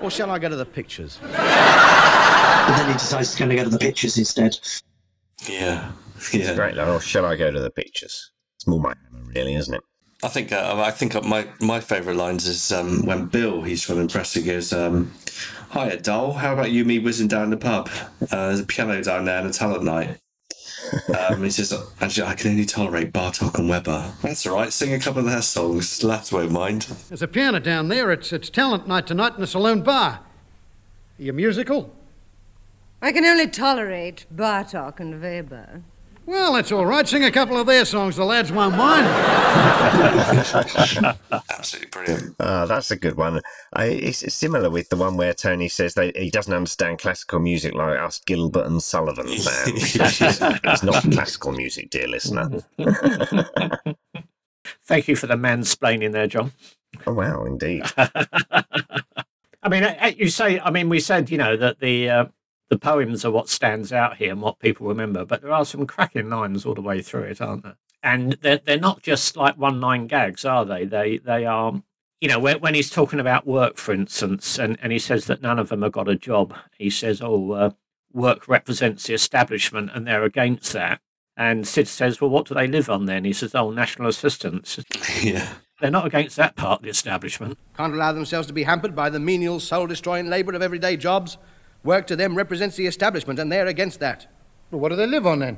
or 0.02 0.10
shall 0.10 0.32
I 0.32 0.40
go 0.40 0.50
to 0.50 0.56
the 0.56 0.66
pictures? 0.66 1.20
But 1.22 2.76
then 2.78 2.88
he 2.88 2.94
decides 2.94 3.30
he's 3.30 3.40
going 3.40 3.50
to 3.50 3.56
go 3.56 3.64
to 3.64 3.70
the 3.70 3.80
pictures 3.80 4.18
instead. 4.18 4.58
Yeah. 5.48 5.92
It's 6.18 6.52
great. 6.56 6.76
Like, 6.76 6.88
oh, 6.88 7.00
shall 7.00 7.26
I 7.26 7.36
go 7.36 7.52
to 7.52 7.60
the 7.60 7.70
pictures? 7.70 8.32
It's 8.56 8.68
more 8.68 8.80
my 8.80 8.96
hammer, 9.12 9.26
really, 9.34 9.56
isn't 9.56 9.74
it? 9.74 9.82
I 10.24 10.30
think 10.30 10.52
uh, 10.52 10.82
I 10.84 10.90
think 10.90 11.24
my 11.24 11.48
my 11.62 11.80
favourite 11.80 12.18
lines 12.18 12.48
is 12.48 12.72
um, 12.72 13.06
when 13.06 13.28
Bill 13.28 13.62
he's 13.62 13.84
trying 13.84 13.98
to 13.98 14.02
impress 14.02 14.34
her 14.34 14.42
goes, 14.42 14.74
um, 14.74 15.14
"Hiya, 15.74 16.02
doll. 16.02 16.34
How 16.34 16.54
about 16.54 16.72
you 16.72 16.86
me 16.86 16.98
whizzing 16.98 17.28
down 17.28 17.52
the 17.52 17.58
pub? 17.58 17.88
Uh, 18.20 18.48
there's 18.48 18.62
a 18.62 18.66
piano 18.66 19.02
down 19.04 19.26
there 19.26 19.38
and 19.38 19.48
a 19.48 19.54
talent 19.54 19.84
night." 19.84 20.18
Um, 21.30 21.44
he 21.44 21.50
says, 21.50 21.74
"Actually, 22.02 22.28
I 22.28 22.36
can 22.36 22.52
only 22.52 22.66
tolerate 22.66 23.14
Bartok 23.14 23.58
and 23.58 23.70
Weber." 23.70 24.12
That's 24.22 24.46
all 24.46 24.56
right. 24.56 24.72
Sing 24.72 24.94
a 24.94 25.00
couple 25.00 25.20
of 25.20 25.26
their 25.26 25.42
songs. 25.42 26.04
Lads 26.04 26.32
won't 26.32 26.52
mind. 26.52 26.84
There's 27.10 27.22
a 27.22 27.28
piano 27.28 27.60
down 27.60 27.88
there. 27.88 28.12
It's, 28.12 28.32
it's 28.34 28.50
talent 28.50 28.88
night 28.88 29.08
tonight 29.08 29.36
in 29.36 29.42
the 29.42 29.48
saloon 29.48 29.82
bar. 29.82 30.20
Are 31.20 31.24
you 31.24 31.34
musical? 31.34 31.94
I 33.02 33.12
can 33.12 33.26
only 33.26 33.48
tolerate 33.48 34.26
Bartok 34.36 35.00
and 35.00 35.22
Weber. 35.22 35.84
Well, 36.28 36.54
that's 36.54 36.72
all 36.74 36.86
right. 36.86 37.08
Sing 37.08 37.24
a 37.24 37.32
couple 37.32 37.58
of 37.58 37.68
their 37.68 37.86
songs. 37.86 38.18
The 38.18 38.26
lads 38.26 38.52
won't 38.52 38.76
mind. 38.76 39.08
Absolutely 41.50 41.90
brilliant. 41.90 42.36
Ah, 42.42 42.66
that's 42.66 42.92
a 42.92 42.98
good 42.98 43.16
one. 43.16 43.40
I, 43.72 43.86
it's 43.86 44.24
it's 44.24 44.36
similar 44.36 44.70
with 44.70 44.90
the 44.90 44.98
one 44.98 45.16
where 45.16 45.34
Tony 45.34 45.70
says 45.70 45.94
that 45.94 46.18
he 46.18 46.30
doesn't 46.30 46.54
understand 46.54 47.00
classical 47.00 47.40
music 47.40 47.76
like 47.76 47.98
us 47.98 48.20
Gilbert 48.20 48.66
and 48.66 48.84
Sullivan 48.84 49.28
fans. 49.28 49.96
it's 50.66 50.84
not 50.84 51.02
classical 51.14 51.54
music, 51.54 51.92
dear 51.92 52.10
listener. 52.10 52.62
Thank 54.84 55.08
you 55.08 55.16
for 55.16 55.28
the 55.28 55.36
mansplaining 55.36 56.12
there, 56.12 56.28
Jon. 56.28 56.52
Oh, 57.06 57.14
wow, 57.14 57.46
indeed. 57.46 57.84
I 57.98 59.70
mean, 59.70 59.88
you 60.18 60.28
say, 60.28 60.60
I 60.60 60.72
mean, 60.72 60.90
we 60.90 61.00
said, 61.00 61.30
you 61.30 61.38
know, 61.38 61.56
that 61.56 61.80
the 61.80 62.10
uh, 62.10 62.26
the 62.70 62.78
poems 62.78 63.24
are 63.24 63.32
what 63.32 63.50
stands 63.50 63.94
out 63.94 64.18
here 64.18 64.32
and 64.32 64.42
what 64.42 64.60
people 64.60 64.88
remember, 64.88 65.26
but 65.26 65.42
there 65.42 65.52
are 65.52 65.66
some 65.66 65.88
cracking 65.88 66.30
lines 66.30 66.66
all 66.66 66.74
the 66.74 66.82
way 66.82 67.02
through 67.02 67.24
it, 67.24 67.42
aren't 67.42 67.64
there? 67.64 67.78
And 68.04 68.34
they're 68.42 68.60
they're 68.64 68.80
not 68.80 69.02
just 69.02 69.36
like 69.36 69.58
one 69.58 69.82
line 69.82 70.08
gags, 70.08 70.46
are 70.46 70.66
they? 70.66 70.86
They 70.86 71.18
they 71.18 71.46
are. 71.46 71.82
You 72.20 72.30
know, 72.30 72.40
when, 72.40 72.60
when 72.62 72.74
he's 72.74 72.90
talking 72.90 73.20
about 73.20 73.46
work, 73.46 73.78
for 73.78 73.94
instance, 73.94 74.58
and, 74.58 74.76
and 74.82 74.92
he 74.92 74.98
says 74.98 75.26
that 75.26 75.44
none 75.44 75.60
of 75.60 75.70
them 75.70 75.84
have 75.84 75.92
got 75.92 76.10
a 76.10 76.16
job, 76.16 76.56
he 76.76 76.90
says, 76.90 77.22
oh, 77.22 77.52
uh, 77.52 77.70
work 78.12 78.48
represents 78.48 79.06
the 79.06 79.14
establishment 79.14 79.92
and 79.94 80.08
they're 80.08 80.24
against 80.24 80.74
that. 80.74 81.00
And 81.38 81.68
Sid 81.68 81.88
says, 81.88 82.20
well, 82.20 82.32
what 82.32 82.48
do 82.48 82.56
they 82.56 82.66
live 82.66 82.90
on 82.90 83.06
then? 83.06 83.24
He 83.24 83.34
says, 83.34 83.54
oh, 83.54 83.70
national 83.70 84.10
assistance. 84.10 84.80
yeah. 85.22 85.48
They're 85.80 85.92
not 85.92 86.08
against 86.08 86.36
that 86.38 86.56
part 86.56 86.80
of 86.80 86.84
the 86.86 86.90
establishment. 86.90 87.60
Can't 87.76 87.94
allow 87.94 88.12
themselves 88.12 88.48
to 88.48 88.54
be 88.54 88.64
hampered 88.64 88.96
by 88.96 89.12
the 89.12 89.20
menial, 89.20 89.60
soul 89.60 89.86
destroying 89.86 90.28
labour 90.28 90.54
of 90.54 90.64
everyday 90.64 90.98
jobs. 90.98 91.38
Work 91.88 92.06
to 92.08 92.18
them 92.18 92.36
represents 92.36 92.76
the 92.76 92.86
establishment, 92.86 93.40
and 93.40 93.50
they're 93.50 93.68
against 93.68 94.02
that. 94.02 94.28
Well, 94.72 94.82
what 94.82 94.90
do 94.90 94.98
they 94.98 95.08
live 95.08 95.26
on 95.26 95.40
then? 95.40 95.58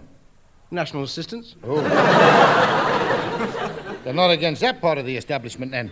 National 0.70 1.02
assistance. 1.02 1.56
Oh. 1.64 1.82
They're 4.04 4.14
not 4.14 4.30
against 4.30 4.62
that 4.62 4.80
part 4.80 5.00
of 5.00 5.08
the 5.08 5.18
establishment 5.18 5.72
then. 5.72 5.90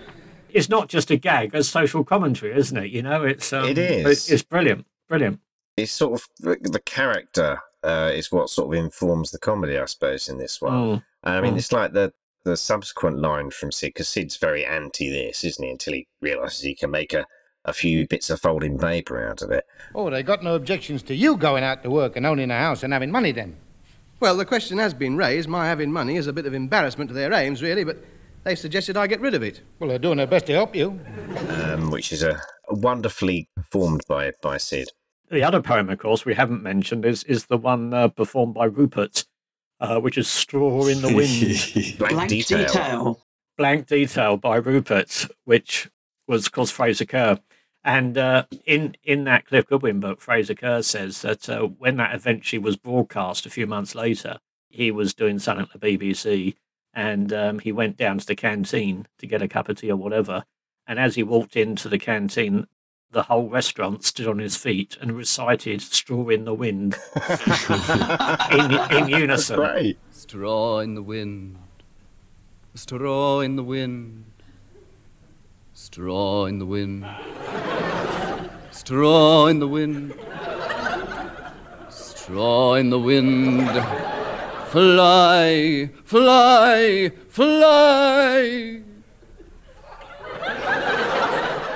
It's 0.52 0.70
not 0.70 0.90
just 0.90 1.10
a 1.10 1.18
gag, 1.18 1.56
a 1.56 1.64
social 1.64 2.04
commentary, 2.04 2.56
isn't 2.56 2.78
it? 2.78 2.92
You 2.92 3.02
know, 3.02 3.24
it's 3.24 3.52
um, 3.52 3.66
It 3.66 3.80
is. 3.80 4.06
It's, 4.06 4.30
it's 4.30 4.44
brilliant, 4.44 4.86
brilliant. 5.10 5.40
It's 5.76 5.92
sort 5.92 6.14
of 6.14 6.28
the, 6.40 6.56
the 6.62 6.82
character 6.82 7.60
uh, 7.84 8.12
is 8.14 8.32
what 8.32 8.52
sort 8.52 8.68
of 8.68 8.74
informs 8.84 9.32
the 9.32 9.40
comedy, 9.40 9.80
I 9.80 9.86
suppose, 9.86 10.30
in 10.30 10.38
this 10.38 10.62
one. 10.62 10.74
Mm. 10.74 11.04
I 11.24 11.42
mean, 11.42 11.56
Mm. 11.56 11.58
it's 11.58 11.72
like 11.72 11.94
the 11.94 12.14
the 12.44 12.56
subsequent 12.56 13.18
line 13.18 13.50
from 13.50 13.72
Sid, 13.72 13.90
because 13.90 14.08
Sid's 14.08 14.38
very 14.38 14.64
anti 14.64 15.10
this, 15.10 15.44
isn't 15.44 15.66
he? 15.66 15.72
Until 15.72 15.94
he 15.96 16.08
realises 16.22 16.62
he 16.62 16.76
can 16.76 16.92
make 16.92 17.12
a, 17.14 17.26
a 17.68 17.74
few 17.74 18.08
bits 18.08 18.30
of 18.30 18.40
folding 18.40 18.78
paper 18.80 19.28
out 19.28 19.42
of 19.42 19.52
it. 19.52 19.66
Oh, 19.94 20.10
they 20.10 20.24
got 20.24 20.44
no 20.44 20.56
objections 20.56 21.04
to 21.04 21.16
you 21.16 21.38
going 21.38 21.64
out 21.64 21.84
to 21.84 21.90
work 21.90 22.16
and 22.16 22.26
owning 22.26 22.50
a 22.50 22.58
house 22.58 22.82
and 22.84 22.94
having 22.94 23.12
money 23.12 23.32
then. 23.32 23.56
Well, 24.20 24.36
the 24.38 24.46
question 24.46 24.78
has 24.80 24.94
been 24.94 25.16
raised. 25.18 25.48
My 25.48 25.68
having 25.68 25.92
money 25.92 26.16
is 26.16 26.28
a 26.28 26.34
bit 26.34 26.46
of 26.46 26.54
embarrassment 26.54 27.10
to 27.10 27.14
their 27.14 27.32
aims, 27.34 27.62
really, 27.62 27.84
but 27.84 28.04
they 28.44 28.56
suggested 28.56 28.98
I 28.98 29.06
get 29.06 29.22
rid 29.22 29.36
of 29.36 29.44
it. 29.44 29.62
Well, 29.80 29.90
they're 29.90 30.00
doing 30.00 30.18
their 30.18 30.26
best 30.26 30.48
to 30.48 30.54
help 30.54 30.76
you. 30.76 31.00
um, 31.50 31.92
which 31.92 32.12
is 32.12 32.24
a 32.24 32.42
wonderfully 32.70 33.50
performed 33.56 34.02
by 34.08 34.32
by 34.42 34.58
Sid. 34.58 34.88
The 35.30 35.44
other 35.44 35.62
poem, 35.62 35.90
of 35.90 36.00
course, 36.00 36.26
we 36.26 36.34
haven't 36.34 36.64
mentioned 36.64 37.06
is 37.06 37.24
is 37.26 37.46
the 37.46 37.58
one 37.58 37.94
uh, 37.94 38.08
performed 38.08 38.54
by 38.56 38.66
Rupert, 38.66 39.26
uh, 39.82 40.00
which 40.00 40.18
is 40.18 40.28
"Straw 40.28 40.88
in 40.88 41.02
the 41.02 41.14
Wind." 41.14 41.98
Blank, 42.00 42.14
Blank 42.14 42.30
detail. 42.30 42.66
detail. 42.66 43.20
Blank 43.58 43.88
Detail 43.88 44.38
by 44.38 44.58
Rupert, 44.58 45.28
which 45.46 45.90
was, 46.28 46.46
of 46.46 46.52
course, 46.52 46.70
Fraser 46.70 47.06
Kerr. 47.06 47.40
And 47.88 48.18
uh, 48.18 48.44
in 48.66 48.98
in 49.06 49.24
that 49.24 49.46
Cliff 49.46 49.66
Goodwin 49.66 50.02
book, 50.02 50.20
Fraser 50.20 50.56
Kerr 50.56 50.82
says 50.82 51.22
that 51.22 51.48
uh, 51.48 51.62
when 51.62 51.96
that 51.96 52.14
eventually 52.14 52.60
was 52.60 52.76
broadcast 52.76 53.46
a 53.46 53.50
few 53.50 53.66
months 53.66 53.96
later, 53.96 54.40
he 54.70 54.92
was 54.92 55.14
doing 55.14 55.40
something 55.40 55.70
at 55.74 55.80
the 55.80 55.98
BBC, 55.98 56.56
and 56.94 57.32
um, 57.32 57.60
he 57.60 57.72
went 57.72 57.96
down 57.96 58.18
to 58.18 58.26
the 58.26 58.36
canteen 58.36 59.08
to 59.20 59.26
get 59.26 59.42
a 59.42 59.48
cup 59.48 59.70
of 59.70 59.78
tea 59.78 59.90
or 59.90 59.96
whatever. 59.96 60.44
And 60.86 61.00
as 61.00 61.16
he 61.16 61.24
walked 61.24 61.56
into 61.56 61.88
the 61.88 61.98
canteen, 61.98 62.68
the 63.12 63.24
whole 63.24 63.48
restaurant 63.50 64.04
stood 64.04 64.28
on 64.28 64.40
his 64.40 64.58
feet 64.58 64.98
and 65.00 65.14
recited 65.14 65.82
"Straw 65.82 66.28
in 66.28 66.44
the 66.44 66.54
Wind" 66.54 66.98
in, 68.52 68.98
in 68.98 69.08
unison. 69.08 69.56
Great. 69.56 69.98
Straw 70.12 70.80
in 70.80 70.96
the 70.96 71.02
wind, 71.02 71.58
straw 72.76 73.40
in 73.40 73.56
the 73.56 73.64
wind, 73.64 74.26
straw 75.78 76.46
in 76.46 76.58
the 76.58 76.66
wind, 76.66 77.06
straw 78.72 79.46
in 79.46 79.60
the 79.60 79.68
wind, 79.68 80.12
straw 81.90 82.74
in 82.74 82.90
the 82.90 82.98
wind. 82.98 83.70
Fly, 84.70 85.90
fly, 86.04 87.12
fly. 87.30 88.82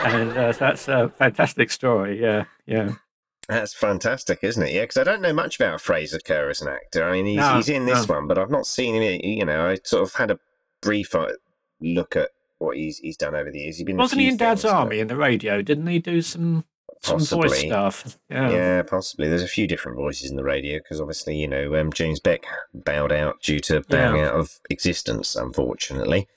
And 0.04 0.32
uh, 0.32 0.52
that's 0.52 0.88
a 0.88 1.10
fantastic 1.10 1.70
story. 1.70 2.20
Yeah, 2.20 2.45
yeah. 2.66 2.93
That's 3.47 3.74
fantastic, 3.74 4.39
isn't 4.41 4.64
it? 4.64 4.74
Yeah, 4.74 4.82
because 4.82 4.97
I 4.97 5.04
don't 5.04 5.22
know 5.22 5.32
much 5.32 5.58
about 5.58 5.80
Fraser 5.80 6.20
Kerr 6.20 6.49
as 6.49 6.62
an 6.62 6.70
actor. 6.70 7.08
I 7.08 7.14
mean, 7.14 7.28
he's, 7.28 7.38
No, 7.38 7.56
he's 7.56 7.70
in 7.70 7.86
this 7.86 8.08
no. 8.08 8.16
one, 8.16 8.28
but 8.28 8.39
I've 8.39 8.49
not 8.49 8.66
seen 8.66 8.95
him. 8.95 9.22
You 9.24 9.45
know, 9.45 9.68
I 9.68 9.78
sort 9.84 10.04
of 10.04 10.14
had 10.16 10.32
a 10.32 10.39
brief 10.82 11.14
uh, 11.14 11.28
look 11.80 12.16
at 12.16 12.32
what 12.62 12.78
he's 12.78 12.97
he's 12.99 13.18
done 13.18 13.36
over 13.36 13.51
the 13.51 13.59
years. 13.59 13.78
He's 13.78 13.86
been 13.86 13.95
in 13.95 13.99
a 13.99 14.03
Wasn't 14.03 14.22
he 14.22 14.28
in 14.28 14.38
Dad's 14.38 14.62
things, 14.62 14.72
but 14.72 14.78
Army 14.78 14.99
in 14.99 15.07
the 15.07 15.16
radio? 15.18 15.62
Didn't 15.62 15.88
he 15.88 15.99
do 15.99 16.22
some 16.22 16.64
some 17.01 17.20
voice 17.20 17.59
stuff? 17.59 18.18
Yeah. 18.30 18.51
Yeah, 18.51 18.82
possibly. 18.84 19.28
There's 19.28 19.41
a 19.41 19.47
few 19.47 19.68
different 19.68 19.97
voices 19.97 20.30
in 20.30 20.38
the 20.38 20.43
radio 20.43 20.78
because 20.78 21.01
obviously, 21.01 21.36
you 21.36 21.47
know, 21.47 21.76
um, 21.76 21.91
James 21.91 22.20
Beck 22.20 22.43
bowed 22.74 23.12
out 23.12 23.41
due 23.41 23.59
to 23.62 23.82
bowing 23.89 24.18
Yeah. 24.22 24.28
out 24.30 24.36
of 24.36 24.59
existence, 24.70 25.36
unfortunately. 25.36 26.28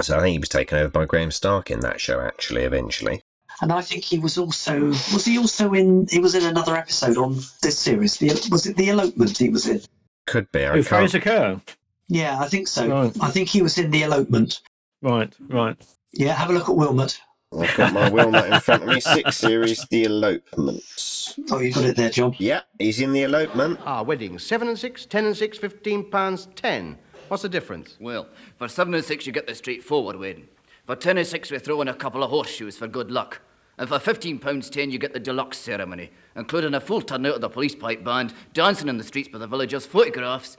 So 0.00 0.16
I 0.16 0.20
think 0.20 0.32
he 0.32 0.38
was 0.38 0.48
taken 0.48 0.78
over 0.78 0.90
by 0.90 1.04
Graham 1.04 1.30
Stark 1.30 1.70
in 1.70 1.80
that 1.80 2.00
show, 2.00 2.20
actually, 2.20 2.62
eventually. 2.62 3.22
And 3.60 3.72
I 3.72 3.80
think 3.80 4.04
he 4.04 4.18
was 4.18 4.38
also 4.38 4.86
was 4.88 5.24
he 5.24 5.38
also 5.38 5.72
in 5.72 6.06
he 6.10 6.18
was 6.20 6.34
in 6.34 6.44
another 6.44 6.76
episode 6.76 7.16
on 7.16 7.38
this 7.62 7.78
series. 7.78 8.16
The, 8.18 8.28
was 8.50 8.66
it 8.66 8.76
the 8.76 8.90
elopement 8.90 9.36
he 9.36 9.48
was 9.48 9.66
in? 9.68 9.80
Could 10.26 10.50
be. 10.52 10.64
I 10.64 10.68
Who 10.68 10.74
can't. 10.84 10.86
Fraser 10.86 11.20
Kerr? 11.20 11.60
Yeah, 12.08 12.38
I 12.40 12.48
think 12.48 12.68
so. 12.68 12.88
Right. 12.88 13.16
I 13.20 13.30
think 13.30 13.48
he 13.48 13.62
was 13.62 13.76
in 13.78 13.90
the 13.90 14.02
elopement. 14.02 14.60
Right, 15.02 15.34
right. 15.48 15.76
Yeah, 16.12 16.34
have 16.34 16.50
a 16.50 16.52
look 16.52 16.68
at 16.68 16.74
Wilmut. 16.76 17.18
I've 17.58 17.74
got 17.76 17.92
my 17.92 18.10
Wilmut 18.10 18.52
in 18.52 18.60
front 18.60 18.82
of 18.82 18.88
me. 18.88 19.00
Six 19.00 19.36
series, 19.38 19.86
The 19.90 20.04
Elopements. 20.06 21.38
Oh, 21.50 21.60
you 21.60 21.72
got 21.72 21.84
it 21.84 21.96
there, 21.96 22.10
Jon. 22.10 22.34
Yeah, 22.38 22.60
he's 22.78 23.00
in 23.00 23.12
The 23.12 23.22
Elopement. 23.24 23.78
Ah, 23.84 24.02
weddings. 24.02 24.42
Seven 24.42 24.68
and 24.68 24.78
six, 24.78 25.06
ten 25.06 25.24
and 25.24 25.36
six, 25.36 25.56
fifteen 25.58 26.10
pounds 26.10 26.48
ten. 26.56 26.98
What's 27.28 27.42
the 27.42 27.48
difference? 27.48 27.96
Well, 28.00 28.26
for 28.58 28.68
seven 28.68 28.94
and 28.94 29.04
six, 29.04 29.26
you 29.26 29.32
get 29.32 29.46
the 29.46 29.54
straightforward 29.54 30.16
wedding. 30.16 30.48
For 30.86 30.96
ten 30.96 31.18
and 31.18 31.26
six, 31.26 31.50
we 31.50 31.58
throw 31.58 31.80
in 31.80 31.88
a 31.88 31.94
couple 31.94 32.22
of 32.22 32.30
horseshoes 32.30 32.76
for 32.76 32.86
good 32.88 33.10
luck. 33.10 33.40
And 33.78 33.88
for 33.88 33.98
fifteen 33.98 34.38
pounds 34.38 34.68
ten, 34.68 34.90
you 34.90 34.98
get 34.98 35.12
the 35.12 35.20
deluxe 35.20 35.58
ceremony, 35.58 36.10
including 36.36 36.74
a 36.74 36.80
full 36.80 37.00
turnout 37.02 37.36
of 37.36 37.40
the 37.40 37.48
police 37.48 37.74
pipe 37.74 38.02
band, 38.02 38.34
dancing 38.52 38.88
in 38.88 38.98
the 38.98 39.04
streets 39.04 39.28
by 39.28 39.38
the 39.38 39.46
villagers, 39.46 39.86
photographs, 39.86 40.56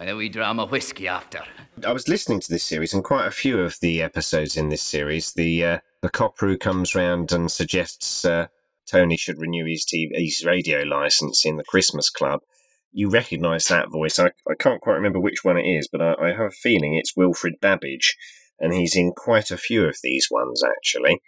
and 0.00 0.08
a 0.08 0.16
wee 0.16 0.30
dram 0.30 0.58
of 0.58 0.72
whiskey 0.72 1.06
after. 1.06 1.44
I 1.86 1.92
was 1.92 2.08
listening 2.08 2.40
to 2.40 2.50
this 2.50 2.64
series, 2.64 2.94
and 2.94 3.04
quite 3.04 3.26
a 3.26 3.30
few 3.30 3.60
of 3.60 3.78
the 3.80 4.02
episodes 4.02 4.56
in 4.56 4.70
this 4.70 4.82
series, 4.82 5.34
the 5.34 5.64
uh, 5.64 5.78
the 6.00 6.08
copper 6.08 6.48
who 6.48 6.56
comes 6.56 6.94
round 6.94 7.30
and 7.32 7.50
suggests 7.50 8.24
uh, 8.24 8.46
Tony 8.90 9.18
should 9.18 9.38
renew 9.38 9.66
his 9.66 9.84
TV, 9.84 10.08
his 10.14 10.44
radio 10.44 10.82
license 10.82 11.44
in 11.44 11.58
the 11.58 11.64
Christmas 11.64 12.08
Club. 12.08 12.40
You 12.92 13.10
recognise 13.10 13.66
that 13.66 13.90
voice. 13.90 14.18
I, 14.18 14.28
I 14.48 14.54
can't 14.58 14.80
quite 14.80 14.94
remember 14.94 15.20
which 15.20 15.44
one 15.44 15.58
it 15.58 15.64
is, 15.64 15.86
but 15.86 16.00
I, 16.00 16.14
I 16.14 16.28
have 16.30 16.46
a 16.46 16.50
feeling 16.50 16.94
it's 16.96 17.16
Wilfred 17.16 17.60
Babbage, 17.60 18.16
and 18.58 18.72
he's 18.72 18.96
in 18.96 19.12
quite 19.12 19.50
a 19.50 19.58
few 19.58 19.84
of 19.84 19.98
these 20.02 20.28
ones 20.30 20.64
actually. 20.64 21.20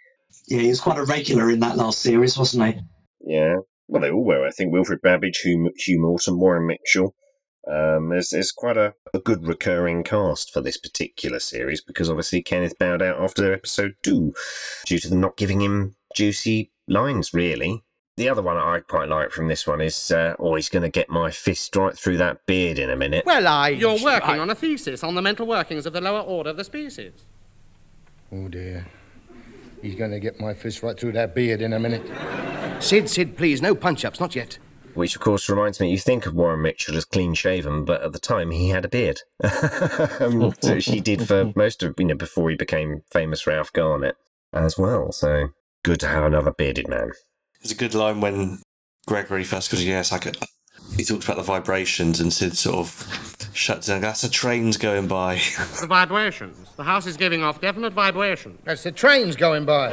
Yeah, 0.47 0.61
he 0.61 0.69
was 0.69 0.81
quite 0.81 0.97
a 0.97 1.05
regular 1.05 1.51
in 1.51 1.59
that 1.59 1.77
last 1.77 1.99
series, 1.99 2.37
wasn't 2.37 2.65
he? 2.65 2.81
Yeah, 3.25 3.57
well, 3.87 4.01
they 4.01 4.09
all 4.09 4.25
were. 4.25 4.45
I 4.45 4.49
think 4.49 4.73
Wilfred 4.73 5.01
Babbage, 5.03 5.37
Hugh, 5.37 5.71
Hugh 5.77 6.01
Morton, 6.01 6.39
Warren 6.39 6.65
Mitchell. 6.65 7.13
Um, 7.71 8.09
there's, 8.09 8.29
there's 8.29 8.51
quite 8.51 8.75
a, 8.77 8.93
a 9.13 9.19
good 9.19 9.47
recurring 9.47 10.03
cast 10.03 10.51
for 10.51 10.59
this 10.61 10.77
particular 10.77 11.39
series 11.39 11.81
because 11.81 12.09
obviously 12.09 12.41
Kenneth 12.41 12.77
bowed 12.77 13.01
out 13.01 13.21
after 13.21 13.53
episode 13.53 13.95
two 14.03 14.33
due 14.85 14.99
to 14.99 15.09
them 15.09 15.21
not 15.21 15.37
giving 15.37 15.61
him 15.61 15.95
juicy 16.15 16.71
lines, 16.87 17.33
really. 17.33 17.83
The 18.15 18.29
other 18.29 18.43
one 18.43 18.57
I 18.57 18.79
quite 18.79 19.09
like 19.09 19.31
from 19.31 19.47
this 19.47 19.65
one 19.65 19.81
is, 19.81 20.11
uh, 20.11 20.35
oh, 20.37 20.55
he's 20.55 20.69
going 20.69 20.83
to 20.83 20.89
get 20.89 21.09
my 21.09 21.31
fist 21.31 21.75
right 21.75 21.97
through 21.97 22.17
that 22.17 22.45
beard 22.45 22.77
in 22.77 22.89
a 22.91 22.95
minute. 22.95 23.25
Well, 23.25 23.47
I. 23.47 23.69
You're 23.69 24.03
working 24.03 24.29
I- 24.31 24.39
on 24.39 24.49
a 24.49 24.55
thesis 24.55 25.03
on 25.03 25.15
the 25.15 25.21
mental 25.21 25.47
workings 25.47 25.85
of 25.85 25.93
the 25.93 26.01
lower 26.01 26.19
order 26.21 26.51
of 26.51 26.57
the 26.57 26.63
species. 26.63 27.13
Oh 28.31 28.47
dear. 28.49 28.85
He's 29.81 29.95
going 29.95 30.11
to 30.11 30.19
get 30.19 30.39
my 30.39 30.53
fist 30.53 30.83
right 30.83 30.97
through 30.97 31.11
that 31.13 31.33
beard 31.35 31.61
in 31.61 31.73
a 31.73 31.79
minute. 31.79 32.03
Sid, 32.81 33.09
Sid, 33.09 33.35
please, 33.35 33.61
no 33.61 33.73
punch 33.75 34.05
ups, 34.05 34.19
not 34.19 34.35
yet. 34.35 34.57
Which, 34.93 35.15
of 35.15 35.21
course, 35.21 35.49
reminds 35.49 35.79
me, 35.79 35.89
you 35.89 35.97
think 35.97 36.25
of 36.25 36.33
Warren 36.33 36.61
Mitchell 36.61 36.95
as 36.95 37.05
clean 37.05 37.33
shaven, 37.33 37.83
but 37.85 38.01
at 38.03 38.13
the 38.13 38.19
time 38.19 38.51
he 38.51 38.69
had 38.69 38.85
a 38.85 38.89
beard. 38.89 39.21
um, 40.19 40.51
which 40.61 40.85
he 40.85 40.99
did 40.99 41.27
for 41.27 41.51
most 41.55 41.81
of, 41.83 41.95
you 41.97 42.05
know, 42.05 42.15
before 42.15 42.49
he 42.49 42.55
became 42.55 43.03
famous 43.11 43.47
Ralph 43.47 43.73
Garnett 43.73 44.15
as 44.53 44.77
well. 44.77 45.11
So 45.11 45.49
good 45.83 45.99
to 46.01 46.07
have 46.07 46.23
another 46.23 46.51
bearded 46.51 46.87
man. 46.87 47.11
It's 47.61 47.71
a 47.71 47.75
good 47.75 47.95
line 47.95 48.21
when 48.21 48.61
Gregory 49.07 49.43
first 49.43 49.71
goes, 49.71 49.83
yes, 49.83 50.11
I 50.11 50.19
could. 50.19 50.37
He 50.95 51.03
talks 51.03 51.25
about 51.25 51.37
the 51.37 51.43
vibrations 51.43 52.19
and 52.19 52.31
Sid 52.31 52.55
sort 52.55 52.77
of 52.77 53.49
shuts 53.53 53.87
down. 53.87 54.01
That's 54.01 54.23
a 54.23 54.29
train's 54.29 54.77
going 54.77 55.07
by. 55.07 55.35
The 55.79 55.87
vibrations. 55.87 56.69
The 56.75 56.83
house 56.83 57.07
is 57.07 57.17
giving 57.17 57.41
off 57.41 57.61
definite 57.61 57.93
vibrations. 57.93 58.59
That's 58.63 58.83
the 58.83 58.91
trains 58.91 59.35
going 59.35 59.65
by. 59.65 59.89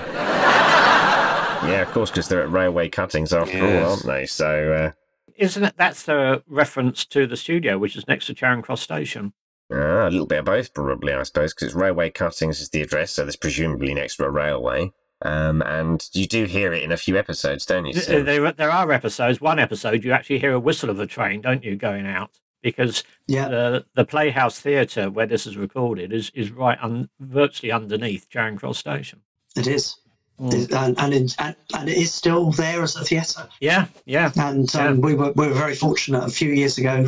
Yeah, 1.65 1.83
of 1.83 1.91
course, 1.91 2.11
because 2.11 2.29
they're 2.29 2.43
at 2.43 2.51
railway 2.51 2.89
cuttings 2.89 3.33
after 3.33 3.57
Yes. 3.59 3.85
all, 3.85 3.91
aren't 3.91 4.07
they? 4.07 4.27
So, 4.27 4.73
uh, 4.73 4.91
Isn't 5.37 5.65
it? 5.65 5.75
That's 5.77 6.03
the 6.03 6.43
reference 6.47 7.05
to 7.07 7.27
the 7.27 7.37
studio, 7.37 7.79
which 7.79 7.97
is 7.97 8.07
next 8.09 8.27
to 8.27 8.35
Charing 8.35 8.63
Cross 8.63 8.83
Station. 8.83 9.33
Ah, 9.73 10.09
a 10.09 10.11
little 10.11 10.27
bit 10.27 10.41
of 10.41 10.45
both, 10.47 10.75
probably, 10.75 11.13
I 11.13 11.23
suppose, 11.23 11.55
because 11.55 11.69
it's 11.69 11.75
railway 11.75 12.11
cuttings 12.11 12.61
is 12.61 12.71
the 12.71 12.83
address, 12.83 13.13
so 13.13 13.23
there's 13.23 13.37
presumably 13.37 13.95
next 13.95 14.17
to 14.17 14.25
a 14.25 14.31
railway. 14.31 14.93
Um, 15.23 15.63
and 15.63 16.09
you 16.13 16.27
do 16.27 16.45
hear 16.45 16.73
it 16.73 16.83
in 16.83 16.93
a 16.93 16.97
few 16.97 17.17
episodes, 17.19 17.65
don't 17.67 17.85
you? 17.87 17.93
Th- 17.93 18.05
Sim? 18.05 18.25
There, 18.25 18.53
there 18.53 18.71
are 18.71 18.91
episodes. 18.91 19.41
One 19.41 19.59
episode, 19.59 20.03
you 20.03 20.13
actually 20.13 20.39
hear 20.41 20.53
a 20.53 20.61
whistle 20.61 20.91
of 20.91 20.99
a 20.99 21.07
train, 21.07 21.41
don't 21.43 21.63
you, 21.63 21.77
going 21.77 22.07
out? 22.07 22.31
Because 22.63 23.05
the 23.27 23.87
the 23.95 24.05
Playhouse 24.05 24.61
Theatre 24.61 25.11
where 25.11 25.27
this 25.27 25.47
is 25.47 25.57
recorded 25.57 26.13
is 26.13 26.31
is 26.35 26.51
right 26.51 26.79
un, 26.83 27.09
virtually 27.19 27.73
underneath 27.73 28.29
Charing 28.29 28.57
Cross 28.57 28.79
Station. 28.79 29.21
It 29.57 29.67
is. 29.67 29.97
Mm. 30.41 30.73
And 30.73 30.99
and, 30.99 31.15
in, 31.15 31.29
and 31.39 31.57
and 31.75 31.89
it 31.89 31.99
is 31.99 32.15
still 32.15 32.51
there 32.53 32.83
as 32.83 32.97
a 32.97 33.05
theatre. 33.05 33.47
Yeah, 33.61 33.87
yeah. 34.07 34.33
And 34.37 34.75
um, 34.75 35.01
we 35.03 35.15
were 35.15 35.33
we 35.33 35.49
were 35.49 35.55
very 35.55 35.75
fortunate 35.75 36.25
a 36.25 36.31
few 36.31 36.51
years 36.51 36.79
ago 36.79 37.07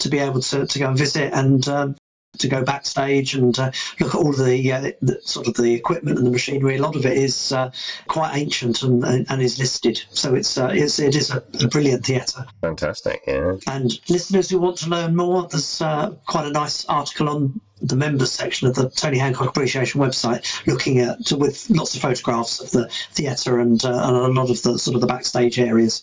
to 0.00 0.08
be 0.10 0.18
able 0.18 0.40
to, 0.42 0.66
to 0.66 0.78
go 0.78 0.88
and 0.88 0.98
visit 0.98 1.32
and 1.32 1.66
um, 1.68 1.96
to 2.38 2.48
go 2.48 2.62
backstage 2.62 3.34
and 3.34 3.58
uh, 3.58 3.70
look 4.00 4.14
at 4.14 4.18
all 4.18 4.32
the, 4.32 4.72
uh, 4.72 4.92
the 5.00 5.18
sort 5.22 5.48
of 5.48 5.54
the 5.54 5.72
equipment 5.72 6.18
and 6.18 6.26
the 6.26 6.30
machinery. 6.30 6.76
A 6.76 6.82
lot 6.82 6.96
of 6.96 7.06
it 7.06 7.16
is 7.16 7.52
uh, 7.52 7.70
quite 8.08 8.36
ancient 8.36 8.82
and, 8.82 9.02
and, 9.04 9.26
and 9.30 9.42
is 9.42 9.58
listed, 9.58 10.02
so 10.10 10.34
it's 10.34 10.58
uh, 10.58 10.70
it's 10.72 10.98
it 10.98 11.16
is 11.16 11.30
a, 11.30 11.42
a 11.62 11.68
brilliant 11.68 12.04
theatre. 12.04 12.44
Fantastic, 12.60 13.22
yeah. 13.26 13.54
And 13.66 13.98
listeners 14.08 14.50
who 14.50 14.58
want 14.58 14.78
to 14.78 14.90
learn 14.90 15.16
more, 15.16 15.48
there's 15.48 15.80
uh, 15.80 16.10
quite 16.26 16.46
a 16.46 16.50
nice 16.50 16.84
article 16.86 17.28
on 17.28 17.60
the 17.80 17.96
members 17.96 18.32
section 18.32 18.68
of 18.68 18.74
the 18.74 18.88
Tony 18.90 19.18
Hancock 19.18 19.48
Appreciation 19.48 20.00
website, 20.00 20.66
looking 20.66 21.00
at 21.00 21.30
with 21.32 21.68
lots 21.70 21.94
of 21.94 22.00
photographs 22.00 22.60
of 22.60 22.70
the 22.70 22.88
theatre 23.12 23.58
and, 23.58 23.84
uh, 23.84 23.88
and 23.88 24.16
a 24.16 24.28
lot 24.40 24.50
of 24.50 24.62
the 24.62 24.78
sort 24.78 24.94
of 24.94 25.00
the 25.00 25.06
backstage 25.06 25.58
areas. 25.58 26.02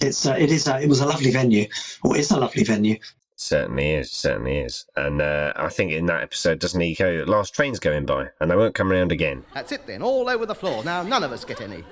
It's 0.00 0.26
uh, 0.26 0.36
it 0.38 0.50
is 0.50 0.66
a, 0.66 0.80
it 0.80 0.88
was 0.88 1.00
a 1.00 1.06
lovely 1.06 1.30
venue, 1.30 1.66
or 2.02 2.16
is 2.16 2.30
a 2.30 2.38
lovely 2.38 2.64
venue. 2.64 2.98
Certainly 3.38 3.90
is, 3.92 4.10
certainly 4.10 4.58
is. 4.58 4.86
And 4.96 5.20
uh, 5.20 5.52
I 5.56 5.68
think 5.68 5.92
in 5.92 6.06
that 6.06 6.22
episode, 6.22 6.58
doesn't 6.58 6.80
he 6.80 6.94
go, 6.94 7.24
last 7.26 7.54
train's 7.54 7.78
going 7.78 8.06
by, 8.06 8.28
and 8.40 8.50
they 8.50 8.56
won't 8.56 8.74
come 8.74 8.90
round 8.90 9.12
again. 9.12 9.44
That's 9.52 9.72
it 9.72 9.86
then, 9.86 10.02
all 10.02 10.28
over 10.30 10.46
the 10.46 10.54
floor. 10.54 10.82
Now 10.84 11.02
none 11.02 11.22
of 11.22 11.32
us 11.32 11.44
get 11.44 11.60
any. 11.60 11.84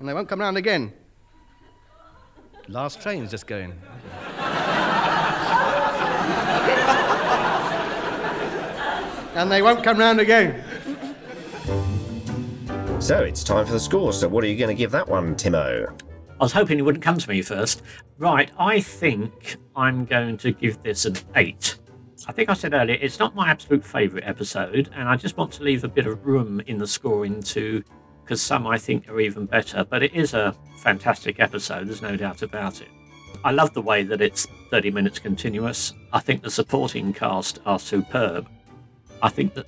And 0.00 0.08
they 0.08 0.14
won't 0.14 0.28
come 0.28 0.40
round 0.40 0.56
again. 0.56 0.92
Last 2.68 3.02
train's 3.02 3.30
just 3.30 3.46
going. 3.46 3.74
And 9.34 9.50
they 9.50 9.62
won't 9.62 9.82
come 9.82 9.98
round 9.98 10.20
again. 10.20 10.62
So 13.00 13.22
it's 13.22 13.44
time 13.44 13.66
for 13.66 13.72
the 13.72 13.80
score. 13.80 14.12
So 14.12 14.28
what 14.28 14.44
are 14.44 14.46
you 14.46 14.56
going 14.56 14.74
to 14.74 14.78
give 14.78 14.90
that 14.92 15.08
one, 15.08 15.34
Timo? 15.34 16.00
I 16.40 16.44
was 16.44 16.52
hoping 16.52 16.78
you 16.78 16.84
wouldn't 16.84 17.04
come 17.04 17.18
to 17.18 17.28
me 17.28 17.42
first. 17.42 17.82
Right, 18.18 18.50
I 18.58 18.80
think 18.80 19.56
I'm 19.76 20.04
going 20.04 20.36
to 20.38 20.52
give 20.52 20.82
this 20.82 21.04
an 21.04 21.16
8. 21.34 21.76
I 22.26 22.32
think 22.32 22.48
I 22.48 22.54
said 22.54 22.72
earlier, 22.72 22.96
it's 23.00 23.18
not 23.18 23.34
my 23.34 23.50
absolute 23.50 23.84
favourite 23.84 24.26
episode, 24.26 24.88
and 24.94 25.08
I 25.08 25.16
just 25.16 25.36
want 25.36 25.52
to 25.52 25.62
leave 25.62 25.84
a 25.84 25.88
bit 25.88 26.06
of 26.06 26.24
room 26.24 26.60
in 26.66 26.78
the 26.78 26.86
scoring 26.86 27.42
to, 27.42 27.84
because 28.22 28.40
some 28.40 28.66
I 28.66 28.78
think 28.78 29.08
are 29.08 29.20
even 29.20 29.46
better, 29.46 29.84
but 29.84 30.02
it 30.02 30.14
is 30.14 30.32
a 30.32 30.56
fantastic 30.78 31.40
episode, 31.40 31.88
there's 31.88 32.02
no 32.02 32.16
doubt 32.16 32.42
about 32.42 32.80
it. 32.80 32.88
I 33.44 33.50
love 33.50 33.74
the 33.74 33.82
way 33.82 34.04
that 34.04 34.22
it's 34.22 34.46
30 34.70 34.90
minutes 34.90 35.18
continuous. 35.18 35.92
I 36.12 36.20
think 36.20 36.42
the 36.42 36.50
supporting 36.50 37.12
cast 37.12 37.60
are 37.66 37.78
superb. 37.78 38.48
I 39.22 39.28
think 39.28 39.54
that 39.54 39.66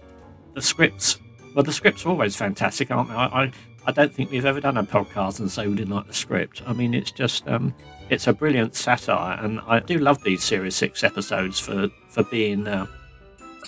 the 0.55 0.63
scripts, 0.63 1.19
well, 1.55 1.63
the 1.63 1.73
scripts 1.73 2.05
are 2.05 2.11
always 2.11 2.37
fantastic, 2.37 2.91
aren't 2.91 3.09
they? 3.09 3.15
I, 3.15 3.45
I, 3.45 3.53
I 3.87 3.93
don't 3.93 4.13
think 4.13 4.31
we've 4.31 4.45
ever 4.45 4.61
done 4.61 4.77
a 4.77 4.85
podcast 4.85 5.41
and 5.41 5.51
say 5.51 5.67
we 5.67 5.77
didn't 5.77 5.95
like 5.95 6.07
the 6.07 6.15
script. 6.15 6.63
I 6.67 6.73
mean, 6.73 6.95
it's 6.95 7.11
just, 7.11 7.47
um, 7.47 7.75
it's 8.11 8.27
a 8.27 8.33
brilliant 8.33 8.75
satire, 8.75 9.39
and 9.41 9.61
I 9.67 9.81
do 9.81 9.99
love 9.99 10.23
these 10.23 10.43
Series 10.43 10.77
6 10.77 11.05
episodes 11.05 11.61
for, 11.61 11.89
for 12.09 12.25
being 12.25 12.67
uh, 12.67 12.87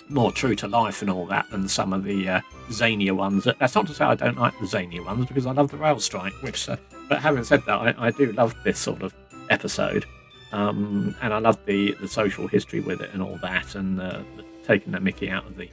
more 0.08 0.32
true 0.32 0.54
to 0.56 0.68
life 0.68 1.02
and 1.02 1.10
all 1.10 1.26
that 1.26 1.50
than 1.50 1.68
some 1.68 1.92
of 1.92 2.04
the 2.04 2.28
uh, 2.28 2.40
zanier 2.70 3.12
ones. 3.12 3.46
That's 3.58 3.74
not 3.74 3.86
to 3.86 3.94
say 3.94 4.04
I 4.04 4.14
don't 4.14 4.38
like 4.38 4.58
the 4.58 4.66
zanier 4.66 5.04
ones, 5.04 5.26
because 5.26 5.46
I 5.46 5.52
love 5.52 5.70
the 5.70 5.76
rail 5.76 6.00
strike, 6.00 6.34
which, 6.42 6.68
uh, 6.68 6.76
but 7.08 7.20
having 7.20 7.44
said 7.44 7.64
that, 7.66 7.78
I, 7.78 7.94
I 7.98 8.10
do 8.10 8.32
love 8.32 8.54
this 8.64 8.78
sort 8.78 9.02
of 9.02 9.14
episode. 9.50 10.04
Um, 10.50 11.14
and 11.20 11.34
I 11.34 11.38
love 11.38 11.58
the, 11.66 11.92
the 12.00 12.08
social 12.08 12.48
history 12.48 12.80
with 12.80 13.00
it 13.02 13.10
and 13.12 13.22
all 13.22 13.38
that, 13.42 13.74
and 13.74 14.00
uh, 14.00 14.22
taking 14.68 14.92
the 14.92 15.00
mickey 15.00 15.28
out 15.30 15.46
of 15.46 15.56
the 15.56 15.68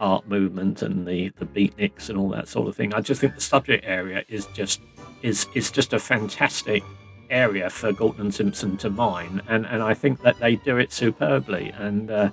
art 0.00 0.28
movement 0.28 0.82
and 0.82 1.06
the 1.06 1.32
the 1.38 1.46
beatniks 1.46 2.08
and 2.10 2.18
all 2.18 2.28
that 2.28 2.48
sort 2.48 2.68
of 2.68 2.76
thing. 2.76 2.92
I 2.92 3.00
just 3.00 3.20
think 3.20 3.34
the 3.34 3.40
subject 3.40 3.84
area 3.86 4.24
is 4.28 4.46
just 4.46 4.80
is 5.22 5.46
is 5.54 5.70
just 5.70 5.92
a 5.92 5.98
fantastic 5.98 6.82
area 7.30 7.70
for 7.70 7.92
Galton 7.92 8.30
Simpson 8.30 8.76
to 8.78 8.90
mine, 8.90 9.40
and 9.48 9.64
and 9.66 9.82
I 9.82 9.94
think 9.94 10.20
that 10.22 10.38
they 10.40 10.56
do 10.56 10.76
it 10.76 10.92
superbly. 10.92 11.72
And 11.78 12.10
uh, 12.10 12.30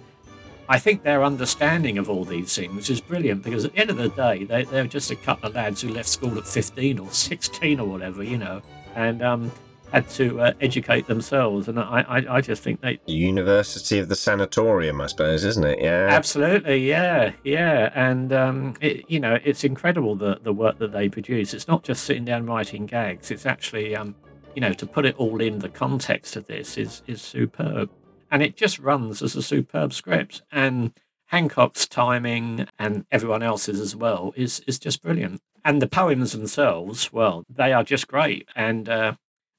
I 0.67 0.79
think 0.79 1.03
their 1.03 1.23
understanding 1.23 1.97
of 1.97 2.09
all 2.09 2.25
these 2.25 2.55
things 2.55 2.89
is 2.89 2.99
brilliant 2.99 3.43
because 3.43 3.63
at 3.65 3.73
the 3.73 3.79
end 3.79 3.89
of 3.91 3.97
the 3.97 4.09
day, 4.09 4.43
they 4.43 4.63
they're 4.63 4.85
just 4.85 5.11
a 5.11 5.15
couple 5.15 5.49
of 5.49 5.55
lads 5.55 5.81
who 5.81 5.89
left 5.89 6.09
school 6.09 6.37
at 6.37 6.47
fifteen 6.47 6.99
or 6.99 7.11
sixteen 7.11 7.79
or 7.79 7.87
whatever, 7.87 8.23
you 8.23 8.37
know, 8.37 8.61
and 8.95 9.21
um, 9.21 9.51
had 9.91 10.09
to 10.11 10.41
uh, 10.41 10.53
educate 10.61 11.07
themselves. 11.07 11.67
And 11.67 11.79
I, 11.79 12.05
I 12.07 12.37
I 12.37 12.41
just 12.41 12.63
think 12.63 12.81
they 12.81 12.99
University 13.05 13.99
of 13.99 14.09
the 14.09 14.15
Sanatorium, 14.15 15.01
I 15.01 15.07
suppose, 15.07 15.43
isn't 15.43 15.63
it? 15.63 15.79
Yeah. 15.81 16.07
Absolutely, 16.09 16.87
yeah, 16.87 17.33
yeah, 17.43 17.91
and 17.93 18.33
um, 18.33 18.75
it, 18.81 19.09
you 19.09 19.19
know, 19.19 19.37
it's 19.43 19.63
incredible 19.63 20.15
the 20.15 20.39
the 20.41 20.53
work 20.53 20.77
that 20.79 20.91
they 20.91 21.09
produce. 21.09 21.53
It's 21.53 21.67
not 21.67 21.83
just 21.83 22.03
sitting 22.03 22.25
down 22.25 22.45
writing 22.45 22.85
gags. 22.85 23.31
It's 23.31 23.45
actually, 23.45 23.95
um, 23.95 24.15
you 24.55 24.61
know, 24.61 24.73
to 24.73 24.85
put 24.85 25.05
it 25.05 25.15
all 25.17 25.41
in 25.41 25.59
the 25.59 25.69
context 25.69 26.35
of 26.35 26.47
this 26.47 26.77
is 26.77 27.03
is 27.07 27.21
superb, 27.21 27.89
and 28.29 28.41
it 28.41 28.55
just 28.55 28.79
runs 28.79 29.21
as 29.21 29.35
a 29.35 29.43
superb 29.43 29.93
script. 29.93 30.41
And 30.51 30.93
Hancock's 31.31 31.87
timing 31.87 32.67
and 32.77 33.05
everyone 33.09 33.41
else's 33.41 33.79
as 33.79 33.95
well 33.95 34.33
is 34.35 34.61
is 34.67 34.77
just 34.79 35.01
brilliant. 35.01 35.41
And 35.63 35.81
the 35.81 35.87
poems 35.87 36.31
themselves, 36.31 37.13
well, 37.13 37.45
they 37.47 37.71
are 37.71 37.83
just 37.83 38.07
great 38.07 38.49
and 38.55 38.89
uh, 38.89 39.13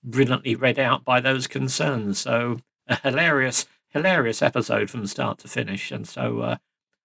brilliantly 0.04 0.54
read 0.54 0.78
out 0.78 1.04
by 1.04 1.20
those 1.20 1.46
concerns. 1.46 2.18
So 2.18 2.58
a 2.86 2.96
hilarious, 2.96 3.66
hilarious 3.88 4.42
episode 4.42 4.90
from 4.90 5.06
start 5.06 5.38
to 5.40 5.48
finish. 5.48 5.90
And 5.90 6.06
so 6.06 6.40
uh, 6.40 6.56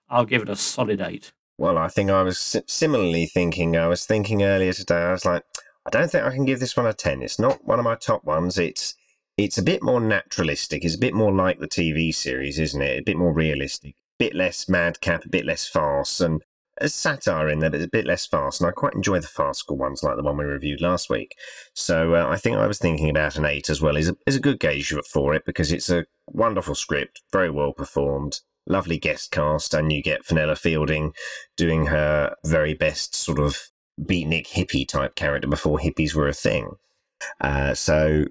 I'll 0.09 0.25
give 0.25 0.41
it 0.41 0.49
a 0.49 0.55
solid 0.55 1.01
eight. 1.01 1.31
Well, 1.57 1.77
I 1.77 1.87
think 1.87 2.11
I 2.11 2.21
was 2.21 2.57
similarly 2.67 3.25
thinking. 3.25 3.75
I 3.75 3.87
was 3.87 4.05
thinking 4.05 4.43
earlier 4.43 4.73
today. 4.73 5.01
I 5.01 5.11
was 5.11 5.25
like, 5.25 5.43
I 5.85 5.89
don't 5.89 6.11
think 6.11 6.23
I 6.23 6.31
can 6.31 6.45
give 6.45 6.59
this 6.59 6.77
one 6.77 6.85
a 6.85 6.93
ten. 6.93 7.23
It's 7.23 7.39
not 7.39 7.65
one 7.65 7.79
of 7.79 7.85
my 7.85 7.95
top 7.95 8.23
ones. 8.23 8.59
It's 8.59 8.95
it's 9.37 9.57
a 9.57 9.63
bit 9.63 9.81
more 9.81 9.99
naturalistic. 9.99 10.83
It's 10.83 10.95
a 10.95 10.99
bit 10.99 11.13
more 11.13 11.31
like 11.31 11.59
the 11.59 11.67
TV 11.67 12.13
series, 12.13 12.59
isn't 12.59 12.81
it? 12.81 12.99
A 12.99 13.03
bit 13.03 13.17
more 13.17 13.33
realistic. 13.33 13.91
A 13.91 14.17
bit 14.19 14.35
less 14.35 14.69
madcap. 14.69 15.25
A 15.25 15.29
bit 15.29 15.45
less 15.45 15.67
farce, 15.67 16.21
and 16.21 16.43
there's 16.79 16.93
satire 16.93 17.49
in 17.49 17.59
there, 17.59 17.69
but 17.69 17.77
it's 17.77 17.87
a 17.87 17.89
bit 17.89 18.05
less 18.05 18.25
fast. 18.25 18.61
And 18.61 18.67
I 18.67 18.71
quite 18.71 18.93
enjoy 18.93 19.19
the 19.19 19.27
farcical 19.27 19.77
ones, 19.77 20.03
like 20.03 20.15
the 20.15 20.23
one 20.23 20.37
we 20.37 20.45
reviewed 20.45 20.81
last 20.81 21.09
week. 21.09 21.35
So 21.73 22.15
uh, 22.15 22.27
I 22.27 22.37
think 22.37 22.57
I 22.57 22.67
was 22.67 22.79
thinking 22.79 23.09
about 23.09 23.37
an 23.37 23.45
eight 23.45 23.69
as 23.69 23.81
well. 23.81 23.97
is 23.97 24.09
a, 24.09 24.17
is 24.25 24.35
a 24.35 24.41
good 24.41 24.59
gauge 24.59 24.93
for 25.11 25.33
it 25.33 25.45
because 25.45 25.71
it's 25.71 25.89
a 25.89 26.05
wonderful 26.27 26.75
script, 26.75 27.21
very 27.31 27.49
well 27.49 27.73
performed 27.73 28.41
lovely 28.67 28.97
guest 28.97 29.31
cast, 29.31 29.73
and 29.73 29.91
you 29.91 30.03
get 30.03 30.25
Fenella 30.25 30.55
Fielding 30.55 31.13
doing 31.55 31.87
her 31.87 32.35
very 32.45 32.73
best 32.73 33.15
sort 33.15 33.39
of 33.39 33.69
beatnik 33.99 34.47
hippie 34.47 34.87
type 34.87 35.15
character 35.15 35.47
before 35.47 35.79
hippies 35.79 36.13
were 36.13 36.27
a 36.27 36.33
thing. 36.33 36.71
Uh, 37.41 37.73
so 37.73 38.25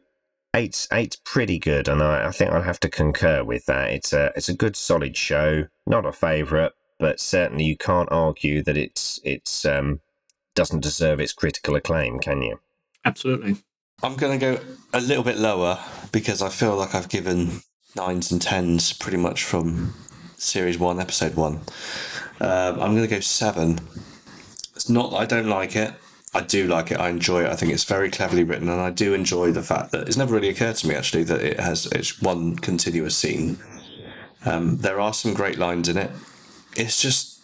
eight's 0.55 0.87
eight's 0.93 1.17
pretty 1.17 1.59
good, 1.59 1.89
and 1.89 2.03
I, 2.03 2.27
I 2.27 2.31
think 2.31 2.53
I'd 2.53 2.65
have 2.65 2.81
to 2.81 2.89
concur 2.89 3.43
with 3.45 3.67
that. 3.67 3.91
It's 3.91 4.13
a 4.13 4.33
it's 4.37 4.49
a 4.49 4.55
good 4.55 4.77
solid 4.77 5.17
show, 5.17 5.67
not 5.87 6.07
a 6.07 6.13
favourite, 6.13 6.73
but 6.99 7.21
certainly 7.21 7.65
you 7.65 7.77
can't 7.77 8.11
argue 8.11 8.63
that 8.63 8.77
it's 8.77 9.21
it's 9.25 9.65
um 9.65 10.01
doesn't 10.55 10.81
deserve 10.81 11.21
its 11.21 11.33
critical 11.33 11.77
acclaim, 11.77 12.19
can 12.19 12.43
you? 12.43 12.59
Absolutely. 13.05 13.57
I'm 14.03 14.17
going 14.17 14.39
to 14.39 14.55
go 14.55 14.61
a 14.93 15.01
little 15.01 15.23
bit 15.23 15.39
lower 15.39 15.79
because 16.13 16.43
I 16.43 16.49
feel 16.49 16.77
like 16.77 16.95
I've 16.95 17.09
given 17.09 17.61
nines 17.95 18.33
and 18.33 18.43
tens 18.43 18.93
pretty 18.93 19.17
much 19.17 19.45
from 19.45 19.95
series 20.37 20.79
one, 20.79 21.01
episode 21.01 21.35
one. 21.35 21.61
Um, 22.41 22.81
I'm 22.81 22.95
going 22.95 23.03
to 23.03 23.07
go 23.07 23.21
seven. 23.21 23.79
It's 24.75 24.91
not 24.91 25.13
that 25.13 25.17
I 25.17 25.25
don't 25.25 25.49
like 25.49 25.77
it. 25.77 25.93
I 26.35 26.43
do 26.43 26.67
like 26.67 26.91
it. 26.91 27.01
I 27.01 27.09
enjoy 27.09 27.45
it. 27.45 27.51
I 27.51 27.57
think 27.57 27.73
it's 27.73 27.85
very 27.85 28.11
cleverly 28.11 28.45
written, 28.45 28.69
and 28.69 28.81
I 28.81 28.91
do 28.91 29.15
enjoy 29.15 29.53
the 29.53 29.63
fact 29.63 29.93
that 29.93 30.07
it's 30.07 30.19
never 30.19 30.35
really 30.35 30.51
occurred 30.51 30.77
to 30.77 30.89
me 30.89 30.95
actually 30.95 31.25
that 31.25 31.41
it 31.41 31.59
has 31.59 31.87
it's 31.87 32.21
one 32.21 32.57
continuous 32.57 33.17
scene. 33.17 33.59
Um, 34.45 34.77
there 34.79 35.01
are 35.01 35.15
some 35.15 35.33
great 35.33 35.59
lines 35.59 35.89
in 35.89 35.97
it. 35.97 36.11
It's 36.79 37.01
just 37.01 37.41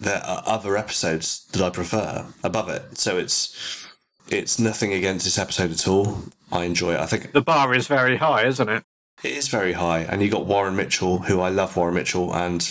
there 0.00 0.22
are 0.24 0.42
other 0.46 0.76
episodes 0.76 1.46
that 1.52 1.62
I 1.62 1.70
prefer 1.70 2.26
above 2.44 2.68
it. 2.68 2.98
So 2.98 3.16
it's 3.18 3.86
it's 4.28 4.58
nothing 4.58 4.92
against 4.92 5.24
this 5.24 5.38
episode 5.38 5.70
at 5.72 5.86
all. 5.88 6.24
I 6.52 6.64
enjoy 6.64 6.94
it. 6.94 7.00
I 7.00 7.06
think 7.06 7.32
The 7.32 7.40
bar 7.42 7.74
is 7.74 7.86
very 7.86 8.16
high, 8.16 8.46
isn't 8.46 8.68
it? 8.68 8.84
it 9.24 9.32
is 9.32 9.48
very 9.48 9.72
high, 9.72 10.00
and 10.00 10.22
you 10.22 10.30
got 10.30 10.46
Warren 10.46 10.76
Mitchell, 10.76 11.18
who 11.20 11.40
I 11.40 11.48
love 11.48 11.76
Warren 11.76 11.94
Mitchell, 11.94 12.34
and 12.34 12.62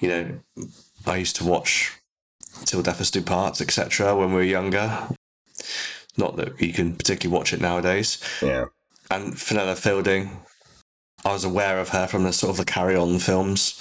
you 0.00 0.08
know, 0.08 0.66
I 1.06 1.16
used 1.18 1.36
to 1.36 1.44
watch 1.44 1.92
Till 2.64 2.82
Death 2.82 3.00
Us 3.00 3.10
Do 3.10 3.22
Parts, 3.22 3.60
etc. 3.60 4.16
when 4.16 4.30
we 4.30 4.34
were 4.34 4.42
younger. 4.42 5.08
Not 6.16 6.36
that 6.36 6.60
you 6.60 6.72
can 6.72 6.94
particularly 6.96 7.38
watch 7.38 7.52
it 7.52 7.60
nowadays. 7.60 8.18
Yeah. 8.42 8.66
And 9.10 9.38
Fenella 9.38 9.76
Fielding, 9.76 10.30
I 11.24 11.32
was 11.32 11.44
aware 11.44 11.78
of 11.78 11.90
her 11.90 12.06
from 12.06 12.24
the 12.24 12.32
sort 12.32 12.50
of 12.50 12.56
the 12.56 12.64
Carry 12.64 12.96
On 12.96 13.18
films. 13.18 13.80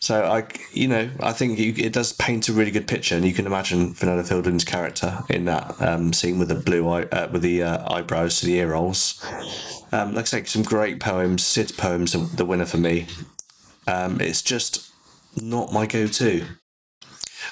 So 0.00 0.24
I, 0.24 0.46
you 0.72 0.88
know, 0.88 1.10
I 1.20 1.32
think 1.32 1.58
you, 1.58 1.74
it 1.76 1.92
does 1.92 2.12
paint 2.12 2.48
a 2.48 2.52
really 2.52 2.70
good 2.70 2.88
picture, 2.88 3.14
and 3.14 3.24
you 3.24 3.34
can 3.34 3.46
imagine 3.46 3.94
Fenella 3.94 4.24
Fielding's 4.24 4.64
character 4.64 5.18
in 5.28 5.44
that 5.46 5.80
um, 5.82 6.12
scene 6.12 6.38
with 6.38 6.48
the 6.48 6.54
blue 6.54 6.88
eye, 6.88 7.02
uh, 7.04 7.28
with 7.30 7.42
the 7.42 7.62
uh, 7.62 7.92
eyebrows 7.92 8.40
to 8.40 8.46
the 8.46 8.54
ear 8.54 8.72
rolls. 8.72 9.22
Um, 9.92 10.14
like 10.14 10.22
I 10.22 10.26
say, 10.26 10.44
some 10.44 10.62
great 10.62 10.98
poems. 11.00 11.44
Sid's 11.44 11.72
poems 11.72 12.14
are 12.14 12.24
the 12.24 12.44
winner 12.44 12.66
for 12.66 12.78
me. 12.78 13.06
Um, 13.86 14.20
it's 14.20 14.42
just 14.42 14.90
not 15.36 15.72
my 15.72 15.86
go-to. 15.86 16.44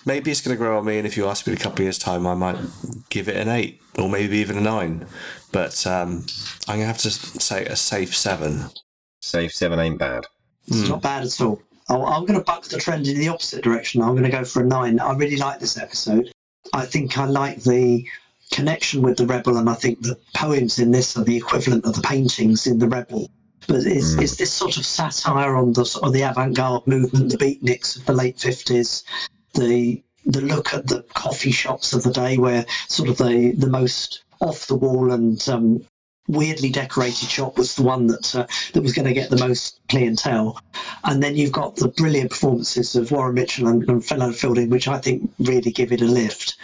Maybe 0.04 0.30
it's 0.30 0.40
going 0.40 0.56
to 0.56 0.58
grow 0.58 0.78
on 0.78 0.84
me, 0.84 0.98
and 0.98 1.06
if 1.06 1.16
you 1.16 1.26
ask 1.26 1.46
me 1.46 1.52
in 1.52 1.58
a 1.58 1.62
couple 1.62 1.80
of 1.80 1.84
years' 1.84 1.98
time, 1.98 2.26
I 2.26 2.34
might 2.34 2.58
give 3.10 3.28
it 3.28 3.36
an 3.36 3.48
eight 3.48 3.80
or 3.98 4.08
maybe 4.08 4.38
even 4.38 4.58
a 4.58 4.60
nine. 4.60 5.06
But 5.52 5.86
um, 5.86 6.26
I'm 6.68 6.76
going 6.76 6.80
to 6.80 6.86
have 6.86 6.98
to 6.98 7.10
say 7.10 7.64
a 7.64 7.76
safe 7.76 8.14
seven. 8.14 8.70
Safe 9.26 9.52
seven 9.52 9.80
ain't 9.80 9.98
bad. 9.98 10.24
It's 10.68 10.88
not 10.88 11.02
bad 11.02 11.24
at 11.24 11.40
all. 11.40 11.60
Oh, 11.88 12.04
I'm 12.04 12.26
going 12.26 12.38
to 12.38 12.44
buck 12.44 12.62
the 12.62 12.78
trend 12.78 13.08
in 13.08 13.18
the 13.18 13.26
opposite 13.26 13.64
direction. 13.64 14.00
I'm 14.00 14.12
going 14.12 14.22
to 14.22 14.30
go 14.30 14.44
for 14.44 14.62
a 14.62 14.64
nine. 14.64 15.00
I 15.00 15.14
really 15.14 15.36
like 15.36 15.58
this 15.58 15.76
episode. 15.76 16.30
I 16.72 16.86
think 16.86 17.18
I 17.18 17.24
like 17.24 17.64
the 17.64 18.06
connection 18.52 19.02
with 19.02 19.16
the 19.16 19.26
rebel, 19.26 19.56
and 19.56 19.68
I 19.68 19.74
think 19.74 20.00
the 20.00 20.16
poems 20.36 20.78
in 20.78 20.92
this 20.92 21.16
are 21.16 21.24
the 21.24 21.36
equivalent 21.36 21.84
of 21.86 21.94
the 21.96 22.02
paintings 22.02 22.68
in 22.68 22.78
the 22.78 22.88
rebel. 22.88 23.28
But 23.66 23.84
it's, 23.84 24.14
it's 24.14 24.36
this 24.36 24.52
sort 24.52 24.76
of 24.76 24.86
satire 24.86 25.56
on 25.56 25.72
the 25.72 25.84
sort 25.84 26.04
of 26.04 26.12
the 26.12 26.22
avant-garde 26.22 26.86
movement, 26.86 27.32
the 27.32 27.36
beatniks 27.36 27.96
of 27.96 28.06
the 28.06 28.12
late 28.12 28.38
fifties, 28.38 29.02
the 29.54 30.04
the 30.24 30.40
look 30.40 30.72
at 30.72 30.86
the 30.86 31.02
coffee 31.14 31.50
shops 31.50 31.92
of 31.92 32.04
the 32.04 32.12
day, 32.12 32.38
where 32.38 32.64
sort 32.86 33.08
of 33.08 33.18
the 33.18 33.52
the 33.58 33.68
most 33.68 34.22
off 34.40 34.68
the 34.68 34.76
wall 34.76 35.12
and 35.12 35.48
um, 35.48 35.84
weirdly 36.28 36.70
decorated 36.70 37.28
shop 37.28 37.56
was 37.58 37.74
the 37.74 37.82
one 37.82 38.06
that 38.08 38.34
uh, 38.34 38.46
that 38.72 38.82
was 38.82 38.92
going 38.92 39.06
to 39.06 39.14
get 39.14 39.30
the 39.30 39.38
most 39.38 39.80
clientele. 39.88 40.60
And 41.04 41.22
then 41.22 41.36
you've 41.36 41.52
got 41.52 41.76
the 41.76 41.88
brilliant 41.88 42.30
performances 42.30 42.96
of 42.96 43.10
Warren 43.10 43.34
Mitchell 43.34 43.68
and, 43.68 43.88
and 43.88 44.04
Fenella 44.04 44.32
Fielding, 44.32 44.70
which 44.70 44.88
I 44.88 44.98
think 44.98 45.30
really 45.38 45.70
give 45.70 45.92
it 45.92 46.00
a 46.00 46.06
lift. 46.06 46.56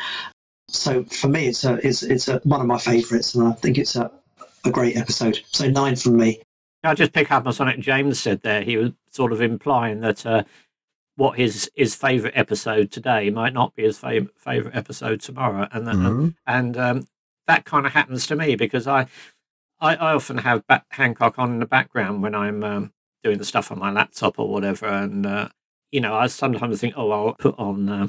So 0.69 1.05
for 1.05 1.29
me, 1.29 1.47
it's 1.49 1.65
a 1.65 1.75
it's 1.87 2.03
it's 2.03 2.29
a, 2.29 2.41
one 2.45 2.61
of 2.61 2.67
my 2.67 2.79
favourites, 2.79 3.35
and 3.35 3.47
I 3.47 3.53
think 3.53 3.79
it's 3.79 3.97
a 3.97 4.11
a 4.65 4.71
great 4.71 4.97
episode. 4.97 5.41
So 5.53 5.69
nine 5.69 5.97
from 5.97 6.17
me. 6.17 6.41
I'll 6.85 6.95
just 6.95 7.13
pick 7.13 7.31
up 7.31 7.47
on 7.47 7.53
something 7.53 7.81
James 7.83 8.19
said 8.19 8.43
there. 8.43 8.63
He 8.63 8.77
was 8.77 8.91
sort 9.11 9.33
of 9.33 9.41
implying 9.41 10.01
that 10.01 10.25
uh, 10.27 10.45
what 11.17 11.39
his 11.39 11.71
his 11.77 11.95
favourite 11.95 12.37
episode 12.37 12.91
today 12.91 13.29
might 13.31 13.53
not 13.53 13.75
be 13.77 13.83
his 13.83 13.99
fav- 13.99 14.31
favourite 14.37 14.77
episode 14.77 15.21
tomorrow, 15.21 15.69
and 15.73 15.87
that, 15.87 15.95
Mhm. 15.95 16.35
and 16.47 16.77
um, 16.77 17.07
that 17.47 17.65
kind 17.65 17.87
of 17.87 17.93
happens 17.93 18.27
to 18.29 18.37
me 18.37 18.57
because 18.57 18.87
I 18.89 19.07
I, 19.83 19.97
I 19.97 20.15
often 20.15 20.39
have 20.39 20.65
ba- 20.69 20.85
Hancock 20.91 21.39
on 21.41 21.55
in 21.55 21.59
the 21.59 21.67
background 21.67 22.23
when 22.23 22.37
I'm 22.37 22.63
um, 22.63 22.93
doing 23.25 23.39
the 23.39 23.45
stuff 23.45 23.73
on 23.73 23.81
my 23.81 23.91
laptop 23.91 24.39
or 24.39 24.49
whatever, 24.49 24.87
and 24.87 25.27
uh, 25.27 25.49
you 25.91 26.01
know 26.01 26.15
I 26.15 26.29
sometimes 26.29 26.81
think, 26.81 26.95
oh, 26.97 27.11
I'll 27.11 27.35
put 27.35 27.59
on 27.59 27.89
uh, 27.89 28.09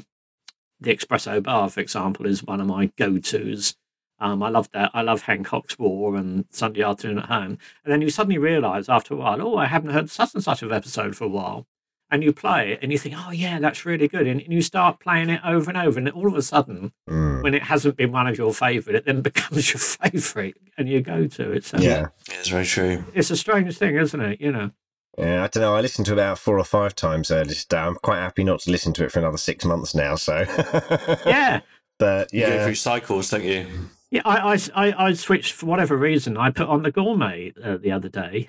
the 0.80 0.96
espresso 0.96 1.42
bar, 1.42 1.68
for 1.68 1.80
example, 1.80 2.26
is 2.26 2.44
one 2.44 2.60
of 2.60 2.68
my 2.68 2.92
go 2.96 3.18
tos. 3.18 3.74
Um, 4.20 4.40
I 4.42 4.50
love 4.50 4.70
that. 4.72 4.92
I 4.94 5.02
love 5.02 5.22
Hancock's 5.22 5.76
War 5.76 6.14
and 6.14 6.46
Sunday 6.50 6.82
Afternoon 6.82 7.18
at 7.18 7.24
Home. 7.26 7.58
And 7.84 7.92
then 7.92 8.00
you 8.00 8.08
suddenly 8.08 8.38
realise 8.38 8.88
after 8.88 9.12
a 9.12 9.16
while, 9.16 9.42
oh, 9.42 9.56
I 9.56 9.66
haven't 9.66 9.90
heard 9.90 10.08
such 10.08 10.34
and 10.34 10.44
such 10.44 10.62
of 10.62 10.70
episode 10.70 11.16
for 11.16 11.24
a 11.24 11.28
while. 11.28 11.66
And 12.14 12.22
you 12.22 12.32
play 12.32 12.70
it 12.72 12.78
and 12.80 12.92
you 12.92 12.98
think, 12.98 13.16
oh, 13.18 13.32
yeah, 13.32 13.58
that's 13.58 13.84
really 13.84 14.06
good. 14.06 14.28
And, 14.28 14.40
and 14.40 14.52
you 14.52 14.62
start 14.62 15.00
playing 15.00 15.30
it 15.30 15.40
over 15.44 15.68
and 15.68 15.76
over. 15.76 15.98
And 15.98 16.08
all 16.10 16.28
of 16.28 16.36
a 16.36 16.42
sudden, 16.42 16.92
when 17.06 17.54
it 17.54 17.64
hasn't 17.64 17.96
been 17.96 18.12
one 18.12 18.28
of 18.28 18.38
your 18.38 18.54
favourite, 18.54 18.96
it 18.96 19.04
then 19.04 19.20
becomes 19.30 19.72
your 19.72 19.80
favourite 19.80 20.54
and 20.78 20.88
you 20.88 21.00
go 21.00 21.26
to 21.26 21.50
it. 21.50 21.64
So 21.64 21.78
Yeah. 21.78 22.06
It's 22.30 22.50
very 22.50 22.66
true. 22.66 23.02
it's 23.14 23.32
a 23.32 23.36
strange 23.36 23.76
thing, 23.76 23.96
isn't 23.96 24.20
it? 24.20 24.40
You 24.40 24.52
know. 24.52 24.70
Yeah, 25.18 25.42
I 25.42 25.48
don't 25.48 25.62
know. 25.62 25.74
I 25.74 25.80
listened 25.80 26.06
to 26.06 26.12
it 26.12 26.14
about 26.14 26.38
four 26.38 26.56
or 26.56 26.64
five 26.64 26.94
times 26.94 27.32
earlier 27.32 27.54
today. 27.54 27.78
I'm 27.78 27.96
quite 27.96 28.18
happy 28.20 28.44
not 28.44 28.60
to 28.60 28.70
listen 28.70 28.92
to 28.94 29.04
it 29.04 29.10
for 29.10 29.18
another 29.18 29.36
six 29.38 29.64
months 29.64 29.92
now. 29.92 30.14
So 30.14 30.44
Yeah. 31.26 31.62
but 31.98 32.32
You 32.32 32.42
go 32.42 32.48
yeah, 32.54 32.64
through 32.64 32.74
cycles, 32.76 33.28
don't 33.30 33.42
you? 33.44 33.66
Yeah, 34.12 34.22
I, 34.24 34.54
I, 34.54 34.58
I, 34.88 35.06
I 35.08 35.12
switched 35.14 35.52
for 35.52 35.66
whatever 35.66 35.96
reason. 35.96 36.36
I 36.36 36.50
put 36.50 36.68
on 36.68 36.82
the 36.84 36.92
gourmet 36.92 37.52
uh, 37.60 37.76
the 37.76 37.90
other 37.90 38.08
day 38.08 38.48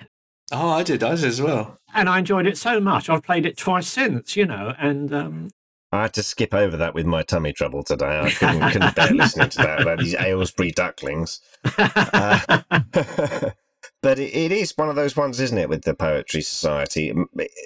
Oh, 0.52 0.70
I 0.70 0.82
did. 0.82 1.02
I 1.02 1.14
did 1.16 1.24
as 1.24 1.42
well. 1.42 1.78
and 1.94 2.08
I 2.08 2.18
enjoyed 2.18 2.46
it 2.46 2.56
so 2.58 2.80
much. 2.80 3.08
I've 3.08 3.22
played 3.24 3.46
it 3.46 3.56
twice 3.56 3.88
since, 3.88 4.36
you 4.36 4.46
know, 4.46 4.74
and 4.78 5.12
um, 5.12 5.50
I 5.92 6.02
had 6.02 6.14
to 6.14 6.22
skip 6.22 6.52
over 6.52 6.76
that 6.76 6.94
with 6.94 7.06
my 7.06 7.22
tummy 7.22 7.52
trouble 7.52 7.82
today. 7.82 8.20
I 8.20 8.30
couldn't, 8.30 8.70
couldn't 8.70 8.94
bear 8.94 9.12
listening 9.12 9.48
to 9.50 9.58
that 9.58 9.80
about 9.82 9.98
these 9.98 10.14
Aylesbury 10.14 10.70
ducklings. 10.72 11.40
Uh, 11.78 12.62
but 14.02 14.18
it, 14.18 14.34
it 14.34 14.52
is 14.52 14.76
one 14.76 14.88
of 14.88 14.96
those 14.96 15.16
ones, 15.16 15.40
isn't 15.40 15.58
it, 15.58 15.68
with 15.68 15.82
the 15.82 15.94
Poetry 15.94 16.42
Society? 16.42 17.12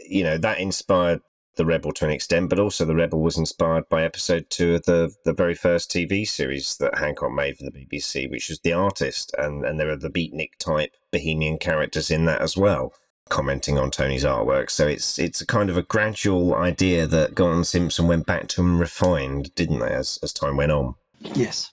You 0.09 0.23
know, 0.23 0.39
that 0.39 0.59
inspired 0.59 1.23
the 1.61 1.66
Rebel 1.66 1.93
to 1.93 2.07
an 2.07 2.11
extent, 2.11 2.49
but 2.49 2.59
also 2.59 2.87
the 2.87 2.95
Rebel 2.95 3.20
was 3.20 3.37
inspired 3.37 3.87
by 3.91 4.03
episode 4.03 4.49
two 4.49 4.77
of 4.77 4.87
the, 4.87 5.15
the 5.27 5.35
very 5.35 5.55
first 5.55 5.91
TV 5.91 6.27
series 6.27 6.78
that 6.78 6.97
Hancock 6.97 7.32
made 7.32 7.59
for 7.59 7.65
the 7.65 7.70
BBC, 7.70 8.31
which 8.31 8.49
was 8.49 8.61
The 8.61 8.73
Artist. 8.73 9.35
And, 9.37 9.66
and 9.66 9.78
there 9.78 9.91
are 9.91 9.97
the 9.97 10.09
beatnik 10.09 10.57
type 10.59 10.97
bohemian 11.12 11.59
characters 11.59 12.11
in 12.11 12.24
that 12.24 12.41
as 12.41 12.57
well. 12.57 12.95
Commenting 13.28 13.77
on 13.77 13.91
Tony's 13.91 14.24
artwork, 14.24 14.70
so 14.70 14.89
it's 14.89 15.16
it's 15.16 15.41
a 15.41 15.47
kind 15.47 15.70
of 15.70 15.77
a 15.77 15.82
gradual 15.82 16.55
idea 16.55 17.07
that 17.07 17.37
Galton 17.37 17.62
Simpson 17.62 18.09
went 18.09 18.27
back 18.27 18.49
to 18.49 18.62
and 18.62 18.81
refined, 18.81 19.55
didn't 19.55 19.78
they, 19.78 19.93
as 19.93 20.19
as 20.20 20.32
time 20.32 20.57
went 20.57 20.73
on? 20.73 20.97
Yes. 21.20 21.70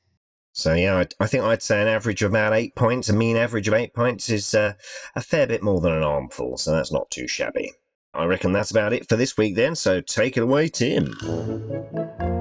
So 0.51 0.76
yeah, 0.76 0.97
I, 0.97 1.07
I 1.23 1.26
think 1.26 1.45
I'd 1.45 1.64
say 1.64 1.81
an 1.81 1.88
average 1.88 2.22
of 2.22 2.31
about 2.31 2.53
eight 2.53 2.76
points. 2.76 3.09
A 3.09 3.14
mean 3.14 3.38
average 3.38 3.68
of 3.68 3.73
eight 3.73 3.95
points 3.95 4.30
is 4.30 4.53
uh, 4.53 4.73
a 5.15 5.22
fair 5.22 5.47
bit 5.47 5.64
more 5.64 5.81
than 5.81 5.93
an 5.93 6.03
armful, 6.03 6.57
so 6.57 6.73
that's 6.73 6.91
not 6.91 7.09
too 7.09 7.27
shabby. 7.27 7.72
I 8.13 8.25
reckon 8.25 8.51
that's 8.51 8.71
about 8.71 8.91
it 8.93 9.07
for 9.07 9.15
this 9.15 9.38
week 9.38 9.55
then. 9.55 9.75
So 9.75 10.01
take 10.01 10.38
it 10.38 10.43
away, 10.43 10.69
Tim. 10.69 11.13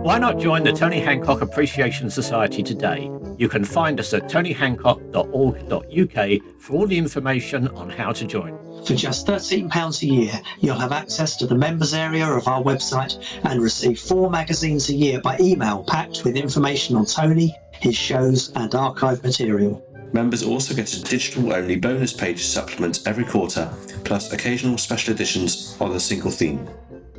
why 0.03 0.19
not 0.19 0.39
join 0.39 0.65
the 0.65 0.73
Tony 0.73 1.01
Hancock 1.01 1.43
Appreciation 1.43 2.09
Society 2.09 2.63
today? 2.63 3.11
You 3.39 3.49
can 3.49 3.65
find 3.65 4.01
us 4.01 4.15
at 4.15 4.31
tonyhancock.org.uk 4.31 6.63
for 6.63 6.73
all 6.73 6.87
the 6.87 6.97
information 6.97 7.69
on 7.69 7.91
how 7.91 8.13
to 8.13 8.27
join. 8.27 8.59
For 8.87 8.95
just 8.95 9.27
£13 9.27 10.03
a 10.03 10.07
year, 10.07 10.41
you'll 10.61 10.79
have 10.79 10.93
access 10.93 11.37
to 11.39 11.47
the 11.47 11.57
members 11.57 11.93
area 11.93 12.27
of 12.27 12.49
our 12.49 12.63
website 12.63 13.19
and 13.45 13.61
receive 13.61 14.01
four 14.01 14.31
magazines 14.31 14.89
a 14.89 14.95
year 14.95 15.21
by 15.21 15.37
email 15.41 15.85
packed 15.85 16.25
with 16.25 16.37
information 16.37 16.97
on 16.97 17.05
Tony, 17.05 17.55
his 17.73 17.97
shows, 17.97 18.51
and 18.55 18.75
archive 18.75 19.23
material. 19.23 19.86
Members 20.13 20.43
also 20.43 20.75
get 20.75 20.93
a 20.95 21.03
digital 21.03 21.53
only 21.53 21.77
bonus 21.77 22.13
page 22.13 22.45
supplement 22.45 23.07
every 23.07 23.25
quarter, 23.25 23.71
plus 24.05 24.33
occasional 24.33 24.79
special 24.79 25.15
editions 25.15 25.77
on 25.81 25.93
a 25.93 26.01
single 26.01 26.31
theme. 26.31 26.67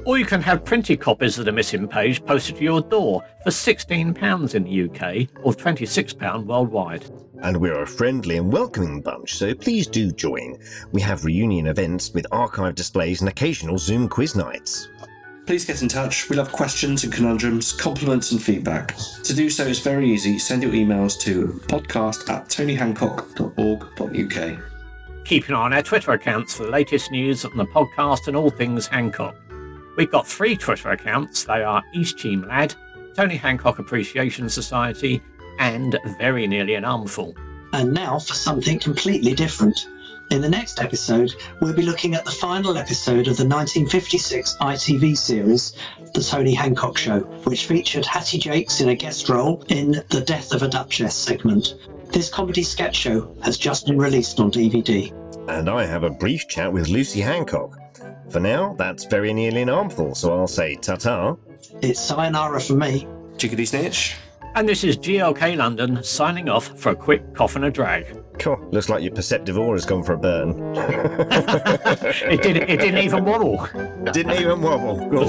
Or 0.05 0.17
you 0.17 0.25
can 0.25 0.41
have 0.41 0.63
printed 0.63 1.01
copies 1.01 1.37
of 1.37 1.45
the 1.45 1.51
missing 1.51 1.87
page 1.87 2.25
posted 2.25 2.55
to 2.55 2.63
your 2.63 2.81
door 2.81 3.25
for 3.43 3.49
£16 3.49 4.55
in 4.55 4.63
the 4.63 4.83
UK 4.85 5.27
or 5.43 5.51
£26 5.51 6.45
worldwide. 6.45 7.05
And 7.43 7.57
we're 7.57 7.81
a 7.81 7.87
friendly 7.87 8.37
and 8.37 8.51
welcoming 8.51 9.01
bunch, 9.01 9.35
so 9.35 9.53
please 9.53 9.85
do 9.85 10.11
join. 10.11 10.57
We 10.93 11.01
have 11.01 11.25
reunion 11.25 11.67
events 11.67 12.13
with 12.13 12.25
archive 12.31 12.75
displays 12.75 13.19
and 13.19 13.29
occasional 13.29 13.77
Zoom 13.77 14.07
quiz 14.07 14.33
nights. 14.35 14.87
Please 15.47 15.65
get 15.65 15.81
in 15.81 15.87
touch. 15.87 16.29
We 16.29 16.35
love 16.35 16.51
questions 16.51 17.05
and 17.05 17.13
conundrums, 17.13 17.71
compliments 17.71 18.33
and 18.33 18.43
feedback. 18.43 18.93
To 19.23 19.33
do 19.33 19.49
so 19.49 19.63
is 19.63 19.79
very 19.79 20.11
easy. 20.11 20.37
Send 20.39 20.61
your 20.61 20.73
emails 20.73 21.17
to 21.21 21.61
podcast 21.67 22.29
at 22.29 22.49
tonyhancock.org.uk. 22.49 24.59
Keep 25.23 25.47
an 25.47 25.55
eye 25.55 25.57
on 25.57 25.71
our 25.71 25.81
Twitter 25.81 26.11
accounts 26.11 26.55
for 26.55 26.63
the 26.63 26.69
latest 26.69 27.11
news 27.11 27.45
on 27.45 27.55
the 27.55 27.65
podcast 27.65 28.27
and 28.27 28.35
all 28.35 28.49
things 28.49 28.87
Hancock. 28.87 29.37
We've 29.95 30.11
got 30.11 30.27
three 30.27 30.57
Twitter 30.57 30.91
accounts. 30.91 31.45
They 31.45 31.63
are 31.63 31.81
East 31.93 32.17
Cheam 32.17 32.45
Lad, 32.45 32.75
Tony 33.15 33.37
Hancock 33.37 33.79
Appreciation 33.79 34.49
Society, 34.49 35.21
and 35.59 35.97
Very 36.19 36.45
Nearly 36.45 36.75
an 36.75 36.83
Armful. 36.83 37.33
And 37.71 37.93
now 37.93 38.19
for 38.19 38.33
something 38.33 38.79
completely 38.79 39.33
different. 39.33 39.87
In 40.29 40.41
the 40.41 40.49
next 40.49 40.81
episode, 40.81 41.33
we'll 41.61 41.73
be 41.73 41.83
looking 41.83 42.13
at 42.13 42.25
the 42.25 42.31
final 42.31 42.77
episode 42.77 43.27
of 43.29 43.37
the 43.37 43.45
1956 43.45 44.57
ITV 44.59 45.17
series, 45.17 45.71
The 46.13 46.21
Tony 46.21 46.53
Hancock 46.53 46.97
Show, 46.97 47.21
which 47.45 47.65
featured 47.65 48.05
Hattie 48.05 48.37
Jacques 48.37 48.81
in 48.81 48.89
a 48.89 48.95
guest 48.95 49.29
role 49.29 49.63
in 49.69 50.03
the 50.09 50.19
Death 50.19 50.53
of 50.53 50.63
a 50.63 50.67
Duchess 50.67 51.15
segment. 51.15 51.75
This 52.11 52.29
comedy 52.29 52.63
sketch 52.63 52.97
show 52.97 53.33
has 53.41 53.57
just 53.57 53.85
been 53.85 53.97
released 53.97 54.41
on 54.41 54.51
DVD. 54.51 55.13
And 55.47 55.69
I 55.69 55.85
have 55.85 56.03
a 56.03 56.09
brief 56.09 56.49
chat 56.49 56.73
with 56.73 56.89
Lucy 56.89 57.21
Hancock. 57.21 57.79
For 58.29 58.41
now, 58.41 58.75
that's 58.77 59.05
very 59.05 59.31
nearly 59.31 59.61
an 59.61 59.69
armful, 59.69 60.13
so 60.13 60.37
I'll 60.37 60.47
say 60.47 60.75
ta 60.75 60.97
ta. 60.97 61.37
It's 61.81 62.01
sayonara 62.01 62.59
for 62.59 62.73
me. 62.73 63.07
Chickadee 63.37 63.65
snitch. 63.65 64.17
And 64.55 64.67
this 64.67 64.83
is 64.83 64.97
GLK 64.97 65.55
London 65.55 66.03
signing 66.03 66.49
off 66.49 66.77
for 66.77 66.89
a 66.89 66.95
quick 66.95 67.33
cough 67.33 67.55
and 67.55 67.65
a 67.65 67.71
drag. 67.71 68.17
Cool. 68.39 68.59
Looks 68.71 68.89
like 68.89 69.03
your 69.03 69.13
perceptive 69.13 69.57
aura's 69.57 69.85
gone 69.85 70.03
for 70.03 70.13
a 70.13 70.17
burn. 70.17 70.75
It 72.29 72.41
didn't. 72.41 72.69
It 72.69 72.79
didn't 72.79 72.99
even 72.99 73.25
wobble. 73.25 73.67
Didn't 74.11 74.33
even 74.33 74.61
wobble. 74.61 75.07
Good. 75.09 75.27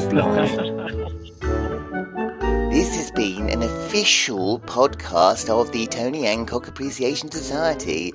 This 2.70 2.94
has 2.96 3.10
been 3.10 3.48
an 3.48 3.62
official 3.62 4.60
podcast 4.60 5.48
of 5.48 5.72
the 5.72 5.86
Tony 5.86 6.24
Hancock 6.24 6.68
Appreciation 6.68 7.30
Society. 7.30 8.12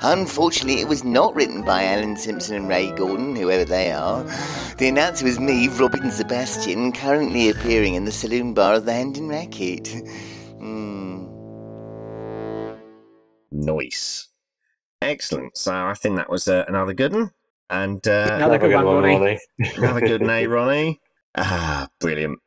Unfortunately, 0.00 0.80
it 0.80 0.88
was 0.88 1.04
not 1.04 1.34
written 1.34 1.62
by 1.62 1.84
Alan 1.84 2.16
Simpson 2.16 2.56
and 2.56 2.68
Ray 2.68 2.90
Galton, 2.92 3.36
whoever 3.36 3.64
they 3.64 3.92
are. 3.92 4.24
The 4.78 4.88
announcer 4.88 5.26
was 5.26 5.38
me, 5.38 5.68
Robin 5.68 6.10
Sebastian, 6.10 6.92
currently 6.92 7.50
appearing 7.50 7.94
in 7.94 8.06
the 8.06 8.10
saloon 8.10 8.54
bar 8.54 8.74
of 8.74 8.86
the 8.86 8.92
Hendon 8.94 9.28
Racket. 9.28 9.88
Hmm. 10.58 11.26
Nice. 13.52 14.29
Excellent. 15.02 15.56
So 15.56 15.72
I 15.74 15.94
think 15.94 16.16
that 16.16 16.28
was 16.30 16.48
uh, 16.48 16.64
another 16.68 16.92
good 16.92 17.12
one. 17.12 17.30
And 17.70 18.06
uh, 18.06 18.32
Another 18.32 18.58
good 18.58 18.74
one, 18.74 18.84
Ronnie. 18.84 19.38
another 19.76 20.00
good 20.00 20.20
one, 20.22 20.30
eh, 20.30 20.44
Ronnie? 20.48 21.00
Ah, 21.36 21.88
brilliant. 22.00 22.38